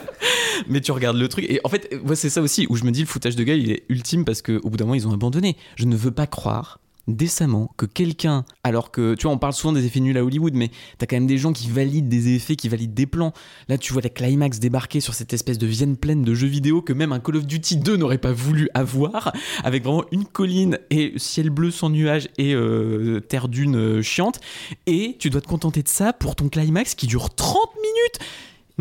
Mais 0.68 0.82
tu 0.82 0.92
regardes 0.92 1.18
le 1.18 1.28
truc, 1.28 1.46
et 1.50 1.60
en 1.64 1.70
fait, 1.70 1.90
moi, 2.04 2.16
c'est 2.16 2.30
ça 2.30 2.42
aussi 2.42 2.66
où 2.70 2.76
je 2.76 2.84
me 2.84 2.92
dis, 2.92 3.02
le 3.02 3.08
foutage 3.08 3.36
de 3.36 3.44
gueule, 3.44 3.60
il 3.60 3.72
est 3.72 3.84
ultime 3.90 4.26
parce 4.26 4.42
qu'au 4.42 4.60
bout 4.70 4.78
d'un 4.78 4.86
moment, 4.86 4.96
ils 4.96 5.08
ont 5.08 5.14
abandonné. 5.14 5.58
Je 5.76 5.86
ne 5.86 5.96
veux 5.96 6.12
pas 6.12 6.28
croire 6.28 6.80
décemment 7.12 7.72
que 7.78 7.86
quelqu'un, 7.86 8.46
alors 8.64 8.92
que 8.92 9.16
tu 9.16 9.24
vois, 9.24 9.34
on 9.34 9.38
parle 9.38 9.54
souvent 9.54 9.74
des 9.74 9.86
effets 9.86 10.00
nuls 10.00 10.18
à 10.18 10.24
Hollywood, 10.24 10.54
mais 10.54 10.72
t'as 10.98 11.06
quand 11.06 11.16
même 11.16 11.28
des 11.28 11.38
gens 11.38 11.54
qui 11.54 11.70
valident 11.70 12.10
des 12.10 12.36
effets, 12.36 12.56
qui 12.56 12.70
valident 12.70 12.94
des 12.94 13.06
plans. 13.06 13.34
Là, 13.68 13.78
tu 13.78 13.94
vois 13.94 14.02
la 14.02 14.10
climax 14.10 14.60
débarquer 14.60 15.00
sur 15.00 15.14
cette 15.14 15.34
espèce 15.34 15.58
de 15.58 15.68
Vienne 15.68 15.98
pleine 15.98 16.24
de 16.24 16.34
jeux 16.34 16.48
vidéo 16.48 16.82
que 16.82 16.94
même 16.94 17.12
un 17.12 17.20
Call 17.20 17.38
of 17.38 17.46
Duty 17.46 17.78
2 17.78 17.98
n'aurait 17.98 18.18
pas 18.18 18.32
voulu 18.32 18.70
avoir, 18.74 19.34
avec 19.64 19.84
vraiment 19.84 20.06
une 20.12 20.26
colline 20.26 20.80
et 20.90 21.14
ciel 21.18 21.50
bleu 21.50 21.72
sans 21.72 21.90
nuages 21.90 22.30
et 22.38 22.54
euh, 22.54 23.20
terre 23.20 23.48
dune 23.48 23.76
euh, 23.76 24.02
chiante. 24.02 24.40
Et 24.88 25.16
tu 25.20 25.30
dois 25.30 25.42
te 25.42 25.48
contenter 25.48 25.84
de 25.84 25.90
ça 25.90 26.14
pour 26.14 26.36
ton 26.36 26.50
climax 26.50 26.96
qui 26.96 27.08
dure 27.08 27.34
30 27.34 27.58
minutes. 27.76 28.20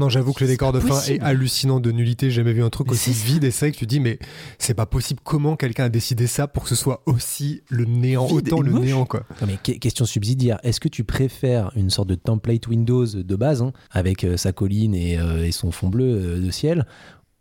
Non, 0.00 0.08
j'avoue 0.08 0.32
que 0.32 0.40
le 0.40 0.46
C'est 0.46 0.54
décor 0.54 0.72
de 0.72 0.80
fin 0.80 1.00
est 1.02 1.20
hallucinant 1.20 1.78
de 1.78 1.92
nullité. 1.92 2.30
J'ai 2.30 2.36
jamais 2.36 2.52
vu 2.54 2.62
un 2.62 2.70
truc 2.70 2.86
Mais 2.88 2.94
aussi 2.94 3.12
c'est 3.12 3.20
ça. 3.26 3.32
vide 3.34 3.44
et 3.44 3.50
sec. 3.50 3.76
Tu 3.76 3.86
dis, 3.86 4.00
mais 4.00 4.18
c'est 4.58 4.74
pas 4.74 4.86
possible. 4.86 5.20
Comment 5.22 5.56
quelqu'un 5.56 5.84
a 5.84 5.88
décidé 5.90 6.26
ça 6.26 6.48
pour 6.48 6.62
que 6.64 6.68
ce 6.70 6.74
soit 6.74 7.02
aussi 7.06 7.62
le 7.68 7.84
néant, 7.84 8.26
Vide 8.26 8.36
autant 8.52 8.60
le 8.62 8.70
moche. 8.72 8.80
néant, 8.84 9.04
quoi? 9.04 9.24
Non, 9.40 9.46
mais 9.46 9.58
que- 9.62 9.78
question 9.78 10.06
subsidiaire, 10.06 10.58
est-ce 10.62 10.80
que 10.80 10.88
tu 10.88 11.04
préfères 11.04 11.70
une 11.76 11.90
sorte 11.90 12.08
de 12.08 12.14
template 12.14 12.66
Windows 12.66 13.06
de 13.06 13.36
base, 13.36 13.62
hein, 13.62 13.72
avec 13.90 14.24
euh, 14.24 14.36
sa 14.36 14.52
colline 14.52 14.94
et, 14.94 15.18
euh, 15.18 15.44
et 15.44 15.52
son 15.52 15.70
fond 15.70 15.88
bleu 15.88 16.06
euh, 16.06 16.40
de 16.44 16.50
ciel, 16.50 16.86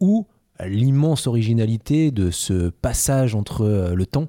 ou 0.01 0.27
l'immense 0.65 1.25
originalité 1.27 2.11
de 2.11 2.31
ce 2.31 2.69
passage 2.69 3.33
entre 3.35 3.61
euh, 3.61 3.95
le 3.95 4.05
temps 4.05 4.27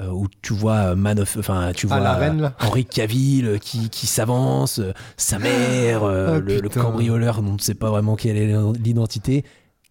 euh, 0.00 0.08
où 0.10 0.26
tu 0.42 0.52
vois 0.52 0.94
Man 0.94 1.18
of, 1.20 1.36
enfin 1.38 1.72
tu 1.74 1.86
Ah, 1.90 1.96
vois 1.96 2.00
la 2.00 2.14
reine, 2.14 2.40
là. 2.40 2.52
Henri 2.60 2.84
Cavill 2.84 3.46
euh, 3.46 3.58
qui, 3.58 3.90
qui 3.90 4.06
s'avance, 4.06 4.78
euh, 4.78 4.92
sa 5.16 5.38
mère, 5.38 6.02
euh, 6.04 6.36
Ah, 6.36 6.38
le, 6.38 6.68
cambrioleur 6.68 7.42
dont 7.42 7.50
on 7.50 7.54
ne 7.54 7.58
sait 7.58 7.74
pas 7.74 7.90
vraiment 7.90 8.16
quelle 8.16 8.36
est 8.36 8.54
l'identité. 8.82 9.44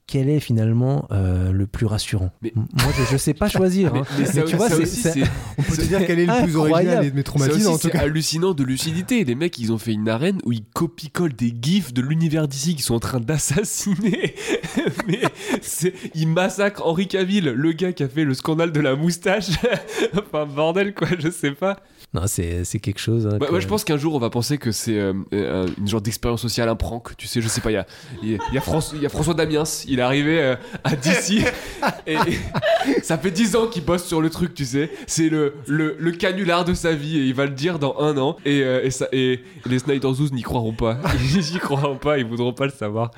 Quel 0.10 0.30
est 0.30 0.40
finalement 0.40 1.06
euh, 1.12 1.52
le 1.52 1.68
plus 1.68 1.86
rassurant? 1.86 2.32
Mais- 2.42 2.54
Moi, 2.56 2.66
je 3.10 3.14
ne 3.14 3.18
sais 3.18 3.34
pas 3.34 3.50
choisir. 3.50 3.94
Mais, 3.94 4.00
hein. 4.00 4.04
mais 4.18 4.26
ça, 4.26 4.42
tu 4.44 4.56
vois, 4.56 4.70
ça 4.70 4.78
c'est- 4.78 4.82
aussi, 4.84 5.02
c'est 5.02 5.24
On 5.58 5.64
peut 5.64 5.76
te 5.76 5.82
dire 5.82 6.00
quel 6.08 6.20
est 6.20 6.26
le 6.26 6.44
plus 6.46 6.56
original 6.56 7.04
et 7.06 7.12
mes 7.12 7.18
Ça 7.18 7.24
traumatismes, 7.24 7.58
aussi, 7.60 7.68
en 7.68 7.74
tout 7.74 7.80
c'est 7.88 7.90
cas. 7.92 8.00
hallucinant 8.04 8.54
de 8.54 8.64
lucidité. 8.64 9.26
Les 9.26 9.36
mecs, 9.36 9.58
ils 9.60 9.74
ont 9.74 9.78
fait 9.78 9.92
une 9.92 10.08
arène 10.08 10.40
où 10.46 10.54
ils 10.54 10.64
copie-collent 10.64 11.36
des 11.36 11.54
gifs 11.62 11.94
de 11.94 12.02
l'univers 12.02 12.48
d'ici 12.48 12.76
qui 12.76 12.84
sont 12.84 12.96
en 12.96 13.00
train 13.02 13.20
d'assassiner. 13.20 14.34
Mais 15.08 15.20
c'est- 15.62 15.94
ils 16.16 16.28
massacrent 16.30 16.86
Henri 16.88 17.08
Cavill, 17.10 17.46
le 17.50 17.72
gars 17.74 17.92
qui 17.92 18.04
a 18.04 18.08
fait 18.08 18.24
le 18.24 18.34
scandale 18.34 18.72
de 18.72 18.80
la 18.80 18.96
moustache. 18.96 19.50
enfin, 20.18 20.46
bordel, 20.46 20.94
quoi, 20.94 21.10
je 21.20 21.30
sais 21.30 21.52
pas. 21.52 21.82
Non, 22.18 22.28
c'est 22.28 22.64
c'est 22.64 22.80
quelque 22.80 23.00
chose. 23.00 23.28
hein, 23.28 23.38
Bah, 23.40 23.46
que- 23.46 23.52
moi, 23.52 23.60
je 23.60 23.68
pense 23.68 23.84
qu'un 23.84 23.98
jour, 23.98 24.16
on 24.16 24.20
va 24.20 24.30
penser 24.30 24.58
que 24.58 24.72
c'est 24.72 24.98
euh, 24.98 25.14
euh, 25.34 25.68
une 25.78 25.88
genre 25.88 26.02
d'expérience 26.02 26.42
sociale, 26.42 26.68
un 26.70 26.76
prank. 26.76 27.16
Tu 27.18 27.28
sais, 27.28 27.42
je 27.42 27.48
sais 27.48 27.62
pas, 27.62 27.70
il 27.72 27.76
y 27.76 27.78
a, 27.78 27.86
il 28.24 28.40
y 28.54 28.58
a- 28.58 28.62
François, 28.62 28.98
y 28.98 29.06
a 29.06 29.10
François 29.10 29.34
Damiens, 29.36 29.64
il 29.88 30.00
est 30.00 30.02
arrivé 30.02 30.40
euh, 30.42 30.56
à 30.84 30.96
DC. 30.96 31.44
et, 32.08 32.14
et 32.16 33.02
ça 33.04 33.18
fait 33.18 33.30
10 33.32 33.56
ans 33.56 33.68
qu'il 33.68 33.84
bosse 33.86 34.06
sur 34.06 34.22
le 34.22 34.30
truc, 34.30 34.54
tu 34.56 34.66
sais. 34.66 34.90
C'est 35.06 35.30
le, 35.30 35.54
le, 35.68 35.96
le 36.00 36.12
canular 36.12 36.66
de 36.66 36.74
sa 36.74 36.94
vie 36.94 37.18
et 37.20 37.24
il 37.26 37.34
va 37.34 37.46
le 37.46 37.52
dire 37.52 37.78
dans 37.80 37.98
un 38.00 38.18
an. 38.18 38.38
Et, 38.46 38.62
euh, 38.64 38.84
et, 38.84 38.90
ça, 38.92 39.08
et 39.12 39.42
les 39.66 39.80
Snyder 39.80 40.12
Zoos 40.14 40.30
n'y 40.32 40.42
croiront 40.42 40.74
pas. 40.74 40.98
Ils 41.36 41.54
n'y 41.54 41.60
croiront 41.60 41.98
pas, 41.98 42.18
ils 42.18 42.26
voudront 42.26 42.54
pas 42.54 42.66
le 42.66 42.72
savoir. 42.72 43.12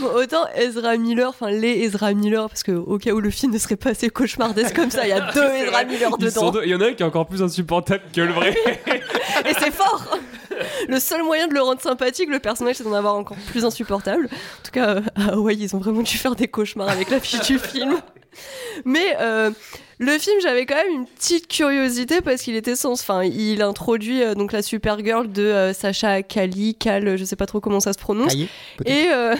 Bon, 0.00 0.08
autant 0.14 0.46
Ezra 0.56 0.96
Miller, 0.96 1.28
enfin 1.28 1.50
les 1.50 1.80
Ezra 1.82 2.14
Miller, 2.14 2.48
parce 2.48 2.62
que 2.62 2.72
au 2.72 2.98
cas 2.98 3.12
où 3.12 3.20
le 3.20 3.30
film 3.30 3.52
ne 3.52 3.58
serait 3.58 3.76
pas 3.76 3.90
assez 3.90 4.08
cauchemardesque 4.10 4.74
comme 4.74 4.90
ça, 4.90 5.04
il 5.06 5.10
y 5.10 5.12
a 5.12 5.32
deux 5.34 5.42
Ezra 5.42 5.84
Miller 5.84 6.16
dedans. 6.16 6.52
Il 6.64 6.70
y 6.70 6.74
en 6.74 6.80
a 6.80 6.86
un 6.86 6.92
qui 6.92 7.02
est 7.02 7.06
encore 7.06 7.26
plus 7.26 7.42
insupportable 7.42 7.89
que 7.98 8.20
le 8.20 8.32
vrai. 8.32 8.54
Et 9.48 9.54
c'est 9.58 9.70
fort 9.72 10.18
Le 10.88 10.98
seul 10.98 11.22
moyen 11.22 11.46
de 11.48 11.54
le 11.54 11.62
rendre 11.62 11.80
sympathique, 11.80 12.28
le 12.28 12.38
personnage, 12.38 12.76
c'est 12.76 12.84
d'en 12.84 12.92
avoir 12.92 13.14
encore 13.14 13.36
plus 13.50 13.64
insupportable. 13.64 14.26
En 14.26 14.62
tout 14.64 14.72
cas, 14.72 14.96
euh, 14.96 15.00
à 15.16 15.32
Hawaï, 15.32 15.56
ils 15.58 15.74
ont 15.74 15.78
vraiment 15.78 16.02
dû 16.02 16.16
faire 16.16 16.34
des 16.34 16.48
cauchemars 16.48 16.88
avec 16.88 17.10
l'affiche 17.10 17.40
du 17.42 17.58
film. 17.70 18.00
Mais 18.84 19.16
euh, 19.20 19.50
le 19.98 20.16
film, 20.18 20.40
j'avais 20.40 20.64
quand 20.64 20.76
même 20.76 20.92
une 20.92 21.06
petite 21.06 21.46
curiosité 21.46 22.22
parce 22.22 22.40
qu'il 22.40 22.56
était 22.56 22.74
sens. 22.74 23.02
Enfin, 23.02 23.22
il 23.22 23.60
introduit 23.60 24.22
euh, 24.22 24.34
donc 24.34 24.52
la 24.52 24.62
Supergirl 24.62 25.30
de 25.30 25.42
euh, 25.42 25.72
Sacha 25.74 26.22
Kali, 26.22 26.74
Cal, 26.74 27.18
je 27.18 27.24
sais 27.24 27.36
pas 27.36 27.44
trop 27.44 27.60
comment 27.60 27.80
ça 27.80 27.92
se 27.92 27.98
prononce. 27.98 28.34
peut-être. 28.34 28.90
Et 28.90 29.12
euh, 29.12 29.34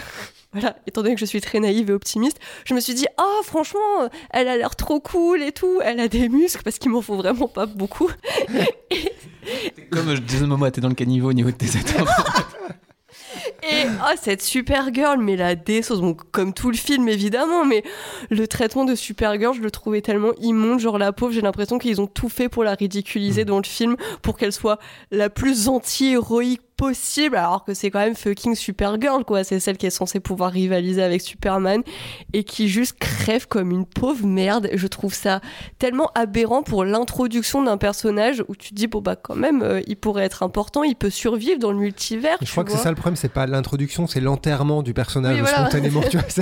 voilà, 0.53 0.77
étant 0.87 1.03
donné 1.03 1.15
que 1.15 1.21
je 1.21 1.27
suis 1.27 1.41
très 1.41 1.61
naïve 1.61 1.91
et 1.91 1.93
optimiste, 1.93 2.41
je 2.65 2.75
me 2.75 2.81
suis 2.81 2.95
dit, 2.95 3.07
ah, 3.19 3.41
franchement, 3.45 4.03
euh, 4.03 4.09
elle 4.31 4.49
a 4.49 4.57
l'air 4.57 4.75
trop 4.75 4.99
cool 4.99 5.43
et 5.43 5.53
tout. 5.53 5.81
Elle 5.85 6.01
a 6.01 6.09
des 6.09 6.29
muscles 6.29 6.63
parce 6.65 6.79
qu'il 6.79 6.91
m'en 6.91 7.03
faut 7.03 7.17
vraiment 7.17 7.47
pas 7.47 7.67
beaucoup. 7.67 8.11
Comme 9.91 10.09
euh, 10.09 10.17
Jason 10.27 10.49
Momoa, 10.49 10.73
t'es 10.73 10.81
dans 10.81 10.89
le 10.89 10.95
caniveau 10.95 11.31
au 11.31 11.33
niveau 11.33 11.51
de 11.53 11.57
tes 11.57 11.79
attentes. 11.79 12.09
Et 13.63 13.87
ah, 14.03 14.15
cette 14.21 14.43
Supergirl, 14.43 15.19
mais 15.21 15.37
la 15.37 15.55
déçose, 15.55 16.01
bon, 16.01 16.17
comme 16.33 16.53
tout 16.53 16.71
le 16.71 16.77
film 16.77 17.09
évidemment, 17.09 17.65
mais 17.65 17.85
le 18.31 18.47
traitement 18.49 18.85
de 18.85 18.95
Supergirl, 18.95 19.55
je 19.55 19.61
le 19.61 19.71
trouvais 19.71 20.01
tellement 20.01 20.33
immonde. 20.41 20.81
Genre, 20.81 20.99
la 20.99 21.13
pauvre, 21.13 21.33
j'ai 21.33 21.41
l'impression 21.41 21.79
qu'ils 21.79 22.01
ont 22.01 22.07
tout 22.07 22.29
fait 22.29 22.49
pour 22.49 22.65
la 22.65 22.75
ridiculiser 22.75 23.45
dans 23.45 23.59
le 23.59 23.65
film, 23.65 23.97
pour 24.23 24.37
qu'elle 24.37 24.53
soit 24.53 24.79
la 25.11 25.31
plus 25.31 25.69
anti-héroïque 25.69 26.63
possible, 26.81 27.37
alors 27.37 27.63
que 27.65 27.75
c'est 27.75 27.91
quand 27.91 27.99
même 27.99 28.15
fucking 28.17 28.55
Supergirl, 28.55 29.23
quoi. 29.25 29.45
C'est 29.45 29.61
celle 29.61 29.77
qui 29.77 29.85
est 29.85 29.91
censée 29.91 30.19
pouvoir 30.19 30.51
rivaliser 30.51 31.03
avec 31.03 31.21
Superman 31.21 31.83
et 32.33 32.43
qui 32.43 32.69
juste 32.69 32.99
crève 32.99 33.47
comme 33.47 33.71
une 33.71 33.85
pauvre 33.85 34.25
merde. 34.27 34.71
Je 34.73 34.87
trouve 34.87 35.13
ça 35.13 35.41
tellement 35.79 36.11
aberrant 36.15 36.63
pour 36.63 36.85
l'introduction 36.87 37.63
d'un 37.63 37.77
personnage 37.77 38.43
où 38.49 38.57
tu 38.57 38.71
te 38.71 38.75
dis, 38.75 38.87
bon, 38.87 39.03
bah, 39.03 39.15
quand 39.17 39.35
même, 39.37 39.63
euh, 39.63 39.83
il 39.87 39.97
pourrait 39.97 40.25
être 40.25 40.43
important, 40.43 40.83
il 40.83 40.97
peut 40.97 41.11
survivre 41.11 41.59
dans 41.59 41.71
le 41.73 41.79
multivers. 41.79 42.39
Je 42.41 42.51
crois 42.51 42.65
que 42.65 42.71
c'est 42.73 42.79
ça 42.79 42.89
le 42.89 42.97
problème, 42.97 43.17
c'est 43.17 43.29
pas 43.29 43.47
l'introduction, 43.47 44.07
c'est 44.07 44.21
l'enterrement 44.21 44.83
du 44.83 44.95
personnage 44.95 45.35
Oui, 45.35 45.41
voilà. 45.43 45.59
spontanément. 45.69 46.01
Tu 46.11 46.17
vois, 46.17 46.27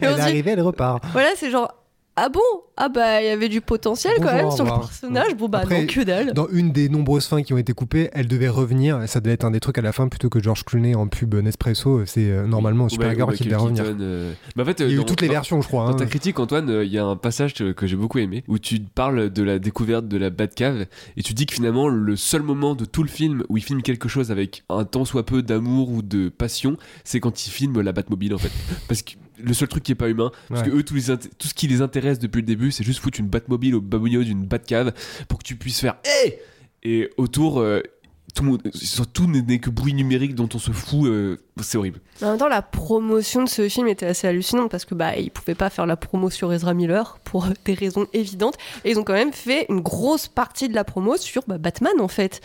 elle 0.00 0.08
est 0.08 0.14
dit- 0.14 0.20
arrivée, 0.20 0.52
elle 0.52 0.60
repart. 0.62 1.02
Voilà, 1.12 1.30
c'est 1.36 1.50
genre 1.50 1.72
ah 2.16 2.28
bon? 2.28 2.40
Ah 2.76 2.88
bah 2.88 3.22
il 3.22 3.26
y 3.26 3.28
avait 3.28 3.48
du 3.48 3.60
potentiel 3.60 4.14
quand 4.18 4.32
même 4.32 4.50
sur 4.50 4.64
le 4.64 4.70
personnage. 4.70 5.34
Bon 5.36 5.48
bah 5.48 5.60
Après, 5.62 5.80
non 5.82 5.86
que 5.86 6.00
dalle. 6.02 6.32
Dans 6.32 6.48
une 6.48 6.72
des 6.72 6.88
nombreuses 6.88 7.26
fins 7.26 7.42
qui 7.42 7.52
ont 7.52 7.58
été 7.58 7.72
coupées, 7.72 8.10
elle 8.12 8.26
devait 8.26 8.48
revenir. 8.48 9.00
Ça 9.08 9.20
devait 9.20 9.34
être 9.34 9.44
un 9.44 9.50
des 9.52 9.60
trucs 9.60 9.78
à 9.78 9.82
la 9.82 9.92
fin 9.92 10.08
plutôt 10.08 10.28
que 10.28 10.40
George 10.40 10.64
Clooney 10.64 10.94
en 10.94 11.06
pub 11.08 11.34
Nespresso. 11.36 12.04
C'est 12.06 12.30
euh, 12.30 12.46
normalement 12.46 12.88
Supergirl 12.88 13.34
qui 13.34 13.44
devait 13.44 13.56
revenir. 13.56 13.84
Euh. 13.86 14.32
Mais 14.56 14.62
en 14.62 14.66
fait, 14.66 14.80
Il 14.80 14.90
y 14.90 14.92
a 14.92 14.96
dans- 14.96 15.02
eu 15.02 15.06
toutes 15.06 15.20
les 15.20 15.28
dans- 15.28 15.34
versions, 15.34 15.60
je 15.60 15.68
crois. 15.68 15.86
Dans 15.86 15.92
hein. 15.92 15.96
ta 15.96 16.06
critique, 16.06 16.38
Antoine, 16.40 16.68
euh, 16.70 16.84
il 16.84 16.92
y 16.92 16.98
a 16.98 17.04
un 17.04 17.16
passage 17.16 17.54
que 17.54 17.72
que 17.72 17.86
j'ai 17.86 17.96
beaucoup 17.96 18.18
aimé 18.18 18.42
où 18.48 18.58
tu 18.58 18.80
parles 18.80 19.30
de 19.30 19.42
la 19.44 19.58
découverte 19.60 20.08
de 20.08 20.16
la 20.16 20.30
Batcave 20.30 20.86
et 21.16 21.22
tu 21.22 21.32
dis 21.34 21.46
que 21.46 21.54
finalement 21.54 21.88
le 21.88 22.16
seul 22.16 22.42
moment 22.42 22.74
de 22.74 22.84
tout 22.84 23.02
le 23.04 23.08
film 23.08 23.44
où 23.48 23.56
il 23.56 23.62
filme 23.64 23.82
quelque 23.82 24.08
chose 24.08 24.30
avec 24.32 24.62
un 24.68 24.84
tant 24.84 25.04
soit 25.04 25.24
peu 25.26 25.42
d'amour 25.42 25.90
ou 25.90 26.02
de 26.02 26.28
passion, 26.28 26.76
c'est 27.04 27.20
quand 27.20 27.46
il 27.46 27.50
filme 27.50 27.80
la 27.80 27.92
Batmobile 27.92 28.34
en 28.34 28.38
fait. 28.38 28.50
Parce 28.88 29.02
que 29.02 29.12
le 29.42 29.52
seul 29.54 29.68
truc 29.68 29.82
qui 29.82 29.92
est 29.92 29.96
pas 29.96 30.08
humain, 30.08 30.30
parce 30.48 30.62
Ouais. 30.62 30.70
que 30.70 30.76
eux, 30.76 30.82
tout, 30.82 30.94
les 30.94 31.10
int- 31.10 31.18
tout 31.38 31.48
ce 31.48 31.54
qui 31.54 31.66
les 31.68 31.80
intéresse 31.82 32.18
depuis 32.18 32.40
le 32.40 32.46
début, 32.46 32.70
c'est 32.70 32.84
juste 32.84 33.00
foutre 33.00 33.20
une 33.20 33.28
Batmobile 33.28 33.74
au 33.74 33.80
babouillot 33.80 34.22
d'une 34.24 34.44
Batcave 34.46 34.92
pour 35.28 35.38
que 35.38 35.44
tu 35.44 35.56
puisses 35.56 35.80
faire 35.80 35.96
Hey 36.04 36.34
Et 36.82 37.10
autour, 37.16 37.60
euh, 37.60 37.80
tout, 38.34 38.42
le 38.44 38.50
monde, 38.50 38.62
tout 39.12 39.26
n'est 39.28 39.42
n'est 39.42 39.58
que 39.60 39.70
bruit 39.70 39.94
numérique 39.94 40.34
dont 40.34 40.48
on 40.54 40.58
se 40.58 40.72
fout, 40.72 41.06
euh, 41.06 41.36
c'est 41.62 41.78
horrible. 41.78 42.00
En 42.20 42.30
même 42.30 42.38
temps, 42.38 42.48
la 42.48 42.62
promotion 42.62 43.44
de 43.44 43.48
ce 43.48 43.68
film 43.68 43.86
était 43.88 44.06
assez 44.06 44.26
hallucinante 44.26 44.70
parce 44.70 44.84
que 44.84 44.94
bah 44.94 45.16
ils 45.16 45.30
pouvaient 45.30 45.54
pas 45.54 45.70
faire 45.70 45.86
la 45.86 45.96
promo 45.96 46.30
sur 46.30 46.52
Ezra 46.52 46.74
Miller 46.74 47.18
pour 47.24 47.46
des 47.64 47.74
raisons 47.74 48.06
évidentes 48.12 48.56
et 48.84 48.90
ils 48.90 48.98
ont 48.98 49.04
quand 49.04 49.12
même 49.12 49.32
fait 49.32 49.66
une 49.68 49.80
grosse 49.80 50.26
partie 50.28 50.68
de 50.68 50.74
la 50.74 50.84
promo 50.84 51.16
sur 51.16 51.42
bah, 51.46 51.58
Batman 51.58 51.92
en 52.00 52.08
fait. 52.08 52.40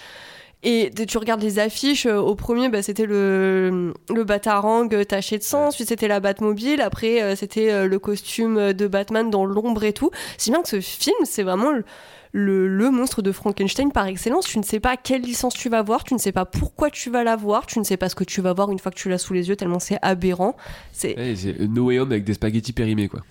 Et 0.62 0.92
tu 1.08 1.18
regardes 1.18 1.42
les 1.42 1.58
affiches, 1.58 2.06
euh, 2.06 2.18
au 2.18 2.36
premier, 2.36 2.68
bah, 2.68 2.82
c'était 2.82 3.06
le, 3.06 3.94
le 4.14 4.24
Batarang 4.26 4.94
euh, 4.94 5.06
taché 5.06 5.38
de 5.38 5.44
sang, 5.44 5.68
ensuite 5.68 5.88
c'était 5.88 6.10
la 6.10 6.20
Batmobile, 6.20 6.82
après 6.82 7.22
euh, 7.22 7.36
c'était 7.38 7.88
le 7.88 8.00
costume 8.00 8.74
de 8.74 8.88
Batman 8.88 9.30
dans 9.30 9.46
l'ombre 9.46 9.86
et 9.86 9.94
tout. 9.94 10.12
Si 10.38 10.52
bien 10.52 10.62
que 10.62 10.68
ce 10.68 10.82
film, 10.82 11.16
c'est 11.24 11.44
vraiment 11.44 11.72
le, 11.72 11.86
le, 12.34 12.68
le 12.68 12.92
monstre 12.92 13.22
de 13.22 13.32
Frankenstein 13.32 13.94
par 13.94 14.06
excellence. 14.08 14.48
Tu 14.48 14.60
ne 14.60 14.64
sais 14.64 14.82
pas 14.82 14.98
quelle 14.98 15.22
licence 15.22 15.54
tu 15.54 15.70
vas 15.70 15.82
voir, 15.82 16.04
tu 16.04 16.14
ne 16.14 16.20
sais 16.20 16.34
pas 16.34 16.44
pourquoi 16.44 16.90
tu 16.90 17.10
vas 17.10 17.24
la 17.24 17.38
voir, 17.38 17.66
tu 17.66 17.80
ne 17.80 17.86
sais 17.86 17.96
pas 17.96 18.10
ce 18.10 18.16
que 18.16 18.26
tu 18.26 18.42
vas 18.42 18.52
voir 18.52 18.70
une 18.70 18.80
fois 18.80 18.92
que 18.92 18.98
tu 18.98 19.08
l'as 19.08 19.18
sous 19.18 19.34
les 19.34 19.48
yeux, 19.48 19.56
tellement 19.56 19.80
c'est 19.80 19.98
aberrant. 20.02 20.58
C'est... 20.92 21.18
Ouais, 21.18 21.36
c'est 21.38 21.58
No 21.58 21.86
Way 21.86 22.00
Home 22.00 22.12
avec 22.12 22.26
des 22.26 22.34
spaghettis 22.34 22.74
périmés, 22.74 23.08
quoi. 23.08 23.22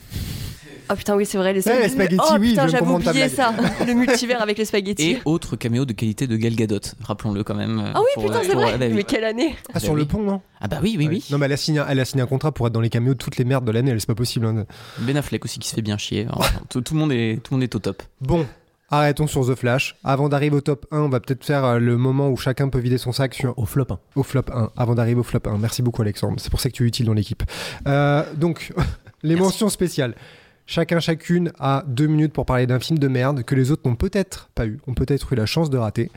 Oh 0.90 0.94
putain, 0.94 1.16
oui, 1.16 1.26
c'est 1.26 1.38
vrai, 1.38 1.52
les, 1.52 1.66
Ouais, 1.66 1.82
les 1.82 1.88
spaghettis, 1.88 2.16
oh, 2.20 2.36
oui, 2.40 2.50
putain, 2.50 2.66
j'avais 2.68 2.86
oublié 2.86 3.28
ça. 3.28 3.52
Le 3.86 3.92
multivers 3.94 4.40
avec 4.40 4.56
les 4.58 4.64
spaghettis. 4.64 5.10
Et 5.12 5.18
autre 5.24 5.56
caméo 5.56 5.84
de 5.84 5.92
qualité 5.92 6.26
de 6.26 6.36
Gal 6.36 6.54
Gadot, 6.54 6.80
rappelons-le 7.02 7.44
quand 7.44 7.54
même. 7.54 7.82
Ah 7.94 8.00
oui, 8.00 8.06
pour- 8.14 8.24
putain, 8.24 8.40
c'est 8.42 8.54
vrai. 8.54 8.78
Mais 8.90 9.04
quelle 9.04 9.24
année 9.24 9.54
Ah, 9.74 9.80
sur 9.80 9.94
le 9.94 10.04
pont, 10.04 10.22
non 10.22 10.40
Ah 10.60 10.68
bah 10.68 10.78
oui, 10.82 10.96
oui, 10.98 11.06
oui. 11.08 11.24
Non, 11.30 11.38
mais 11.38 11.46
elle 11.46 11.52
a, 11.52 11.56
signé, 11.56 11.82
elle 11.88 12.00
a 12.00 12.04
signé 12.04 12.22
un 12.22 12.26
contrat 12.26 12.52
pour 12.52 12.66
être 12.66 12.72
dans 12.72 12.80
les 12.80 12.90
caméos 12.90 13.14
de 13.14 13.18
toutes 13.18 13.36
les 13.36 13.44
merdes 13.44 13.64
de 13.64 13.72
l'année, 13.72 13.90
elle, 13.90 14.00
c'est 14.00 14.06
pas 14.06 14.14
possible. 14.14 14.46
hein. 14.46 14.64
Ben 15.00 15.16
Affleck 15.16 15.44
aussi 15.44 15.58
qui 15.58 15.68
se 15.68 15.74
fait 15.74 15.82
bien 15.82 15.98
chier. 15.98 16.26
Enfin, 16.30 16.60
tout, 16.70 16.80
tout 16.80 16.94
le 16.94 17.00
monde 17.00 17.12
est, 17.12 17.42
tout 17.42 17.52
le 17.54 17.56
monde 17.58 17.62
est 17.64 17.74
au 17.74 17.78
top. 17.78 18.02
Bon, 18.20 18.46
arrêtons 18.90 19.26
sur 19.26 19.46
The 19.46 19.54
Flash. 19.54 19.96
Avant 20.04 20.28
d'arriver 20.28 20.56
au 20.56 20.60
top 20.60 20.86
1, 20.90 20.98
on 21.00 21.08
va 21.08 21.20
peut-être 21.20 21.44
faire 21.44 21.64
euh, 21.64 21.78
le 21.78 21.96
moment 21.98 22.28
où 22.30 22.36
chacun 22.36 22.68
peut 22.70 22.78
vider 22.78 22.96
son 22.98 23.12
sac 23.12 23.34
sur 23.34 23.58
Au 23.58 23.66
flop. 23.66 23.84
hein. 23.90 23.98
au 24.16 24.22
flop 24.22 24.44
1. 24.52 24.70
Avant 24.76 24.94
d'arriver 24.94 25.20
au 25.20 25.24
flop 25.24 25.40
1. 25.46 25.58
Merci 25.58 25.82
beaucoup, 25.82 26.00
Alexandre. 26.02 26.36
C'est 26.38 26.50
pour 26.50 26.60
ça 26.60 26.70
que 26.70 26.74
tu 26.74 26.84
es 26.84 26.86
utile 26.86 27.06
dans 27.06 27.12
l'équipe. 27.14 27.42
Euh, 27.86 28.24
donc, 28.34 28.72
les 29.22 29.36
mentions 29.36 29.68
spéciales. 29.68 30.14
Chacun, 30.70 31.00
chacune 31.00 31.50
a 31.58 31.82
deux 31.86 32.08
minutes 32.08 32.34
pour 32.34 32.44
parler 32.44 32.66
d'un 32.66 32.78
film 32.78 32.98
de 32.98 33.08
merde 33.08 33.42
que 33.42 33.54
les 33.54 33.70
autres 33.70 33.88
n'ont 33.88 33.96
peut-être 33.96 34.50
pas 34.54 34.66
eu, 34.66 34.78
ont 34.86 34.92
peut-être 34.92 35.32
eu 35.32 35.36
la 35.36 35.46
chance 35.46 35.70
de 35.70 35.78
rater. 35.78 36.10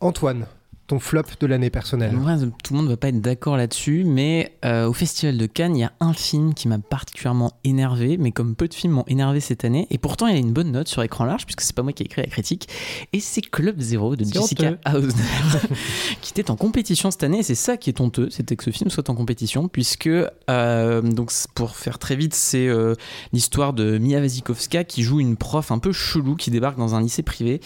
Antoine, 0.00 0.46
ton 0.86 0.98
flop 0.98 1.22
de 1.40 1.46
l'année 1.46 1.70
personnelle. 1.70 2.12
Moi, 2.12 2.36
tout 2.62 2.74
le 2.74 2.80
monde 2.80 2.88
va 2.88 2.96
pas 2.96 3.08
être 3.08 3.20
d'accord 3.20 3.56
là-dessus, 3.56 4.04
mais 4.04 4.56
euh, 4.64 4.86
au 4.86 4.92
Festival 4.92 5.38
de 5.38 5.46
Cannes, 5.46 5.76
il 5.76 5.80
y 5.80 5.84
a 5.84 5.92
un 6.00 6.12
film 6.12 6.52
qui 6.52 6.68
m'a 6.68 6.78
particulièrement 6.78 7.52
énervé, 7.64 8.18
mais 8.18 8.32
comme 8.32 8.54
peu 8.54 8.68
de 8.68 8.74
films 8.74 8.94
m'ont 8.94 9.04
énervé 9.06 9.40
cette 9.40 9.64
année, 9.64 9.86
et 9.90 9.98
pourtant 9.98 10.26
il 10.26 10.36
a 10.36 10.38
une 10.38 10.52
bonne 10.52 10.72
note 10.72 10.88
sur 10.88 11.02
écran 11.02 11.24
large, 11.24 11.46
puisque 11.46 11.62
c'est 11.62 11.74
pas 11.74 11.82
moi 11.82 11.92
qui 11.92 12.02
ai 12.02 12.06
écrit 12.06 12.20
la 12.20 12.28
critique, 12.28 12.68
et 13.12 13.20
c'est 13.20 13.40
Club 13.40 13.80
Zero 13.80 14.14
de 14.14 14.24
Jessica. 14.24 14.76
Hausner, 14.92 15.22
qui 16.20 16.32
était 16.32 16.50
en 16.50 16.56
compétition 16.56 17.10
cette 17.10 17.24
année, 17.24 17.38
et 17.38 17.42
c'est 17.42 17.54
ça 17.54 17.78
qui 17.78 17.88
est 17.88 18.00
honteux, 18.00 18.28
c'était 18.30 18.56
que 18.56 18.64
ce 18.64 18.70
film 18.70 18.90
soit 18.90 19.08
en 19.08 19.14
compétition, 19.14 19.68
puisque, 19.68 20.08
euh, 20.50 21.02
donc 21.02 21.32
pour 21.54 21.76
faire 21.76 21.98
très 21.98 22.16
vite, 22.16 22.34
c'est 22.34 22.68
euh, 22.68 22.94
l'histoire 23.32 23.72
de 23.72 23.96
Mia 23.96 24.20
Wasikowska 24.20 24.84
qui 24.84 25.02
joue 25.02 25.20
une 25.20 25.36
prof 25.36 25.70
un 25.70 25.78
peu 25.78 25.92
chelou 25.92 26.36
qui 26.36 26.50
débarque 26.50 26.76
dans 26.76 26.94
un 26.94 27.00
lycée 27.00 27.22
privé 27.22 27.60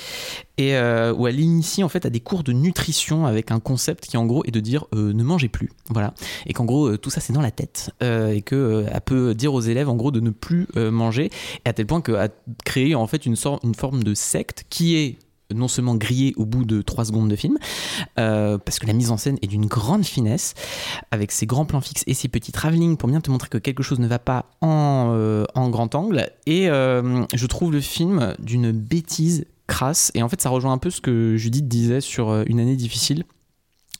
et 0.58 0.76
euh, 0.76 1.14
où 1.14 1.26
elle 1.26 1.40
initie 1.40 1.82
en 1.82 1.88
fait 1.88 2.04
à 2.04 2.10
des 2.10 2.20
cours 2.20 2.42
de 2.42 2.52
nutrition 2.52 3.24
avec 3.24 3.50
un 3.50 3.60
concept 3.60 4.06
qui 4.06 4.16
en 4.16 4.26
gros 4.26 4.44
est 4.44 4.50
de 4.50 4.60
dire 4.60 4.86
euh, 4.94 5.12
ne 5.12 5.22
mangez 5.22 5.48
plus. 5.48 5.70
Voilà. 5.88 6.12
Et 6.46 6.52
qu'en 6.52 6.64
gros 6.64 6.88
euh, 6.88 6.98
tout 6.98 7.10
ça 7.10 7.20
c'est 7.20 7.32
dans 7.32 7.40
la 7.40 7.52
tête. 7.52 7.90
Et 8.00 8.42
que 8.42 8.84
elle 8.92 9.00
peut 9.00 9.34
dire 9.34 9.54
aux 9.54 9.60
élèves 9.60 9.88
en 9.88 9.94
gros 9.94 10.10
de 10.10 10.20
ne 10.20 10.30
plus 10.30 10.66
manger. 10.76 11.30
Et 11.64 11.68
à 11.68 11.72
tel 11.72 11.86
point 11.86 12.00
qu'elle 12.00 12.16
a 12.16 12.28
créé 12.64 12.94
en 12.94 13.06
fait 13.06 13.24
une 13.24 13.36
une 13.62 13.74
forme 13.74 14.02
de 14.02 14.14
secte 14.14 14.64
qui 14.68 14.96
est 14.96 15.18
non 15.54 15.68
seulement 15.68 15.94
grillée 15.94 16.34
au 16.36 16.44
bout 16.44 16.64
de 16.64 16.82
3 16.82 17.06
secondes 17.06 17.30
de 17.30 17.36
film, 17.36 17.56
parce 18.16 18.78
que 18.78 18.86
la 18.86 18.92
mise 18.92 19.10
en 19.10 19.16
scène 19.16 19.38
est 19.40 19.46
d'une 19.46 19.66
grande 19.66 20.04
finesse, 20.04 20.54
avec 21.10 21.32
ses 21.32 21.46
grands 21.46 21.64
plans 21.64 21.80
fixes 21.80 22.04
et 22.06 22.12
ses 22.12 22.28
petits 22.28 22.52
travelling 22.52 22.96
pour 22.96 23.08
bien 23.08 23.20
te 23.20 23.30
montrer 23.30 23.48
que 23.48 23.56
quelque 23.56 23.82
chose 23.82 23.98
ne 23.98 24.08
va 24.08 24.18
pas 24.18 24.50
en, 24.60 25.46
grand 25.70 25.94
angle. 25.94 26.28
Et 26.46 26.66
je 26.66 27.46
trouve 27.46 27.72
le 27.72 27.80
film 27.80 28.34
d'une 28.40 28.72
bêtise 28.72 29.46
crasse. 29.68 30.10
Et 30.14 30.22
en 30.24 30.28
fait, 30.28 30.40
ça 30.40 30.48
rejoint 30.48 30.72
un 30.72 30.78
peu 30.78 30.90
ce 30.90 31.00
que 31.00 31.36
Judith 31.36 31.68
disait 31.68 32.00
sur 32.00 32.30
euh, 32.30 32.42
Une 32.46 32.58
année 32.58 32.74
difficile. 32.74 33.24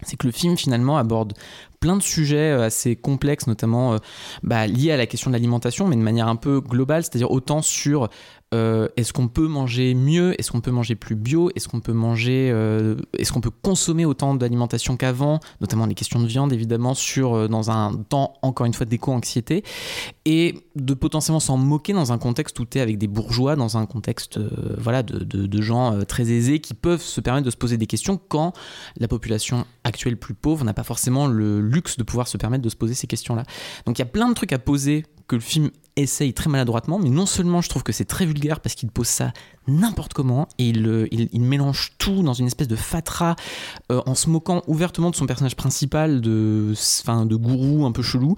C'est 0.02 0.16
que 0.16 0.26
le 0.26 0.32
film 0.32 0.56
finalement 0.56 0.96
aborde 0.96 1.34
plein 1.80 1.96
de 1.96 2.02
sujets 2.02 2.52
euh, 2.52 2.66
assez 2.66 2.96
complexes, 2.96 3.46
notamment 3.46 3.94
euh, 3.94 3.98
bah, 4.42 4.66
liés 4.66 4.92
à 4.92 4.96
la 4.96 5.06
question 5.06 5.30
de 5.30 5.34
l'alimentation, 5.34 5.86
mais 5.86 5.96
de 5.96 6.00
manière 6.00 6.28
un 6.28 6.36
peu 6.36 6.60
globale, 6.60 7.02
c'est-à-dire 7.02 7.30
autant 7.30 7.62
sur 7.62 8.08
euh, 8.54 8.88
est-ce 8.96 9.12
qu'on 9.12 9.28
peut 9.28 9.46
manger 9.46 9.94
mieux, 9.94 10.34
est-ce 10.40 10.50
qu'on 10.50 10.60
peut 10.62 10.70
manger 10.70 10.94
plus 10.94 11.16
bio, 11.16 11.50
est-ce 11.54 11.68
qu'on 11.68 11.80
peut 11.80 11.92
manger, 11.92 12.50
euh, 12.52 12.96
est-ce 13.18 13.32
qu'on 13.32 13.40
peut 13.42 13.50
consommer 13.50 14.04
autant 14.06 14.34
d'alimentation 14.34 14.96
qu'avant, 14.96 15.38
notamment 15.60 15.84
les 15.86 15.94
questions 15.94 16.20
de 16.20 16.26
viande 16.26 16.52
évidemment, 16.52 16.94
sur 16.94 17.34
euh, 17.34 17.48
dans 17.48 17.70
un 17.70 17.94
temps 17.94 18.34
encore 18.42 18.66
une 18.66 18.74
fois 18.74 18.86
d'éco-anxiété, 18.86 19.64
et 20.24 20.54
de 20.76 20.94
potentiellement 20.94 21.40
s'en 21.40 21.56
moquer 21.58 21.92
dans 21.92 22.12
un 22.12 22.18
contexte 22.18 22.58
où 22.58 22.64
tu 22.64 22.78
es 22.78 22.80
avec 22.80 22.96
des 22.98 23.08
bourgeois, 23.08 23.56
dans 23.56 23.76
un 23.76 23.86
contexte 23.86 24.38
voilà 24.78 25.02
de, 25.02 25.18
de- 25.18 25.46
de 25.46 25.62
gens 25.62 26.04
très 26.06 26.30
aisés 26.30 26.60
qui 26.60 26.74
peuvent 26.74 27.02
se 27.02 27.20
permettre 27.20 27.44
de 27.44 27.50
se 27.50 27.56
poser 27.56 27.76
des 27.76 27.86
questions 27.86 28.18
quand 28.28 28.52
la 28.98 29.08
population 29.08 29.66
actuelle 29.84 30.16
plus 30.16 30.34
pauvre 30.34 30.64
n'a 30.64 30.74
pas 30.74 30.84
forcément 30.84 31.26
le 31.26 31.60
luxe 31.60 31.96
de 31.96 32.02
pouvoir 32.02 32.28
se 32.28 32.36
permettre 32.38 32.62
de 32.62 32.68
se 32.68 32.76
poser 32.76 32.94
ces 32.94 33.06
questions-là. 33.06 33.44
Donc 33.86 33.98
il 33.98 34.02
y 34.02 34.02
a 34.02 34.06
plein 34.06 34.28
de 34.28 34.34
trucs 34.34 34.52
à 34.52 34.58
poser 34.58 35.04
que 35.26 35.36
le 35.36 35.42
film 35.42 35.70
essaye 36.00 36.32
très 36.32 36.50
maladroitement, 36.50 36.98
mais 36.98 37.10
non 37.10 37.26
seulement 37.26 37.60
je 37.60 37.68
trouve 37.68 37.82
que 37.82 37.92
c'est 37.92 38.04
très 38.04 38.26
vulgaire 38.26 38.60
parce 38.60 38.74
qu'il 38.74 38.90
pose 38.90 39.06
ça 39.06 39.32
n'importe 39.66 40.14
comment 40.14 40.48
et 40.58 40.68
il, 40.68 40.86
euh, 40.86 41.08
mélange 41.34 41.92
tout 41.98 42.22
dans 42.22 42.34
une 42.34 42.46
espèce 42.46 42.68
de 42.68 42.76
fatras 42.76 43.36
euh, 43.92 44.02
en 44.06 44.14
se 44.14 44.30
moquant 44.30 44.62
ouvertement 44.66 45.10
de 45.10 45.16
son 45.16 45.26
personnage 45.26 45.56
principal 45.56 46.20
de, 46.20 46.72
enfin, 47.02 47.26
de 47.26 47.36
gourou 47.36 47.84
un 47.84 47.92
peu 47.92 48.02
chelou. 48.02 48.36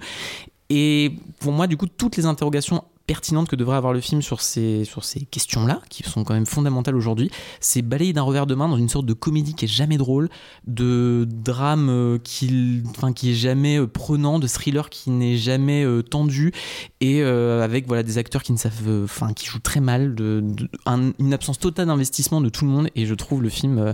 Et 0.69 1.15
pour 1.39 1.51
moi, 1.51 1.67
du 1.67 1.77
coup, 1.77 1.87
toutes 1.87 2.15
les 2.15 2.25
interrogations 2.25 2.83
pertinentes 3.11 3.49
que 3.49 3.57
devrait 3.57 3.75
avoir 3.75 3.91
le 3.91 3.99
film 3.99 4.21
sur 4.21 4.39
ces, 4.39 4.85
sur 4.85 5.03
ces 5.03 5.25
questions-là, 5.25 5.81
qui 5.89 6.01
sont 6.03 6.23
quand 6.23 6.33
même 6.33 6.45
fondamentales 6.45 6.95
aujourd'hui, 6.95 7.29
c'est 7.59 7.81
balayé 7.81 8.13
d'un 8.13 8.21
revers 8.21 8.47
de 8.47 8.55
main 8.55 8.69
dans 8.69 8.77
une 8.77 8.87
sorte 8.87 9.05
de 9.05 9.11
comédie 9.11 9.53
qui 9.53 9.65
est 9.65 9.67
jamais 9.67 9.97
drôle, 9.97 10.29
de 10.65 11.27
drame 11.29 11.89
euh, 11.89 12.19
qui, 12.23 12.81
enfin, 12.91 13.11
qui 13.11 13.31
est 13.31 13.33
jamais 13.33 13.77
euh, 13.77 13.85
prenant, 13.85 14.39
de 14.39 14.47
thriller 14.47 14.89
qui 14.89 15.09
n'est 15.09 15.35
jamais 15.35 15.83
euh, 15.83 16.01
tendu, 16.01 16.53
et 17.01 17.21
avec 17.21 17.85
voilà, 17.85 18.03
des 18.03 18.17
acteurs 18.17 18.43
qui 18.43 18.53
ne 18.53 18.57
savent, 18.57 19.03
enfin, 19.03 19.33
qui 19.33 19.45
jouent 19.45 19.59
très 19.59 19.81
mal, 19.81 20.15
une 20.17 21.33
absence 21.33 21.59
totale 21.59 21.87
d'investissement 21.87 22.39
de 22.39 22.47
tout 22.47 22.63
le 22.63 22.71
monde, 22.71 22.87
et 22.95 23.05
je 23.05 23.13
trouve 23.13 23.41
le 23.41 23.49
film 23.49 23.93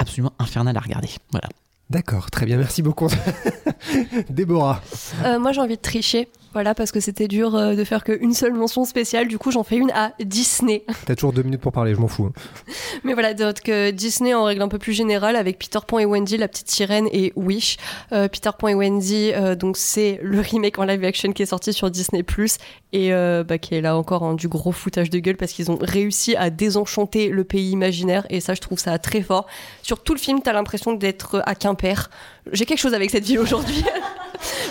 absolument 0.00 0.32
infernal 0.40 0.76
à 0.76 0.80
regarder. 0.80 1.10
Voilà. 1.30 1.48
D'accord, 1.88 2.30
très 2.32 2.46
bien, 2.46 2.56
merci 2.56 2.82
beaucoup. 2.82 3.08
Déborah. 4.30 4.82
Euh, 5.24 5.38
moi, 5.38 5.52
j'ai 5.52 5.60
envie 5.60 5.76
de 5.76 5.80
tricher. 5.80 6.28
Voilà, 6.56 6.74
parce 6.74 6.90
que 6.90 7.00
c'était 7.00 7.28
dur 7.28 7.54
euh, 7.54 7.74
de 7.74 7.84
faire 7.84 8.02
qu'une 8.02 8.32
seule 8.32 8.54
mention 8.54 8.86
spéciale. 8.86 9.28
Du 9.28 9.36
coup, 9.36 9.50
j'en 9.50 9.62
fais 9.62 9.76
une 9.76 9.90
à 9.90 10.12
Disney. 10.24 10.84
T'as 11.04 11.14
toujours 11.14 11.34
deux 11.34 11.42
minutes 11.42 11.60
pour 11.60 11.70
parler, 11.70 11.94
je 11.94 12.00
m'en 12.00 12.08
fous. 12.08 12.24
hein. 12.24 12.32
Mais 13.04 13.12
voilà, 13.12 13.34
donc 13.34 13.68
euh, 13.68 13.92
Disney 13.92 14.32
en 14.32 14.44
règle 14.44 14.62
un 14.62 14.68
peu 14.68 14.78
plus 14.78 14.94
générale 14.94 15.36
avec 15.36 15.58
Peter 15.58 15.80
Pan 15.86 15.98
et 15.98 16.06
Wendy, 16.06 16.38
la 16.38 16.48
petite 16.48 16.70
sirène 16.70 17.08
et 17.12 17.34
Wish. 17.36 17.76
Euh, 18.12 18.26
Peter 18.28 18.48
Pan 18.58 18.68
et 18.68 18.74
Wendy, 18.74 19.32
euh, 19.34 19.54
donc 19.54 19.76
c'est 19.76 20.18
le 20.22 20.40
remake 20.40 20.78
en 20.78 20.84
live 20.84 21.04
action 21.04 21.30
qui 21.32 21.42
est 21.42 21.46
sorti 21.46 21.74
sur 21.74 21.90
Disney 21.90 22.24
et 22.92 23.10
bah, 23.10 23.58
qui 23.58 23.74
est 23.74 23.82
là 23.82 23.94
encore 23.94 24.22
en 24.22 24.32
du 24.32 24.48
gros 24.48 24.72
foutage 24.72 25.10
de 25.10 25.18
gueule 25.18 25.36
parce 25.36 25.52
qu'ils 25.52 25.70
ont 25.70 25.78
réussi 25.78 26.34
à 26.36 26.48
désenchanter 26.48 27.28
le 27.28 27.44
pays 27.44 27.70
imaginaire 27.70 28.26
et 28.30 28.40
ça, 28.40 28.54
je 28.54 28.62
trouve 28.62 28.78
ça 28.78 28.98
très 28.98 29.20
fort. 29.20 29.46
Sur 29.82 30.02
tout 30.02 30.14
le 30.14 30.18
film, 30.18 30.40
t'as 30.40 30.54
l'impression 30.54 30.94
d'être 30.94 31.42
à 31.44 31.54
Quimper. 31.76 32.10
J'ai 32.52 32.66
quelque 32.66 32.78
chose 32.78 32.94
avec 32.94 33.10
cette 33.10 33.24
ville 33.24 33.38
aujourd'hui. 33.38 33.84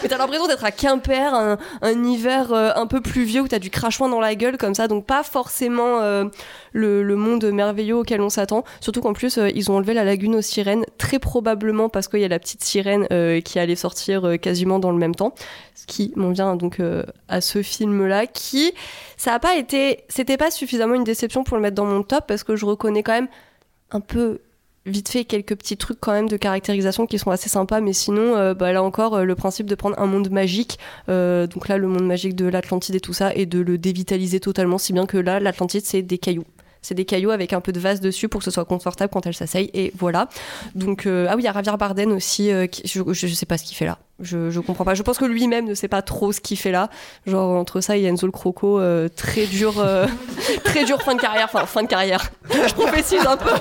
Mais 0.04 0.10
t'as 0.10 0.18
l'impression 0.18 0.48
d'être 0.48 0.64
à 0.64 0.72
Quimper, 0.72 1.34
un, 1.34 2.04
hiver 2.04 2.52
euh, 2.52 2.72
un 2.76 2.88
peu 2.88 3.02
pluvieux 3.02 3.42
où 3.42 3.48
t'as 3.48 3.60
du 3.60 3.70
crachoin 3.70 4.10
dans 4.10 4.20
la 4.20 4.36
gueule 4.36 4.58
comme 4.58 4.76
ça, 4.76 4.88
donc 4.88 5.06
pas 5.06 5.24
forcément 5.24 6.00
euh, 6.02 6.26
le, 6.74 7.16
monde 7.16 7.46
merveilleux 7.46 7.96
auquel 7.96 8.22
on 8.22 8.30
s'attend. 8.30 8.64
Surtout 8.80 9.02
qu'en 9.02 9.14
plus, 9.14 9.38
euh, 9.38 9.50
ils 9.56 9.72
ont 9.72 9.78
enlevé 9.78 9.94
la 9.94 10.04
lagune 10.04 10.36
aux 10.36 10.42
sirènes, 10.42 10.86
très 10.98 11.20
probablement 11.20 11.90
parce 11.90 12.08
qu'il 12.08 12.20
y 12.20 12.26
a 12.26 12.28
la 12.28 12.40
petite 12.40 12.64
sirène 12.64 13.08
qui 13.42 13.60
allait 13.60 13.76
sortir 13.76 14.36
quasiment 14.42 14.80
dans 14.80 14.92
le 14.92 14.98
même 14.98 15.16
temps. 15.16 15.34
Ce 15.74 15.86
qui 15.86 16.14
m'en 16.16 16.32
vient 16.32 16.56
donc 16.56 16.80
à 17.28 17.42
ce 17.42 17.62
film-là, 17.62 18.28
qui, 18.28 18.74
ça 19.18 19.34
a 19.34 19.40
pas 19.40 19.56
été, 19.56 20.04
c'était 20.10 20.38
pas 20.38 20.52
suffisamment 20.52 20.96
une 20.96 21.04
déception 21.04 21.44
pour 21.44 21.58
le 21.58 21.64
mettre 21.64 21.76
dans 21.76 21.86
mon 21.86 22.04
top 22.04 22.26
parce 22.28 22.44
que 22.44 22.56
je 22.56 22.66
reconnais 22.66 23.04
quand 23.04 23.14
même 23.14 23.28
un 23.92 24.00
peu 24.00 24.40
vite 24.86 25.10
fait 25.10 25.26
quelques 25.26 25.56
petits 25.56 25.78
trucs 25.78 26.00
quand 26.00 26.12
même 26.12 26.30
de 26.30 26.38
caractérisation 26.38 27.08
qui 27.08 27.18
sont 27.18 27.32
assez 27.32 27.50
sympas 27.50 27.82
mais 27.82 27.94
sinon 27.94 28.36
euh, 28.36 28.54
bah, 28.54 28.72
là 28.72 28.84
encore 28.84 29.16
euh, 29.16 29.24
le 29.24 29.36
principe 29.36 29.66
de 29.68 29.76
prendre 29.76 30.00
un 30.00 30.06
monde 30.06 30.30
magique 30.30 30.78
euh, 31.10 31.48
donc 31.48 31.68
là 31.68 31.78
le 31.78 31.88
monde 31.88 32.06
magique 32.06 32.36
de 32.36 32.46
l'Atlantide 32.46 32.96
et 32.96 33.00
tout 33.00 33.14
ça 33.14 33.34
et 33.34 33.46
de 33.46 33.60
le 33.60 33.78
dévitaliser 33.78 34.40
totalement 34.40 34.78
si 34.78 34.94
bien 34.94 35.06
que 35.06 35.18
là 35.18 35.40
l'Atlantide 35.40 35.86
c'est 35.86 36.02
des 36.02 36.18
cailloux 36.18 36.46
c'est 36.86 36.96
des 36.96 37.06
cailloux 37.06 37.32
avec 37.32 37.52
un 37.54 37.62
peu 37.62 37.72
de 37.72 37.80
vase 37.80 38.00
dessus 38.00 38.30
pour 38.30 38.40
que 38.40 38.46
ce 38.46 38.52
soit 38.52 38.66
confortable 38.66 39.12
quand 39.12 39.26
elle 39.26 39.34
s'asseye 39.34 39.70
et 39.74 39.92
voilà. 39.98 40.30
Donc 40.76 41.06
euh, 41.06 41.28
ah 41.30 41.36
oui 41.36 41.42
il 41.42 41.46
y 41.46 41.48
a 41.48 41.54
Javier 41.54 41.78
Bardem 41.78 42.12
aussi 42.12 42.52
euh, 42.52 42.68
je, 42.84 43.02
je 43.12 43.28
sais 43.34 43.46
pas 43.46 43.58
ce 43.58 43.64
qu'il 43.64 43.76
fait 43.76 43.86
là. 43.86 43.98
Je, 44.22 44.50
je 44.50 44.60
comprends 44.62 44.86
pas. 44.86 44.94
Je 44.94 45.04
pense 45.04 45.18
que 45.18 45.26
lui-même 45.26 45.66
ne 45.66 45.74
sait 45.74 45.90
pas 45.90 46.02
trop 46.02 46.32
ce 46.32 46.40
qu'il 46.40 46.58
fait 46.58 46.72
là. 46.72 46.90
Genre 47.26 47.58
entre 47.58 47.82
ça 47.82 47.98
et 47.98 48.04
Enzo 48.04 48.28
le 48.28 48.32
Croco 48.32 48.80
euh, 48.80 49.10
très 49.14 49.46
dur 49.46 49.74
très 50.64 50.86
dur 50.86 51.02
fin 51.02 51.16
de 51.16 51.22
carrière. 51.22 51.50
Enfin 51.52 51.66
fin 51.66 51.84
de 51.84 51.88
carrière. 51.88 52.32
Je 52.50 52.74
prophétise 52.74 53.26
un 53.26 53.38
peu. 53.38 53.52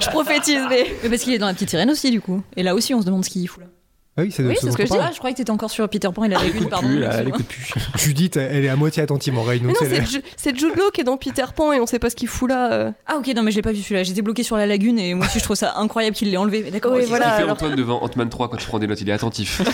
Je 0.00 0.08
prophétise 0.10 0.62
mais 0.68 0.86
Mais 1.02 1.08
parce 1.08 1.22
qu'il 1.22 1.34
est 1.34 1.38
dans 1.38 1.46
la 1.46 1.54
petite 1.54 1.70
sirène 1.70 1.90
aussi, 1.90 2.10
du 2.10 2.20
coup. 2.20 2.42
Et 2.56 2.62
là 2.62 2.74
aussi, 2.74 2.94
on 2.94 3.00
se 3.00 3.06
demande 3.06 3.24
ce 3.24 3.30
qu'il 3.30 3.48
fout 3.48 3.62
là. 3.62 3.68
Ah 4.16 4.22
oui, 4.22 4.30
c'est 4.30 4.44
Oui, 4.44 4.54
ce 4.56 4.66
que 4.76 4.86
je 4.86 4.92
dis. 4.92 4.98
Ah, 5.00 5.10
je 5.12 5.18
croyais 5.18 5.34
que 5.34 5.38
t'étais 5.38 5.50
encore 5.50 5.70
sur 5.70 5.88
Peter 5.88 6.08
Pan 6.14 6.22
et 6.22 6.28
la 6.28 6.38
lagune, 6.38 6.68
pardon. 6.68 6.86
Plus, 6.86 7.00
là, 7.00 7.10
elle 7.18 7.28
écoute 7.28 7.46
plus. 7.46 7.72
Judith, 7.96 8.36
elle 8.36 8.64
est 8.64 8.68
à 8.68 8.76
moitié 8.76 9.02
attentive 9.02 9.36
en 9.36 9.42
réunion. 9.42 9.72
Mais 9.80 9.98
non, 9.98 10.04
c'est 10.36 10.56
Jude 10.56 10.76
Law 10.76 10.90
qui 10.92 11.00
est 11.00 11.04
dans 11.04 11.16
Peter 11.16 11.44
Pan 11.54 11.72
et 11.72 11.80
on 11.80 11.86
sait 11.86 11.98
pas 11.98 12.10
ce 12.10 12.14
qu'il 12.16 12.28
fout 12.28 12.48
là. 12.48 12.72
euh. 12.72 12.90
Ah 13.06 13.16
ok, 13.18 13.26
non 13.34 13.42
mais 13.42 13.50
je 13.50 13.56
l'ai 13.56 13.62
pas 13.62 13.72
vu 13.72 13.82
celui-là, 13.82 14.04
j'étais 14.04 14.22
bloqué 14.22 14.44
sur 14.44 14.56
la 14.56 14.66
lagune 14.66 15.00
et 15.00 15.14
moi 15.14 15.26
aussi 15.26 15.40
je 15.40 15.44
trouve 15.44 15.56
ça 15.56 15.74
incroyable 15.78 16.14
qu'il 16.14 16.30
l'ait 16.30 16.36
enlevé. 16.36 16.62
Mais 16.64 16.70
d'accord, 16.70 16.92
Oui, 16.92 17.02
voilà. 17.08 17.26
Il 17.26 17.30
fait 17.30 17.42
alors- 17.42 17.54
Antoine 17.54 17.74
devant 17.74 18.00
Ant-Man 18.04 18.28
3 18.28 18.48
quand 18.50 18.56
tu 18.56 18.66
prends 18.68 18.78
des 18.78 18.86
notes, 18.86 19.00
il 19.00 19.08
est 19.08 19.12
attentif. 19.12 19.62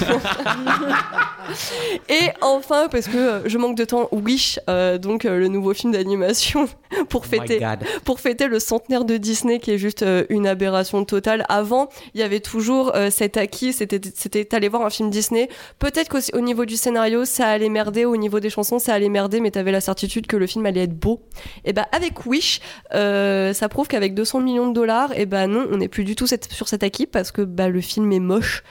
Et 2.09 2.31
enfin, 2.43 2.87
parce 2.91 3.09
que 3.09 3.17
euh, 3.17 3.41
je 3.49 3.59
manque 3.59 3.77
de 3.77 3.85
temps, 3.85 4.09
Wish, 4.13 4.61
euh, 4.69 4.99
donc 4.99 5.25
euh, 5.25 5.39
le 5.39 5.49
nouveau 5.49 5.75
film 5.75 5.93
d'animation 5.93 6.69
pour 7.09 7.23
Oh 7.25 7.29
fêter 7.29 7.61
pour 8.05 8.21
fêter 8.21 8.47
le 8.47 8.59
centenaire 8.61 9.05
de 9.05 9.17
Disney 9.17 9.59
qui 9.59 9.73
est 9.73 9.79
juste 9.79 10.03
euh, 10.03 10.25
une 10.29 10.47
aberration 10.47 11.05
totale. 11.05 11.45
Avant, 11.49 11.89
il 12.15 12.21
y 12.21 12.23
avait 12.23 12.39
toujours 12.41 12.93
euh, 12.95 13.11
cet 13.11 13.37
acquis, 13.37 13.73
c'était 13.73 14.01
c'était 14.33 14.55
aller 14.55 14.69
voir 14.69 14.83
un 14.85 14.91
film 14.91 15.11
Disney. 15.11 15.49
Peut-être 15.79 16.09
qu'au 16.09 16.19
au 16.35 16.41
niveau 16.41 16.65
du 16.65 16.77
scénario, 16.77 17.25
ça 17.25 17.49
allait 17.49 17.69
merder, 17.69 18.05
au 18.05 18.17
niveau 18.17 18.41
des 18.41 18.51
chansons, 18.51 18.79
ça 18.79 18.95
allait 18.95 19.09
merder, 19.09 19.41
mais 19.41 19.51
t'avais 19.51 19.73
la 19.73 19.81
certitude 19.81 20.27
que 20.27 20.37
le 20.37 20.47
film 20.47 20.65
allait 20.67 20.85
être 20.85 20.97
beau. 20.99 21.21
Et 21.65 21.73
bah 21.73 21.87
avec 21.93 22.27
Wish, 22.27 22.61
euh, 22.95 23.53
ça 23.53 23.69
prouve 23.69 23.89
qu'avec 23.89 24.15
200 24.15 24.41
millions 24.41 24.69
de 24.69 24.75
dollars, 24.75 25.17
et 25.19 25.27
bah 25.27 25.47
non, 25.47 25.67
on 25.71 25.79
n'est 25.79 25.89
plus 25.89 26.05
du 26.05 26.15
tout 26.15 26.27
cette- 26.27 26.53
sur 26.53 26.69
cet 26.69 26.83
acquis 26.83 27.07
parce 27.07 27.33
que 27.33 27.43
bah 27.43 27.69
le 27.69 27.81
film 27.81 28.13
est 28.13 28.21
moche. 28.21 28.63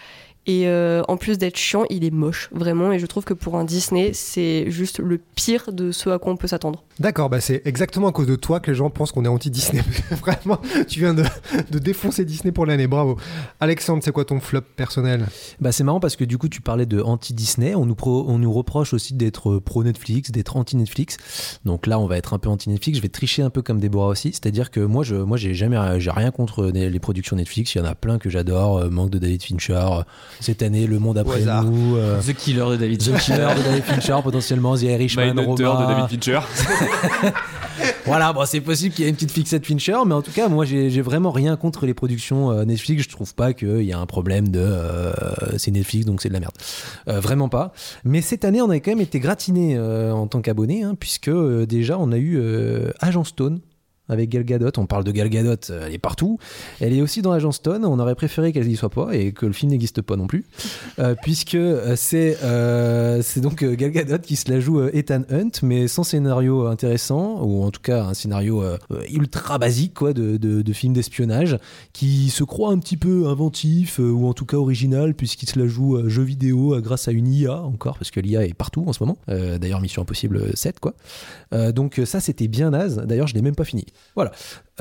Et 0.52 0.68
euh, 0.68 1.04
en 1.08 1.16
plus 1.16 1.38
d'être 1.38 1.58
chiant, 1.58 1.84
il 1.92 2.04
est 2.04 2.10
moche, 2.10 2.50
vraiment. 2.52 2.92
Et 2.92 2.98
je 2.98 3.06
trouve 3.06 3.24
que 3.24 3.36
pour 3.36 3.56
un 3.56 3.66
Disney, 3.66 4.14
c'est 4.14 4.72
juste 4.72 4.98
le 5.00 5.20
pire 5.36 5.72
de 5.72 5.92
ce 5.92 6.10
à 6.10 6.18
quoi 6.18 6.34
on 6.34 6.38
peut 6.38 6.48
s'attendre. 6.48 6.84
D'accord, 7.00 7.30
bah 7.30 7.40
c'est 7.40 7.62
exactement 7.66 8.08
à 8.08 8.12
cause 8.12 8.26
de 8.26 8.36
toi 8.36 8.60
que 8.60 8.72
les 8.72 8.76
gens 8.76 8.90
pensent 8.90 9.12
qu'on 9.12 9.24
est 9.26 9.30
anti-Disney. 9.30 9.84
Vraiment, 10.12 10.60
tu 10.88 11.02
viens 11.02 11.14
de, 11.14 11.24
de 11.70 11.78
défoncer 11.78 12.26
Disney 12.26 12.52
pour 12.52 12.66
l'année, 12.66 12.88
bravo. 12.88 13.18
Alexandre, 13.60 14.02
c'est 14.04 14.12
quoi 14.12 14.26
ton 14.26 14.40
flop 14.40 14.62
personnel? 14.76 15.28
Bah 15.62 15.72
c'est 15.72 15.84
marrant 15.84 16.00
parce 16.00 16.16
que 16.16 16.24
du 16.26 16.38
coup 16.40 16.50
tu 16.50 16.62
parlais 16.62 16.88
de 16.88 17.00
anti-Disney, 17.00 17.76
on 17.76 17.86
nous, 17.86 17.94
pro- 17.96 18.26
on 18.28 18.40
nous 18.40 18.52
reproche 18.52 18.94
aussi 18.94 19.14
d'être 19.14 19.52
euh, 19.52 19.60
pro-Netflix, 19.62 20.32
d'être 20.32 20.58
anti-Netflix. 20.58 21.60
Donc 21.64 21.86
là 21.86 22.00
on 22.00 22.08
va 22.08 22.18
être 22.18 22.34
un 22.34 22.40
peu 22.40 22.50
anti-Netflix, 22.50 22.98
je 22.98 23.02
vais 23.04 23.10
tricher 23.10 23.44
un 23.44 23.50
peu 23.52 23.62
comme 23.62 23.80
Déborah 23.80 24.08
aussi, 24.08 24.30
c'est-à-dire 24.34 24.72
que 24.72 24.80
moi 24.80 25.04
je 25.04 25.16
moi 25.16 25.38
j'ai 25.38 25.54
jamais 25.54 25.78
j'ai 26.00 26.12
rien 26.12 26.32
contre 26.32 26.66
les 26.66 26.90
les 26.90 27.00
productions 27.00 27.36
Netflix, 27.36 27.76
il 27.76 27.78
y 27.78 27.82
en 27.82 27.86
a 27.86 27.94
plein 27.96 28.18
que 28.18 28.30
j'adore, 28.30 28.78
euh, 28.80 28.90
Manque 28.90 29.12
de 29.12 29.20
David 29.20 29.44
Fincher, 29.44 29.74
euh, 29.92 30.02
cette 30.40 30.62
année 30.62 30.88
Le 30.88 31.00
Monde 31.00 31.18
après 31.18 31.42
nous, 31.64 31.96
euh, 31.96 32.22
The 32.22 32.34
Killer 32.34 32.66
de 32.72 32.76
David 32.78 33.00
The 33.00 33.18
Killer 33.18 33.48
de 33.58 33.64
David 33.64 33.84
Fincher 33.84 34.18
potentiellement, 34.24 34.76
The 34.76 34.84
Irishman, 34.84 35.34
Mindhunter 35.34 35.64
de 35.64 35.68
Roma. 35.68 35.96
David 36.08 36.24
Fincher. 36.24 36.40
Voilà, 38.06 38.34
bon, 38.34 38.44
c'est 38.46 38.62
possible 38.62 38.94
qu'il 38.94 39.06
y 39.06 39.08
ait 39.08 39.10
une 39.10 39.16
petite 39.16 39.32
fixette 39.32 39.66
Fincher, 39.66 39.98
mais 40.06 40.14
en 40.14 40.22
tout 40.22 40.32
cas, 40.32 40.48
moi, 40.50 40.66
j'ai 40.66 40.90
j'ai 40.90 41.02
vraiment 41.02 41.32
rien 41.32 41.56
contre 41.56 41.86
les 41.86 41.94
productions 41.94 42.52
euh, 42.52 42.66
Netflix. 42.66 43.04
Je 43.04 43.10
trouve 43.10 43.36
pas 43.36 43.54
qu'il 43.54 43.84
y 43.84 43.94
a 43.94 44.00
un 44.00 44.06
problème 44.06 44.50
de 44.50 44.60
euh, 44.60 45.14
c'est 45.58 45.72
Netflix, 45.72 46.06
donc 46.06 46.22
c'est 46.22 46.30
de 46.30 46.34
la 46.34 46.40
merde. 46.40 46.56
Euh, 47.08 47.20
vraiment 47.20 47.50
pas. 47.50 47.72
Mais 48.04 48.22
cette 48.22 48.46
année, 48.46 48.62
on 48.62 48.70
a 48.70 48.80
quand 48.80 48.92
même 48.92 49.02
été 49.02 49.20
gratiné 49.20 49.78
euh, 49.78 50.12
en 50.12 50.28
tant 50.28 50.42
qu'abonné, 50.42 50.84
hein, 50.84 50.96
puisque 51.00 51.30
euh, 51.30 51.66
déjà, 51.66 51.98
on 52.00 52.12
a 52.12 52.18
eu 52.18 52.38
euh, 52.40 52.90
Agent 53.00 53.24
Stone. 53.26 53.60
Avec 54.10 54.30
Gal 54.30 54.44
Gadot, 54.44 54.72
on 54.78 54.88
parle 54.88 55.04
de 55.04 55.12
Gal 55.12 55.30
Gadot, 55.30 55.56
euh, 55.70 55.84
elle 55.86 55.94
est 55.94 56.00
partout. 56.00 56.40
Elle 56.82 56.94
est 56.94 57.02
aussi 57.02 57.22
dans 57.22 57.32
Agent 57.32 57.52
Stone. 57.52 57.86
On 57.86 58.00
aurait 58.00 58.16
préféré 58.16 58.52
qu'elle 58.52 58.68
n'y 58.68 58.76
soit 58.76 58.90
pas 58.90 59.12
et 59.14 59.32
que 59.32 59.46
le 59.46 59.54
film 59.54 59.72
n'existe 59.72 60.02
pas 60.02 60.16
non 60.16 60.26
plus, 60.26 60.46
Euh, 60.98 61.16
puisque 61.22 61.56
euh, 61.56 61.96
c'est 61.96 63.42
donc 63.42 63.64
Gal 63.64 63.92
Gadot 63.92 64.18
qui 64.18 64.36
se 64.36 64.50
la 64.52 64.60
joue 64.60 64.84
Ethan 64.88 65.22
Hunt, 65.32 65.52
mais 65.62 65.88
sans 65.88 66.04
scénario 66.04 66.66
intéressant 66.66 67.44
ou 67.44 67.64
en 67.64 67.70
tout 67.70 67.82
cas 67.82 68.04
un 68.04 68.14
scénario 68.14 68.64
ultra 69.12 69.58
basique 69.60 70.04
de, 70.04 70.74
film 70.74 70.94
d'espionnage 70.94 71.58
qui 71.94 72.30
se 72.30 72.44
croit 72.44 72.72
un 72.72 72.80
petit 72.80 72.98
peu 72.98 73.28
inventif 73.28 74.00
ou 74.00 74.28
en 74.28 74.34
tout 74.34 74.46
cas 74.46 74.58
original 74.58 75.14
puisqu'il 75.14 75.50
se 75.50 75.60
la 75.60 75.68
joue 75.68 76.08
jeu 76.10 76.24
vidéo 76.24 76.80
grâce 76.82 77.08
à 77.08 77.12
une 77.12 77.28
IA 77.28 77.62
encore 77.62 77.98
parce 77.98 78.12
que 78.12 78.20
l'IA 78.20 78.46
est 78.46 78.54
partout 78.54 78.84
en 78.88 78.94
ce 78.94 79.04
moment. 79.04 79.18
D'ailleurs 79.28 79.82
Mission 79.82 80.02
Impossible 80.02 80.56
7 80.56 80.80
quoi. 80.80 80.96
Donc 81.72 82.02
ça 82.06 82.20
c'était 82.20 82.48
bien 82.48 82.72
naze. 82.72 82.98
D'ailleurs 83.06 83.28
je 83.28 83.36
l'ai 83.36 83.42
même 83.42 83.56
pas 83.56 83.66
fini. 83.66 83.86
Voilà. 84.16 84.32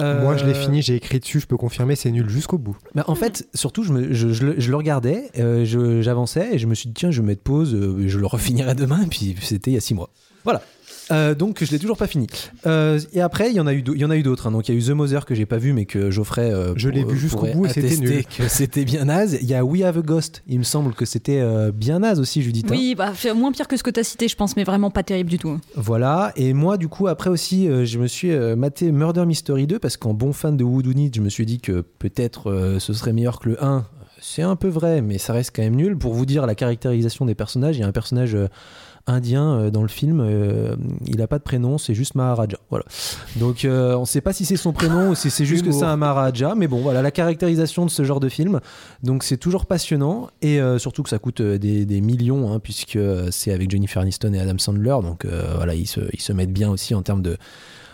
Euh, 0.00 0.22
Moi, 0.22 0.36
je 0.36 0.44
l'ai 0.44 0.54
fini, 0.54 0.82
j'ai 0.82 0.96
écrit 0.96 1.20
dessus, 1.20 1.38
je 1.40 1.46
peux 1.46 1.56
confirmer, 1.56 1.94
c'est 1.96 2.10
nul 2.10 2.28
jusqu'au 2.28 2.58
bout. 2.58 2.76
bah, 2.94 3.04
en 3.08 3.14
fait, 3.14 3.46
surtout, 3.54 3.82
je, 3.84 3.92
me- 3.92 4.12
je- 4.12 4.32
je 4.32 4.44
le- 4.46 4.54
je 4.60 4.70
le 4.70 4.76
regardais, 4.76 5.30
euh, 5.38 5.64
j'avançais 6.02 6.54
et 6.54 6.58
je 6.58 6.66
me 6.66 6.74
suis 6.74 6.88
dit, 6.88 6.94
tiens, 6.94 7.10
je 7.10 7.20
vais 7.20 7.26
mettre 7.26 7.42
pause, 7.42 7.74
euh, 7.74 8.08
je 8.08 8.18
le 8.18 8.26
refinirai 8.26 8.74
demain, 8.74 9.02
et 9.02 9.06
puis 9.06 9.36
c'était 9.42 9.70
il 9.70 9.74
y 9.74 9.76
a 9.76 9.80
six 9.80 9.94
mois. 9.94 10.10
Voilà. 10.44 10.62
Euh, 11.10 11.34
donc 11.34 11.64
je 11.64 11.70
l'ai 11.70 11.78
toujours 11.78 11.96
pas 11.96 12.06
fini. 12.06 12.26
Euh, 12.66 13.00
et 13.12 13.20
après, 13.20 13.50
il 13.50 13.56
y 13.56 13.60
en 13.60 13.66
a 13.66 13.72
eu, 13.74 13.82
d'au- 13.82 13.94
il 13.94 14.00
y 14.00 14.04
en 14.04 14.10
a 14.10 14.16
eu 14.16 14.22
d'autres. 14.22 14.46
hein. 14.46 14.50
Donc 14.52 14.68
il 14.68 14.74
y 14.74 14.76
a 14.76 14.80
eu 14.80 14.84
The 14.84 14.90
Mother 14.90 15.24
que 15.24 15.34
j'ai 15.34 15.46
pas 15.46 15.56
vu, 15.58 15.72
mais 15.72 15.84
que 15.86 16.10
Geoffrey. 16.10 16.50
euh, 16.52 16.74
Je 16.76 16.88
l'ai 16.88 17.04
vu 17.04 17.16
jusqu'au 17.18 17.38
pourrait 17.38 17.52
bout 17.54 17.66
et 17.66 17.68
c'était 17.70 17.96
nul. 17.96 18.24
Que 18.36 18.48
c'était 18.48 18.84
bien 18.84 19.06
naze. 19.06 19.38
Il 19.40 19.48
y 19.48 19.54
a 19.54 19.64
We 19.64 19.82
Have 19.82 19.98
a 19.98 20.02
Ghost. 20.02 20.42
Il 20.48 20.58
me 20.58 20.64
semble 20.64 20.92
que 20.94 21.04
c'était 21.04 21.40
euh, 21.40 21.72
bien 21.72 22.00
naze 22.00 22.20
aussi, 22.20 22.42
Judith. 22.42 22.66
hein. 22.66 22.74
Oui, 22.74 22.94
bah, 22.96 23.12
moins 23.34 23.52
pire 23.52 23.68
que 23.68 23.76
ce 23.76 23.82
que 23.82 23.90
t'as 23.90 24.02
cité, 24.02 24.28
je 24.28 24.36
pense, 24.36 24.56
mais 24.56 24.64
vraiment 24.64 24.90
pas 24.90 25.02
terrible 25.02 25.30
du 25.30 25.38
tout. 25.38 25.58
Voilà, 25.76 26.32
et 26.36 26.52
moi 26.52 26.76
du 26.76 26.88
coup 26.88 27.06
après 27.08 27.30
aussi 27.30 27.68
euh, 27.68 27.84
je 27.84 27.98
me 27.98 28.06
suis 28.06 28.30
euh, 28.30 28.56
maté 28.56 28.92
Murder 28.92 29.24
Mystery 29.26 29.66
2 29.66 29.78
parce 29.78 29.96
qu'en 29.96 30.12
bon 30.14 30.32
fan 30.32 30.56
de 30.56 30.64
Whodunit 30.64 31.10
je 31.14 31.20
me 31.20 31.28
suis 31.28 31.46
dit 31.46 31.60
que 31.60 31.80
peut-être 31.98 32.50
euh, 32.50 32.78
ce 32.78 32.92
serait 32.92 33.12
meilleur 33.12 33.38
que 33.40 33.48
le 33.50 33.64
1. 33.64 33.84
C'est 34.20 34.42
un 34.42 34.56
peu 34.56 34.68
vrai 34.68 35.00
mais 35.00 35.16
ça 35.18 35.32
reste 35.32 35.52
quand 35.54 35.62
même 35.62 35.76
nul. 35.76 35.96
Pour 35.96 36.12
vous 36.14 36.26
dire 36.26 36.44
la 36.46 36.54
caractérisation 36.54 37.24
des 37.24 37.34
personnages, 37.34 37.76
il 37.76 37.80
y 37.80 37.82
a 37.84 37.86
un 37.86 37.92
personnage 37.92 38.34
euh, 38.34 38.48
indien 39.08 39.52
euh, 39.52 39.70
dans 39.70 39.82
le 39.82 39.88
film, 39.88 40.20
euh, 40.20 40.76
il 41.06 41.20
a 41.22 41.26
pas 41.26 41.38
de 41.38 41.42
prénom, 41.42 41.78
c'est 41.78 41.94
juste 41.94 42.14
Maharaja. 42.14 42.58
Voilà. 42.70 42.84
Donc 43.36 43.64
euh, 43.64 43.96
on 43.96 44.04
sait 44.04 44.20
pas 44.20 44.32
si 44.32 44.44
c'est 44.44 44.56
son 44.56 44.72
prénom 44.72 45.10
ou 45.10 45.14
si 45.14 45.30
c'est 45.30 45.44
juste 45.44 45.64
que 45.64 45.72
c'est 45.72 45.84
un 45.84 45.96
Maharaja, 45.96 46.54
mais 46.54 46.68
bon 46.68 46.80
voilà 46.80 47.02
la 47.02 47.10
caractérisation 47.10 47.84
de 47.86 47.90
ce 47.90 48.04
genre 48.04 48.20
de 48.20 48.28
film. 48.28 48.60
Donc 49.02 49.24
c'est 49.24 49.36
toujours 49.36 49.66
passionnant 49.66 50.28
et 50.42 50.60
euh, 50.60 50.78
surtout 50.78 51.02
que 51.02 51.10
ça 51.10 51.18
coûte 51.18 51.42
des, 51.42 51.84
des 51.86 52.00
millions 52.00 52.52
hein, 52.52 52.60
puisque 52.60 52.98
c'est 53.30 53.52
avec 53.52 53.70
Jennifer 53.70 54.02
Aniston 54.02 54.32
et 54.34 54.40
Adam 54.40 54.58
Sandler. 54.58 54.96
Donc 55.02 55.26
voilà 55.56 55.74
ils 55.74 55.86
se, 55.86 56.00
ils 56.12 56.20
se 56.20 56.32
mettent 56.32 56.52
bien 56.52 56.70
aussi 56.70 56.94
en 56.94 57.02
termes 57.02 57.22
de 57.22 57.36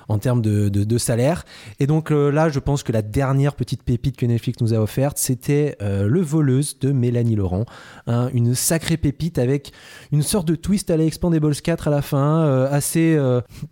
en 0.08 0.18
termes 0.18 0.42
de, 0.42 0.98
salaire. 0.98 1.44
Et 1.80 1.86
donc 1.86 2.12
euh, 2.12 2.30
là, 2.30 2.48
je 2.48 2.60
pense 2.60 2.82
que 2.82 2.92
la 2.92 3.02
dernière 3.02 3.54
petite 3.54 3.82
pépite 3.82 4.16
que 4.16 4.26
Netflix 4.26 4.60
nous 4.60 4.74
a 4.74 4.78
offerte, 4.78 5.18
c'était 5.18 5.76
euh, 5.82 6.06
Le 6.06 6.20
Voleuse 6.20 6.78
de 6.78 6.92
Mélanie 6.92 7.34
Laurent. 7.34 7.64
Hein, 8.06 8.30
une 8.32 8.54
sacrée 8.54 8.96
pépite 8.96 9.38
avec 9.38 9.72
une 10.12 10.22
sorte 10.22 10.46
de 10.46 10.54
twist 10.54 10.90
à 10.90 10.96
la 10.96 11.04
Expandables 11.04 11.54
4 11.56 11.88
à 11.88 11.90
la 11.90 12.02
fin, 12.02 12.44
euh, 12.44 12.68
assez 12.70 13.18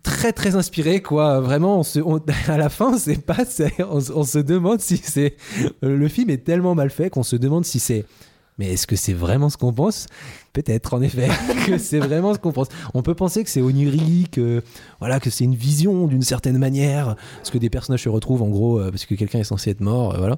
très 0.03 0.33
très 0.33 0.55
inspiré 0.55 1.01
quoi. 1.01 1.39
Vraiment, 1.39 1.81
à 2.47 2.57
la 2.57 2.69
fin, 2.69 2.97
c'est 2.97 3.23
pas, 3.23 3.43
on, 3.79 3.99
on 4.13 4.23
se 4.23 4.39
demande 4.39 4.81
si 4.81 4.97
c'est 4.97 5.35
le 5.81 6.07
film 6.07 6.29
est 6.29 6.43
tellement 6.43 6.75
mal 6.75 6.89
fait 6.89 7.09
qu'on 7.09 7.23
se 7.23 7.35
demande 7.35 7.65
si 7.65 7.79
c'est 7.79 8.05
mais 8.57 8.73
est-ce 8.73 8.87
que 8.87 8.95
c'est 8.95 9.13
vraiment 9.13 9.49
ce 9.49 9.57
qu'on 9.57 9.73
pense? 9.73 10.07
Peut-être, 10.53 10.93
en 10.93 11.01
effet, 11.01 11.29
que 11.65 11.77
c'est 11.77 11.99
vraiment 11.99 12.33
ce 12.33 12.39
qu'on 12.39 12.51
pense. 12.51 12.67
On 12.93 13.01
peut 13.01 13.15
penser 13.15 13.43
que 13.43 13.49
c'est 13.49 13.61
onirique, 13.61 14.39
voilà, 14.99 15.19
que 15.19 15.29
c'est 15.29 15.43
une 15.43 15.55
vision 15.55 16.07
d'une 16.07 16.21
certaine 16.21 16.57
manière, 16.57 17.15
parce 17.37 17.49
que 17.49 17.57
des 17.57 17.69
personnages 17.69 18.03
se 18.03 18.09
retrouvent 18.09 18.43
en 18.43 18.49
gros 18.49 18.79
euh, 18.79 18.89
parce 18.89 19.05
que 19.05 19.15
quelqu'un 19.15 19.39
est 19.39 19.43
censé 19.43 19.71
être 19.71 19.81
mort, 19.81 20.15
euh, 20.15 20.17
voilà. 20.17 20.37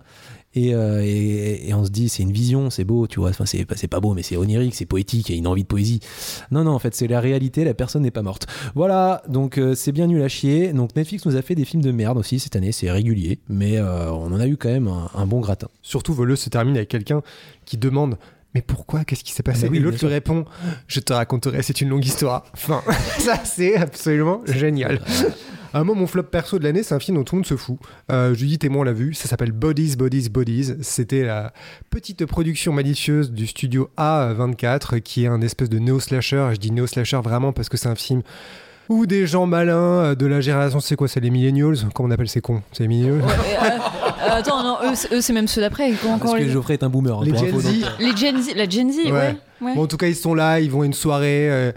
Et, 0.56 0.74
euh, 0.74 1.02
et, 1.04 1.74
on 1.74 1.84
se 1.84 1.90
dit 1.90 2.08
c'est 2.08 2.24
une 2.24 2.32
vision, 2.32 2.70
c'est 2.70 2.86
beau, 2.86 3.08
tu 3.08 3.20
vois. 3.20 3.30
Enfin, 3.30 3.46
c'est 3.46 3.88
pas, 3.88 4.00
beau, 4.00 4.14
mais 4.14 4.24
c'est 4.24 4.38
onirique, 4.38 4.74
c'est 4.74 4.86
poétique, 4.86 5.30
il 5.30 5.34
y 5.34 5.36
a 5.36 5.38
une 5.38 5.48
envie 5.48 5.64
de 5.64 5.68
poésie. 5.68 6.00
Non, 6.52 6.64
non, 6.64 6.72
en 6.72 6.80
fait, 6.80 6.96
c'est 6.96 7.08
la 7.08 7.20
réalité, 7.20 7.66
la 7.66 7.74
personne 7.74 8.04
n'est 8.04 8.12
pas 8.12 8.22
morte. 8.22 8.48
Voilà, 8.74 9.22
donc 9.28 9.58
euh, 9.58 9.76
c'est 9.76 9.92
bien 9.92 10.08
nul 10.08 10.22
à 10.22 10.28
chier. 10.30 10.72
Donc 10.74 10.96
Netflix 10.96 11.26
nous 11.26 11.36
a 11.36 11.42
fait 11.42 11.56
des 11.56 11.66
films 11.66 11.84
de 11.84 11.92
merde 11.92 12.18
aussi 12.18 12.40
cette 12.40 12.56
année, 12.56 12.72
c'est 12.72 12.90
régulier, 12.90 13.40
mais 13.50 13.78
euh, 13.78 14.12
on 14.12 14.32
en 14.32 14.40
a 14.40 14.48
eu 14.48 14.56
quand 14.56 14.70
même 14.70 14.88
un, 14.88 15.10
un 15.14 15.26
bon 15.26 15.42
gratin. 15.42 15.68
Surtout, 15.82 16.14
Voleuse 16.14 16.40
se 16.40 16.50
termine 16.50 16.78
avec 16.78 16.90
quelqu'un 16.90 17.22
qui 17.66 17.78
demande 17.78 18.18
Mais 18.56 18.62
pourquoi? 18.62 19.04
Qu'est-ce 19.04 19.24
qui 19.26 19.34
s'est 19.34 19.44
passé? 19.44 19.64
Ah 19.64 19.66
bah 19.66 19.72
oui, 19.74 19.78
Et 19.78 19.82
l'autre 19.82 19.98
lui 20.00 20.08
répond 20.08 20.46
Je 20.88 21.02
te 21.02 21.12
raconterai, 21.12 21.62
c'est 21.62 21.82
une 21.82 21.90
longue 21.90 22.06
histoire. 22.06 22.46
Enfin, 22.54 22.82
ça, 23.20 23.44
c'est 23.44 23.76
absolument 23.76 24.42
génial. 24.48 25.02
Un 25.74 25.84
moment, 25.84 26.00
mon 26.00 26.08
flop 26.08 26.24
perso 26.24 26.58
de 26.58 26.64
l'année, 26.64 26.84
c'est 26.84 26.96
un 26.96 27.00
film 27.00 27.18
dont 27.18 27.26
tout 27.26 27.36
le 27.36 27.40
monde 27.40 27.46
se 27.46 27.58
fout. 27.58 27.78
Euh, 28.10 28.34
Judith 28.34 28.64
et 28.64 28.70
moi, 28.70 28.82
on 28.82 28.84
l'a 28.86 28.94
vu. 28.94 29.14
Ça 29.14 29.28
s'appelle 29.28 29.52
Bodies, 29.52 29.98
Bodies, 29.98 30.30
Bodies. 30.30 30.76
C'était 30.80 31.24
la 31.24 31.52
petite 31.90 32.26
production 32.26 32.72
malicieuse 32.72 33.34
du 33.34 33.46
studio 33.46 33.90
A24, 33.98 35.02
qui 35.02 35.26
est 35.26 35.28
un 35.28 35.42
espèce 35.42 35.68
de 35.68 35.78
néo-slasher. 35.78 36.52
Je 36.54 36.58
dis 36.58 36.72
néo-slasher 36.72 37.20
vraiment 37.22 37.52
parce 37.52 37.68
que 37.68 37.76
c'est 37.76 37.90
un 37.90 37.96
film 37.96 38.22
où 38.90 39.06
des 39.06 39.26
gens 39.28 39.46
malins 39.46 39.76
euh, 40.04 40.16
de 40.16 40.26
la 40.26 40.42
génération, 40.42 40.80
c'est 40.80 40.96
quoi 40.96 41.08
C'est 41.08 41.20
les 41.20 41.30
millennials 41.30 41.78
Comment 41.94 42.10
on 42.10 42.12
appelle 42.12 42.30
ces 42.30 42.42
cons 42.42 42.62
C'est 42.72 42.84
les 42.84 42.88
millennials 42.90 43.22
Euh, 43.24 44.30
attends, 44.32 44.64
non, 44.64 44.78
eux, 44.84 44.96
c'est- 44.96 45.14
eux, 45.14 45.22
c'est 45.22 45.34
même 45.34 45.48
ceux 45.48 45.62
d'après. 45.62 45.92
Comment- 46.02 46.18
Parce 46.18 46.34
que 46.34 46.38
les... 46.40 46.50
Geoffrey 46.50 46.74
est 46.74 46.84
un 46.84 46.90
boomer. 46.90 47.18
hein, 47.20 47.24
Les 47.24 47.32
pour 47.32 47.40
Gen 47.40 47.50
info, 47.50 47.60
Z. 47.62 47.68
les 48.00 48.16
Gen 48.18 48.42
Z, 48.42 48.56
la 48.56 48.68
Gen 48.70 48.92
Z, 48.92 48.98
ouais. 49.06 49.12
Ouais. 49.12 49.36
ouais. 49.62 49.76
Bon, 49.76 49.84
en 49.84 49.88
tout 49.88 49.98
cas, 49.98 50.08
ils 50.08 50.16
sont 50.16 50.34
là, 50.34 50.60
ils 50.60 50.70
vont 50.72 50.82
à 50.82 50.86
une 50.86 50.94
soirée. 50.94 51.50
euh, 51.52 51.72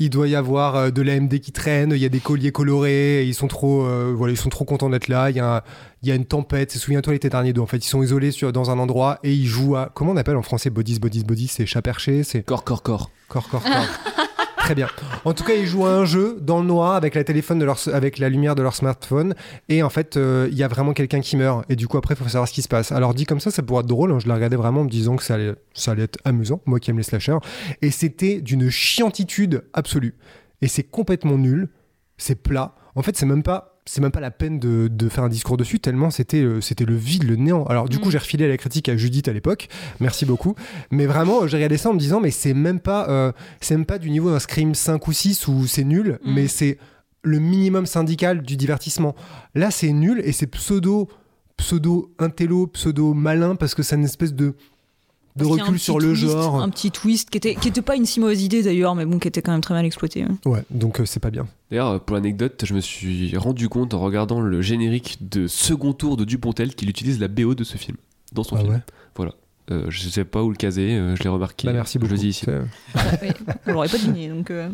il 0.00 0.10
doit 0.10 0.26
y 0.26 0.34
avoir 0.34 0.74
euh, 0.74 0.90
de 0.90 1.02
la 1.02 1.14
MD 1.20 1.38
qui 1.38 1.52
traîne, 1.52 1.92
il 1.92 1.98
y 1.98 2.04
a 2.04 2.08
des 2.08 2.18
colliers 2.18 2.50
colorés, 2.50 3.24
ils 3.24 3.32
sont 3.34 3.46
trop, 3.46 3.84
euh, 3.86 4.12
voilà, 4.14 4.32
ils 4.32 4.36
sont 4.36 4.48
trop 4.48 4.64
contents 4.64 4.90
d'être 4.90 5.06
là. 5.06 5.30
Il 5.30 5.36
y, 5.36 5.40
a 5.40 5.56
un- 5.58 5.60
il 6.02 6.08
y 6.08 6.12
a 6.12 6.16
une 6.16 6.24
tempête. 6.24 6.72
Souviens-toi 6.72 7.12
l'été 7.12 7.28
dernier 7.30 7.52
d'eux. 7.52 7.60
En 7.60 7.66
fait, 7.66 7.76
ils 7.76 7.88
sont 7.88 8.02
isolés 8.02 8.32
sur, 8.32 8.52
dans 8.52 8.70
un 8.72 8.78
endroit 8.80 9.20
et 9.22 9.32
ils 9.32 9.46
jouent 9.46 9.76
à. 9.76 9.90
Comment 9.94 10.10
on 10.10 10.16
appelle 10.16 10.36
en 10.36 10.42
français 10.42 10.68
bodies, 10.68 10.98
bodies, 10.98 11.22
bodies 11.24 11.46
C'est 11.46 11.64
chat 11.64 11.80
perché, 11.80 12.24
c'est 12.24 12.42
Corps, 12.42 12.64
corps, 12.64 12.82
corps. 12.82 13.10
corps, 13.28 13.48
corps, 13.48 13.62
corps. 13.62 13.72
Très 14.64 14.74
bien. 14.74 14.88
En 15.26 15.34
tout 15.34 15.44
cas, 15.44 15.52
ils 15.52 15.66
jouent 15.66 15.84
à 15.84 15.90
un 15.90 16.06
jeu 16.06 16.38
dans 16.40 16.58
le 16.58 16.64
noir 16.64 16.94
avec 16.94 17.14
la 17.14 17.22
téléphone 17.22 17.58
de 17.58 17.66
leur, 17.66 17.78
avec 17.92 18.16
la 18.16 18.30
lumière 18.30 18.54
de 18.54 18.62
leur 18.62 18.74
smartphone. 18.74 19.34
Et 19.68 19.82
en 19.82 19.90
fait, 19.90 20.16
euh, 20.16 20.48
il 20.50 20.56
y 20.56 20.62
a 20.62 20.68
vraiment 20.68 20.94
quelqu'un 20.94 21.20
qui 21.20 21.36
meurt. 21.36 21.66
Et 21.70 21.76
du 21.76 21.86
coup, 21.86 21.98
après, 21.98 22.14
il 22.14 22.16
faut 22.16 22.26
savoir 22.26 22.48
ce 22.48 22.54
qui 22.54 22.62
se 22.62 22.68
passe. 22.68 22.90
Alors, 22.90 23.12
dit 23.12 23.26
comme 23.26 23.40
ça, 23.40 23.50
ça 23.50 23.62
pourrait 23.62 23.80
être 23.80 23.86
drôle. 23.88 24.10
hein. 24.10 24.18
Je 24.20 24.26
la 24.26 24.34
regardais 24.34 24.56
vraiment 24.56 24.80
en 24.80 24.84
me 24.84 24.88
disant 24.88 25.16
que 25.16 25.22
ça 25.22 25.34
allait, 25.34 25.52
ça 25.74 25.90
allait 25.90 26.04
être 26.04 26.18
amusant. 26.24 26.62
Moi 26.64 26.80
qui 26.80 26.90
aime 26.90 26.96
les 26.96 27.02
slashers. 27.02 27.36
Et 27.82 27.90
c'était 27.90 28.40
d'une 28.40 28.70
chiantitude 28.70 29.64
absolue. 29.74 30.14
Et 30.62 30.68
c'est 30.68 30.84
complètement 30.84 31.36
nul. 31.36 31.68
C'est 32.16 32.42
plat. 32.42 32.74
En 32.94 33.02
fait, 33.02 33.18
c'est 33.18 33.26
même 33.26 33.42
pas. 33.42 33.73
C'est 33.86 34.00
même 34.00 34.10
pas 34.10 34.20
la 34.20 34.30
peine 34.30 34.58
de, 34.58 34.88
de 34.90 35.08
faire 35.10 35.24
un 35.24 35.28
discours 35.28 35.58
dessus, 35.58 35.78
tellement 35.78 36.10
c'était 36.10 36.40
euh, 36.42 36.60
c'était 36.62 36.86
le 36.86 36.96
vide, 36.96 37.24
le 37.24 37.36
néant. 37.36 37.64
Alors, 37.64 37.88
du 37.88 37.98
coup, 37.98 38.08
Mm. 38.08 38.12
j'ai 38.12 38.18
refilé 38.18 38.48
la 38.48 38.56
critique 38.56 38.88
à 38.88 38.96
Judith 38.96 39.28
à 39.28 39.32
l'époque. 39.34 39.68
Merci 40.00 40.24
beaucoup. 40.24 40.54
Mais 40.90 41.04
vraiment, 41.06 41.46
j'ai 41.46 41.56
regardé 41.58 41.76
ça 41.76 41.90
en 41.90 41.92
me 41.94 41.98
disant, 41.98 42.20
mais 42.20 42.30
c'est 42.30 42.54
même 42.54 42.80
pas, 42.80 43.08
euh, 43.10 43.32
c'est 43.60 43.76
même 43.76 43.84
pas 43.84 43.98
du 43.98 44.08
niveau 44.10 44.30
d'un 44.30 44.38
Scream 44.38 44.74
5 44.74 45.06
ou 45.06 45.12
6 45.12 45.48
où 45.48 45.66
c'est 45.66 45.84
nul, 45.84 46.18
Mm. 46.24 46.32
mais 46.34 46.48
c'est 46.48 46.78
le 47.22 47.38
minimum 47.38 47.84
syndical 47.86 48.42
du 48.42 48.56
divertissement. 48.56 49.14
Là, 49.54 49.70
c'est 49.70 49.92
nul 49.92 50.20
et 50.24 50.32
c'est 50.32 50.46
pseudo, 50.46 51.08
pseudo 51.56 52.12
intello, 52.18 52.66
pseudo 52.68 53.14
malin 53.14 53.54
parce 53.54 53.74
que 53.74 53.82
c'est 53.82 53.96
une 53.96 54.04
espèce 54.04 54.34
de, 54.34 54.54
de 55.36 55.44
Parce 55.44 55.60
recul 55.60 55.78
sur 55.80 55.98
le 55.98 56.08
twist, 56.12 56.22
genre. 56.28 56.60
Un 56.62 56.68
petit 56.68 56.90
twist 56.92 57.28
qui 57.30 57.38
était, 57.38 57.54
qui 57.56 57.66
était 57.68 57.82
pas 57.82 57.96
une 57.96 58.06
si 58.06 58.20
mauvaise 58.20 58.42
idée 58.42 58.62
d'ailleurs, 58.62 58.94
mais 58.94 59.04
bon, 59.04 59.18
qui 59.18 59.26
était 59.26 59.42
quand 59.42 59.50
même 59.52 59.60
très 59.60 59.74
mal 59.74 59.84
exploité. 59.84 60.22
hein. 60.22 60.36
Ouais, 60.44 60.62
donc 60.70 61.00
euh, 61.00 61.06
c'est 61.06 61.18
pas 61.20 61.30
bien. 61.30 61.46
D'ailleurs, 61.70 61.88
euh, 61.88 61.98
pour 61.98 62.14
l'anecdote, 62.14 62.62
je 62.64 62.72
me 62.74 62.80
suis 62.80 63.36
rendu 63.36 63.68
compte 63.68 63.94
en 63.94 64.00
regardant 64.00 64.40
le 64.40 64.62
générique 64.62 65.18
de 65.28 65.46
second 65.48 65.92
tour 65.92 66.16
de 66.16 66.24
Dupontel 66.24 66.74
qu'il 66.74 66.88
utilise 66.88 67.18
la 67.18 67.26
BO 67.28 67.54
de 67.56 67.64
ce 67.64 67.76
film 67.76 67.96
dans 68.32 68.44
son 68.44 68.56
Ah 68.56 68.60
film. 68.60 68.72
ouais? 68.74 68.80
Voilà. 69.16 69.32
Euh, 69.70 69.86
je 69.88 70.08
sais 70.08 70.24
pas 70.24 70.42
où 70.42 70.50
le 70.50 70.56
caser, 70.56 70.90
euh, 70.92 71.16
je 71.16 71.22
l'ai 71.22 71.30
remarqué. 71.30 71.66
Bah, 71.66 71.72
merci 71.72 71.94
Je 71.94 71.98
beaucoup. 72.00 72.12
le 72.12 72.18
dis 72.18 72.28
ici. 72.28 72.44
Ouais, 72.46 73.32
on 73.66 73.72
l'aurait 73.72 73.88
pas 73.88 73.96
deviné. 73.96 74.28
Donc, 74.28 74.50
euh. 74.50 74.68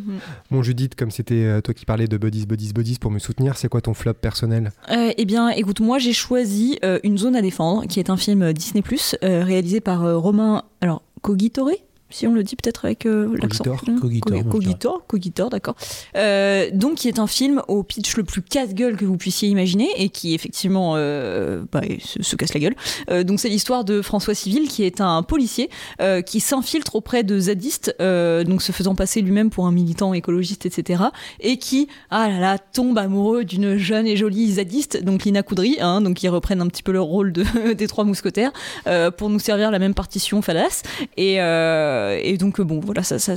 Bon, 0.50 0.62
Judith, 0.62 0.96
comme 0.96 1.10
c'était 1.12 1.44
euh, 1.44 1.60
toi 1.60 1.74
qui 1.74 1.84
parlais 1.86 2.08
de 2.08 2.16
Buddies, 2.16 2.46
Buddies, 2.46 2.72
Buddies 2.72 2.98
pour 2.98 3.10
me 3.10 3.20
soutenir, 3.20 3.56
c'est 3.56 3.68
quoi 3.68 3.80
ton 3.80 3.94
flop 3.94 4.14
personnel? 4.14 4.72
Euh, 4.90 5.12
eh 5.16 5.24
bien, 5.24 5.50
écoute, 5.50 5.80
moi 5.80 5.98
j'ai 5.98 6.12
choisi 6.12 6.78
euh, 6.84 6.98
Une 7.04 7.18
zone 7.18 7.36
à 7.36 7.42
défendre, 7.42 7.86
qui 7.86 8.00
est 8.00 8.10
un 8.10 8.16
film 8.16 8.52
Disney 8.52 8.82
euh, 9.22 9.44
réalisé 9.44 9.80
par 9.80 10.04
euh, 10.04 10.16
Romain 10.16 10.64
alors 10.80 11.02
Cogitore, 11.22 11.70
si 12.10 12.26
on 12.26 12.34
le 12.34 12.42
dit 12.42 12.56
peut-être 12.56 12.84
avec 12.84 13.06
euh, 13.06 13.36
l'accent. 13.40 13.64
Cogitor. 13.64 13.82
Hmm, 13.86 14.00
Cogitor, 14.00 14.48
Cogitor, 14.48 15.06
Cogitor, 15.06 15.50
d'accord. 15.50 15.74
Euh, 16.16 16.68
donc, 16.72 16.96
qui 16.96 17.08
est 17.08 17.18
un 17.18 17.26
film 17.26 17.62
au 17.68 17.82
pitch 17.82 18.16
le 18.16 18.24
plus 18.24 18.42
casse-gueule 18.42 18.96
que 18.96 19.04
vous 19.04 19.16
puissiez 19.16 19.48
imaginer 19.48 19.88
et 19.96 20.08
qui 20.08 20.34
effectivement 20.34 20.94
euh, 20.96 21.62
bah, 21.72 21.82
se, 22.04 22.22
se 22.22 22.36
casse 22.36 22.54
la 22.54 22.60
gueule. 22.60 22.74
Euh, 23.10 23.24
donc, 23.24 23.40
c'est 23.40 23.48
l'histoire 23.48 23.84
de 23.84 24.02
François 24.02 24.34
Civil, 24.34 24.68
qui 24.68 24.82
est 24.82 25.00
un 25.00 25.22
policier 25.22 25.70
euh, 26.00 26.22
qui 26.22 26.40
s'infiltre 26.40 26.96
auprès 26.96 27.22
de 27.22 27.38
zadistes, 27.38 27.94
euh, 28.00 28.44
donc 28.44 28.62
se 28.62 28.72
faisant 28.72 28.94
passer 28.94 29.20
lui-même 29.22 29.50
pour 29.50 29.66
un 29.66 29.72
militant 29.72 30.14
écologiste, 30.14 30.66
etc. 30.66 31.04
Et 31.40 31.56
qui, 31.58 31.88
ah 32.10 32.28
là 32.28 32.38
là, 32.38 32.58
tombe 32.58 32.98
amoureux 32.98 33.44
d'une 33.44 33.76
jeune 33.76 34.06
et 34.06 34.16
jolie 34.16 34.52
zadiste, 34.52 35.02
donc 35.02 35.24
Lina 35.24 35.42
Coudry, 35.42 35.78
hein, 35.80 36.00
donc 36.00 36.22
ils 36.22 36.28
reprennent 36.28 36.60
un 36.60 36.68
petit 36.68 36.82
peu 36.82 36.92
le 36.92 37.00
rôle 37.00 37.32
de, 37.32 37.44
des 37.72 37.86
trois 37.86 38.04
mousquetaires 38.04 38.52
euh, 38.86 39.10
pour 39.10 39.30
nous 39.30 39.38
servir 39.38 39.70
la 39.70 39.78
même 39.78 39.94
partition 39.94 40.42
Fadas. 40.42 40.82
Et, 41.16 41.40
euh, 41.40 41.99
et 42.22 42.36
donc 42.36 42.60
bon, 42.60 42.80
voilà, 42.80 43.02
ça, 43.02 43.18
ça, 43.18 43.36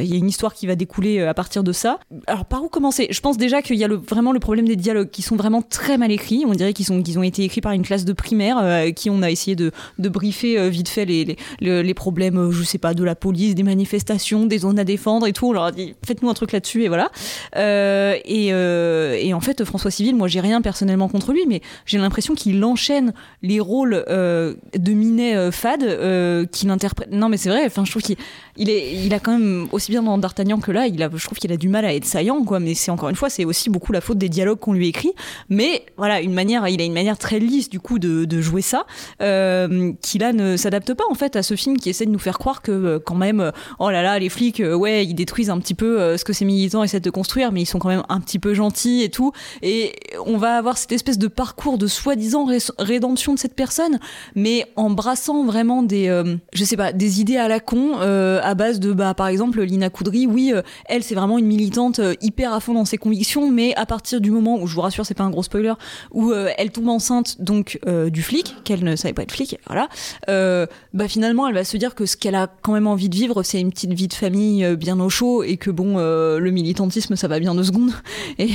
il 0.00 0.08
y 0.08 0.14
a 0.14 0.16
une 0.16 0.28
histoire 0.28 0.54
qui 0.54 0.66
va 0.66 0.74
découler 0.74 1.18
euh, 1.18 1.28
à 1.30 1.34
partir 1.34 1.62
de 1.62 1.72
ça. 1.72 1.98
Alors 2.26 2.44
par 2.44 2.62
où 2.62 2.68
commencer? 2.68 3.08
Je 3.10 3.20
pense 3.20 3.36
déjà 3.36 3.62
qu'il 3.62 3.76
y 3.76 3.84
a 3.84 3.88
le, 3.88 3.96
vraiment 3.96 4.32
le 4.32 4.40
problème 4.40 4.66
des 4.66 4.76
dialogues 4.76 5.10
qui 5.10 5.22
sont 5.22 5.36
vraiment 5.36 5.62
très 5.62 5.98
mal 5.98 6.10
écrits. 6.12 6.44
On 6.46 6.52
dirait 6.52 6.72
qu'ils 6.72 6.92
ont 6.92 7.22
été 7.22 7.44
écrits 7.44 7.60
par 7.60 7.72
une 7.72 7.82
classe 7.82 8.04
de 8.04 8.12
primaire 8.12 8.58
euh, 8.60 8.90
qui 8.90 9.10
on 9.10 9.22
a 9.22 9.30
essayé 9.30 9.56
de, 9.56 9.70
de 9.98 10.08
briefer 10.08 10.58
euh, 10.58 10.68
vite 10.68 10.88
fait 10.88 11.04
les, 11.04 11.36
les, 11.60 11.82
les- 11.82 11.94
problèmes, 11.94 12.38
euh, 12.38 12.50
je 12.50 12.62
sais 12.62 12.78
pas, 12.78 12.94
de 12.94 13.04
la 13.04 13.14
police, 13.14 13.54
des 13.54 13.62
manifestations, 13.62 14.46
des 14.46 14.58
zones 14.58 14.78
à 14.78 14.84
défendre 14.84 15.26
et 15.26 15.32
tout. 15.32 15.48
On 15.48 15.52
leur 15.52 15.64
a 15.64 15.72
dit 15.72 15.94
faites-nous 16.06 16.28
un 16.30 16.34
truc 16.34 16.52
là-dessus 16.52 16.84
et 16.84 16.88
voilà. 16.88 17.10
Euh, 17.56 18.16
et, 18.24 18.48
euh, 18.52 19.16
et 19.20 19.34
en 19.34 19.40
fait, 19.40 19.64
François 19.64 19.90
Civil, 19.90 20.14
moi 20.16 20.28
j'ai 20.28 20.40
rien 20.40 20.60
personnellement 20.62 21.08
contre 21.08 21.32
lui, 21.32 21.42
mais 21.46 21.60
j'ai 21.86 21.98
l'impression 21.98 22.34
qu'il 22.34 22.62
enchaîne 22.64 23.12
les 23.42 23.60
rôles 23.60 24.04
euh, 24.08 24.54
de 24.76 24.92
Minet 24.92 25.36
euh, 25.36 25.50
fade 25.50 25.82
euh, 25.84 26.46
qu'il 26.46 26.70
interprète. 26.70 27.10
Non, 27.12 27.28
mais 27.28 27.36
c'est 27.36 27.50
vrai. 27.50 27.64
Enfin, 27.66 27.84
je 27.84 27.90
trouve 27.90 28.01
qu'il 28.02 28.16
il 28.56 28.68
est, 28.68 28.94
il 28.94 29.14
a 29.14 29.18
quand 29.18 29.32
même 29.32 29.66
aussi 29.72 29.90
bien 29.90 30.02
dans 30.02 30.18
D'Artagnan 30.18 30.58
que 30.58 30.70
là, 30.70 30.86
il 30.86 31.02
a, 31.02 31.08
je 31.14 31.24
trouve 31.24 31.38
qu'il 31.38 31.52
a 31.52 31.56
du 31.56 31.68
mal 31.68 31.84
à 31.84 31.94
être 31.94 32.04
saillant, 32.04 32.44
quoi. 32.44 32.60
Mais 32.60 32.74
c'est 32.74 32.90
encore 32.90 33.08
une 33.08 33.16
fois, 33.16 33.30
c'est 33.30 33.44
aussi 33.44 33.70
beaucoup 33.70 33.92
la 33.92 34.00
faute 34.00 34.18
des 34.18 34.28
dialogues 34.28 34.58
qu'on 34.58 34.74
lui 34.74 34.88
écrit. 34.88 35.12
Mais 35.48 35.84
voilà, 35.96 36.20
une 36.20 36.34
manière, 36.34 36.68
il 36.68 36.80
a 36.80 36.84
une 36.84 36.92
manière 36.92 37.16
très 37.16 37.38
lisse 37.38 37.70
du 37.70 37.80
coup 37.80 37.98
de, 37.98 38.40
jouer 38.40 38.62
ça, 38.62 38.86
euh, 39.20 39.92
qui 40.02 40.18
là 40.18 40.32
ne 40.32 40.56
s'adapte 40.56 40.94
pas 40.94 41.04
en 41.10 41.14
fait 41.14 41.36
à 41.36 41.42
ce 41.42 41.54
film 41.54 41.76
qui 41.78 41.90
essaie 41.90 42.06
de 42.06 42.10
nous 42.10 42.18
faire 42.18 42.38
croire 42.38 42.60
que 42.60 42.72
euh, 42.72 42.98
quand 42.98 43.14
même, 43.14 43.40
euh, 43.40 43.50
oh 43.78 43.90
là 43.90 44.02
là, 44.02 44.18
les 44.18 44.28
flics, 44.28 44.60
ouais, 44.60 45.04
ils 45.04 45.14
détruisent 45.14 45.50
un 45.50 45.58
petit 45.58 45.74
peu 45.74 46.16
ce 46.16 46.24
que 46.24 46.32
ces 46.32 46.44
militants 46.44 46.82
essaient 46.82 47.00
de 47.00 47.10
construire, 47.10 47.52
mais 47.52 47.62
ils 47.62 47.66
sont 47.66 47.78
quand 47.78 47.88
même 47.88 48.02
un 48.08 48.20
petit 48.20 48.38
peu 48.38 48.54
gentils 48.54 49.02
et 49.02 49.08
tout. 49.08 49.32
Et 49.62 49.94
on 50.26 50.36
va 50.36 50.56
avoir 50.56 50.76
cette 50.76 50.92
espèce 50.92 51.18
de 51.18 51.28
parcours 51.28 51.78
de 51.78 51.86
soi-disant 51.86 52.44
ré- 52.44 52.58
rédemption 52.78 53.34
de 53.34 53.38
cette 53.38 53.54
personne, 53.54 53.98
mais 54.34 54.66
en 54.76 54.90
brassant 54.90 55.44
vraiment 55.44 55.82
des, 55.82 56.22
je 56.52 56.64
sais 56.64 56.76
pas, 56.76 56.92
des 56.92 57.20
idées 57.20 57.36
à 57.36 57.48
la 57.48 57.60
con 57.60 57.98
à 58.42 58.54
base 58.54 58.80
de, 58.80 58.92
bah, 58.92 59.14
par 59.14 59.28
exemple, 59.28 59.62
Lina 59.62 59.90
Coudry, 59.90 60.26
oui, 60.26 60.52
euh, 60.54 60.62
elle, 60.86 61.02
c'est 61.02 61.14
vraiment 61.14 61.38
une 61.38 61.46
militante 61.46 61.98
euh, 61.98 62.14
hyper 62.20 62.52
à 62.52 62.60
fond 62.60 62.74
dans 62.74 62.84
ses 62.84 62.98
convictions, 62.98 63.50
mais 63.50 63.74
à 63.76 63.86
partir 63.86 64.20
du 64.20 64.30
moment 64.30 64.60
où, 64.60 64.66
je 64.66 64.74
vous 64.74 64.80
rassure, 64.80 65.06
c'est 65.06 65.14
pas 65.14 65.24
un 65.24 65.30
gros 65.30 65.42
spoiler, 65.42 65.74
où 66.12 66.30
euh, 66.30 66.50
elle 66.58 66.70
tombe 66.70 66.88
enceinte 66.88 67.40
donc 67.40 67.78
euh, 67.86 68.10
du 68.10 68.22
flic, 68.22 68.54
qu'elle 68.64 68.84
ne 68.84 68.96
savait 68.96 69.14
pas 69.14 69.22
être 69.22 69.32
flic, 69.32 69.58
voilà, 69.66 69.88
euh, 70.28 70.66
bah 70.94 71.08
finalement, 71.08 71.48
elle 71.48 71.54
va 71.54 71.64
se 71.64 71.76
dire 71.76 71.94
que 71.94 72.06
ce 72.06 72.16
qu'elle 72.16 72.34
a 72.34 72.48
quand 72.62 72.72
même 72.72 72.86
envie 72.86 73.08
de 73.08 73.14
vivre, 73.14 73.42
c'est 73.42 73.60
une 73.60 73.70
petite 73.70 73.92
vie 73.92 74.08
de 74.08 74.14
famille 74.14 74.64
euh, 74.64 74.76
bien 74.76 75.00
au 75.00 75.08
chaud, 75.08 75.42
et 75.42 75.56
que 75.56 75.70
bon, 75.70 75.94
euh, 75.96 76.38
le 76.38 76.50
militantisme, 76.50 77.16
ça 77.16 77.28
va 77.28 77.38
bien 77.40 77.54
deux 77.54 77.64
secondes. 77.64 77.92
Et 78.38 78.50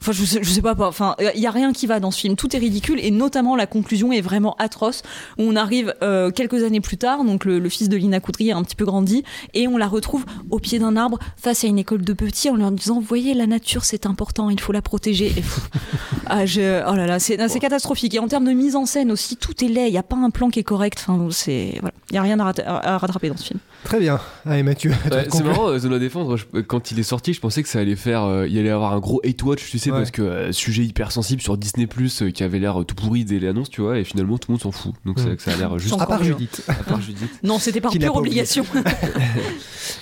enfin, 0.00 0.12
je 0.12 0.24
sais, 0.24 0.40
je 0.42 0.50
sais 0.50 0.62
pas. 0.62 0.74
Enfin, 0.78 1.14
il 1.34 1.40
y 1.40 1.46
a 1.46 1.50
rien 1.50 1.72
qui 1.72 1.86
va 1.86 2.00
dans 2.00 2.10
ce 2.10 2.20
film. 2.20 2.36
Tout 2.36 2.54
est 2.54 2.58
ridicule, 2.58 2.98
et 3.00 3.10
notamment 3.10 3.56
la 3.56 3.66
conclusion 3.66 4.12
est 4.12 4.20
vraiment 4.20 4.54
atroce. 4.58 5.02
On 5.38 5.56
arrive 5.56 5.94
euh, 6.02 6.30
quelques 6.30 6.62
années 6.64 6.80
plus 6.80 6.96
tard, 6.96 7.24
donc 7.24 7.44
le, 7.44 7.58
le 7.58 7.68
fils 7.68 7.88
de 7.88 7.96
Lina 7.96 8.20
Coudry 8.20 8.52
a 8.52 8.56
un 8.56 8.62
petit 8.62 8.76
peu 8.76 8.84
grandi, 8.84 9.24
et 9.54 9.68
on 9.68 9.76
la 9.76 9.86
retrouve 9.88 10.24
au 10.50 10.58
pied 10.58 10.78
d'un 10.78 10.96
arbre 10.96 11.18
face 11.36 11.64
à 11.64 11.66
une 11.66 11.78
école 11.78 12.02
de 12.02 12.12
petits 12.12 12.50
en 12.50 12.56
leur 12.56 12.70
disant, 12.72 12.94
vous 12.96 13.00
voyez, 13.06 13.34
la 13.34 13.46
nature, 13.46 13.84
c'est 13.84 14.06
important, 14.06 14.50
il 14.50 14.60
faut 14.60 14.72
la 14.72 14.82
protéger. 14.82 15.26
Et 15.26 15.34
pff, 15.34 15.70
ah, 16.26 16.46
je, 16.46 16.82
oh 16.90 16.94
là 16.94 17.06
là, 17.06 17.18
c'est 17.18 17.36
catastrophique. 17.60 18.14
Et 18.14 18.18
en 18.18 18.28
termes 18.28 18.44
de 18.44 18.52
mise 18.52 18.76
en 18.76 18.86
scène 18.86 19.10
aussi, 19.12 19.36
tout 19.36 19.64
est 19.64 19.68
laid. 19.68 19.88
Il 19.88 19.94
y 19.94 19.98
a 19.98 20.02
pas 20.02 20.16
un 20.16 20.30
plan 20.30 20.50
qui 20.50 20.60
est 20.60 20.64
correct. 20.64 21.04
Enfin, 21.06 21.26
c'est 21.30 21.76
voilà, 21.80 21.94
il 22.10 22.14
y 22.14 22.18
a 22.18 22.22
rien 22.22 22.38
à, 22.40 22.44
rat- 22.44 22.60
à- 22.64 22.94
à 22.94 22.98
rattraper 22.98 23.28
dans 23.28 23.36
ce 23.36 23.44
film. 23.44 23.60
Très 23.84 24.00
bien. 24.00 24.18
Allez, 24.44 24.62
Mathieu. 24.62 24.90
Ouais, 25.10 25.26
c'est 25.30 25.44
marrant, 25.44 25.68
euh, 25.68 25.78
Zone 25.78 25.92
à 25.94 25.98
défendre. 25.98 26.36
je- 26.36 26.60
quand 26.60 26.90
il 26.90 26.98
est 26.98 27.02
sorti, 27.04 27.32
je 27.34 27.40
pensais 27.40 27.62
que 27.62 27.68
ça 27.68 27.78
allait 27.78 27.94
faire, 27.96 28.24
euh, 28.24 28.48
il 28.48 28.58
allait 28.58 28.70
avoir 28.70 28.92
un 28.94 28.98
gros 28.98 29.20
hate 29.24 29.42
watch, 29.42 29.70
tu 29.70 29.78
sais, 29.78 29.90
Ouais. 29.90 29.98
parce 29.98 30.10
que 30.10 30.22
euh, 30.22 30.52
sujet 30.52 30.82
hyper 30.84 31.12
sensible 31.12 31.40
sur 31.42 31.56
Disney 31.56 31.86
Plus 31.86 32.24
qui 32.34 32.42
avait 32.42 32.58
l'air 32.58 32.80
euh, 32.80 32.84
tout 32.84 32.94
pourri 32.96 33.24
dès 33.24 33.38
l'annonce, 33.38 33.70
tu 33.70 33.80
vois, 33.82 33.98
et 33.98 34.04
finalement 34.04 34.38
tout 34.38 34.50
le 34.50 34.54
monde 34.54 34.62
s'en 34.62 34.72
fout. 34.72 34.92
Donc 35.04 35.18
ça 35.20 35.52
a 35.52 35.56
l'air 35.56 35.78
juste. 35.78 35.94
À 36.00 36.06
part. 36.06 36.22
Judith. 36.24 36.62
À 36.68 36.74
part 36.74 37.00
Judith. 37.00 37.28
Non, 37.42 37.58
c'était 37.58 37.80
par 37.80 37.92
pure 37.92 38.16
obligation. 38.16 38.64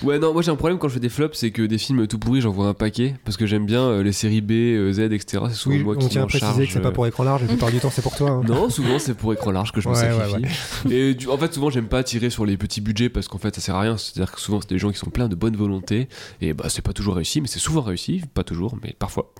Ouais, 0.03 0.19
non, 0.19 0.33
moi 0.33 0.41
j'ai 0.41 0.51
un 0.51 0.55
problème 0.55 0.77
quand 0.77 0.89
je 0.89 0.95
fais 0.95 0.99
des 0.99 1.09
flops, 1.09 1.37
c'est 1.37 1.51
que 1.51 1.61
des 1.61 1.77
films 1.77 2.05
tout 2.07 2.19
pourris, 2.19 2.41
j'en 2.41 2.49
vois 2.51 2.67
un 2.67 2.73
paquet, 2.73 3.15
parce 3.23 3.37
que 3.37 3.45
j'aime 3.45 3.65
bien 3.65 3.81
euh, 3.81 4.03
les 4.03 4.11
séries 4.11 4.41
B, 4.41 4.51
euh, 4.51 4.91
Z, 4.91 4.99
etc. 5.11 5.43
C'est 5.49 5.55
souvent 5.55 5.75
Oui, 5.75 5.83
moi 5.83 5.95
on 5.95 5.99
qui 5.99 6.09
tient 6.09 6.21
à 6.21 6.25
m'en 6.25 6.27
préciser 6.27 6.45
charge. 6.53 6.67
que 6.67 6.73
c'est 6.73 6.79
pas 6.81 6.89
euh, 6.89 6.91
pour 6.91 7.07
écran 7.07 7.23
large, 7.23 7.41
la 7.43 7.47
plupart 7.47 7.71
du 7.71 7.79
temps 7.79 7.89
c'est 7.91 8.01
pour 8.01 8.15
toi. 8.15 8.29
hein. 8.31 8.41
Non, 8.47 8.69
souvent 8.69 8.99
c'est 8.99 9.13
pour 9.13 9.31
écran 9.33 9.51
large 9.51 9.71
que 9.71 9.79
je 9.81 9.87
me 9.87 9.93
Ouais, 9.93 10.01
ouais, 10.01 10.29
sacrifie. 10.41 10.93
Et 10.93 11.13
du- 11.13 11.29
en 11.29 11.37
fait, 11.37 11.53
souvent 11.53 11.69
j'aime 11.69 11.87
pas 11.87 12.03
tirer 12.03 12.29
sur 12.29 12.45
les 12.45 12.57
petits 12.57 12.81
budgets 12.81 13.09
parce 13.09 13.27
qu'en 13.27 13.37
fait 13.37 13.55
ça 13.55 13.61
sert 13.61 13.75
à 13.75 13.81
rien. 13.81 13.95
C'est-à-dire 13.97 14.31
que 14.33 14.41
souvent 14.41 14.59
c'est 14.59 14.69
des 14.69 14.79
gens 14.79 14.91
qui 14.91 14.97
sont 14.97 15.09
pleins 15.11 15.29
de 15.29 15.35
bonne 15.35 15.55
volonté 15.55 16.09
et 16.41 16.53
bah 16.53 16.65
c'est 16.67 16.81
pas 16.83 16.93
toujours 16.93 17.15
réussi, 17.15 17.39
mais 17.39 17.47
c'est 17.47 17.59
souvent 17.59 17.81
réussi, 17.81 18.21
pas 18.33 18.43
toujours, 18.43 18.77
mais 18.83 18.95
parfois. 18.97 19.31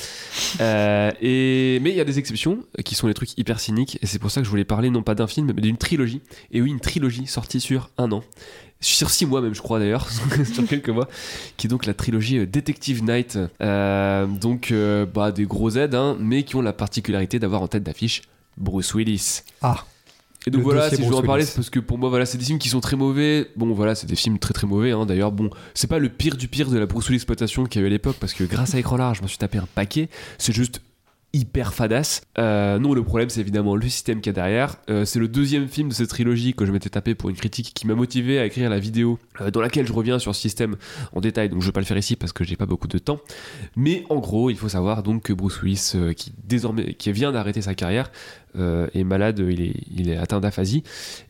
Euh, 0.62 1.12
et 1.22 1.80
mais 1.82 1.90
il 1.90 1.96
y 1.96 2.02
a 2.02 2.06
des 2.06 2.20
exceptions 2.20 2.60
euh, 2.80 2.82
qui 2.84 2.96
sont 2.96 3.08
les 3.08 3.14
trucs 3.14 3.38
hyper 3.38 3.60
cyniques 3.60 3.98
et 4.02 4.06
c'est 4.06 4.20
pour 4.20 4.32
ça 4.32 4.42
que 4.42 4.46
je 4.46 4.50
voulais 4.52 4.64
parler 4.66 4.90
non 4.90 5.02
pas 5.04 5.16
d'un 5.16 5.28
film 5.28 5.52
mais 5.56 5.62
d'une 5.62 5.78
trilogie. 5.78 6.22
Et 6.52 6.62
oui, 6.62 6.70
une 6.70 6.80
trilogie 6.80 7.28
sortie 7.28 7.60
sur 7.60 7.90
un 7.98 8.12
an. 8.12 8.24
Sur 8.86 9.10
six 9.10 9.26
mois 9.26 9.42
même 9.42 9.56
je 9.56 9.62
crois 9.64 9.80
d'ailleurs, 9.80 10.08
sur 10.54 10.68
quelques 10.68 10.90
mois, 10.90 11.08
qui 11.58 11.66
est 11.66 11.70
donc 11.70 11.88
la 11.88 11.96
trilogie 11.96 12.38
euh, 12.38 12.46
Detective 12.46 13.04
Night. 13.04 13.40
Euh, 13.60 14.28
donc 14.28 14.72
euh, 14.72 15.08
bah, 15.08 15.32
des 15.32 15.46
gros 15.46 15.72
aides, 15.72 15.96
hein, 15.96 16.16
mais 16.20 16.44
qui 16.44 16.56
ont 16.56 16.62
la 16.62 16.72
particularité 16.72 17.40
d'avoir 17.40 17.64
en 17.64 17.68
tête 17.68 17.82
d'affiche 17.82 18.22
Bruce 18.58 18.94
Willis. 18.94 19.42
Ah. 19.64 19.86
Et 20.46 20.52
donc 20.52 20.62
voilà, 20.62 20.92
si 20.92 20.98
je 21.04 21.10
veux 21.10 21.16
en 21.16 21.24
parler, 21.24 21.46
c'est 21.46 21.56
parce 21.56 21.72
que 21.72 21.80
pour 21.80 21.98
moi, 21.98 22.10
voilà, 22.10 22.28
c'est 22.28 22.38
des 22.38 22.46
films 22.46 22.60
qui 22.60 22.70
sont 22.70 22.80
très 22.80 22.96
mauvais. 22.96 23.50
Bon, 23.56 23.74
voilà, 23.74 23.96
c'est 23.96 24.06
des 24.06 24.16
films 24.16 24.38
très 24.38 24.54
très 24.54 24.68
mauvais. 24.68 24.92
Hein. 24.92 25.08
D'ailleurs, 25.08 25.32
bon, 25.32 25.50
c'est 25.74 25.88
pas 25.88 25.98
le 25.98 26.10
pire 26.10 26.38
du 26.38 26.48
pire 26.48 26.70
de 26.70 26.78
la 26.78 26.86
Bruce 26.86 27.08
Willis 27.08 27.16
exploitation 27.16 27.66
qu'il 27.66 27.82
y 27.82 27.84
a 27.84 27.86
eu 27.86 27.90
à 27.90 27.92
l'époque, 27.92 28.18
parce 28.20 28.34
que 28.34 28.44
grâce 28.44 28.76
à 28.76 28.80
Écran 28.80 28.98
Large, 28.98 29.18
je 29.18 29.22
m'en 29.24 29.28
suis 29.28 29.40
tapé 29.40 29.58
un 29.58 29.68
paquet. 29.74 30.10
C'est 30.38 30.54
juste 30.54 30.82
hyper 31.36 31.74
fadasse. 31.74 32.22
Euh, 32.40 32.80
non, 32.80 32.94
le 32.94 33.04
problème, 33.04 33.30
c'est 33.30 33.42
évidemment 33.42 33.76
le 33.76 33.88
système 33.90 34.22
qu'il 34.22 34.30
y 34.30 34.32
a 34.32 34.34
derrière. 34.34 34.78
Euh, 34.90 35.04
c'est 35.04 35.20
le 35.20 35.28
deuxième 35.28 35.68
film 35.68 35.90
de 35.90 35.94
cette 35.94 36.08
trilogie 36.08 36.54
que 36.54 36.66
je 36.66 36.72
m'étais 36.72 36.90
tapé 36.90 37.14
pour 37.14 37.30
une 37.30 37.36
critique 37.36 37.74
qui 37.74 37.86
m'a 37.88 37.94
motivé 37.94 38.40
à 38.40 38.46
écrire 38.46 38.70
la 38.70 38.80
vidéo 38.80 39.20
euh, 39.42 39.52
dans 39.52 39.60
laquelle 39.60 39.86
je 39.86 39.92
reviens 39.92 40.18
sur 40.18 40.34
ce 40.34 40.42
système 40.42 40.78
en 41.14 41.20
détail. 41.20 41.50
Donc, 41.50 41.62
je 41.62 41.66
vais 41.66 41.74
pas 41.74 41.82
le 41.82 41.86
faire 41.86 41.98
ici 41.98 42.16
parce 42.16 42.32
que 42.32 42.46
j'ai 42.46 42.56
pas 42.56 42.66
beaucoup 42.66 42.88
de 42.88 42.98
temps. 42.98 43.20
Mais 43.76 44.06
en 44.10 44.20
gros, 44.20 44.50
il 44.50 44.56
faut 44.56 44.70
savoir 44.70 45.04
donc 45.04 45.24
que 45.24 45.34
Bruce 45.34 45.62
Willis, 45.62 45.94
qui 46.16 46.32
désormais, 46.42 46.94
qui 46.94 47.12
vient 47.12 47.34
d'arrêter 47.34 47.62
sa 47.62 47.76
carrière, 47.76 48.12
est 48.58 49.04
malade, 49.04 49.44
il 49.46 49.62
est, 49.62 49.74
il 49.92 50.10
est 50.10 50.16
atteint 50.16 50.40
d'aphasie, 50.40 50.84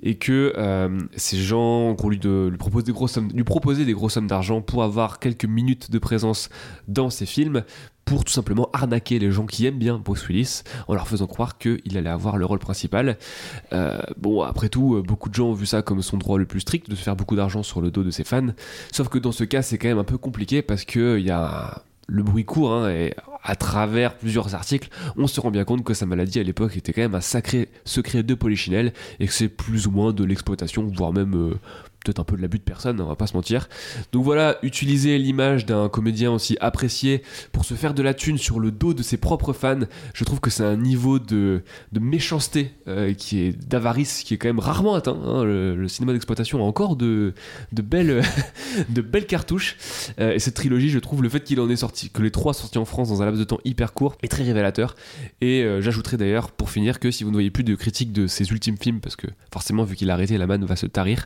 et 0.03 0.13
que 0.13 0.53
ces 1.15 1.37
gens 1.37 1.95
ont 1.99 2.09
lui, 2.09 2.19
de, 2.19 2.51
lui, 2.51 2.83
des 2.83 2.91
grosses 2.91 3.13
sommes, 3.13 3.31
lui 3.33 3.43
proposer 3.43 3.83
des 3.83 3.93
grosses 3.93 4.13
sommes 4.13 4.27
d'argent 4.27 4.61
pour 4.61 4.83
avoir 4.83 5.17
quelques 5.17 5.45
minutes 5.45 5.89
de 5.89 5.97
présence 5.97 6.49
dans 6.87 7.09
ses 7.09 7.25
films, 7.25 7.63
pour 8.05 8.23
tout 8.23 8.31
simplement 8.31 8.69
arnaquer 8.71 9.19
les 9.19 9.31
gens 9.31 9.45
qui 9.45 9.65
aiment 9.65 9.79
bien 9.79 9.97
Bruce 9.97 10.27
Willis 10.27 10.61
en 10.87 10.93
leur 10.93 11.07
faisant 11.07 11.27
croire 11.27 11.57
qu'il 11.57 11.97
allait 11.97 12.09
avoir 12.09 12.37
le 12.37 12.45
rôle 12.45 12.59
principal. 12.59 13.17
Euh, 13.73 13.99
bon, 14.17 14.43
après 14.43 14.69
tout, 14.69 14.95
euh, 14.95 15.01
beaucoup 15.01 15.29
de 15.29 15.33
gens 15.33 15.47
ont 15.47 15.53
vu 15.53 15.65
ça 15.65 15.81
comme 15.81 16.01
son 16.01 16.17
droit 16.17 16.37
le 16.37 16.45
plus 16.45 16.61
strict 16.61 16.89
de 16.89 16.95
se 16.95 17.01
faire 17.01 17.15
beaucoup 17.15 17.35
d'argent 17.35 17.63
sur 17.63 17.81
le 17.81 17.91
dos 17.91 18.03
de 18.03 18.11
ses 18.11 18.23
fans. 18.23 18.47
Sauf 18.91 19.09
que 19.09 19.17
dans 19.17 19.31
ce 19.31 19.43
cas, 19.43 19.61
c'est 19.63 19.77
quand 19.77 19.87
même 19.87 19.97
un 19.97 20.03
peu 20.03 20.17
compliqué 20.17 20.61
parce 20.61 20.85
que 20.85 21.17
il 21.19 21.25
y 21.25 21.31
a 21.31 21.83
le 22.07 22.23
bruit 22.23 22.45
court 22.45 22.71
hein, 22.71 22.89
et 22.91 23.15
à 23.43 23.55
travers 23.55 24.15
plusieurs 24.15 24.55
articles, 24.55 24.89
on 25.17 25.27
se 25.27 25.39
rend 25.39 25.51
bien 25.51 25.63
compte 25.63 25.83
que 25.83 25.93
sa 25.93 26.05
maladie 26.05 26.39
à 26.39 26.43
l'époque 26.43 26.75
était 26.77 26.93
quand 26.93 27.01
même 27.01 27.15
un 27.15 27.21
sacré 27.21 27.69
secret 27.83 28.23
de 28.23 28.33
Polichinelle 28.33 28.93
et 29.19 29.27
que 29.27 29.33
c'est 29.33 29.49
plus 29.49 29.87
ou 29.87 29.91
moins 29.91 30.13
de 30.13 30.23
l'exploitation, 30.23 30.91
voire 30.95 31.13
même 31.13 31.35
euh, 31.35 31.55
peut-être 32.05 32.19
un 32.19 32.23
peu 32.23 32.37
de 32.37 32.41
l'abus 32.41 32.59
de 32.59 32.63
personne, 32.63 33.01
on 33.01 33.07
va 33.07 33.15
pas 33.15 33.27
se 33.27 33.33
mentir. 33.33 33.67
Donc 34.11 34.23
voilà, 34.23 34.57
utiliser 34.61 35.17
l'image 35.17 35.65
d'un 35.65 35.89
comédien 35.89 36.31
aussi 36.31 36.55
apprécié 36.61 37.23
pour 37.51 37.65
se 37.65 37.73
faire 37.73 37.93
de 37.93 38.03
la 38.03 38.13
thune 38.13 38.37
sur 38.37 38.59
le 38.59 38.71
dos 38.71 38.93
de 38.93 39.03
ses 39.03 39.17
propres 39.17 39.53
fans, 39.53 39.79
je 40.13 40.23
trouve 40.23 40.39
que 40.39 40.49
c'est 40.49 40.63
un 40.63 40.77
niveau 40.77 41.19
de, 41.19 41.63
méchanceté 41.99 42.71
euh, 42.87 43.13
qui 43.13 43.39
est 43.39 43.67
d'avarice 43.67 44.23
qui 44.23 44.33
est 44.35 44.37
quand 44.37 44.47
même 44.47 44.59
rarement 44.59 44.93
atteint. 44.93 45.19
hein. 45.25 45.43
Le, 45.43 45.87
cinéma 45.87 46.13
d'exploitation 46.13 46.59
a 46.59 46.63
encore 46.63 46.95
de, 46.95 47.33
belles 47.71 49.25
cartouches. 49.27 49.77
Euh, 50.19 50.33
et 50.33 50.39
cette 50.39 50.55
trilogie, 50.55 50.89
je 50.89 50.99
trouve 50.99 51.23
le 51.23 51.29
fait 51.29 51.43
qu'il 51.43 51.59
en 51.59 51.69
ait 51.69 51.75
sorti, 51.75 52.09
que 52.09 52.21
les 52.21 52.31
trois 52.31 52.53
sortis 52.53 52.77
en 52.77 52.85
France 52.85 53.09
dans 53.09 53.21
un 53.21 53.25
laps 53.25 53.39
de 53.39 53.45
temps 53.45 53.59
hyper 53.65 53.93
court 53.93 54.15
est 54.21 54.27
très 54.27 54.43
révélateur. 54.43 54.95
Et 55.41 55.63
euh, 55.63 55.81
j'ajouterai 55.81 56.17
d'ailleurs 56.17 56.51
pour 56.51 56.69
finir 56.69 56.99
que 56.99 57.09
si 57.11 57.23
vous 57.23 57.31
ne 57.31 57.35
voyez 57.35 57.51
plus 57.51 57.63
de 57.63 57.75
critiques 57.75 58.13
de 58.13 58.27
ses 58.27 58.49
ultimes 58.51 58.77
films, 58.77 58.99
parce 58.99 59.15
que 59.15 59.27
forcément 59.51 59.83
vu 59.83 59.95
qu'il 59.95 60.09
a 60.11 60.13
arrêté, 60.13 60.37
la 60.37 60.47
manne 60.47 60.65
va 60.65 60.75
se 60.75 60.85
tarir. 60.85 61.25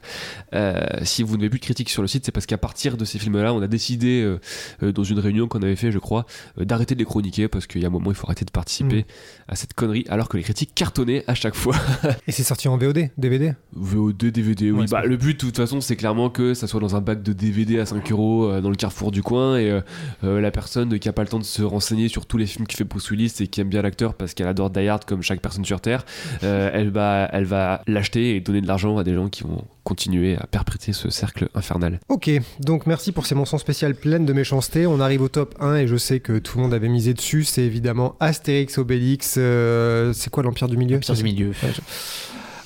euh, 0.54 0.69
si 1.04 1.24
vous 1.24 1.38
n'avez 1.38 1.50
plus 1.50 1.60
de 1.60 1.64
critiques 1.64 1.90
sur 1.90 2.02
le 2.02 2.08
site, 2.08 2.26
c'est 2.26 2.32
parce 2.32 2.46
qu'à 2.46 2.58
partir 2.58 2.98
de 2.98 3.06
ces 3.06 3.20
films-là, 3.20 3.54
on 3.54 3.62
a 3.62 3.68
décidé 3.68 4.22
euh, 4.22 4.40
euh, 4.84 4.92
dans 4.92 5.04
une 5.04 5.20
réunion 5.20 5.48
qu'on 5.48 5.62
avait 5.62 5.76
fait, 5.76 5.92
je 5.92 6.00
crois, 6.00 6.26
euh, 6.60 6.66
d'arrêter 6.66 6.96
de 6.96 7.00
les 7.00 7.06
chroniquer 7.06 7.48
parce 7.48 7.68
qu'il 7.68 7.82
y 7.82 7.86
a 7.86 7.88
un 7.88 7.92
moment 7.92 8.12
il 8.12 8.16
faut 8.16 8.28
arrêter 8.28 8.46
de 8.46 8.52
participer 8.52 9.06
à 9.48 9.56
cette 9.56 9.74
connerie, 9.74 10.06
alors 10.10 10.30
que 10.30 10.38
les 10.38 10.44
critiques 10.44 10.74
cartonnaient 10.76 11.24
à 11.28 11.36
chaque 11.36 11.56
fois. 11.56 11.76
Et 12.28 12.32
c'est 12.32 12.44
sorti 12.44 12.68
en 12.68 12.78
VOD, 12.78 13.10
DVD 13.18 13.54
VO2, 13.78 14.32
DVD, 14.32 14.72
oui. 14.72 14.82
Ouais, 14.82 14.86
bah, 14.90 15.06
le 15.06 15.18
but, 15.18 15.34
de 15.34 15.46
toute 15.46 15.58
façon, 15.58 15.82
c'est 15.82 15.96
clairement 15.96 16.30
que 16.30 16.54
ça 16.54 16.68
soit 16.68 16.80
dans 16.80 16.96
un 16.96 17.02
bac 17.02 17.24
de 17.24 17.34
DVD 17.34 17.80
à 17.80 17.86
5 17.86 18.12
euros 18.12 18.46
euh, 18.46 18.62
dans 18.62 18.70
le 18.70 18.76
carrefour 18.76 19.12
du 19.12 19.24
coin 19.24 19.58
et 19.58 19.70
euh, 19.70 19.82
euh, 20.24 20.42
la 20.42 20.52
personne 20.52 21.00
qui 21.00 21.10
a 21.10 21.14
pas 21.14 21.24
le 21.24 21.28
temps 21.28 21.40
de 21.40 21.44
se 21.44 21.62
renseigner 21.62 22.08
sur 22.08 22.26
tous 22.26 22.38
les 22.38 22.46
films 22.46 22.68
qui 22.68 22.76
fait 22.76 22.84
Bruce 22.84 23.10
Willis 23.10 23.34
et 23.40 23.48
qui 23.48 23.62
aime 23.62 23.70
bien 23.70 23.82
l'acteur 23.82 24.14
parce 24.14 24.34
qu'elle 24.34 24.48
adore 24.48 24.70
Die 24.70 24.88
Hard 24.88 25.06
comme 25.06 25.22
chaque 25.22 25.42
personne 25.42 25.66
sur 25.66 25.82
Terre, 25.82 26.06
euh, 26.44 26.70
elle 26.74 26.90
va, 26.90 27.30
elle 27.32 27.46
va 27.46 27.82
l'acheter 27.88 28.36
et 28.36 28.40
donner 28.40 28.62
de 28.62 28.68
l'argent 28.68 28.98
à 28.98 29.04
des 29.04 29.14
gens 29.14 29.30
qui 29.30 29.44
vont 29.44 29.66
continuer 29.90 30.38
à 30.38 30.46
perpétrer 30.48 30.94
ce 30.94 31.10
cercle 31.10 31.50
infernal. 31.56 32.00
Ok, 32.10 32.30
donc 32.62 32.86
merci 32.88 33.12
pour 33.12 33.26
ces 33.26 33.36
mentions 33.36 33.58
spéciales 33.58 33.96
pleines 33.96 34.26
de 34.26 34.34
méchanceté. 34.34 34.86
On 34.88 35.00
arrive 35.00 35.22
au 35.24 35.28
top 35.30 35.56
1 35.60 35.76
et 35.78 35.88
je 35.88 35.98
sais 35.98 36.20
que 36.20 36.38
tout 36.40 36.58
le 36.58 36.64
monde 36.64 36.74
avait 36.74 36.88
misé 36.90 37.14
dessus. 37.14 37.44
C'est 37.44 37.64
évidemment 37.64 38.16
Astérix, 38.20 38.78
Obélix. 38.78 39.36
euh, 39.38 40.14
c'est 40.14 40.30
quoi 40.30 40.44
l'Empire 40.44 40.68
du 40.70 40.78
Milieu? 40.78 40.98
Empire 40.98 41.16
du 41.16 41.24
Milieu. 41.24 41.48
Ouais, 41.50 41.74
je- 41.76 41.82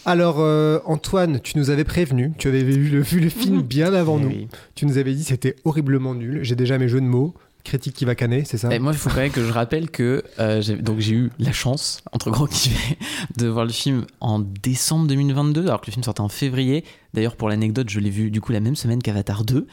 Alors, 0.06 0.36
euh, 0.40 0.80
Antoine, 0.86 1.40
tu 1.40 1.58
nous 1.58 1.70
avais 1.70 1.86
prévenu, 1.86 2.34
tu 2.38 2.50
avais 2.50 2.64
vu 2.64 2.90
le, 2.90 3.02
vu 3.02 3.20
le 3.22 3.30
film 3.30 3.62
bien 3.76 3.94
avant 3.94 4.18
Eh 4.20 4.24
nous. 4.24 4.28
oui. 4.28 4.48
Tu 4.76 4.86
nous 4.86 4.98
avais 4.98 5.14
dit 5.14 5.24
c'était 5.24 5.56
horriblement 5.64 6.14
nul. 6.14 6.40
J'ai 6.44 6.56
déjà 6.56 6.78
mes 6.78 6.90
jeux 6.90 7.02
de 7.02 7.06
mots. 7.06 7.34
Critique 7.64 7.94
qui 7.94 8.04
va 8.04 8.14
canner, 8.14 8.44
c'est 8.46 8.58
ça? 8.58 8.76
Et 8.76 8.80
moi, 8.80 8.92
il 8.92 8.98
faut 8.98 9.10
quand 9.10 9.22
même 9.22 9.32
que 9.32 9.42
je 9.46 9.50
rappelle 9.54 9.90
que 9.90 10.22
euh, 10.38 10.62
j'ai- 10.62 10.76
donc 10.76 11.00
j'ai 11.00 11.14
eu 11.16 11.32
la 11.40 11.54
chance, 11.54 12.02
entre 12.12 12.30
gros 12.30 12.46
guillemets, 12.46 12.98
de 13.38 13.48
voir 13.48 13.64
le 13.64 13.72
film 13.72 14.06
en 14.20 14.40
décembre 14.40 15.08
2022, 15.08 15.62
alors 15.68 15.80
que 15.80 15.86
le 15.88 15.94
film 15.94 16.04
sortait 16.04 16.20
en 16.20 16.28
février. 16.28 16.84
D'ailleurs, 17.14 17.36
pour 17.36 17.50
l'anecdote, 17.50 17.90
je 17.90 18.00
l'ai 18.00 18.10
vu 18.10 18.32
du 18.32 18.42
coup 18.42 18.52
la 18.52 18.60
même 18.60 18.76
semaine 18.76 19.02
qu'Avatar 19.02 19.44
2. 19.44 19.68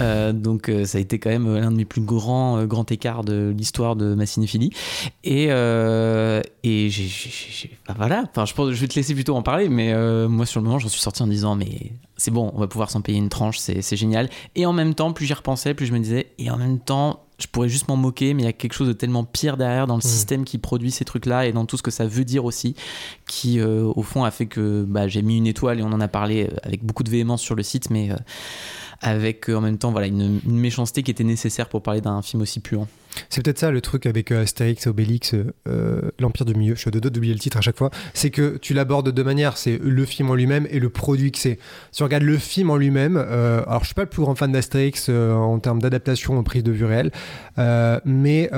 Euh, 0.00 0.32
donc, 0.32 0.68
euh, 0.68 0.84
ça 0.84 0.98
a 0.98 1.00
été 1.00 1.18
quand 1.18 1.30
même 1.30 1.54
l'un 1.54 1.70
de 1.70 1.76
mes 1.76 1.84
plus 1.84 2.00
grands 2.00 2.58
euh, 2.58 2.66
grands 2.66 2.86
écarts 2.86 3.24
de 3.24 3.54
l'histoire 3.56 3.96
de 3.96 4.14
ma 4.14 4.26
cinéphilie. 4.26 4.70
Et, 5.24 5.46
euh, 5.50 6.40
et 6.62 6.88
j'ai, 6.90 7.70
bah 7.86 7.94
voilà. 7.96 8.24
Enfin, 8.30 8.44
je 8.44 8.54
pense, 8.54 8.70
je 8.70 8.80
vais 8.80 8.88
te 8.88 8.94
laisser 8.94 9.14
plutôt 9.14 9.36
en 9.36 9.42
parler, 9.42 9.68
mais 9.68 9.92
euh, 9.92 10.28
moi, 10.28 10.46
sur 10.46 10.60
le 10.60 10.66
moment, 10.66 10.78
j'en 10.78 10.88
suis 10.88 11.00
sorti 11.00 11.22
en 11.22 11.26
disant, 11.26 11.54
mais 11.54 11.92
c'est 12.16 12.30
bon, 12.30 12.50
on 12.54 12.60
va 12.60 12.66
pouvoir 12.66 12.90
s'en 12.90 13.00
payer 13.00 13.18
une 13.18 13.28
tranche, 13.28 13.58
c'est, 13.58 13.96
génial. 13.96 14.28
Et 14.54 14.66
en 14.66 14.72
même 14.72 14.94
temps, 14.94 15.12
plus 15.12 15.26
j'y 15.26 15.34
repensais, 15.34 15.74
plus 15.74 15.86
je 15.86 15.92
me 15.92 15.98
disais, 15.98 16.28
et 16.38 16.50
en 16.50 16.56
même 16.56 16.78
temps, 16.78 17.26
je 17.38 17.46
pourrais 17.46 17.68
juste 17.68 17.88
m'en 17.88 17.96
moquer, 17.96 18.32
mais 18.32 18.42
il 18.42 18.46
y 18.46 18.48
a 18.48 18.54
quelque 18.54 18.72
chose 18.72 18.88
de 18.88 18.94
tellement 18.94 19.24
pire 19.24 19.58
derrière 19.58 19.86
dans 19.86 19.96
le 19.96 20.00
système 20.00 20.44
qui 20.46 20.56
produit 20.56 20.90
ces 20.90 21.04
trucs-là 21.04 21.46
et 21.46 21.52
dans 21.52 21.66
tout 21.66 21.76
ce 21.76 21.82
que 21.82 21.90
ça 21.90 22.06
veut 22.06 22.24
dire 22.24 22.46
aussi, 22.46 22.74
qui 23.26 23.60
euh, 23.60 23.92
au 23.94 24.02
fond 24.02 24.24
a 24.24 24.30
fait 24.30 24.46
que 24.46 24.84
bah, 24.88 25.06
j'ai 25.06 25.20
mis 25.20 25.36
une 25.36 25.46
étoile 25.46 25.80
et 25.80 25.82
on 25.82 25.92
en 25.92 26.00
a 26.00 26.08
parlé 26.08 26.44
euh, 26.44 26.56
avec 26.62 26.85
beaucoup 26.86 27.02
de 27.02 27.10
véhémence 27.10 27.42
sur 27.42 27.54
le 27.54 27.62
site, 27.62 27.90
mais 27.90 28.10
euh, 28.10 28.16
avec 29.00 29.50
euh, 29.50 29.56
en 29.56 29.60
même 29.60 29.78
temps 29.78 29.90
voilà 29.90 30.06
une, 30.06 30.40
une 30.44 30.58
méchanceté 30.58 31.02
qui 31.02 31.10
était 31.10 31.24
nécessaire 31.24 31.68
pour 31.68 31.82
parler 31.82 32.00
d'un 32.00 32.22
film 32.22 32.42
aussi 32.42 32.60
puant. 32.60 32.88
C'est 33.28 33.42
peut-être 33.42 33.58
ça 33.58 33.70
le 33.70 33.80
truc 33.80 34.06
avec 34.06 34.30
euh, 34.32 34.42
Astérix, 34.42 34.86
Obélix, 34.86 35.34
euh, 35.34 35.52
euh, 35.68 36.00
l'Empire 36.18 36.46
du 36.46 36.54
Milieu. 36.54 36.74
Je 36.74 36.80
suis 36.80 36.90
de 36.90 37.00
deux 37.00 37.10
d'oublier 37.10 37.34
le 37.34 37.40
titre 37.40 37.56
à 37.56 37.60
chaque 37.60 37.76
fois. 37.76 37.90
C'est 38.14 38.30
que 38.30 38.56
tu 38.58 38.74
l'abordes 38.74 39.06
de 39.06 39.10
deux 39.10 39.24
manières. 39.24 39.56
C'est 39.56 39.78
le 39.82 40.04
film 40.04 40.30
en 40.30 40.34
lui-même 40.34 40.66
et 40.70 40.80
le 40.80 40.88
produit 40.88 41.32
que 41.32 41.38
c'est. 41.38 41.58
Si 41.92 42.02
on 42.02 42.06
regarde 42.06 42.22
le 42.22 42.38
film 42.38 42.70
en 42.70 42.76
lui-même, 42.76 43.16
euh, 43.16 43.62
alors 43.66 43.80
je 43.80 43.86
suis 43.86 43.94
pas 43.94 44.02
le 44.02 44.08
plus 44.08 44.22
grand 44.22 44.34
fan 44.34 44.52
d'Astérix 44.52 45.08
en 45.08 45.58
termes 45.58 45.80
d'adaptation 45.80 46.38
en 46.38 46.42
prise 46.42 46.62
de 46.62 46.72
vue 46.72 46.84
réelle, 46.84 47.10
mais 48.04 48.50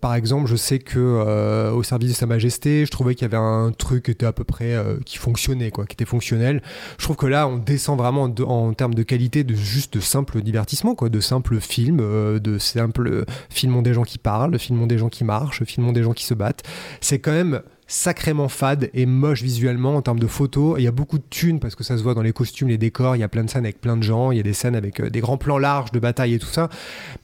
par 0.00 0.14
exemple, 0.14 0.48
je 0.48 0.56
sais 0.56 0.78
que 0.78 1.70
au 1.72 1.82
service 1.82 2.10
de 2.10 2.14
Sa 2.14 2.26
Majesté, 2.26 2.84
je 2.86 2.90
trouvais 2.90 3.14
qu'il 3.14 3.22
y 3.22 3.26
avait 3.26 3.36
un 3.36 3.72
truc 3.72 4.04
qui 4.04 4.10
était 4.10 4.26
à 4.26 4.32
peu 4.32 4.44
près 4.44 4.76
qui 5.04 5.18
fonctionnait, 5.18 5.70
quoi, 5.70 5.86
qui 5.86 5.94
était 5.94 6.04
fonctionnel. 6.04 6.62
Je 6.98 7.04
trouve 7.04 7.16
que 7.16 7.26
là, 7.26 7.48
on 7.48 7.56
descend 7.56 7.98
vraiment 7.98 8.24
en 8.24 8.72
termes 8.72 8.94
de 8.94 9.02
qualité 9.02 9.44
de 9.44 9.54
juste 9.54 9.94
de 9.94 10.00
simple 10.00 10.42
divertissement, 10.42 10.94
quoi, 10.94 11.08
de 11.08 11.20
simple 11.20 11.60
film, 11.60 11.98
de 11.98 12.58
simple 12.58 13.24
filmons 13.66 13.82
des 13.82 13.94
gens 13.94 14.04
qui 14.04 14.18
parlent, 14.18 14.56
filmons 14.60 14.86
des 14.86 14.96
gens 14.96 15.08
qui 15.08 15.24
marchent, 15.24 15.64
filmons 15.64 15.90
des 15.90 16.04
gens 16.04 16.12
qui 16.12 16.24
se 16.24 16.34
battent. 16.34 16.62
C'est 17.00 17.18
quand 17.18 17.32
même 17.32 17.62
sacrément 17.88 18.48
fade 18.48 18.90
et 18.94 19.06
moche 19.06 19.42
visuellement 19.42 19.96
en 19.96 20.02
termes 20.02 20.20
de 20.20 20.28
photos. 20.28 20.76
Il 20.78 20.84
y 20.84 20.86
a 20.86 20.92
beaucoup 20.92 21.18
de 21.18 21.24
thunes 21.28 21.58
parce 21.58 21.74
que 21.74 21.82
ça 21.82 21.98
se 21.98 22.04
voit 22.04 22.14
dans 22.14 22.22
les 22.22 22.32
costumes, 22.32 22.68
les 22.68 22.78
décors. 22.78 23.16
Il 23.16 23.18
y 23.18 23.24
a 23.24 23.28
plein 23.28 23.42
de 23.42 23.50
scènes 23.50 23.64
avec 23.64 23.80
plein 23.80 23.96
de 23.96 24.04
gens. 24.04 24.30
Il 24.30 24.36
y 24.36 24.40
a 24.40 24.44
des 24.44 24.52
scènes 24.52 24.76
avec 24.76 25.00
euh, 25.00 25.10
des 25.10 25.18
grands 25.18 25.36
plans 25.36 25.58
larges 25.58 25.90
de 25.90 25.98
bataille 25.98 26.34
et 26.34 26.38
tout 26.38 26.46
ça. 26.46 26.68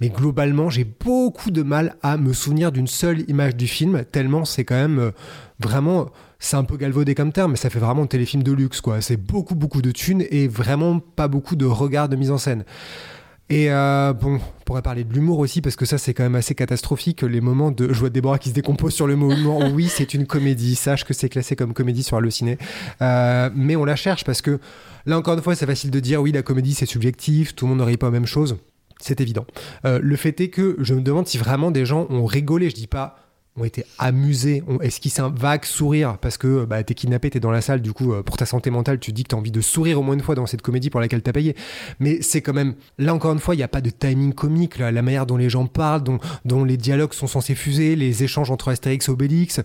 Mais 0.00 0.08
globalement, 0.08 0.68
j'ai 0.68 0.82
beaucoup 0.84 1.52
de 1.52 1.62
mal 1.62 1.94
à 2.02 2.16
me 2.16 2.32
souvenir 2.32 2.72
d'une 2.72 2.88
seule 2.88 3.20
image 3.30 3.54
du 3.54 3.68
film, 3.68 4.04
tellement 4.10 4.44
c'est 4.44 4.64
quand 4.64 4.74
même 4.74 4.98
euh, 4.98 5.10
vraiment. 5.60 6.08
C'est 6.40 6.56
un 6.56 6.64
peu 6.64 6.76
galvaudé 6.76 7.14
comme 7.14 7.30
terme, 7.30 7.52
mais 7.52 7.56
ça 7.56 7.70
fait 7.70 7.78
vraiment 7.78 8.04
téléfilm 8.04 8.42
de 8.42 8.50
luxe, 8.50 8.80
quoi. 8.80 9.00
C'est 9.00 9.16
beaucoup, 9.16 9.54
beaucoup 9.54 9.80
de 9.80 9.92
thunes 9.92 10.24
et 10.28 10.48
vraiment 10.48 10.98
pas 10.98 11.28
beaucoup 11.28 11.54
de 11.54 11.66
regard 11.66 12.08
de 12.08 12.16
mise 12.16 12.32
en 12.32 12.38
scène. 12.38 12.64
Et 13.52 13.70
euh, 13.70 14.14
bon, 14.14 14.36
on 14.36 14.64
pourrait 14.64 14.80
parler 14.80 15.04
de 15.04 15.12
l'humour 15.12 15.38
aussi, 15.38 15.60
parce 15.60 15.76
que 15.76 15.84
ça, 15.84 15.98
c'est 15.98 16.14
quand 16.14 16.22
même 16.22 16.36
assez 16.36 16.54
catastrophique. 16.54 17.20
Les 17.20 17.42
moments 17.42 17.70
de. 17.70 17.92
Je 17.92 17.98
vois 18.00 18.08
Déborah 18.08 18.38
qui 18.38 18.48
se 18.48 18.54
décompose 18.54 18.94
sur 18.94 19.06
le 19.06 19.14
mot 19.14 19.30
humour. 19.30 19.62
Oui, 19.74 19.88
c'est 19.88 20.14
une 20.14 20.26
comédie. 20.26 20.74
Sache 20.74 21.04
que 21.04 21.12
c'est 21.12 21.28
classé 21.28 21.54
comme 21.54 21.74
comédie 21.74 22.02
sur 22.02 22.16
Allociné. 22.16 22.56
Euh, 23.02 23.50
mais 23.54 23.76
on 23.76 23.84
la 23.84 23.94
cherche 23.94 24.24
parce 24.24 24.40
que, 24.40 24.58
là, 25.04 25.18
encore 25.18 25.34
une 25.34 25.42
fois, 25.42 25.54
c'est 25.54 25.66
facile 25.66 25.90
de 25.90 26.00
dire 26.00 26.22
oui, 26.22 26.32
la 26.32 26.40
comédie, 26.40 26.72
c'est 26.72 26.86
subjectif. 26.86 27.54
Tout 27.54 27.66
le 27.66 27.70
monde 27.70 27.80
n'aurait 27.80 27.98
pas 27.98 28.06
la 28.06 28.12
même 28.12 28.26
chose. 28.26 28.56
C'est 29.00 29.20
évident. 29.20 29.44
Euh, 29.84 30.00
le 30.02 30.16
fait 30.16 30.40
est 30.40 30.48
que 30.48 30.76
je 30.78 30.94
me 30.94 31.02
demande 31.02 31.26
si 31.26 31.36
vraiment 31.36 31.70
des 31.70 31.84
gens 31.84 32.06
ont 32.08 32.24
rigolé. 32.24 32.70
Je 32.70 32.74
dis 32.74 32.86
pas 32.86 33.18
ont 33.56 33.64
été 33.64 33.84
amusés, 33.98 34.62
ont 34.66 34.80
esquissé 34.80 35.20
un 35.20 35.28
vague 35.28 35.66
sourire 35.66 36.16
parce 36.18 36.38
que 36.38 36.64
bah, 36.64 36.82
t'es 36.82 36.94
kidnappé, 36.94 37.28
t'es 37.28 37.40
dans 37.40 37.50
la 37.50 37.60
salle, 37.60 37.82
du 37.82 37.92
coup, 37.92 38.14
euh, 38.14 38.22
pour 38.22 38.38
ta 38.38 38.46
santé 38.46 38.70
mentale, 38.70 38.98
tu 38.98 39.12
dis 39.12 39.24
que 39.24 39.28
t'as 39.28 39.36
envie 39.36 39.50
de 39.50 39.60
sourire 39.60 40.00
au 40.00 40.02
moins 40.02 40.14
une 40.14 40.22
fois 40.22 40.34
dans 40.34 40.46
cette 40.46 40.62
comédie 40.62 40.88
pour 40.88 41.00
laquelle 41.00 41.22
t'as 41.22 41.32
payé. 41.32 41.54
Mais 42.00 42.22
c'est 42.22 42.40
quand 42.40 42.54
même, 42.54 42.74
là 42.98 43.12
encore 43.12 43.32
une 43.32 43.40
fois, 43.40 43.54
il 43.54 43.58
n'y 43.58 43.64
a 43.64 43.68
pas 43.68 43.82
de 43.82 43.90
timing 43.90 44.32
comique, 44.32 44.78
là, 44.78 44.90
la 44.90 45.02
manière 45.02 45.26
dont 45.26 45.36
les 45.36 45.50
gens 45.50 45.66
parlent, 45.66 46.02
dont, 46.44 46.64
les 46.64 46.76
dialogues 46.78 47.12
sont 47.12 47.26
censés 47.26 47.54
fuser, 47.54 47.94
les 47.94 48.24
échanges 48.24 48.50
entre 48.50 48.70
Astérix 48.70 49.08
et 49.08 49.10
Obélix. 49.10 49.60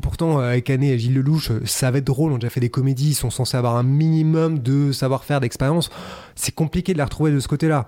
Pourtant, 0.00 0.40
euh, 0.40 0.48
avec 0.48 0.70
Anne 0.70 0.82
et 0.82 0.98
Gilles 0.98 1.14
Lelouch, 1.14 1.50
euh, 1.50 1.60
ça 1.66 1.90
va 1.90 1.98
être 1.98 2.04
drôle, 2.04 2.32
on 2.32 2.36
a 2.36 2.38
déjà 2.38 2.50
fait 2.50 2.60
des 2.60 2.70
comédies, 2.70 3.10
ils 3.10 3.14
sont 3.14 3.30
censés 3.30 3.56
avoir 3.56 3.76
un 3.76 3.82
minimum 3.82 4.60
de 4.60 4.92
savoir-faire, 4.92 5.40
d'expérience. 5.40 5.90
C'est 6.36 6.54
compliqué 6.54 6.94
de 6.94 6.98
la 6.98 7.04
retrouver 7.04 7.32
de 7.32 7.40
ce 7.40 7.48
côté-là 7.48 7.86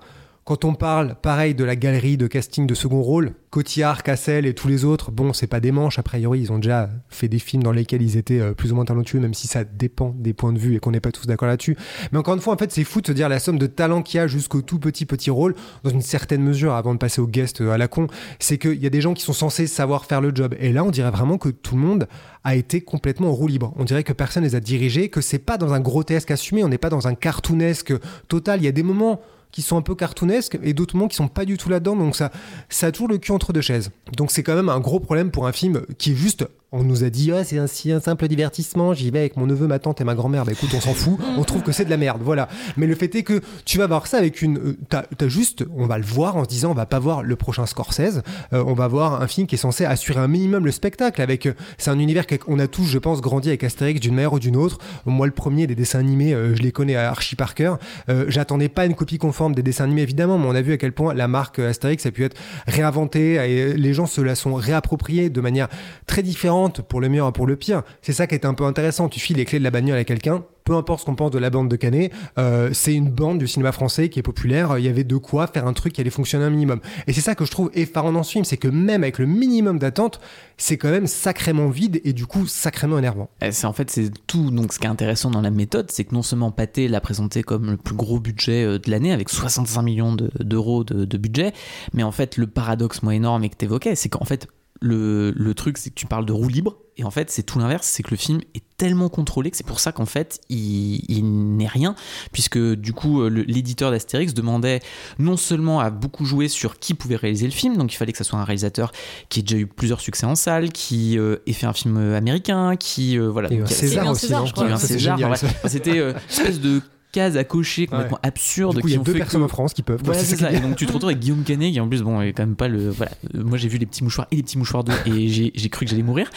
Quand 0.49 0.65
on 0.65 0.73
parle, 0.73 1.13
pareil, 1.21 1.53
de 1.53 1.63
la 1.63 1.75
galerie 1.75 2.17
de 2.17 2.25
casting 2.25 2.65
de 2.65 2.73
second 2.73 3.03
rôle, 3.03 3.33
Cotillard, 3.51 4.01
Cassel 4.01 4.47
et 4.47 4.55
tous 4.55 4.67
les 4.67 4.83
autres, 4.83 5.11
bon, 5.11 5.31
c'est 5.31 5.45
pas 5.45 5.59
des 5.59 5.71
manches, 5.71 5.99
a 5.99 6.01
priori, 6.01 6.39
ils 6.39 6.51
ont 6.51 6.57
déjà 6.57 6.89
fait 7.07 7.27
des 7.27 7.37
films 7.37 7.61
dans 7.61 7.71
lesquels 7.71 8.01
ils 8.01 8.17
étaient 8.17 8.39
euh, 8.39 8.55
plus 8.55 8.71
ou 8.71 8.75
moins 8.75 8.85
talentueux, 8.85 9.19
même 9.19 9.35
si 9.35 9.45
ça 9.45 9.63
dépend 9.63 10.15
des 10.17 10.33
points 10.33 10.51
de 10.51 10.57
vue 10.57 10.75
et 10.75 10.79
qu'on 10.79 10.89
n'est 10.89 11.01
pas 11.01 11.11
tous 11.11 11.27
d'accord 11.27 11.47
là-dessus. 11.47 11.77
Mais 12.11 12.17
encore 12.17 12.33
une 12.33 12.39
fois, 12.39 12.51
en 12.55 12.57
fait, 12.57 12.71
c'est 12.71 12.83
fou 12.83 12.99
de 12.99 13.05
se 13.05 13.11
dire 13.11 13.29
la 13.29 13.37
somme 13.37 13.59
de 13.59 13.67
talent 13.67 14.01
qu'il 14.01 14.17
y 14.17 14.21
a 14.21 14.25
jusqu'au 14.25 14.63
tout 14.63 14.79
petit 14.79 15.05
petit 15.05 15.29
rôle, 15.29 15.53
dans 15.83 15.91
une 15.91 16.01
certaine 16.01 16.41
mesure, 16.41 16.73
avant 16.73 16.95
de 16.95 16.99
passer 16.99 17.21
au 17.21 17.27
guest 17.27 17.61
euh, 17.61 17.69
à 17.69 17.77
la 17.77 17.87
con, 17.87 18.07
c'est 18.39 18.57
qu'il 18.57 18.81
y 18.81 18.87
a 18.87 18.89
des 18.89 19.01
gens 19.01 19.13
qui 19.13 19.21
sont 19.21 19.33
censés 19.33 19.67
savoir 19.67 20.05
faire 20.05 20.19
le 20.19 20.31
job. 20.33 20.55
Et 20.59 20.73
là, 20.73 20.83
on 20.83 20.89
dirait 20.89 21.11
vraiment 21.11 21.37
que 21.37 21.49
tout 21.49 21.75
le 21.75 21.81
monde 21.81 22.07
a 22.43 22.55
été 22.55 22.81
complètement 22.81 23.27
en 23.27 23.33
roue 23.33 23.49
libre. 23.49 23.71
On 23.77 23.83
dirait 23.83 24.03
que 24.03 24.13
personne 24.13 24.41
les 24.41 24.55
a 24.55 24.59
dirigés, 24.59 25.09
que 25.09 25.21
c'est 25.21 25.37
pas 25.37 25.59
dans 25.59 25.73
un 25.73 25.79
grotesque 25.79 26.31
assumé, 26.31 26.63
on 26.63 26.69
n'est 26.69 26.79
pas 26.79 26.89
dans 26.89 27.07
un 27.07 27.13
cartoonesque 27.13 27.93
total. 28.27 28.61
Il 28.61 28.65
y 28.65 28.67
a 28.67 28.71
des 28.71 28.81
moments 28.81 29.21
qui 29.51 29.61
sont 29.61 29.77
un 29.77 29.81
peu 29.81 29.95
cartoonesques 29.95 30.59
et 30.63 30.73
d'autres 30.73 30.95
moments 30.95 31.07
qui 31.07 31.15
sont 31.15 31.27
pas 31.27 31.45
du 31.45 31.57
tout 31.57 31.69
là-dedans. 31.69 31.95
Donc 31.95 32.15
ça, 32.15 32.31
ça 32.69 32.87
a 32.87 32.91
toujours 32.91 33.07
le 33.07 33.17
cul 33.17 33.31
entre 33.31 33.53
deux 33.53 33.61
chaises. 33.61 33.91
Donc 34.15 34.31
c'est 34.31 34.43
quand 34.43 34.55
même 34.55 34.69
un 34.69 34.79
gros 34.79 34.99
problème 34.99 35.31
pour 35.31 35.47
un 35.47 35.51
film 35.51 35.85
qui 35.97 36.11
est 36.11 36.15
juste. 36.15 36.45
On 36.71 36.83
nous 36.83 37.03
a 37.03 37.09
dit, 37.09 37.31
ah, 37.31 37.43
c'est 37.43 37.57
un, 37.57 37.65
si 37.65 37.91
un 37.91 37.99
simple 37.99 38.27
divertissement, 38.27 38.93
j'y 38.93 39.09
vais 39.09 39.17
avec 39.17 39.37
mon 39.37 39.47
neveu, 39.47 39.65
ma 39.65 39.79
tante 39.79 40.01
et 40.01 40.03
ma 40.03 40.13
grand-mère. 40.13 40.45
Bah 40.45 40.51
écoute, 40.51 40.69
on 40.75 40.79
s'en 40.79 40.93
fout, 40.93 41.17
on 41.35 41.43
trouve 41.43 41.63
que 41.63 41.71
c'est 41.71 41.83
de 41.83 41.89
la 41.89 41.97
merde, 41.97 42.21
voilà. 42.23 42.47
Mais 42.77 42.85
le 42.85 42.93
fait 42.93 43.15
est 43.15 43.23
que 43.23 43.41
tu 43.65 43.79
vas 43.79 43.87
voir 43.87 44.05
ça 44.05 44.17
avec 44.17 44.43
une. 44.43 44.59
euh, 44.59 44.77
T'as 44.87 45.27
juste, 45.27 45.65
on 45.75 45.87
va 45.87 45.97
le 45.97 46.03
voir 46.03 46.37
en 46.37 46.43
se 46.43 46.49
disant, 46.49 46.69
on 46.69 46.75
va 46.75 46.85
pas 46.85 46.99
voir 46.99 47.23
le 47.23 47.35
prochain 47.35 47.65
Scorsese, 47.65 48.21
euh, 48.53 48.63
on 48.67 48.73
va 48.73 48.87
voir 48.87 49.19
un 49.19 49.25
film 49.27 49.47
qui 49.47 49.55
est 49.55 49.57
censé 49.57 49.83
assurer 49.83 50.19
un 50.19 50.27
minimum 50.27 50.63
le 50.63 50.71
spectacle. 50.71 51.23
Avec, 51.23 51.47
euh, 51.47 51.53
c'est 51.79 51.89
un 51.89 51.97
univers 51.97 52.27
qu'on 52.27 52.59
a 52.59 52.67
tous, 52.67 52.85
je 52.85 52.99
pense, 52.99 53.19
grandi 53.19 53.49
avec 53.49 53.63
Astérix 53.63 53.99
d'une 53.99 54.13
manière 54.13 54.33
ou 54.33 54.39
d'une 54.39 54.55
autre. 54.55 54.77
Moi, 55.07 55.25
le 55.25 55.33
premier 55.33 55.65
des 55.65 55.73
dessins 55.73 55.97
animés, 55.97 56.33
je 56.53 56.61
les 56.61 56.71
connais 56.71 56.95
à 56.95 57.09
archi 57.09 57.35
par 57.35 57.55
cœur. 57.55 57.79
Euh, 58.09 58.25
J'attendais 58.27 58.69
pas 58.69 58.85
une 58.85 58.93
copie 58.93 59.17
conforme 59.17 59.55
des 59.55 59.63
dessins 59.63 59.85
animés, 59.85 60.03
évidemment, 60.03 60.37
mais 60.37 60.45
on 60.45 60.53
a 60.53 60.61
vu 60.61 60.73
à 60.73 60.77
quel 60.77 60.91
point 60.91 61.15
la 61.15 61.27
marque 61.27 61.57
Astérix 61.57 62.05
a 62.05 62.11
pu 62.11 62.25
être 62.25 62.37
réinventée 62.67 63.33
et 63.33 63.73
les 63.73 63.93
gens 63.95 64.05
se 64.05 64.21
la 64.21 64.35
sont 64.35 64.53
réappropriés 64.53 65.31
de 65.31 65.41
manière 65.41 65.67
très 66.05 66.21
différente 66.21 66.58
pour 66.67 66.99
le 66.99 67.07
meilleur 67.09 67.29
et 67.29 67.31
pour 67.31 67.47
le 67.47 67.55
pire. 67.55 67.83
C'est 68.01 68.11
ça 68.13 68.27
qui 68.27 68.35
est 68.35 68.45
un 68.45 68.53
peu 68.53 68.65
intéressant. 68.65 69.07
Tu 69.07 69.19
files 69.19 69.37
les 69.37 69.45
clés 69.45 69.59
de 69.59 69.63
la 69.63 69.71
bagnole 69.71 69.97
à 69.97 70.03
quelqu'un. 70.03 70.43
Peu 70.65 70.75
importe 70.75 70.99
ce 70.99 71.05
qu'on 71.05 71.15
pense 71.15 71.31
de 71.31 71.39
la 71.39 71.49
bande 71.49 71.67
de 71.67 71.75
Canet, 71.75 72.11
euh, 72.37 72.69
c'est 72.73 72.93
une 72.93 73.09
bande 73.09 73.39
du 73.39 73.47
cinéma 73.47 73.71
français 73.71 74.09
qui 74.09 74.19
est 74.19 74.23
populaire. 74.23 74.77
Il 74.77 74.85
y 74.85 74.87
avait 74.87 75.03
de 75.03 75.15
quoi 75.17 75.47
faire 75.47 75.65
un 75.65 75.73
truc 75.73 75.93
qui 75.93 76.01
allait 76.01 76.11
fonctionner 76.11 76.45
un 76.45 76.51
minimum. 76.51 76.79
Et 77.07 77.13
c'est 77.13 77.21
ça 77.21 77.33
que 77.33 77.43
je 77.43 77.49
trouve 77.49 77.71
effarant 77.73 78.11
dans 78.11 78.21
ce 78.21 78.33
film, 78.33 78.45
c'est 78.45 78.57
que 78.57 78.67
même 78.67 79.01
avec 79.01 79.17
le 79.17 79.25
minimum 79.25 79.79
d'attente, 79.79 80.19
c'est 80.57 80.77
quand 80.77 80.91
même 80.91 81.07
sacrément 81.07 81.69
vide 81.69 82.01
et 82.03 82.13
du 82.13 82.27
coup 82.27 82.45
sacrément 82.45 82.99
énervant. 82.99 83.29
Eh, 83.41 83.51
C'est 83.51 83.65
en 83.65 83.73
fait 83.73 83.89
c'est 83.89 84.11
tout. 84.27 84.51
Donc 84.51 84.71
ce 84.73 84.77
qui 84.77 84.85
est 84.85 84.89
intéressant 84.89 85.31
dans 85.31 85.41
la 85.41 85.49
méthode, 85.49 85.89
c'est 85.89 86.03
que 86.03 86.13
non 86.13 86.21
seulement 86.21 86.51
Pathé 86.51 86.87
l'a 86.87 87.01
présenté 87.01 87.41
comme 87.41 87.71
le 87.71 87.77
plus 87.77 87.95
gros 87.95 88.19
budget 88.19 88.63
euh, 88.63 88.77
de 88.77 88.91
l'année 88.91 89.11
avec 89.11 89.29
65 89.29 89.81
millions 89.81 90.13
de- 90.13 90.29
d'euros 90.39 90.83
de, 90.83 91.03
de 91.05 91.17
budget, 91.17 91.51
mais 91.93 92.03
en 92.03 92.11
fait 92.11 92.37
le 92.37 92.45
paradoxe 92.45 93.01
moi 93.01 93.15
énorme 93.15 93.43
et 93.43 93.49
que 93.49 93.55
t'évoquais, 93.55 93.95
c'est 93.95 94.09
qu'en 94.09 94.25
fait 94.25 94.47
le, 94.81 95.31
le 95.35 95.53
truc 95.53 95.77
c'est 95.77 95.89
que 95.89 95.95
tu 95.95 96.05
parles 96.05 96.25
de 96.25 96.31
roue 96.33 96.47
libre 96.47 96.77
et 96.97 97.03
en 97.03 97.11
fait 97.11 97.29
c'est 97.29 97.43
tout 97.43 97.59
l'inverse, 97.59 97.87
c'est 97.87 98.03
que 98.03 98.11
le 98.11 98.17
film 98.17 98.39
est 98.55 98.63
tellement 98.77 99.09
contrôlé 99.09 99.51
que 99.51 99.57
c'est 99.57 99.65
pour 99.65 99.79
ça 99.81 99.91
qu'en 99.91 100.05
fait 100.05 100.39
il, 100.49 101.03
il 101.09 101.55
n'est 101.57 101.67
rien 101.67 101.95
puisque 102.31 102.57
du 102.57 102.93
coup 102.93 103.21
euh, 103.21 103.27
l'éditeur 103.29 103.91
d'Astérix 103.91 104.33
demandait 104.33 104.79
non 105.17 105.35
seulement 105.37 105.79
à 105.81 105.89
beaucoup 105.89 106.23
jouer 106.25 106.47
sur 106.47 106.79
qui 106.79 106.93
pouvait 106.93 107.15
réaliser 107.17 107.45
le 107.45 107.51
film, 107.51 107.75
donc 107.77 107.91
il 107.93 107.97
fallait 107.97 108.11
que 108.13 108.17
ça 108.17 108.23
soit 108.23 108.39
un 108.39 108.43
réalisateur 108.45 108.91
qui 109.29 109.39
ait 109.41 109.43
déjà 109.43 109.57
eu 109.57 109.67
plusieurs 109.67 109.99
succès 110.01 110.25
en 110.25 110.35
salle, 110.35 110.71
qui 110.71 111.17
euh, 111.17 111.37
ait 111.45 111.53
fait 111.53 111.65
un 111.65 111.73
film 111.73 111.97
euh, 111.97 112.17
américain, 112.17 112.75
qui 112.77 113.17
euh, 113.19 113.29
voilà, 113.29 113.51
Et 113.51 113.57
donc, 113.57 113.63
un 113.63 113.67
qui 113.67 113.73
a- 113.73 113.77
César 113.77 114.07
aussi, 114.09 114.21
César, 114.21 114.39
non 114.41 114.45
je 114.45 114.53
crois. 114.53 114.63
qui 114.65 114.69
a 114.69 114.71
eu 114.71 114.75
un 114.75 114.77
César, 114.77 115.19
enfin. 115.23 115.47
C'était 115.67 115.97
euh, 115.99 116.11
une 116.13 116.17
espèce 116.29 116.59
de 116.61 116.81
case 117.11 117.37
à 117.37 117.43
cocher 117.43 117.87
complètement 117.87 118.19
absurde. 118.23 118.75
Du 118.75 118.81
coup, 118.81 118.87
il 118.87 118.93
y 118.93 118.95
a 118.95 118.99
deux 118.99 119.13
personnes 119.13 119.41
que- 119.41 119.45
en 119.45 119.49
France 119.49 119.73
qui 119.73 119.81
peuvent. 119.81 119.99
voilà, 120.03 120.19
c'est 120.23 120.35
ça 120.35 120.51
Et 120.51 120.59
donc 120.59 120.75
tu 120.75 120.85
te 120.85 120.91
retrouves 120.91 121.09
avec 121.09 121.19
Guillaume 121.21 121.43
Canet 121.43 121.71
qui 121.73 121.79
en 121.79 121.87
plus 121.87 122.01
bon 122.03 122.21
est 122.21 122.33
quand 122.33 122.43
même 122.43 122.55
pas 122.55 122.67
le 122.67 122.89
voilà. 122.89 123.11
Moi 123.33 123.57
j'ai 123.57 123.67
vu 123.67 123.77
les 123.77 123.85
petits 123.85 124.03
mouchoirs 124.03 124.27
et 124.31 124.35
les 124.35 124.43
petits 124.43 124.57
mouchoirs 124.57 124.83
d'eau 124.83 124.93
et 125.07 125.27
j'ai 125.27 125.69
cru 125.69 125.85
que 125.85 125.91
j'allais 125.91 126.03
mourir. 126.03 126.29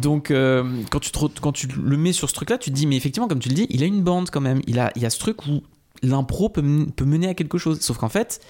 Donc 0.00 0.30
euh, 0.30 0.64
quand 0.90 1.00
tu 1.00 1.10
te 1.10 1.18
re- 1.18 1.30
quand 1.40 1.52
tu 1.52 1.68
le 1.82 1.96
mets 1.96 2.12
sur 2.12 2.28
ce 2.28 2.34
truc 2.34 2.50
là, 2.50 2.58
tu 2.58 2.70
te 2.70 2.74
dis 2.76 2.86
mais 2.86 2.96
effectivement 2.96 3.28
comme 3.28 3.40
tu 3.40 3.48
le 3.48 3.54
dis, 3.54 3.66
il 3.70 3.82
a 3.82 3.86
une 3.86 4.02
bande 4.02 4.30
quand 4.30 4.40
même. 4.40 4.60
Il 4.66 4.78
a 4.78 4.92
il 4.96 5.02
y 5.02 5.06
a 5.06 5.10
ce 5.10 5.18
truc 5.18 5.46
où 5.46 5.62
l'impro 6.02 6.48
peut 6.50 6.62
mener 6.62 7.28
à 7.28 7.34
quelque 7.34 7.58
chose. 7.58 7.80
Sauf 7.80 7.96
qu'en 7.98 8.08
fait 8.08 8.40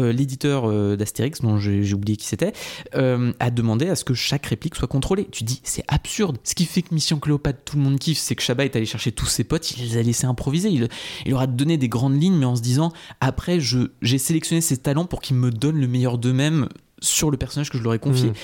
euh, 0.00 0.10
l'éditeur 0.10 0.64
euh, 0.64 0.96
d'Astérix, 0.96 1.42
dont 1.42 1.58
j'ai 1.58 1.92
oublié 1.92 2.16
qui 2.16 2.26
c'était, 2.26 2.54
euh, 2.94 3.32
a 3.40 3.50
demandé 3.50 3.88
à 3.88 3.94
ce 3.94 4.04
que 4.04 4.14
chaque 4.14 4.46
réplique 4.46 4.74
soit 4.74 4.88
contrôlée. 4.88 5.28
Tu 5.30 5.44
dis, 5.44 5.60
c'est 5.64 5.84
absurde. 5.86 6.38
Ce 6.44 6.54
qui 6.54 6.64
fait 6.64 6.80
que 6.80 6.94
Mission 6.94 7.18
Cléopâtre, 7.18 7.58
tout 7.62 7.76
le 7.76 7.82
monde 7.82 7.98
kiffe, 7.98 8.18
c'est 8.18 8.34
que 8.34 8.42
Chabat 8.42 8.64
est 8.64 8.74
allé 8.74 8.86
chercher 8.86 9.12
tous 9.12 9.26
ses 9.26 9.44
potes, 9.44 9.70
il 9.72 9.86
les 9.86 9.98
a 9.98 10.02
laissés 10.02 10.26
improviser. 10.26 10.70
Il, 10.70 10.88
leur 11.26 11.40
a 11.40 11.46
donné 11.46 11.76
des 11.76 11.88
grandes 11.88 12.20
lignes, 12.20 12.36
mais 12.36 12.46
en 12.46 12.56
se 12.56 12.62
disant, 12.62 12.92
après, 13.20 13.58
j'ai 13.60 14.18
sélectionné 14.18 14.62
ces 14.62 14.78
talents 14.78 15.04
pour 15.04 15.20
qu'ils 15.20 15.36
me 15.36 15.50
donnent 15.50 15.80
le 15.80 15.88
meilleur 15.88 16.16
d'eux-mêmes 16.16 16.68
sur 17.02 17.30
le 17.30 17.36
personnage 17.36 17.68
que 17.68 17.76
je 17.76 17.82
leur 17.82 17.92
ai 17.92 17.98
confié. 17.98 18.28
Mhm. 18.28 18.34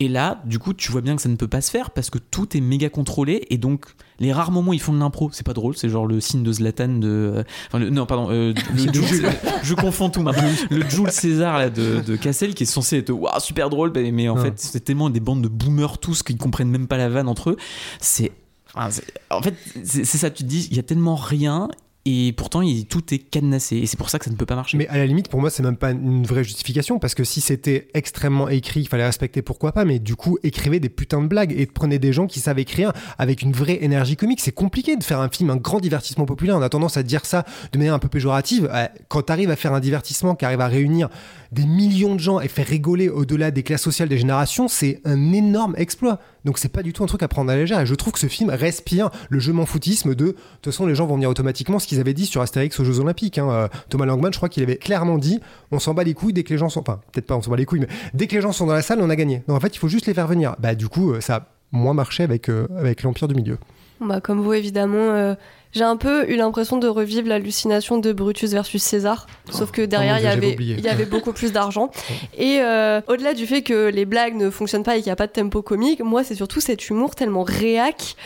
Et 0.00 0.08
là, 0.08 0.40
du 0.46 0.58
coup, 0.58 0.72
tu 0.72 0.90
vois 0.90 1.00
bien 1.02 1.14
que 1.16 1.20
ça 1.22 1.28
ne 1.28 1.36
peut 1.36 1.48
pas 1.48 1.60
se 1.60 1.70
faire 1.70 1.90
parce 1.90 2.08
que 2.08 2.18
tout 2.18 2.56
est 2.56 2.60
méga 2.60 2.88
contrôlé 2.88 3.46
et 3.50 3.58
donc 3.58 3.86
les 4.20 4.32
rares 4.32 4.50
moments 4.52 4.70
où 4.70 4.74
ils 4.74 4.80
font 4.80 4.92
de 4.92 4.98
l'impro, 4.98 5.28
c'est 5.32 5.44
pas 5.44 5.52
drôle, 5.52 5.76
c'est 5.76 5.88
genre 5.88 6.06
le 6.06 6.20
signe 6.20 6.42
de 6.42 6.52
Zlatan 6.52 6.88
de. 7.00 7.08
euh, 7.08 7.42
Enfin, 7.66 7.78
le- 7.80 7.90
non, 7.90 8.06
pardon, 8.06 8.28
euh, 8.30 8.54
le 8.74 8.92
Jules- 8.92 9.28
je 9.62 9.74
confonds 9.74 10.08
tout 10.10 10.22
maintenant. 10.22 10.48
Le 10.70 10.88
Jules 10.88 11.10
César 11.10 11.58
là, 11.58 11.68
de, 11.70 12.00
de 12.00 12.16
Cassel 12.16 12.54
qui 12.54 12.62
est 12.62 12.66
censé 12.66 12.98
être 12.98 13.10
waouh, 13.10 13.40
super 13.40 13.68
drôle, 13.68 13.92
mais 13.94 14.28
en 14.28 14.36
Ouais. 14.36 14.42
fait, 14.42 14.54
c'est 14.56 14.80
tellement 14.84 15.10
des 15.10 15.20
bandes 15.20 15.42
de 15.42 15.48
boomers 15.48 15.98
tous 15.98 16.22
qui 16.22 16.36
comprennent 16.36 16.70
même 16.70 16.86
pas 16.86 16.96
la 16.96 17.08
vanne 17.08 17.28
entre 17.28 17.50
eux. 17.50 17.56
C'est. 18.00 18.32
en 18.76 19.42
fait, 19.42 19.54
c'est 19.84 20.04
c'est 20.04 20.18
ça, 20.18 20.30
tu 20.30 20.42
te 20.44 20.48
dis, 20.48 20.68
il 20.70 20.76
y 20.76 20.80
a 20.80 20.82
tellement 20.82 21.14
rien 21.16 21.68
et 22.06 22.32
pourtant 22.36 22.62
tout 22.88 23.14
est 23.14 23.18
cadenassé 23.18 23.76
et 23.76 23.86
c'est 23.86 23.96
pour 23.96 24.10
ça 24.10 24.18
que 24.18 24.26
ça 24.26 24.30
ne 24.30 24.36
peut 24.36 24.44
pas 24.46 24.56
marcher. 24.56 24.76
Mais 24.76 24.86
à 24.88 24.98
la 24.98 25.06
limite, 25.06 25.28
pour 25.28 25.40
moi, 25.40 25.48
c'est 25.48 25.62
même 25.62 25.76
pas 25.76 25.90
une 25.90 26.26
vraie 26.26 26.44
justification 26.44 26.98
parce 26.98 27.14
que 27.14 27.24
si 27.24 27.40
c'était 27.40 27.88
extrêmement 27.94 28.48
écrit, 28.48 28.80
il 28.80 28.88
fallait 28.88 29.06
respecter, 29.06 29.40
pourquoi 29.40 29.72
pas. 29.72 29.84
Mais 29.84 29.98
du 29.98 30.14
coup, 30.14 30.38
écrivez 30.42 30.80
des 30.80 30.90
putains 30.90 31.22
de 31.22 31.28
blagues 31.28 31.54
et 31.56 31.66
prenez 31.66 31.98
des 31.98 32.12
gens 32.12 32.26
qui 32.26 32.40
savent 32.40 32.58
écrire 32.58 32.92
avec 33.16 33.42
une 33.42 33.52
vraie 33.52 33.82
énergie 33.82 34.16
comique. 34.16 34.40
C'est 34.40 34.52
compliqué 34.52 34.96
de 34.96 35.04
faire 35.04 35.20
un 35.20 35.30
film, 35.30 35.50
un 35.50 35.56
grand 35.56 35.80
divertissement 35.80 36.26
populaire. 36.26 36.58
On 36.58 36.62
a 36.62 36.68
tendance 36.68 36.96
à 36.96 37.02
dire 37.02 37.24
ça 37.24 37.44
de 37.72 37.78
manière 37.78 37.94
un 37.94 37.98
peu 37.98 38.08
péjorative. 38.08 38.68
Euh, 38.72 38.86
Quand 39.08 39.22
tu 39.22 39.32
arrives 39.32 39.50
à 39.50 39.56
faire 39.56 39.72
un 39.72 39.80
divertissement 39.80 40.34
qui 40.34 40.44
arrive 40.44 40.60
à 40.60 40.68
réunir 40.68 41.08
des 41.52 41.64
millions 41.64 42.14
de 42.14 42.20
gens 42.20 42.40
et 42.40 42.48
faire 42.48 42.66
rigoler 42.66 43.08
au-delà 43.08 43.50
des 43.50 43.62
classes 43.62 43.82
sociales 43.82 44.08
des 44.08 44.18
générations, 44.18 44.68
c'est 44.68 45.00
un 45.04 45.32
énorme 45.32 45.74
exploit. 45.78 46.20
Donc 46.44 46.58
c'est 46.58 46.68
pas 46.68 46.82
du 46.82 46.92
tout 46.92 47.02
un 47.02 47.06
truc 47.06 47.22
à 47.22 47.28
prendre 47.28 47.50
à 47.50 47.54
la 47.54 47.60
légère. 47.60 47.84
Je 47.86 47.94
trouve 47.94 48.12
que 48.12 48.18
ce 48.18 48.26
film 48.26 48.50
respire 48.50 49.10
le 49.30 49.38
je 49.38 49.52
m'en 49.52 49.66
foutisme 49.66 50.14
de 50.14 50.24
de 50.24 50.30
toute 50.32 50.72
façon 50.72 50.86
les 50.86 50.94
gens 50.94 51.06
vont 51.06 51.14
venir 51.14 51.30
automatiquement 51.30 51.78
ce 51.78 51.86
qu'ils 51.86 52.00
avaient 52.00 52.14
dit 52.14 52.26
sur 52.26 52.40
Astérix 52.42 52.78
aux 52.80 52.84
Jeux 52.84 53.00
Olympiques. 53.00 53.38
hein. 53.38 53.48
Euh, 53.50 53.68
Thomas 53.88 54.06
Langman, 54.06 54.32
je 54.32 54.38
crois 54.38 54.48
qu'il 54.48 54.62
avait 54.62 54.76
clairement 54.76 55.18
dit 55.18 55.40
on 55.70 55.78
s'en 55.78 55.94
bat 55.94 56.04
les 56.04 56.14
couilles 56.14 56.32
dès 56.32 56.42
que 56.42 56.50
les 56.50 56.58
gens 56.58 56.68
sont. 56.68 56.80
Enfin, 56.80 57.00
peut-être 57.12 57.26
pas 57.26 57.36
on 57.36 57.42
s'en 57.42 57.50
bat 57.50 57.56
les 57.56 57.64
couilles, 57.66 57.80
mais 57.80 57.88
dès 58.12 58.26
que 58.26 58.34
les 58.34 58.40
gens 58.40 58.52
sont 58.52 58.66
dans 58.66 58.74
la 58.74 58.82
salle, 58.82 59.00
on 59.00 59.10
a 59.10 59.16
gagné. 59.16 59.42
Donc 59.48 59.56
en 59.56 59.60
fait, 59.60 59.74
il 59.74 59.78
faut 59.78 59.88
juste 59.88 60.06
les 60.06 60.14
faire 60.14 60.26
venir. 60.26 60.54
Bah 60.58 60.74
du 60.74 60.88
coup, 60.88 61.12
euh, 61.12 61.20
ça 61.20 61.36
a 61.36 61.46
moins 61.72 61.94
marché 61.94 62.22
avec, 62.22 62.48
euh, 62.48 62.66
avec 62.78 63.02
l'Empire 63.02 63.26
du 63.28 63.34
Milieu. 63.34 63.58
Bah, 64.00 64.20
comme 64.20 64.40
vous, 64.40 64.52
évidemment, 64.52 65.34
j'ai 65.74 65.82
un 65.82 65.96
peu 65.96 66.30
eu 66.30 66.36
l'impression 66.36 66.78
de 66.78 66.86
revivre 66.86 67.28
l'hallucination 67.28 67.98
de 67.98 68.12
Brutus 68.12 68.52
versus 68.52 68.82
César. 68.82 69.26
Sauf 69.50 69.72
que 69.72 69.82
derrière, 69.82 70.18
il 70.18 70.24
y 70.24 70.28
avait, 70.28 70.54
oublié. 70.54 70.76
il 70.78 70.84
y 70.84 70.88
avait 70.88 71.04
beaucoup 71.04 71.32
plus 71.32 71.52
d'argent. 71.52 71.90
Et 72.38 72.60
euh, 72.60 73.00
au-delà 73.08 73.34
du 73.34 73.46
fait 73.46 73.62
que 73.62 73.88
les 73.88 74.04
blagues 74.04 74.36
ne 74.36 74.50
fonctionnent 74.50 74.84
pas 74.84 74.96
et 74.96 75.00
qu'il 75.00 75.08
n'y 75.08 75.12
a 75.12 75.16
pas 75.16 75.26
de 75.26 75.32
tempo 75.32 75.62
comique, 75.62 76.00
moi, 76.00 76.22
c'est 76.22 76.36
surtout 76.36 76.60
cet 76.60 76.88
humour 76.88 77.14
tellement 77.14 77.42
réac. 77.42 78.16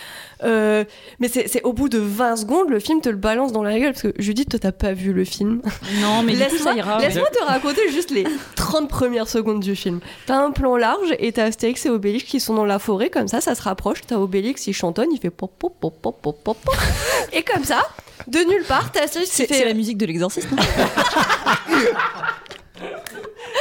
Euh, 0.44 0.84
mais 1.18 1.28
c'est 1.28 1.62
au 1.64 1.72
bout 1.72 1.88
de 1.88 1.98
20 1.98 2.36
secondes, 2.36 2.70
le 2.70 2.78
film 2.78 3.00
te 3.00 3.08
le 3.08 3.16
balance 3.16 3.52
dans 3.52 3.62
la 3.62 3.78
gueule. 3.78 3.92
Parce 3.92 4.02
que 4.02 4.12
Judith, 4.18 4.50
toi, 4.50 4.58
t'as 4.60 4.72
pas 4.72 4.92
vu 4.92 5.12
le 5.12 5.24
film. 5.24 5.60
Non, 6.00 6.22
mais 6.22 6.34
Laisse-moi 6.34 6.72
ça 6.72 6.74
ira. 6.78 6.98
laisse-moi 7.00 7.28
te 7.30 7.42
raconter 7.44 7.90
juste 7.90 8.10
les 8.10 8.24
30 8.56 8.88
premières 8.88 9.28
secondes 9.28 9.60
du 9.60 9.74
film. 9.74 10.00
T'as 10.26 10.36
un 10.36 10.50
plan 10.52 10.76
large 10.76 11.14
et 11.18 11.32
t'as 11.32 11.44
Astérix 11.44 11.84
et 11.86 11.90
Obélix 11.90 12.24
qui 12.24 12.40
sont 12.40 12.54
dans 12.54 12.66
la 12.66 12.78
forêt, 12.78 13.10
comme 13.10 13.26
ça, 13.28 13.40
ça 13.40 13.54
se 13.54 13.62
rapproche. 13.62 14.00
T'as 14.06 14.16
Obélix, 14.16 14.66
il 14.66 14.72
chantonne, 14.74 15.08
il 15.12 15.18
fait 15.18 15.30
pop 15.30 15.50
pop 15.58 15.72
pop 15.80 15.94
pop 16.00 16.16
pop 16.22 16.36
pop. 16.44 16.56
pop. 16.64 16.74
Et 17.32 17.42
comme 17.42 17.64
ça, 17.64 17.80
de 18.26 18.38
nulle 18.40 18.64
part, 18.64 18.92
t'as 18.92 19.04
Astérix 19.04 19.30
qui 19.30 19.36
c'est 19.36 19.46
fait. 19.46 19.64
la 19.64 19.74
musique 19.74 19.98
de 19.98 20.06
l'exorciste, 20.06 20.48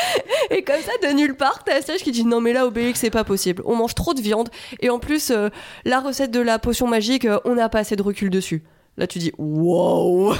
Et 0.52 0.64
comme 0.64 0.82
ça, 0.82 0.92
de 1.08 1.14
nulle 1.14 1.36
part, 1.36 1.64
t'as 1.64 1.76
Astérix 1.78 2.04
qui 2.04 2.12
dit 2.12 2.24
non 2.26 2.42
mais 2.42 2.54
là 2.54 2.66
Obélix 2.66 3.00
c'est 3.00 3.10
pas 3.10 3.24
possible. 3.24 3.62
On 3.66 3.76
mange 3.76 3.96
trop 3.96 4.14
de 4.14 4.22
viande 4.22 4.50
et 4.82 4.90
en 4.90 5.00
plus 5.00 5.32
euh, 5.32 5.50
la 5.86 6.00
recette 6.00 6.32
de 6.32 6.40
la 6.40 6.60
potion 6.60 6.88
magique, 6.88 7.26
euh, 7.26 7.40
on 7.46 7.56
n'a 7.56 7.70
pas 7.70 7.80
assez 7.80 7.96
de 7.96 8.02
recul 8.04 8.30
dessus. 8.30 8.64
Là 8.98 9.08
tu 9.08 9.20
dis 9.20 9.32
wow. 9.38 10.34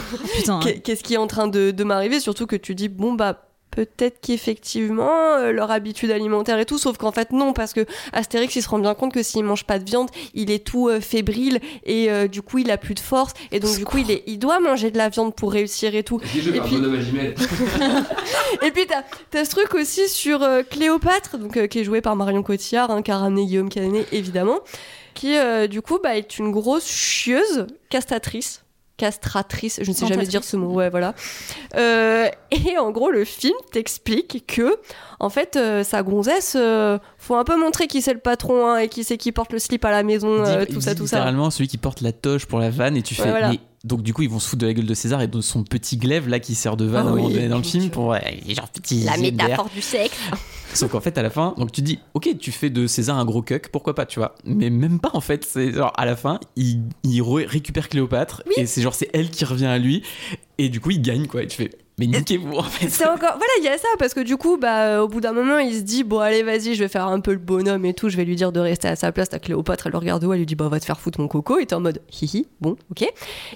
Qu'est- 0.62 0.80
Qu'est-ce 0.80 1.04
qui 1.04 1.14
est 1.14 1.18
en 1.18 1.28
train 1.28 1.48
de, 1.48 1.72
de 1.72 1.84
m'arriver? 1.84 2.20
Surtout 2.20 2.48
que 2.48 2.56
tu 2.56 2.74
dis, 2.76 2.90
bon, 2.90 3.14
bah, 3.14 3.47
peut-être 3.72 4.20
qu'effectivement, 4.22 5.36
euh, 5.36 5.52
leur 5.52 5.72
habitude 5.72 6.12
alimentaire 6.12 6.60
et 6.60 6.66
tout, 6.66 6.78
sauf 6.78 6.98
qu'en 6.98 7.12
fait, 7.12 7.32
non, 7.32 7.54
parce 7.54 7.74
que 7.74 7.86
Astérix, 8.14 8.56
il 8.56 8.62
se 8.62 8.70
rend 8.70 8.80
bien 8.80 8.94
compte 8.94 9.14
que 9.14 9.24
s'il 9.24 9.44
mange 9.44 9.66
pas 9.66 9.80
de 9.80 9.86
viande, 9.86 10.10
il 10.34 10.52
est 10.52 10.66
tout 10.66 10.88
euh, 10.90 11.00
fébrile 11.00 11.60
et 11.86 12.10
euh, 12.10 12.28
du 12.28 12.42
coup, 12.42 12.60
il 12.60 12.72
a 12.72 12.78
plus 12.78 12.96
de 12.96 13.00
force. 13.00 13.34
Et 13.52 13.60
donc, 13.60 13.78
du 13.78 13.86
coup, 13.86 13.98
il, 13.98 14.12
est, 14.12 14.24
il 14.28 14.40
doit 14.40 14.60
manger 14.60 14.92
de 14.92 14.98
la 14.98 15.10
viande 15.10 15.36
pour 15.36 15.52
réussir 15.52 15.96
et 15.96 16.04
tout. 16.04 16.20
Et 16.20 16.60
puis, 16.62 16.80
et 18.62 18.72
puis 18.72 18.86
t'as, 18.88 19.04
t'as 19.30 19.46
ce 19.46 19.50
truc 19.50 19.74
aussi 19.74 20.08
sur 20.10 20.44
euh, 20.44 20.64
Cléopâtre, 20.64 21.38
donc, 21.38 21.58
euh, 21.58 21.68
qui 21.68 21.80
est 21.80 21.84
jouée 21.84 22.02
par 22.02 22.16
Marion 22.16 22.44
Cotillard, 22.44 22.92
hein, 22.92 23.02
qui 23.02 23.12
a 23.12 23.18
ramené 23.18 23.46
Guillaume 23.46 23.70
Canet, 23.70 24.08
évidemment, 24.12 24.60
qui, 25.14 25.38
euh, 25.38 25.68
du 25.68 25.82
coup, 25.82 26.00
bah, 26.02 26.18
est 26.18 26.38
une 26.38 26.52
grosse 26.52 26.88
chieuse 26.88 27.68
castatrice. 27.90 28.64
Castratrice, 28.98 29.80
je 29.82 29.90
ne 29.90 29.96
sais 29.96 30.08
jamais 30.08 30.26
dire 30.26 30.44
ce 30.44 30.58
mot, 30.58 30.74
ouais, 30.74 30.90
voilà. 30.90 31.14
Euh, 31.76 32.28
et 32.52 32.78
en 32.78 32.92
gros, 32.92 33.12
le 33.12 33.26
film 33.26 33.54
t'explique 33.72 34.46
que, 34.48 34.78
en 35.20 35.30
fait, 35.30 35.56
euh, 35.56 35.84
sa 35.84 36.04
gonzesse, 36.04 36.56
euh, 36.60 36.98
faut 37.18 37.36
un 37.36 37.44
peu 37.44 37.56
montrer 37.58 37.88
qui 37.88 38.02
c'est 38.02 38.14
le 38.14 38.20
patron 38.20 38.68
hein, 38.68 38.78
et 38.80 38.90
qui 38.90 39.04
c'est 39.04 39.18
qui 39.18 39.32
porte 39.32 39.54
le 39.54 39.60
slip 39.60 39.86
à 39.86 39.92
la 39.92 40.04
maison, 40.04 40.44
Il 40.44 40.50
euh, 40.50 40.66
tout 40.66 40.82
ça, 40.82 40.96
tout 40.96 41.08
ça. 41.08 41.18
littéralement 41.18 41.50
celui 41.52 41.68
qui 41.68 41.78
porte 41.78 42.02
la 42.02 42.12
toche 42.12 42.46
pour 42.46 42.60
la 42.60 42.70
vanne 42.70 42.98
et 42.98 43.02
tu 43.04 43.14
Ouais, 43.16 43.24
fais 43.24 43.30
voilà. 43.32 43.50
mais- 43.50 43.60
donc 43.88 44.02
du 44.04 44.14
coup 44.14 44.22
ils 44.22 44.30
vont 44.30 44.40
se 44.40 44.48
foutre 44.50 44.62
de 44.62 44.68
la 44.68 44.74
gueule 44.74 44.86
de 44.86 44.94
César 44.94 45.22
et 45.22 45.28
de 45.28 45.42
son 45.42 45.64
petit 45.64 45.98
glaive 45.98 46.28
là 46.30 46.40
qui 46.40 46.54
sert 46.56 46.78
de 46.78 46.86
vanne 46.86 47.08
Ah 47.10 47.14
oui, 47.14 47.48
dans 47.48 47.58
le 47.58 47.64
film 47.64 47.90
pour 47.90 48.08
ouais, 48.08 48.40
genre 48.50 48.68
petit 48.70 49.04
La 49.04 49.18
métaphore 49.18 49.70
du 49.74 49.82
sexe. 49.82 50.18
Sauf 50.74 50.92
qu'en 50.92 51.00
fait, 51.00 51.18
à 51.18 51.24
la 51.24 51.30
fin, 51.30 51.56
donc 51.58 51.72
tu 51.72 51.82
dis, 51.82 51.98
ok, 52.14 52.38
tu 52.38 52.52
fais 52.52 52.70
de 52.70 52.88
César 52.88 53.18
un 53.18 53.24
gros 53.26 53.42
cuck, 53.42 53.70
pourquoi 53.72 53.96
pas, 53.96 54.06
tu 54.06 54.20
vois. 54.20 54.36
Mais 54.44 54.70
même 54.70 55.00
pas, 55.00 55.10
en 55.14 55.22
fait. 55.22 55.46
C'est 55.46 55.72
genre, 55.72 55.94
à 55.96 56.06
la 56.06 56.16
fin, 56.18 56.40
il, 56.58 56.82
il 57.04 57.22
re- 57.22 57.48
récupère 57.48 57.88
Cléopâtre, 57.88 58.44
et 58.58 58.66
c'est 58.66 58.82
genre, 58.82 58.94
c'est 58.94 59.10
elle 59.14 59.32
qui 59.32 59.46
revient 59.46 59.66
à 59.66 59.78
lui, 59.80 60.04
et 60.58 60.68
du 60.70 60.82
coup, 60.82 60.92
il 60.92 61.02
gagne, 61.02 61.26
quoi. 61.26 61.42
Et 61.42 61.48
tu 61.48 61.56
fais, 61.56 61.72
mais 62.00 62.06
niquez-vous, 62.06 62.56
en 62.58 62.64
fait. 62.64 62.90
C'est 62.90 63.06
encore. 63.06 63.18
Voilà, 63.38 63.52
il 63.60 63.64
y 63.64 63.68
a 63.68 63.78
ça, 63.78 63.88
parce 63.98 64.14
que 64.14 64.20
du 64.20 64.38
coup, 64.38 64.58
bah, 64.58 64.84
euh, 64.84 65.00
au 65.02 65.08
bout 65.08 65.20
d'un 65.22 65.32
moment, 65.34 65.58
il 65.58 65.74
se 65.76 65.82
dit 65.82 66.04
Bon, 66.04 66.20
allez, 66.20 66.44
vas-y, 66.44 66.76
je 66.76 66.84
vais 66.84 66.88
faire 66.88 67.08
un 67.08 67.20
peu 67.20 67.32
le 67.32 67.38
bonhomme 67.40 67.86
et 67.86 67.94
tout, 67.94 68.10
je 68.10 68.18
vais 68.18 68.26
lui 68.26 68.36
dire 68.36 68.52
de 68.52 68.60
rester 68.60 68.88
à 68.88 68.96
sa 68.96 69.12
place. 69.12 69.30
T'as 69.30 69.40
Cléopâtre, 69.40 69.88
elle 69.88 69.94
le 69.94 69.98
regarde 69.98 70.24
où 70.24 70.32
Elle 70.34 70.40
lui 70.40 70.46
dit 70.46 70.56
Bah, 70.56 70.68
va 70.70 70.80
te 70.80 70.86
faire 70.86 71.00
foutre 71.00 71.20
mon 71.20 71.28
coco. 71.28 71.58
Et 71.60 71.66
t'es 71.66 71.76
en 71.76 71.80
mode 71.80 72.02
Hihi, 72.22 72.46
bon, 72.62 72.76
ok. 72.92 73.08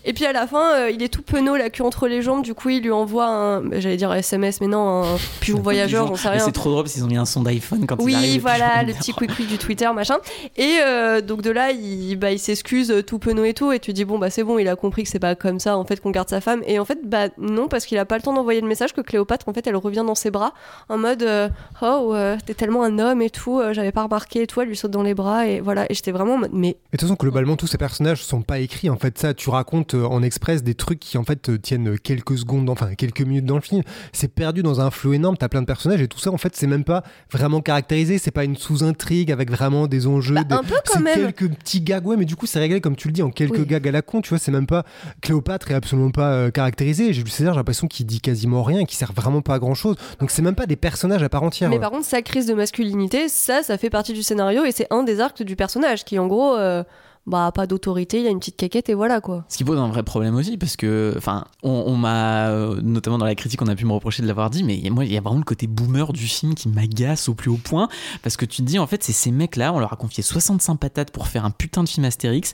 Et 0.05 0.13
puis 0.13 0.25
à 0.25 0.33
la 0.33 0.47
fin, 0.47 0.73
euh, 0.73 0.89
il 0.91 1.03
est 1.03 1.09
tout 1.09 1.21
penaud, 1.21 1.55
la 1.55 1.69
queue 1.69 1.83
entre 1.83 2.07
les 2.07 2.21
jambes, 2.21 2.41
du 2.43 2.53
coup, 2.55 2.69
il 2.69 2.81
lui 2.81 2.91
envoie 2.91 3.27
un. 3.27 3.79
J'allais 3.79 3.97
dire 3.97 4.09
un 4.11 4.15
SMS, 4.17 4.59
mais 4.61 4.67
non, 4.67 5.03
un 5.03 5.17
pigeon 5.39 5.59
voyageur, 5.61 6.07
j'en 6.07 6.15
sais 6.15 6.29
Mais 6.29 6.35
rien. 6.37 6.45
c'est 6.45 6.51
trop 6.51 6.71
drôle 6.71 6.83
parce 6.83 6.93
qu'ils 6.93 7.03
ont 7.03 7.07
mis 7.07 7.17
un 7.17 7.25
son 7.25 7.43
d'iPhone 7.43 7.85
quand 7.85 7.97
il 7.99 8.05
Oui, 8.05 8.15
arrive. 8.15 8.41
voilà, 8.41 8.81
le 8.83 8.93
petit 8.93 9.13
quick 9.13 9.31
du 9.47 9.57
Twitter, 9.59 9.89
machin. 9.93 10.17
Et 10.57 10.77
euh, 10.83 11.21
donc 11.21 11.41
de 11.43 11.51
là, 11.51 11.71
il, 11.71 12.15
bah, 12.15 12.31
il 12.31 12.39
s'excuse 12.39 12.91
tout 13.05 13.19
penaud 13.19 13.43
et 13.43 13.53
tout. 13.53 13.71
Et 13.71 13.79
tu 13.79 13.93
dis, 13.93 14.03
bon, 14.03 14.17
bah 14.17 14.29
c'est 14.31 14.43
bon, 14.43 14.57
il 14.57 14.67
a 14.67 14.75
compris 14.75 15.03
que 15.03 15.09
c'est 15.09 15.19
pas 15.19 15.35
comme 15.35 15.59
ça, 15.59 15.77
en 15.77 15.85
fait, 15.85 15.99
qu'on 16.01 16.09
garde 16.11 16.29
sa 16.29 16.41
femme. 16.41 16.61
Et 16.65 16.79
en 16.79 16.85
fait, 16.85 16.99
bah 17.03 17.27
non, 17.37 17.67
parce 17.67 17.85
qu'il 17.85 17.97
a 17.99 18.05
pas 18.05 18.15
le 18.17 18.23
temps 18.23 18.30
d'envoyer 18.33 18.61
le 18.61 18.67
message 18.67 18.93
que 18.93 19.01
Cléopâtre, 19.01 19.47
en 19.49 19.53
fait, 19.53 19.65
elle 19.67 19.75
revient 19.75 20.03
dans 20.05 20.15
ses 20.15 20.31
bras 20.31 20.53
en 20.89 20.97
mode, 20.97 21.23
euh, 21.23 21.49
oh, 21.81 22.11
euh, 22.13 22.37
t'es 22.45 22.53
tellement 22.53 22.83
un 22.83 22.99
homme 22.99 23.21
et 23.21 23.29
tout, 23.29 23.59
euh, 23.59 23.73
j'avais 23.73 23.91
pas 23.91 24.03
remarqué 24.03 24.43
et 24.43 24.47
tout, 24.47 24.61
elle 24.61 24.67
lui 24.69 24.75
saute 24.77 24.91
dans 24.91 25.03
les 25.03 25.13
bras. 25.13 25.47
Et 25.47 25.59
voilà, 25.61 25.85
et 25.89 25.93
j'étais 25.93 26.11
vraiment 26.11 26.35
en 26.35 26.37
mode, 26.39 26.51
mais 26.53 26.59
Mais 26.61 26.73
de 26.93 26.97
toute 26.97 27.01
façon, 27.01 27.15
globalement, 27.19 27.55
tous 27.55 27.67
ces 27.67 27.77
personnages 27.77 28.23
sont 28.23 28.41
pas 28.41 28.59
écrits. 28.59 28.89
En 28.89 28.97
fait, 28.97 29.17
ça, 29.17 29.33
tu 29.33 29.49
racontes 29.49 29.93
en 29.93 30.21
express 30.23 30.63
des 30.63 30.75
trucs 30.75 30.99
qui, 30.99 31.17
en 31.17 31.23
fait, 31.23 31.61
tiennent 31.61 31.97
quelques 31.99 32.37
secondes, 32.37 32.69
enfin, 32.69 32.93
quelques 32.95 33.21
minutes 33.21 33.45
dans 33.45 33.55
le 33.55 33.61
film. 33.61 33.81
C'est 34.13 34.27
perdu 34.33 34.63
dans 34.63 34.79
un 34.81 34.91
flot 34.91 35.13
énorme. 35.13 35.37
T'as 35.37 35.49
plein 35.49 35.61
de 35.61 35.65
personnages 35.67 36.01
et 36.01 36.07
tout 36.07 36.19
ça, 36.19 36.31
en 36.31 36.37
fait, 36.37 36.55
c'est 36.55 36.67
même 36.67 36.83
pas 36.83 37.03
vraiment 37.31 37.61
caractérisé. 37.61 38.17
C'est 38.17 38.31
pas 38.31 38.43
une 38.43 38.55
sous-intrigue 38.55 39.31
avec 39.31 39.51
vraiment 39.51 39.87
des 39.87 40.07
enjeux. 40.07 40.35
Bah, 40.35 40.43
des- 40.43 40.55
un 40.55 40.63
peu 40.63 40.75
quand 40.85 40.99
même. 40.99 41.31
quelques 41.33 41.49
petits 41.55 41.81
gags, 41.81 42.05
ouais, 42.07 42.17
mais 42.17 42.25
du 42.25 42.35
coup, 42.35 42.45
c'est 42.45 42.59
réglé, 42.59 42.79
comme 42.81 42.95
tu 42.95 43.07
le 43.07 43.13
dis, 43.13 43.21
en 43.23 43.29
quelques 43.31 43.57
Oui. 43.57 43.65
gags 43.65 43.87
à 43.87 43.91
la 43.91 44.01
con. 44.01 44.21
Tu 44.21 44.29
vois, 44.29 44.37
c'est 44.39 44.51
même 44.51 44.67
pas. 44.67 44.83
Cléopâtre 45.21 45.71
est 45.71 45.73
absolument 45.75 46.11
pas 46.11 46.51
caractérisé. 46.51 47.11
Jules 47.13 47.29
César, 47.29 47.53
j'ai 47.53 47.59
l'impression 47.59 47.87
qu'il 47.87 48.05
dit 48.05 48.20
quasiment 48.21 48.63
rien, 48.63 48.85
qu'il 48.85 48.97
sert 48.97 49.13
vraiment 49.13 49.41
pas 49.41 49.55
à 49.55 49.59
grand 49.59 49.73
chose. 49.73 49.95
Donc, 50.19 50.31
c'est 50.31 50.41
même 50.41 50.55
pas 50.55 50.65
des 50.65 50.75
personnages 50.75 51.23
à 51.23 51.29
part 51.29 51.43
entière. 51.43 51.69
Mais 51.69 51.79
par 51.79 51.91
contre, 51.91 52.05
sa 52.05 52.21
crise 52.21 52.45
de 52.45 52.53
masculinité, 52.53 53.29
ça, 53.29 53.63
ça 53.63 53.77
fait 53.77 53.89
partie 53.89 54.13
du 54.13 54.23
scénario 54.23 54.63
et 54.63 54.71
c'est 54.71 54.87
un 54.91 55.03
des 55.03 55.19
arcs 55.19 55.43
du 55.43 55.55
personnage 55.55 56.05
qui, 56.05 56.19
en 56.19 56.27
gros, 56.27 56.55
euh, 56.55 56.83
bah, 57.27 57.51
pas 57.53 57.67
d'autorité, 57.67 58.17
il 58.17 58.23
y 58.23 58.27
a 58.27 58.31
une 58.31 58.39
petite 58.39 58.57
caquette 58.57 58.89
et 58.89 58.93
voilà 58.93 59.21
quoi. 59.21 59.45
Ce 59.47 59.57
qui 59.57 59.63
pose 59.63 59.77
un 59.77 59.89
vrai 59.89 60.03
problème 60.03 60.35
aussi, 60.35 60.57
parce 60.57 60.75
que, 60.75 61.13
enfin, 61.17 61.45
on, 61.61 61.83
on 61.87 61.95
m'a, 61.95 62.49
euh, 62.49 62.81
notamment 62.81 63.17
dans 63.17 63.25
la 63.25 63.35
critique, 63.35 63.61
on 63.61 63.67
a 63.67 63.75
pu 63.75 63.85
me 63.85 63.93
reprocher 63.93 64.23
de 64.23 64.27
l'avoir 64.27 64.49
dit, 64.49 64.63
mais 64.63 64.81
moi, 64.89 65.05
il 65.05 65.13
y 65.13 65.17
a 65.17 65.21
vraiment 65.21 65.37
le 65.37 65.43
côté 65.43 65.67
boomer 65.67 66.13
du 66.13 66.25
film 66.25 66.55
qui 66.55 66.67
m'agace 66.67 67.29
au 67.29 67.35
plus 67.35 67.51
haut 67.51 67.59
point, 67.63 67.89
parce 68.23 68.37
que 68.37 68.45
tu 68.45 68.63
te 68.63 68.67
dis, 68.67 68.79
en 68.79 68.87
fait, 68.87 69.03
c'est 69.03 69.13
ces 69.13 69.31
mecs-là, 69.31 69.71
on 69.73 69.79
leur 69.79 69.93
a 69.93 69.97
confié 69.97 70.23
65 70.23 70.75
patates 70.77 71.11
pour 71.11 71.27
faire 71.27 71.45
un 71.45 71.51
putain 71.51 71.83
de 71.83 71.89
film 71.89 72.05
Astérix, 72.05 72.53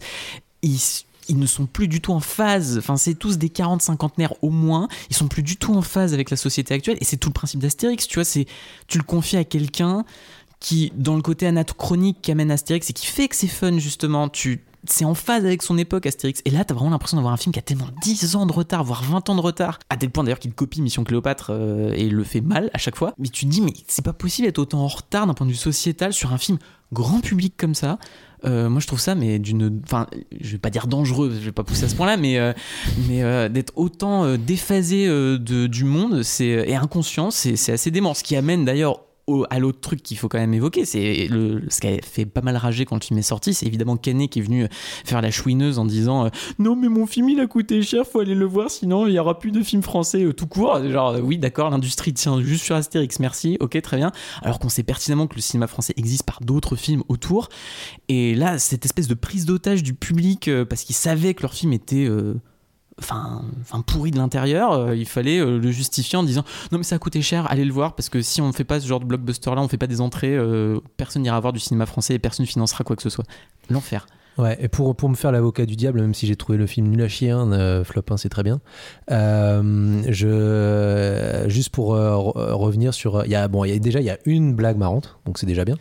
ils, 0.63 0.79
ils 1.29 1.37
ne 1.37 1.45
sont 1.45 1.65
plus 1.65 1.87
du 1.87 2.01
tout 2.01 2.13
en 2.13 2.19
phase, 2.19 2.77
enfin, 2.77 2.97
c'est 2.97 3.15
tous 3.15 3.37
des 3.37 3.49
40 3.49 3.81
cinquantenaires 3.81 4.33
au 4.41 4.49
moins, 4.49 4.87
ils 5.09 5.15
sont 5.15 5.27
plus 5.27 5.43
du 5.43 5.57
tout 5.57 5.73
en 5.73 5.81
phase 5.81 6.13
avec 6.13 6.29
la 6.29 6.37
société 6.37 6.73
actuelle, 6.73 6.97
et 7.01 7.05
c'est 7.05 7.17
tout 7.17 7.29
le 7.29 7.33
principe 7.33 7.59
d'Astérix, 7.59 8.07
tu 8.07 8.15
vois, 8.15 8.25
c'est, 8.25 8.45
tu 8.87 8.97
le 8.97 9.03
confies 9.03 9.37
à 9.37 9.43
quelqu'un 9.43 10.05
qui, 10.59 10.91
dans 10.95 11.15
le 11.15 11.21
côté 11.21 11.45
anachronique 11.47 12.17
qu'amène 12.21 12.51
Astérix 12.51 12.89
et 12.89 12.93
qui 12.93 13.05
fait 13.05 13.27
que 13.27 13.35
c'est 13.35 13.47
fun 13.47 13.77
justement, 13.77 14.27
tu 14.29 14.63
c'est 14.89 15.05
en 15.05 15.15
phase 15.15 15.45
avec 15.45 15.63
son 15.63 15.77
époque 15.77 16.05
Astérix. 16.05 16.41
Et 16.45 16.49
là, 16.49 16.63
t'as 16.63 16.73
vraiment 16.73 16.91
l'impression 16.91 17.17
d'avoir 17.17 17.33
un 17.33 17.37
film 17.37 17.51
qui 17.51 17.59
a 17.59 17.61
tellement 17.61 17.89
10 18.03 18.35
ans 18.35 18.45
de 18.45 18.53
retard, 18.53 18.83
voire 18.83 19.03
20 19.03 19.29
ans 19.29 19.35
de 19.35 19.41
retard, 19.41 19.79
à 19.89 19.97
tel 19.97 20.09
point 20.09 20.23
d'ailleurs 20.23 20.39
qu'il 20.39 20.53
copie 20.53 20.81
Mission 20.81 21.03
Cléopâtre 21.03 21.49
euh, 21.51 21.91
et 21.93 22.09
le 22.09 22.23
fait 22.23 22.41
mal 22.41 22.69
à 22.73 22.77
chaque 22.77 22.95
fois. 22.95 23.13
Mais 23.17 23.27
tu 23.27 23.45
te 23.45 23.51
dis, 23.51 23.61
mais 23.61 23.73
c'est 23.87 24.03
pas 24.03 24.13
possible 24.13 24.47
d'être 24.47 24.59
autant 24.59 24.79
en 24.79 24.87
retard 24.87 25.27
d'un 25.27 25.33
point 25.33 25.45
de 25.45 25.51
vue 25.51 25.57
sociétal 25.57 26.13
sur 26.13 26.31
un 26.31 26.37
film 26.37 26.57
grand 26.93 27.19
public 27.19 27.55
comme 27.57 27.75
ça. 27.75 27.97
Euh, 28.45 28.69
moi, 28.69 28.79
je 28.79 28.87
trouve 28.87 28.99
ça, 28.99 29.15
mais 29.15 29.39
d'une. 29.39 29.81
Enfin, 29.83 30.07
je 30.39 30.51
vais 30.51 30.57
pas 30.57 30.69
dire 30.69 30.87
dangereux, 30.87 31.31
je 31.33 31.45
vais 31.45 31.51
pas 31.51 31.63
pousser 31.63 31.85
à 31.85 31.89
ce 31.89 31.95
point-là, 31.95 32.17
mais, 32.17 32.37
euh, 32.37 32.53
mais 33.07 33.23
euh, 33.23 33.49
d'être 33.49 33.73
autant 33.75 34.35
déphasé 34.37 35.07
du 35.39 35.83
monde 35.83 36.21
et 36.39 36.75
inconscient, 36.75 37.31
c'est 37.31 37.71
assez 37.71 37.91
dément. 37.91 38.13
Ce 38.13 38.23
qui 38.23 38.35
amène 38.35 38.65
d'ailleurs 38.65 39.01
à 39.49 39.59
l'autre 39.59 39.79
truc 39.81 40.01
qu'il 40.01 40.17
faut 40.17 40.29
quand 40.29 40.37
même 40.37 40.53
évoquer, 40.53 40.85
c'est 40.85 41.27
ce 41.27 41.81
qui 41.81 41.87
a 41.87 41.97
fait 42.01 42.25
pas 42.25 42.41
mal 42.41 42.55
rager 42.55 42.85
quand 42.85 42.95
le 42.95 43.03
film 43.03 43.19
est 43.19 43.23
sorti, 43.23 43.53
c'est 43.53 43.65
évidemment 43.65 43.97
Canet 43.97 44.29
qui 44.29 44.39
est 44.39 44.41
venu 44.41 44.67
faire 45.05 45.21
la 45.21 45.31
chouineuse 45.31 45.79
en 45.79 45.85
disant 45.85 46.25
euh, 46.25 46.29
non 46.59 46.75
mais 46.75 46.87
mon 46.87 47.05
film 47.05 47.29
il 47.29 47.39
a 47.39 47.47
coûté 47.47 47.81
cher, 47.81 48.05
faut 48.05 48.19
aller 48.19 48.35
le 48.35 48.45
voir 48.45 48.69
sinon 48.69 49.07
il 49.07 49.13
y 49.13 49.19
aura 49.19 49.37
plus 49.39 49.51
de 49.51 49.61
films 49.61 49.83
français 49.83 50.23
euh, 50.23 50.33
tout 50.33 50.47
court. 50.47 50.81
Genre 50.89 51.09
euh, 51.09 51.21
oui 51.21 51.37
d'accord 51.37 51.69
l'industrie 51.69 52.13
tient 52.13 52.41
juste 52.41 52.63
sur 52.63 52.75
Astérix, 52.75 53.19
merci, 53.19 53.57
ok 53.59 53.81
très 53.81 53.97
bien. 53.97 54.11
Alors 54.41 54.59
qu'on 54.59 54.69
sait 54.69 54.83
pertinemment 54.83 55.27
que 55.27 55.35
le 55.35 55.41
cinéma 55.41 55.67
français 55.67 55.93
existe 55.97 56.23
par 56.23 56.39
d'autres 56.41 56.75
films 56.75 57.03
autour. 57.09 57.49
Et 58.07 58.35
là 58.35 58.57
cette 58.59 58.85
espèce 58.85 59.07
de 59.07 59.13
prise 59.13 59.45
d'otage 59.45 59.83
du 59.83 59.93
public 59.93 60.47
euh, 60.47 60.65
parce 60.65 60.83
qu'ils 60.83 60.95
savaient 60.95 61.33
que 61.33 61.41
leur 61.41 61.53
film 61.53 61.73
était 61.73 62.07
euh, 62.07 62.35
enfin, 62.99 63.41
pourri 63.85 64.11
de 64.11 64.17
l'intérieur, 64.17 64.73
euh, 64.73 64.95
il 64.95 65.07
fallait 65.07 65.39
euh, 65.39 65.59
le 65.59 65.71
justifier 65.71 66.17
en 66.17 66.23
disant 66.23 66.43
non 66.71 66.77
mais 66.77 66.83
ça 66.83 66.95
a 66.95 66.99
coûté 66.99 67.21
cher, 67.21 67.47
allez 67.49 67.65
le 67.65 67.73
voir 67.73 67.95
parce 67.95 68.09
que 68.09 68.21
si 68.21 68.41
on 68.41 68.47
ne 68.47 68.53
fait 68.53 68.63
pas 68.63 68.79
ce 68.79 68.87
genre 68.87 68.99
de 68.99 69.05
blockbuster 69.05 69.53
là, 69.55 69.61
on 69.61 69.67
fait 69.67 69.77
pas 69.77 69.87
des 69.87 70.01
entrées, 70.01 70.35
euh, 70.35 70.79
personne 70.97 71.23
n'ira 71.23 71.39
voir 71.39 71.53
du 71.53 71.59
cinéma 71.59 71.85
français 71.85 72.15
et 72.15 72.19
personne 72.19 72.45
financera 72.45 72.83
quoi 72.83 72.95
que 72.95 73.01
ce 73.03 73.09
soit. 73.09 73.25
L'enfer. 73.69 74.07
Ouais, 74.37 74.55
et 74.61 74.67
pour, 74.67 74.95
pour 74.95 75.09
me 75.09 75.15
faire 75.15 75.31
l'avocat 75.31 75.65
du 75.65 75.75
diable, 75.75 75.99
même 75.99 76.13
si 76.13 76.27
j'ai 76.27 76.35
trouvé 76.35 76.59
le 76.59 76.67
film 76.67 76.89
nul 76.89 77.01
à 77.01 77.07
chier, 77.07 77.31
hein, 77.31 77.83
flop 77.83 78.03
1 78.11 78.17
c'est 78.17 78.29
très 78.29 78.43
bien, 78.43 78.59
je, 79.09 81.45
juste 81.47 81.69
pour 81.69 81.95
re- 81.95 82.51
revenir 82.51 82.93
sur. 82.93 83.25
Y 83.25 83.35
a, 83.35 83.47
bon, 83.47 83.63
y 83.65 83.71
a, 83.71 83.79
déjà, 83.79 83.99
il 83.99 84.05
y 84.05 84.09
a 84.09 84.17
une 84.25 84.53
blague 84.53 84.77
marrante, 84.77 85.17
donc 85.25 85.37
c'est 85.39 85.45
déjà 85.47 85.65
bien. 85.65 85.75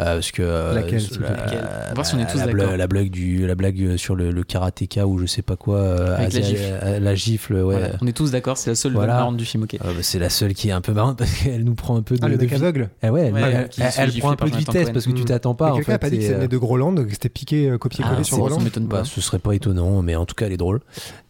Euh, 0.00 0.14
parce 0.14 0.30
que, 0.32 0.42
euh, 0.42 0.74
Laquelle, 0.74 1.02
la- 1.20 1.94
voir 1.94 2.06
si 2.06 2.14
on 2.14 2.18
est 2.18 2.26
tous 2.26 2.38
d'accord. 2.38 2.52
blague, 2.54 2.76
la 2.78 2.86
blague 2.86 3.10
du 3.10 3.46
la 3.46 3.54
blague 3.54 3.96
sur 3.96 4.14
le, 4.14 4.30
le 4.30 4.42
karatéka 4.44 5.06
ou 5.06 5.18
je 5.18 5.26
sais 5.26 5.42
pas 5.42 5.56
quoi 5.56 5.76
euh, 5.78 6.16
Avec 6.16 6.32
la 6.34 6.40
gifle. 6.40 6.62
euh, 6.82 6.98
la 7.00 7.14
gifle 7.14 7.54
ouais 7.54 7.62
Voilà, 7.62 7.88
on 8.00 8.06
est 8.06 8.12
tous 8.16 8.30
d'accord, 8.30 8.56
c'est 8.58 8.70
la 8.70 8.76
seule 8.76 8.92
Voilà. 8.92 9.06
blague 9.08 9.18
marrante 9.20 9.36
du 9.36 9.44
film, 9.44 9.62
ok. 9.64 9.74
Euh, 9.74 9.78
bah, 9.84 9.90
c'est 10.02 10.18
la 10.18 10.30
seule 10.30 10.54
qui 10.54 10.68
est 10.68 10.72
un 10.72 10.80
peu 10.80 10.92
marrante 10.92 11.18
parce 11.18 11.32
qu'elle 11.32 11.64
nous 11.64 11.74
prend 11.74 11.96
un 11.96 12.02
peu 12.02 12.16
de, 12.16 12.20
Ah, 12.24 12.28
le 12.28 12.36
mec 12.36 12.52
aveugle 12.52 12.90
Eh 13.02 13.08
ouais, 13.10 13.26
elle, 13.26 13.34
Ouais, 13.34 13.68
elle- 13.98 14.18
prend 14.18 14.30
un 14.30 14.36
peu 14.36 14.50
de 14.50 14.56
vitesse 14.56 14.90
parce 14.90 15.06
que 15.06 15.12
tu 15.12 15.22
Mm. 15.22 15.26
t'attends 15.26 15.54
pas 15.54 15.72
quelqu'un 15.74 15.94
a 15.94 15.98
pas 15.98 16.10
dit 16.10 16.18
que 16.18 16.24
euh, 16.24 16.34
venait 16.36 16.48
de 16.48 16.58
Groland, 16.58 16.94
que 16.94 17.10
c'était 17.10 17.28
piqué, 17.28 17.68
euh, 17.70 17.78
copié-collé 17.78 18.16
Ah, 18.20 18.24
sur 18.24 18.38
Groland. 18.38 18.58
ça 18.58 18.64
m'étonne 18.64 18.88
pas. 18.88 19.04
ce 19.04 19.20
serait 19.20 19.38
pas 19.38 19.52
étonnant, 19.54 20.02
mais 20.02 20.16
en 20.16 20.26
tout 20.26 20.34
cas, 20.34 20.46
elle 20.46 20.52
est 20.52 20.56
drôle. 20.56 20.80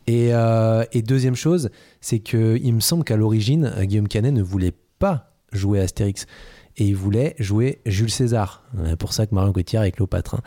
Et, 0.06 0.28
euh, 0.34 0.84
et 0.92 1.02
deuxième 1.02 1.36
chose, 1.36 1.70
c'est 2.00 2.18
que 2.18 2.59
il 2.62 2.74
me 2.74 2.80
semble 2.80 3.04
qu'à 3.04 3.16
l'origine, 3.16 3.72
euh, 3.76 3.84
Guillaume 3.84 4.09
Canet 4.09 4.32
ne 4.32 4.42
voulait 4.42 4.72
pas 4.98 5.32
jouer 5.52 5.80
Astérix. 5.80 6.26
Et 6.78 6.85
il 6.86 6.97
voulait 6.97 7.35
jouer 7.39 7.81
Jules 7.86 8.11
César. 8.11 8.62
C'est 8.86 8.97
pour 8.97 9.12
ça 9.12 9.27
que 9.27 9.35
Marion 9.35 9.53
Cotillard 9.53 9.85
est 9.85 9.93
Cléopâtre. 9.93 10.36
hein. 10.36 10.40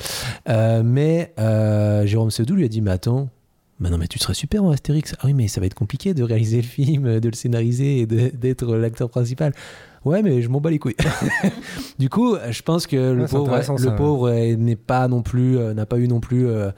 Euh, 0.50 0.84
mais 0.84 1.34
euh, 1.40 2.06
Jérôme 2.06 2.32
Sedou 2.32 2.56
lui 2.56 2.66
a 2.66 2.68
dit 2.68 2.82
Mais 2.82 2.92
attends, 2.92 3.30
non, 3.80 3.98
mais 3.98 4.08
tu 4.08 4.20
serais 4.20 4.34
super 4.34 4.64
en 4.64 4.72
Astérix. 4.72 5.16
Ah 5.20 5.26
oui, 5.26 5.34
mais 5.34 5.48
ça 5.48 5.60
va 5.60 5.68
être 5.68 5.74
compliqué 5.74 6.14
de 6.14 6.24
réaliser 6.24 6.58
le 6.58 6.64
film, 6.64 7.20
de 7.20 7.30
le 7.30 7.36
scénariser 7.36 8.00
et 8.00 8.06
d'être 8.06 8.76
l'acteur 8.76 9.10
principal. 9.10 9.54
Ouais, 10.06 10.22
mais 10.22 10.42
je 10.44 10.50
m'en 10.50 10.62
bats 10.62 10.70
les 10.70 10.78
couilles. 10.78 10.96
du 12.00 12.10
coup, 12.10 12.36
je 12.50 12.62
pense 12.62 12.86
que 12.86 12.96
le 12.96 13.24
Ouais, 13.24 13.28
pauvre, 13.28 13.62
ça, 13.64 13.74
le 13.74 13.90
ouais. 13.90 13.96
pauvre 13.96 14.30
euh, 14.30 14.56
n'est 14.56 14.76
pas 14.76 15.08
non 15.08 15.24
plus, 15.24 15.58
euh, 15.58 15.74
n'a 15.74 15.88
pas 15.88 15.98
eu 15.98 16.08
non 16.08 16.20
plus 16.20 16.48
euh, 16.48 16.70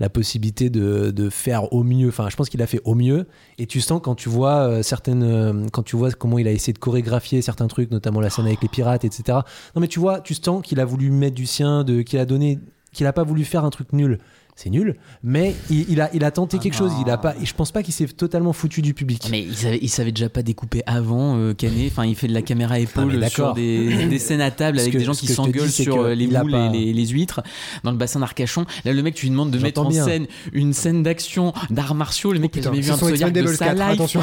la 0.00 0.08
possibilité 0.08 0.68
de, 0.68 1.12
de 1.12 1.30
faire 1.30 1.72
au 1.72 1.84
mieux. 1.84 2.08
Enfin, 2.08 2.28
je 2.28 2.34
pense 2.36 2.48
qu'il 2.48 2.60
a 2.62 2.66
fait 2.66 2.80
au 2.84 2.94
mieux. 2.96 3.26
Et 3.58 3.66
tu 3.66 3.80
sens 3.80 4.00
quand 4.02 4.16
tu 4.16 4.28
vois 4.28 4.68
euh, 4.68 4.82
certaines, 4.82 5.22
euh, 5.22 5.66
quand 5.72 5.84
tu 5.84 5.94
vois 5.96 6.10
comment 6.10 6.38
il 6.38 6.48
a 6.48 6.50
essayé 6.50 6.72
de 6.72 6.78
chorégraphier 6.78 7.40
certains 7.40 7.68
trucs, 7.68 7.90
notamment 7.92 8.20
la 8.20 8.30
scène 8.30 8.46
avec 8.46 8.60
les 8.62 8.68
pirates, 8.68 9.04
etc. 9.04 9.38
Non, 9.74 9.80
mais 9.80 9.88
tu 9.88 10.00
vois, 10.00 10.20
tu 10.20 10.34
sens 10.34 10.60
qu'il 10.62 10.80
a 10.80 10.84
voulu 10.84 11.10
mettre 11.12 11.36
du 11.36 11.46
sien, 11.46 11.84
de, 11.84 12.02
qu'il 12.02 12.18
a 12.18 12.24
donné, 12.26 12.58
qu'il 12.92 13.06
a 13.06 13.12
pas 13.12 13.22
voulu 13.22 13.44
faire 13.44 13.64
un 13.64 13.70
truc 13.70 13.92
nul. 13.92 14.18
C'est 14.58 14.70
nul, 14.70 14.96
mais 15.22 15.54
il, 15.68 15.84
il 15.90 16.00
a, 16.00 16.08
il 16.14 16.24
a 16.24 16.30
tenté 16.30 16.56
Ah 16.58 16.62
quelque 16.62 16.74
chose. 16.76 16.90
Il 17.04 17.10
a 17.10 17.18
pas, 17.18 17.34
je 17.44 17.52
pense 17.52 17.72
pas 17.72 17.82
qu'il 17.82 17.92
s'est 17.92 18.06
totalement 18.06 18.54
foutu 18.54 18.80
du 18.80 18.94
public. 18.94 19.28
Mais 19.30 19.42
il 19.42 19.54
savait, 19.54 19.78
il 19.82 19.88
savait 19.90 20.12
déjà 20.12 20.30
pas 20.30 20.42
découper 20.42 20.82
avant 20.86 21.36
euh, 21.36 21.52
Canet. 21.52 21.92
Enfin, 21.92 22.06
il 22.06 22.14
fait 22.16 22.26
de 22.26 22.32
la 22.32 22.40
caméra 22.40 22.78
épaule 22.78 23.10
Ah, 23.14 23.16
mais 23.18 23.28
sur 23.28 23.52
des, 23.52 24.06
des 24.08 24.18
scènes 24.18 24.40
à 24.40 24.50
table 24.50 24.78
avec 24.80 24.94
que- 24.94 24.98
des 24.98 25.04
gens 25.04 25.12
qui 25.12 25.26
je 25.26 25.34
s'engueulent 25.34 25.68
sur 25.68 26.00
euh, 26.00 26.14
les 26.14 26.26
moules 26.26 26.50
pas- 26.50 26.66
et 26.68 26.70
les, 26.70 26.92
les 26.94 27.06
huîtres 27.08 27.42
dans 27.84 27.90
le 27.90 27.98
bassin 27.98 28.20
d'Arcachon. 28.20 28.64
Là, 28.86 28.94
le 28.94 29.02
mec, 29.02 29.14
tu 29.14 29.26
lui 29.26 29.30
demandes 29.30 29.50
de 29.50 29.58
mettre 29.58 29.82
en 29.82 29.90
scène 29.90 30.26
une 30.54 30.72
scène 30.72 31.02
d'action 31.02 31.52
d'arts 31.68 31.94
martiaux. 31.94 32.32
Le 32.32 32.38
mec 32.38 32.52
qui 32.52 32.60
a 32.60 32.62
jamais 32.62 32.80
vu 32.80 32.90
un 32.90 32.96
Tsoyark 32.96 33.32
de 33.32 33.46
sa 33.48 33.74
4, 33.74 33.98
life. 34.00 34.16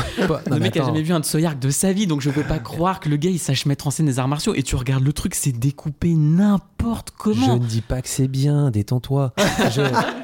Le 0.49 0.57
mec 0.59 0.75
a 0.77 0.83
jamais 0.83 1.03
vu 1.03 1.13
un 1.13 1.21
Tsoyark 1.21 1.59
de 1.59 1.69
sa 1.69 1.93
vie, 1.93 2.07
donc 2.07 2.21
je 2.21 2.31
peux 2.31 2.41
pas 2.43 2.57
croire 2.57 2.99
que 2.99 3.07
le 3.07 3.17
gars 3.17 3.29
il 3.29 3.37
sache 3.37 3.67
mettre 3.67 3.85
en 3.85 3.91
scène 3.91 4.07
des 4.07 4.17
arts 4.17 4.27
martiaux. 4.27 4.55
Et 4.55 4.63
tu 4.63 4.75
regardes 4.75 5.03
le 5.03 5.13
truc, 5.13 5.35
c'est 5.35 5.51
découpé 5.51 6.15
n'importe 6.15 7.09
Je 7.11 7.23
comment. 7.23 7.53
ne 7.59 7.65
dis 7.65 7.81
pas 7.81 8.01
que 8.01 8.09
c'est 8.09 8.27
bien, 8.27 8.71
détends-toi. 8.71 9.33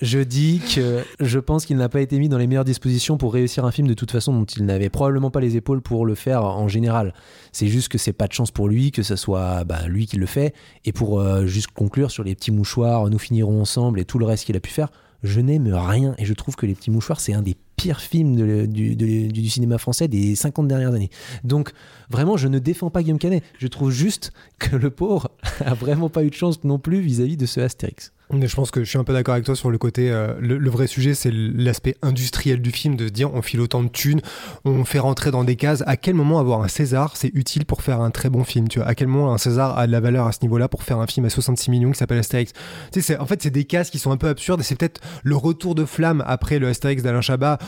je, 0.00 0.18
dis 0.18 0.60
que 0.74 1.04
je 1.20 1.38
pense 1.38 1.64
qu'il 1.64 1.76
n'a 1.76 1.88
pas 1.88 2.00
été 2.00 2.18
mis 2.18 2.28
dans 2.28 2.38
les 2.38 2.46
meilleures 2.46 2.64
dispositions 2.64 3.16
pour 3.16 3.32
réussir 3.32 3.64
un 3.64 3.70
film 3.70 3.86
de 3.88 3.94
toute 3.94 4.10
façon 4.10 4.32
dont 4.32 4.44
il 4.44 4.64
n'avait 4.64 4.90
probablement 4.90 5.30
pas 5.30 5.40
les 5.40 5.56
épaules 5.56 5.80
pour 5.80 6.06
le 6.06 6.14
faire 6.14 6.44
en 6.44 6.68
général. 6.68 7.14
C'est 7.52 7.68
juste 7.68 7.88
que 7.88 7.98
c'est 7.98 8.12
pas 8.12 8.26
de 8.26 8.32
chance 8.32 8.50
pour 8.50 8.68
lui 8.68 8.90
que 8.90 9.02
ce 9.02 9.16
soit 9.16 9.64
bah, 9.64 9.86
lui 9.86 10.06
qui 10.06 10.16
le 10.16 10.26
fait. 10.26 10.54
Et 10.84 10.92
pour 10.92 11.20
euh, 11.20 11.46
juste 11.46 11.68
conclure 11.68 12.10
sur 12.10 12.24
les 12.24 12.34
petits 12.34 12.52
mouchoirs, 12.52 13.08
nous 13.10 13.18
finirons 13.18 13.60
ensemble 13.60 14.00
et 14.00 14.04
tout 14.04 14.18
le 14.18 14.26
reste 14.26 14.44
qu'il 14.44 14.56
a 14.56 14.60
pu 14.60 14.70
faire, 14.70 14.88
je 15.22 15.40
n'aime 15.40 15.72
rien 15.72 16.14
et 16.18 16.24
je 16.24 16.34
trouve 16.34 16.56
que 16.56 16.66
les 16.66 16.74
petits 16.74 16.90
mouchoirs 16.90 17.20
c'est 17.20 17.32
un 17.32 17.42
des 17.42 17.56
pires 17.76 18.00
films 18.00 18.66
du, 18.66 18.96
du 18.96 19.50
cinéma 19.50 19.78
français 19.78 20.08
des 20.08 20.34
50 20.34 20.68
dernières 20.68 20.94
années. 20.94 21.10
Donc 21.44 21.72
vraiment 22.10 22.36
je 22.36 22.48
ne 22.48 22.58
défends 22.58 22.90
pas 22.90 23.02
Guillaume 23.02 23.18
Canet, 23.18 23.42
je 23.58 23.66
trouve 23.68 23.90
juste 23.90 24.32
que 24.58 24.76
le 24.76 24.90
pauvre 24.90 25.30
a 25.64 25.74
vraiment 25.74 26.08
pas 26.08 26.24
eu 26.24 26.30
de 26.30 26.34
chance 26.34 26.64
non 26.64 26.78
plus 26.78 27.00
vis-à-vis 27.00 27.36
de 27.36 27.46
ce 27.46 27.60
Astérix. 27.60 28.12
Je 28.34 28.54
pense 28.54 28.70
que 28.70 28.82
je 28.82 28.88
suis 28.88 28.98
un 28.98 29.04
peu 29.04 29.12
d'accord 29.12 29.34
avec 29.34 29.44
toi 29.44 29.54
sur 29.54 29.70
le 29.70 29.76
côté. 29.76 30.10
euh, 30.10 30.34
le, 30.40 30.56
le 30.56 30.70
vrai 30.70 30.86
sujet, 30.86 31.12
c'est 31.14 31.30
l'aspect 31.30 31.96
industriel 32.00 32.62
du 32.62 32.70
film, 32.70 32.96
de 32.96 33.06
se 33.08 33.12
dire 33.12 33.32
on 33.34 33.42
file 33.42 33.60
autant 33.60 33.82
de 33.82 33.88
thunes, 33.88 34.22
on 34.64 34.84
fait 34.86 34.98
rentrer 35.00 35.30
dans 35.30 35.44
des 35.44 35.56
cases. 35.56 35.82
À 35.86 35.98
quel 35.98 36.14
moment 36.14 36.38
avoir 36.38 36.62
un 36.62 36.68
César, 36.68 37.14
c'est 37.16 37.30
utile 37.34 37.66
pour 37.66 37.82
faire 37.82 38.00
un 38.00 38.10
très 38.10 38.30
bon 38.30 38.42
film 38.42 38.68
tu 38.68 38.78
vois? 38.78 38.88
À 38.88 38.94
quel 38.94 39.08
moment 39.08 39.34
un 39.34 39.38
César 39.38 39.78
a 39.78 39.86
de 39.86 39.92
la 39.92 40.00
valeur 40.00 40.26
à 40.26 40.32
ce 40.32 40.38
niveau-là 40.42 40.68
pour 40.68 40.82
faire 40.82 40.98
un 40.98 41.06
film 41.06 41.26
à 41.26 41.30
66 41.30 41.70
millions 41.70 41.90
qui 41.92 41.98
s'appelle 41.98 42.18
Astérix? 42.18 42.52
Tu 42.90 43.02
sais, 43.02 43.18
En 43.18 43.26
fait, 43.26 43.42
c'est 43.42 43.50
des 43.50 43.64
cases 43.64 43.90
qui 43.90 43.98
sont 43.98 44.12
un 44.12 44.16
peu 44.16 44.28
absurdes 44.28 44.60
et 44.60 44.64
c'est 44.64 44.76
peut-être 44.76 45.02
le 45.22 45.36
retour 45.36 45.74
de 45.74 45.84
flamme 45.84 46.24
après 46.26 46.58
le 46.58 46.68
Astérix 46.68 47.02
d'Alain 47.02 47.20
Chabat 47.20 47.58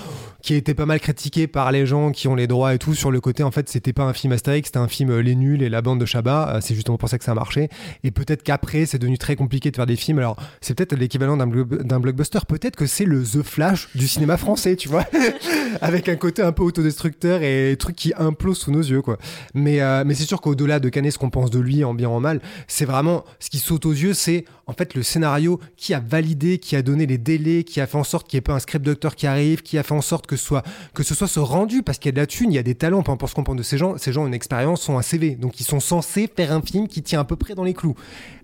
qui 0.41 0.55
a 0.55 0.57
été 0.57 0.73
pas 0.75 0.87
mal 0.87 1.01
critiqué 1.01 1.47
par 1.47 1.73
les 1.73 1.85
gens 1.87 2.11
qui 2.11 2.27
ont 2.29 2.35
les 2.35 2.47
droits 2.47 2.75
et 2.75 2.79
tout 2.79 2.95
sur 2.95 3.11
le 3.11 3.21
côté. 3.21 3.43
En 3.43 3.51
fait, 3.51 3.69
c'était 3.69 3.93
pas 3.93 4.05
un 4.05 4.13
film 4.15 4.33
Astérix, 4.33 4.69
c'était 4.69 4.79
un 4.79 4.89
film 4.89 5.11
euh, 5.11 5.21
Les 5.23 5.35
Nuls 5.35 5.63
et 5.63 5.69
la 5.69 5.83
bande 5.83 6.01
de 6.01 6.07
Chabat. 6.07 6.55
Euh, 6.57 6.61
C'est 6.63 6.75
justement 6.75 6.97
pour 6.99 7.09
ça 7.11 7.19
que 7.19 7.25
ça 7.25 7.33
a 7.33 7.35
marché. 7.35 7.69
Et 8.03 8.11
peut-être 8.11 8.43
qu'après, 8.43 8.87
c'est 8.87 8.99
devenu 8.99 9.19
très 9.19 9.37
compliqué 9.37 9.71
de 9.71 9.77
faire 9.77 9.87
des 9.87 9.97
films. 9.97 10.19
Alors, 10.19 10.37
c'est 10.61 10.75
peut-être 10.75 10.95
l'équivalent 10.97 11.37
d'un 11.37 11.47
blo- 11.47 11.83
d'un 11.83 12.01
blockbuster. 12.01 12.39
Peut-être 12.49 12.77
que 12.77 12.87
c'est 12.87 13.05
le 13.05 13.23
The 13.23 13.43
Flash 13.43 13.89
du 13.95 14.07
cinéma 14.09 14.37
français, 14.37 14.77
tu 14.77 14.89
vois, 14.89 15.05
avec 15.81 16.09
un 16.09 16.17
côté 16.17 16.43
un 16.43 16.53
peu 16.53 16.63
autodestructeur 16.63 17.43
et 17.43 17.77
truc 17.79 17.97
qui 17.97 18.13
implose 18.17 18.59
sous 18.59 18.71
nos 18.71 18.81
yeux, 18.83 19.03
quoi. 19.03 19.19
Mais, 19.55 19.81
euh, 19.81 20.05
mais 20.07 20.15
c'est 20.15 20.25
sûr 20.25 20.41
qu'au-delà 20.41 20.81
de 20.81 20.89
Canet, 20.89 21.13
ce 21.13 21.19
qu'on 21.19 21.31
pense 21.31 21.51
de 21.51 21.59
lui, 21.61 21.85
en 21.85 21.95
bien 21.95 22.09
en 22.09 22.21
mal, 22.21 22.41
c'est 22.69 22.85
vraiment 22.85 23.25
ce 23.41 23.51
qui 23.51 23.59
saute 23.59 23.87
aux 23.87 23.93
yeux, 23.93 24.15
c'est 24.15 24.45
en 24.67 24.73
fait 24.73 24.95
le 24.95 25.03
scénario 25.03 25.61
qui 25.77 25.93
a 25.95 26.01
validé, 26.01 26.59
qui 26.59 26.77
a 26.77 26.83
donné 26.83 27.07
les 27.07 27.19
délais, 27.19 27.65
qui 27.65 27.81
a 27.81 27.87
fait 27.87 27.99
en 27.99 28.05
sorte 28.05 28.29
qu'il 28.29 28.37
n'y 28.37 28.39
ait 28.39 28.43
pas 28.43 28.55
un 28.55 28.59
script 28.59 28.85
doctor 28.85 29.15
qui 29.15 29.27
arrive, 29.27 29.63
qui 29.63 29.79
a 29.79 29.83
fait 29.83 29.95
en 29.95 30.01
sorte 30.01 30.27
que 30.27 30.37
ce 30.37 30.45
soit, 30.45 30.63
que 30.95 31.03
ce, 31.03 31.15
soit 31.15 31.29
ce 31.29 31.41
rendu, 31.41 31.83
parce 31.83 31.99
qu'il 31.99 32.09
y 32.09 32.13
a 32.13 32.13
de 32.13 32.21
la 32.21 32.27
thune, 32.27 32.51
il 32.53 32.55
y 32.55 32.59
a 32.59 32.63
des 32.63 32.75
talents, 32.75 33.03
peu 33.03 33.13
importe 33.13 33.31
ce 33.31 33.35
qu'on 33.37 33.45
pense 33.45 33.57
de 33.57 33.63
ces 33.63 33.79
gens, 33.79 33.99
ces 33.99 34.13
gens 34.13 34.25
ont 34.25 34.27
une 34.27 34.35
expérience, 34.35 34.83
sont 34.83 34.97
un 34.99 35.03
CV, 35.03 35.33
donc 35.37 35.61
ils 35.61 35.65
sont 35.65 35.81
censés 35.81 36.29
faire 36.35 36.53
un 36.53 36.63
film 36.63 36.89
qui 36.89 37.03
tient 37.03 37.21
à 37.21 37.25
peu 37.25 37.37
près 37.37 37.55
dans 37.55 37.65
les 37.65 37.75
clous. 37.75 37.95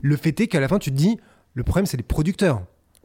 Le 0.02 0.16
fait 0.16 0.38
est 0.40 0.46
qu'à 0.46 0.60
la 0.60 0.68
fin, 0.68 0.78
tu 0.78 0.90
te 0.90 0.96
dis, 0.96 1.18
le 1.60 1.64
problème, 1.64 1.84
c'est 1.84 1.98
les 1.98 2.02
producteurs. 2.02 2.62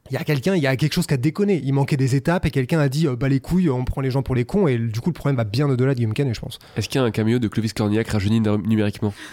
Il 0.09 0.13
y 0.13 0.17
a 0.17 0.23
quelqu'un, 0.23 0.55
il 0.55 0.61
y 0.63 0.67
a 0.67 0.75
quelque 0.77 0.93
chose 0.93 1.07
qui 1.07 1.13
a 1.13 1.17
déconné. 1.17 1.59
Il 1.63 1.73
manquait 1.73 1.97
des 1.97 2.15
étapes 2.15 2.45
et 2.45 2.51
quelqu'un 2.51 2.79
a 2.79 2.87
dit, 2.87 3.05
euh, 3.07 3.15
bah 3.17 3.27
les 3.27 3.41
couilles, 3.41 3.69
on 3.69 3.83
prend 3.83 3.99
les 4.01 4.11
gens 4.11 4.21
pour 4.23 4.33
les 4.35 4.45
cons. 4.45 4.67
Et 4.67 4.77
du 4.77 5.01
coup, 5.01 5.09
le 5.09 5.13
problème 5.13 5.35
va 5.35 5.43
bien 5.43 5.67
au-delà 5.67 5.91
de 5.93 5.97
Guillaume 5.97 6.13
Canet, 6.13 6.33
je 6.33 6.39
pense. 6.39 6.57
Est-ce 6.77 6.87
qu'il 6.87 7.01
y 7.01 7.03
a 7.03 7.05
un 7.05 7.11
cameo 7.11 7.37
de 7.39 7.47
Clovis 7.49 7.73
Cornillac 7.73 8.07
rajeuni 8.07 8.39
nu- 8.39 8.49
numériquement? 8.65 9.13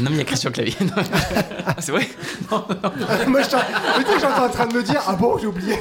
Non, 0.00 0.10
mais 0.10 0.16
il 0.16 0.18
y 0.18 0.20
a 0.20 0.24
Christian 0.24 0.50
Clavier. 0.52 0.74
ah, 1.66 1.74
c'est 1.80 1.90
vrai? 1.92 2.06
Moi, 2.50 2.62
je 2.68 3.28
mais 3.28 3.42
tu 3.42 3.50
sais, 3.50 4.14
j'étais 4.14 4.26
en 4.26 4.48
train 4.48 4.66
de 4.66 4.74
me 4.74 4.82
dire, 4.82 5.02
ah 5.06 5.14
bon, 5.16 5.36
j'ai 5.38 5.46
oublié. 5.46 5.74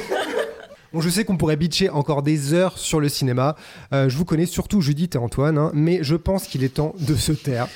Bon, 0.94 1.02
je 1.02 1.10
sais 1.10 1.26
qu'on 1.26 1.36
pourrait 1.36 1.58
bitcher 1.58 1.90
encore 1.90 2.24
des 2.24 2.54
heures 2.54 2.78
sur 2.78 3.00
le 3.00 3.10
cinéma. 3.10 3.56
Euh, 3.94 4.08
je 4.08 4.18
vous 4.18 4.24
connais 4.24 4.46
surtout 4.46 4.80
Judith 4.80 5.16
et 5.16 5.18
Antoine, 5.18 5.58
hein, 5.58 5.72
mais 5.74 6.00
je 6.02 6.16
pense 6.16 6.48
qu'il 6.48 6.64
est 6.64 6.76
temps 6.76 6.94
de 7.00 7.16
se 7.16 7.34
taire. 7.34 7.68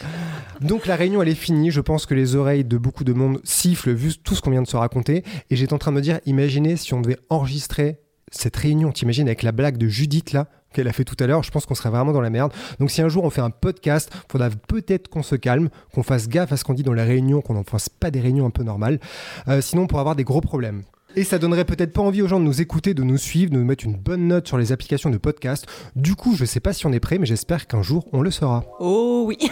Donc 0.62 0.86
la 0.86 0.96
réunion, 0.96 1.22
elle 1.22 1.28
est 1.28 1.36
finie. 1.36 1.72
Je 1.72 1.82
pense 1.82 2.06
que 2.06 2.14
les 2.14 2.36
oreilles 2.36 2.64
de 2.64 2.78
beaucoup 2.78 3.04
de 3.04 3.14
monde 3.14 3.42
sifflent 3.44 3.92
vu 3.92 4.14
tout 4.16 4.34
ce 4.34 4.42
qu'on 4.42 4.52
vient 4.52 4.62
de 4.62 4.68
se 4.68 4.78
raconter. 4.78 5.24
Et 5.50 5.56
j'étais 5.56 5.74
en 5.74 5.78
train 5.78 5.92
de 5.92 5.98
me 5.98 6.02
dire, 6.02 6.20
imaginez 6.26 6.78
si 6.78 6.94
on 6.94 7.02
devait 7.02 7.20
enregistrer 7.30 8.00
cette 8.32 8.56
réunion, 8.56 8.92
t'imagines 8.94 9.28
avec 9.28 9.44
la 9.44 9.52
blague 9.52 9.78
de 9.78 9.90
Judith 9.90 10.32
là 10.32 10.48
qu'elle 10.74 10.88
a 10.88 10.94
fait 10.94 11.04
tout 11.04 11.18
à 11.20 11.28
l'heure, 11.28 11.44
je 11.44 11.52
pense 11.52 11.66
qu'on 11.66 11.76
serait 11.76 11.90
vraiment 11.90 12.14
dans 12.14 12.22
la 12.22 12.30
merde. 12.30 12.54
Donc 12.80 12.92
si 12.92 13.02
un 13.02 13.10
jour 13.10 13.26
on 13.26 13.30
fait 13.30 13.42
un 13.42 13.50
podcast, 13.50 14.10
faudra 14.32 14.50
peut-être 14.50 15.10
qu'on 15.10 15.22
se 15.22 15.36
calme, 15.36 15.70
qu'on 15.94 16.02
fasse 16.02 16.30
gaffe 16.30 16.54
à 16.54 16.58
ce 16.58 16.64
qu'on 16.64 16.74
dit 16.74 16.84
dans 16.84 16.94
les 16.94 17.04
réunions, 17.04 17.42
qu'on 17.42 17.56
n'en 17.56 17.66
fasse 17.66 17.90
pas 17.90 18.10
des 18.10 18.22
réunions 18.22 18.46
un 18.46 18.52
peu 18.52 18.64
normales. 18.64 19.00
Euh, 19.50 19.60
sinon 19.60 19.84
on 19.84 19.88
pourrait 19.88 20.00
avoir 20.00 20.16
des 20.16 20.24
gros 20.24 20.40
problèmes. 20.40 20.84
Et 21.16 21.24
ça 21.24 21.40
donnerait 21.40 21.66
peut-être 21.66 21.92
pas 21.92 22.02
envie 22.02 22.22
aux 22.22 22.28
gens 22.28 22.40
de 22.40 22.46
nous 22.46 22.62
écouter, 22.62 22.94
de 22.94 23.04
nous 23.04 23.18
suivre, 23.18 23.52
de 23.52 23.58
nous 23.58 23.66
mettre 23.66 23.86
une 23.86 23.98
bonne 23.98 24.28
note 24.28 24.48
sur 24.48 24.58
les 24.58 24.72
applications 24.72 25.10
de 25.10 25.18
podcast. 25.18 25.66
Du 25.96 26.16
coup, 26.16 26.36
je 26.36 26.46
sais 26.46 26.60
pas 26.60 26.74
si 26.74 26.86
on 26.86 26.94
est 26.94 27.00
prêt, 27.00 27.18
mais 27.18 27.26
j'espère 27.26 27.68
qu'un 27.68 27.82
jour 27.82 28.08
on 28.14 28.22
le 28.22 28.32
sera. 28.32 28.64
Oh 28.80 29.26
oui 29.28 29.38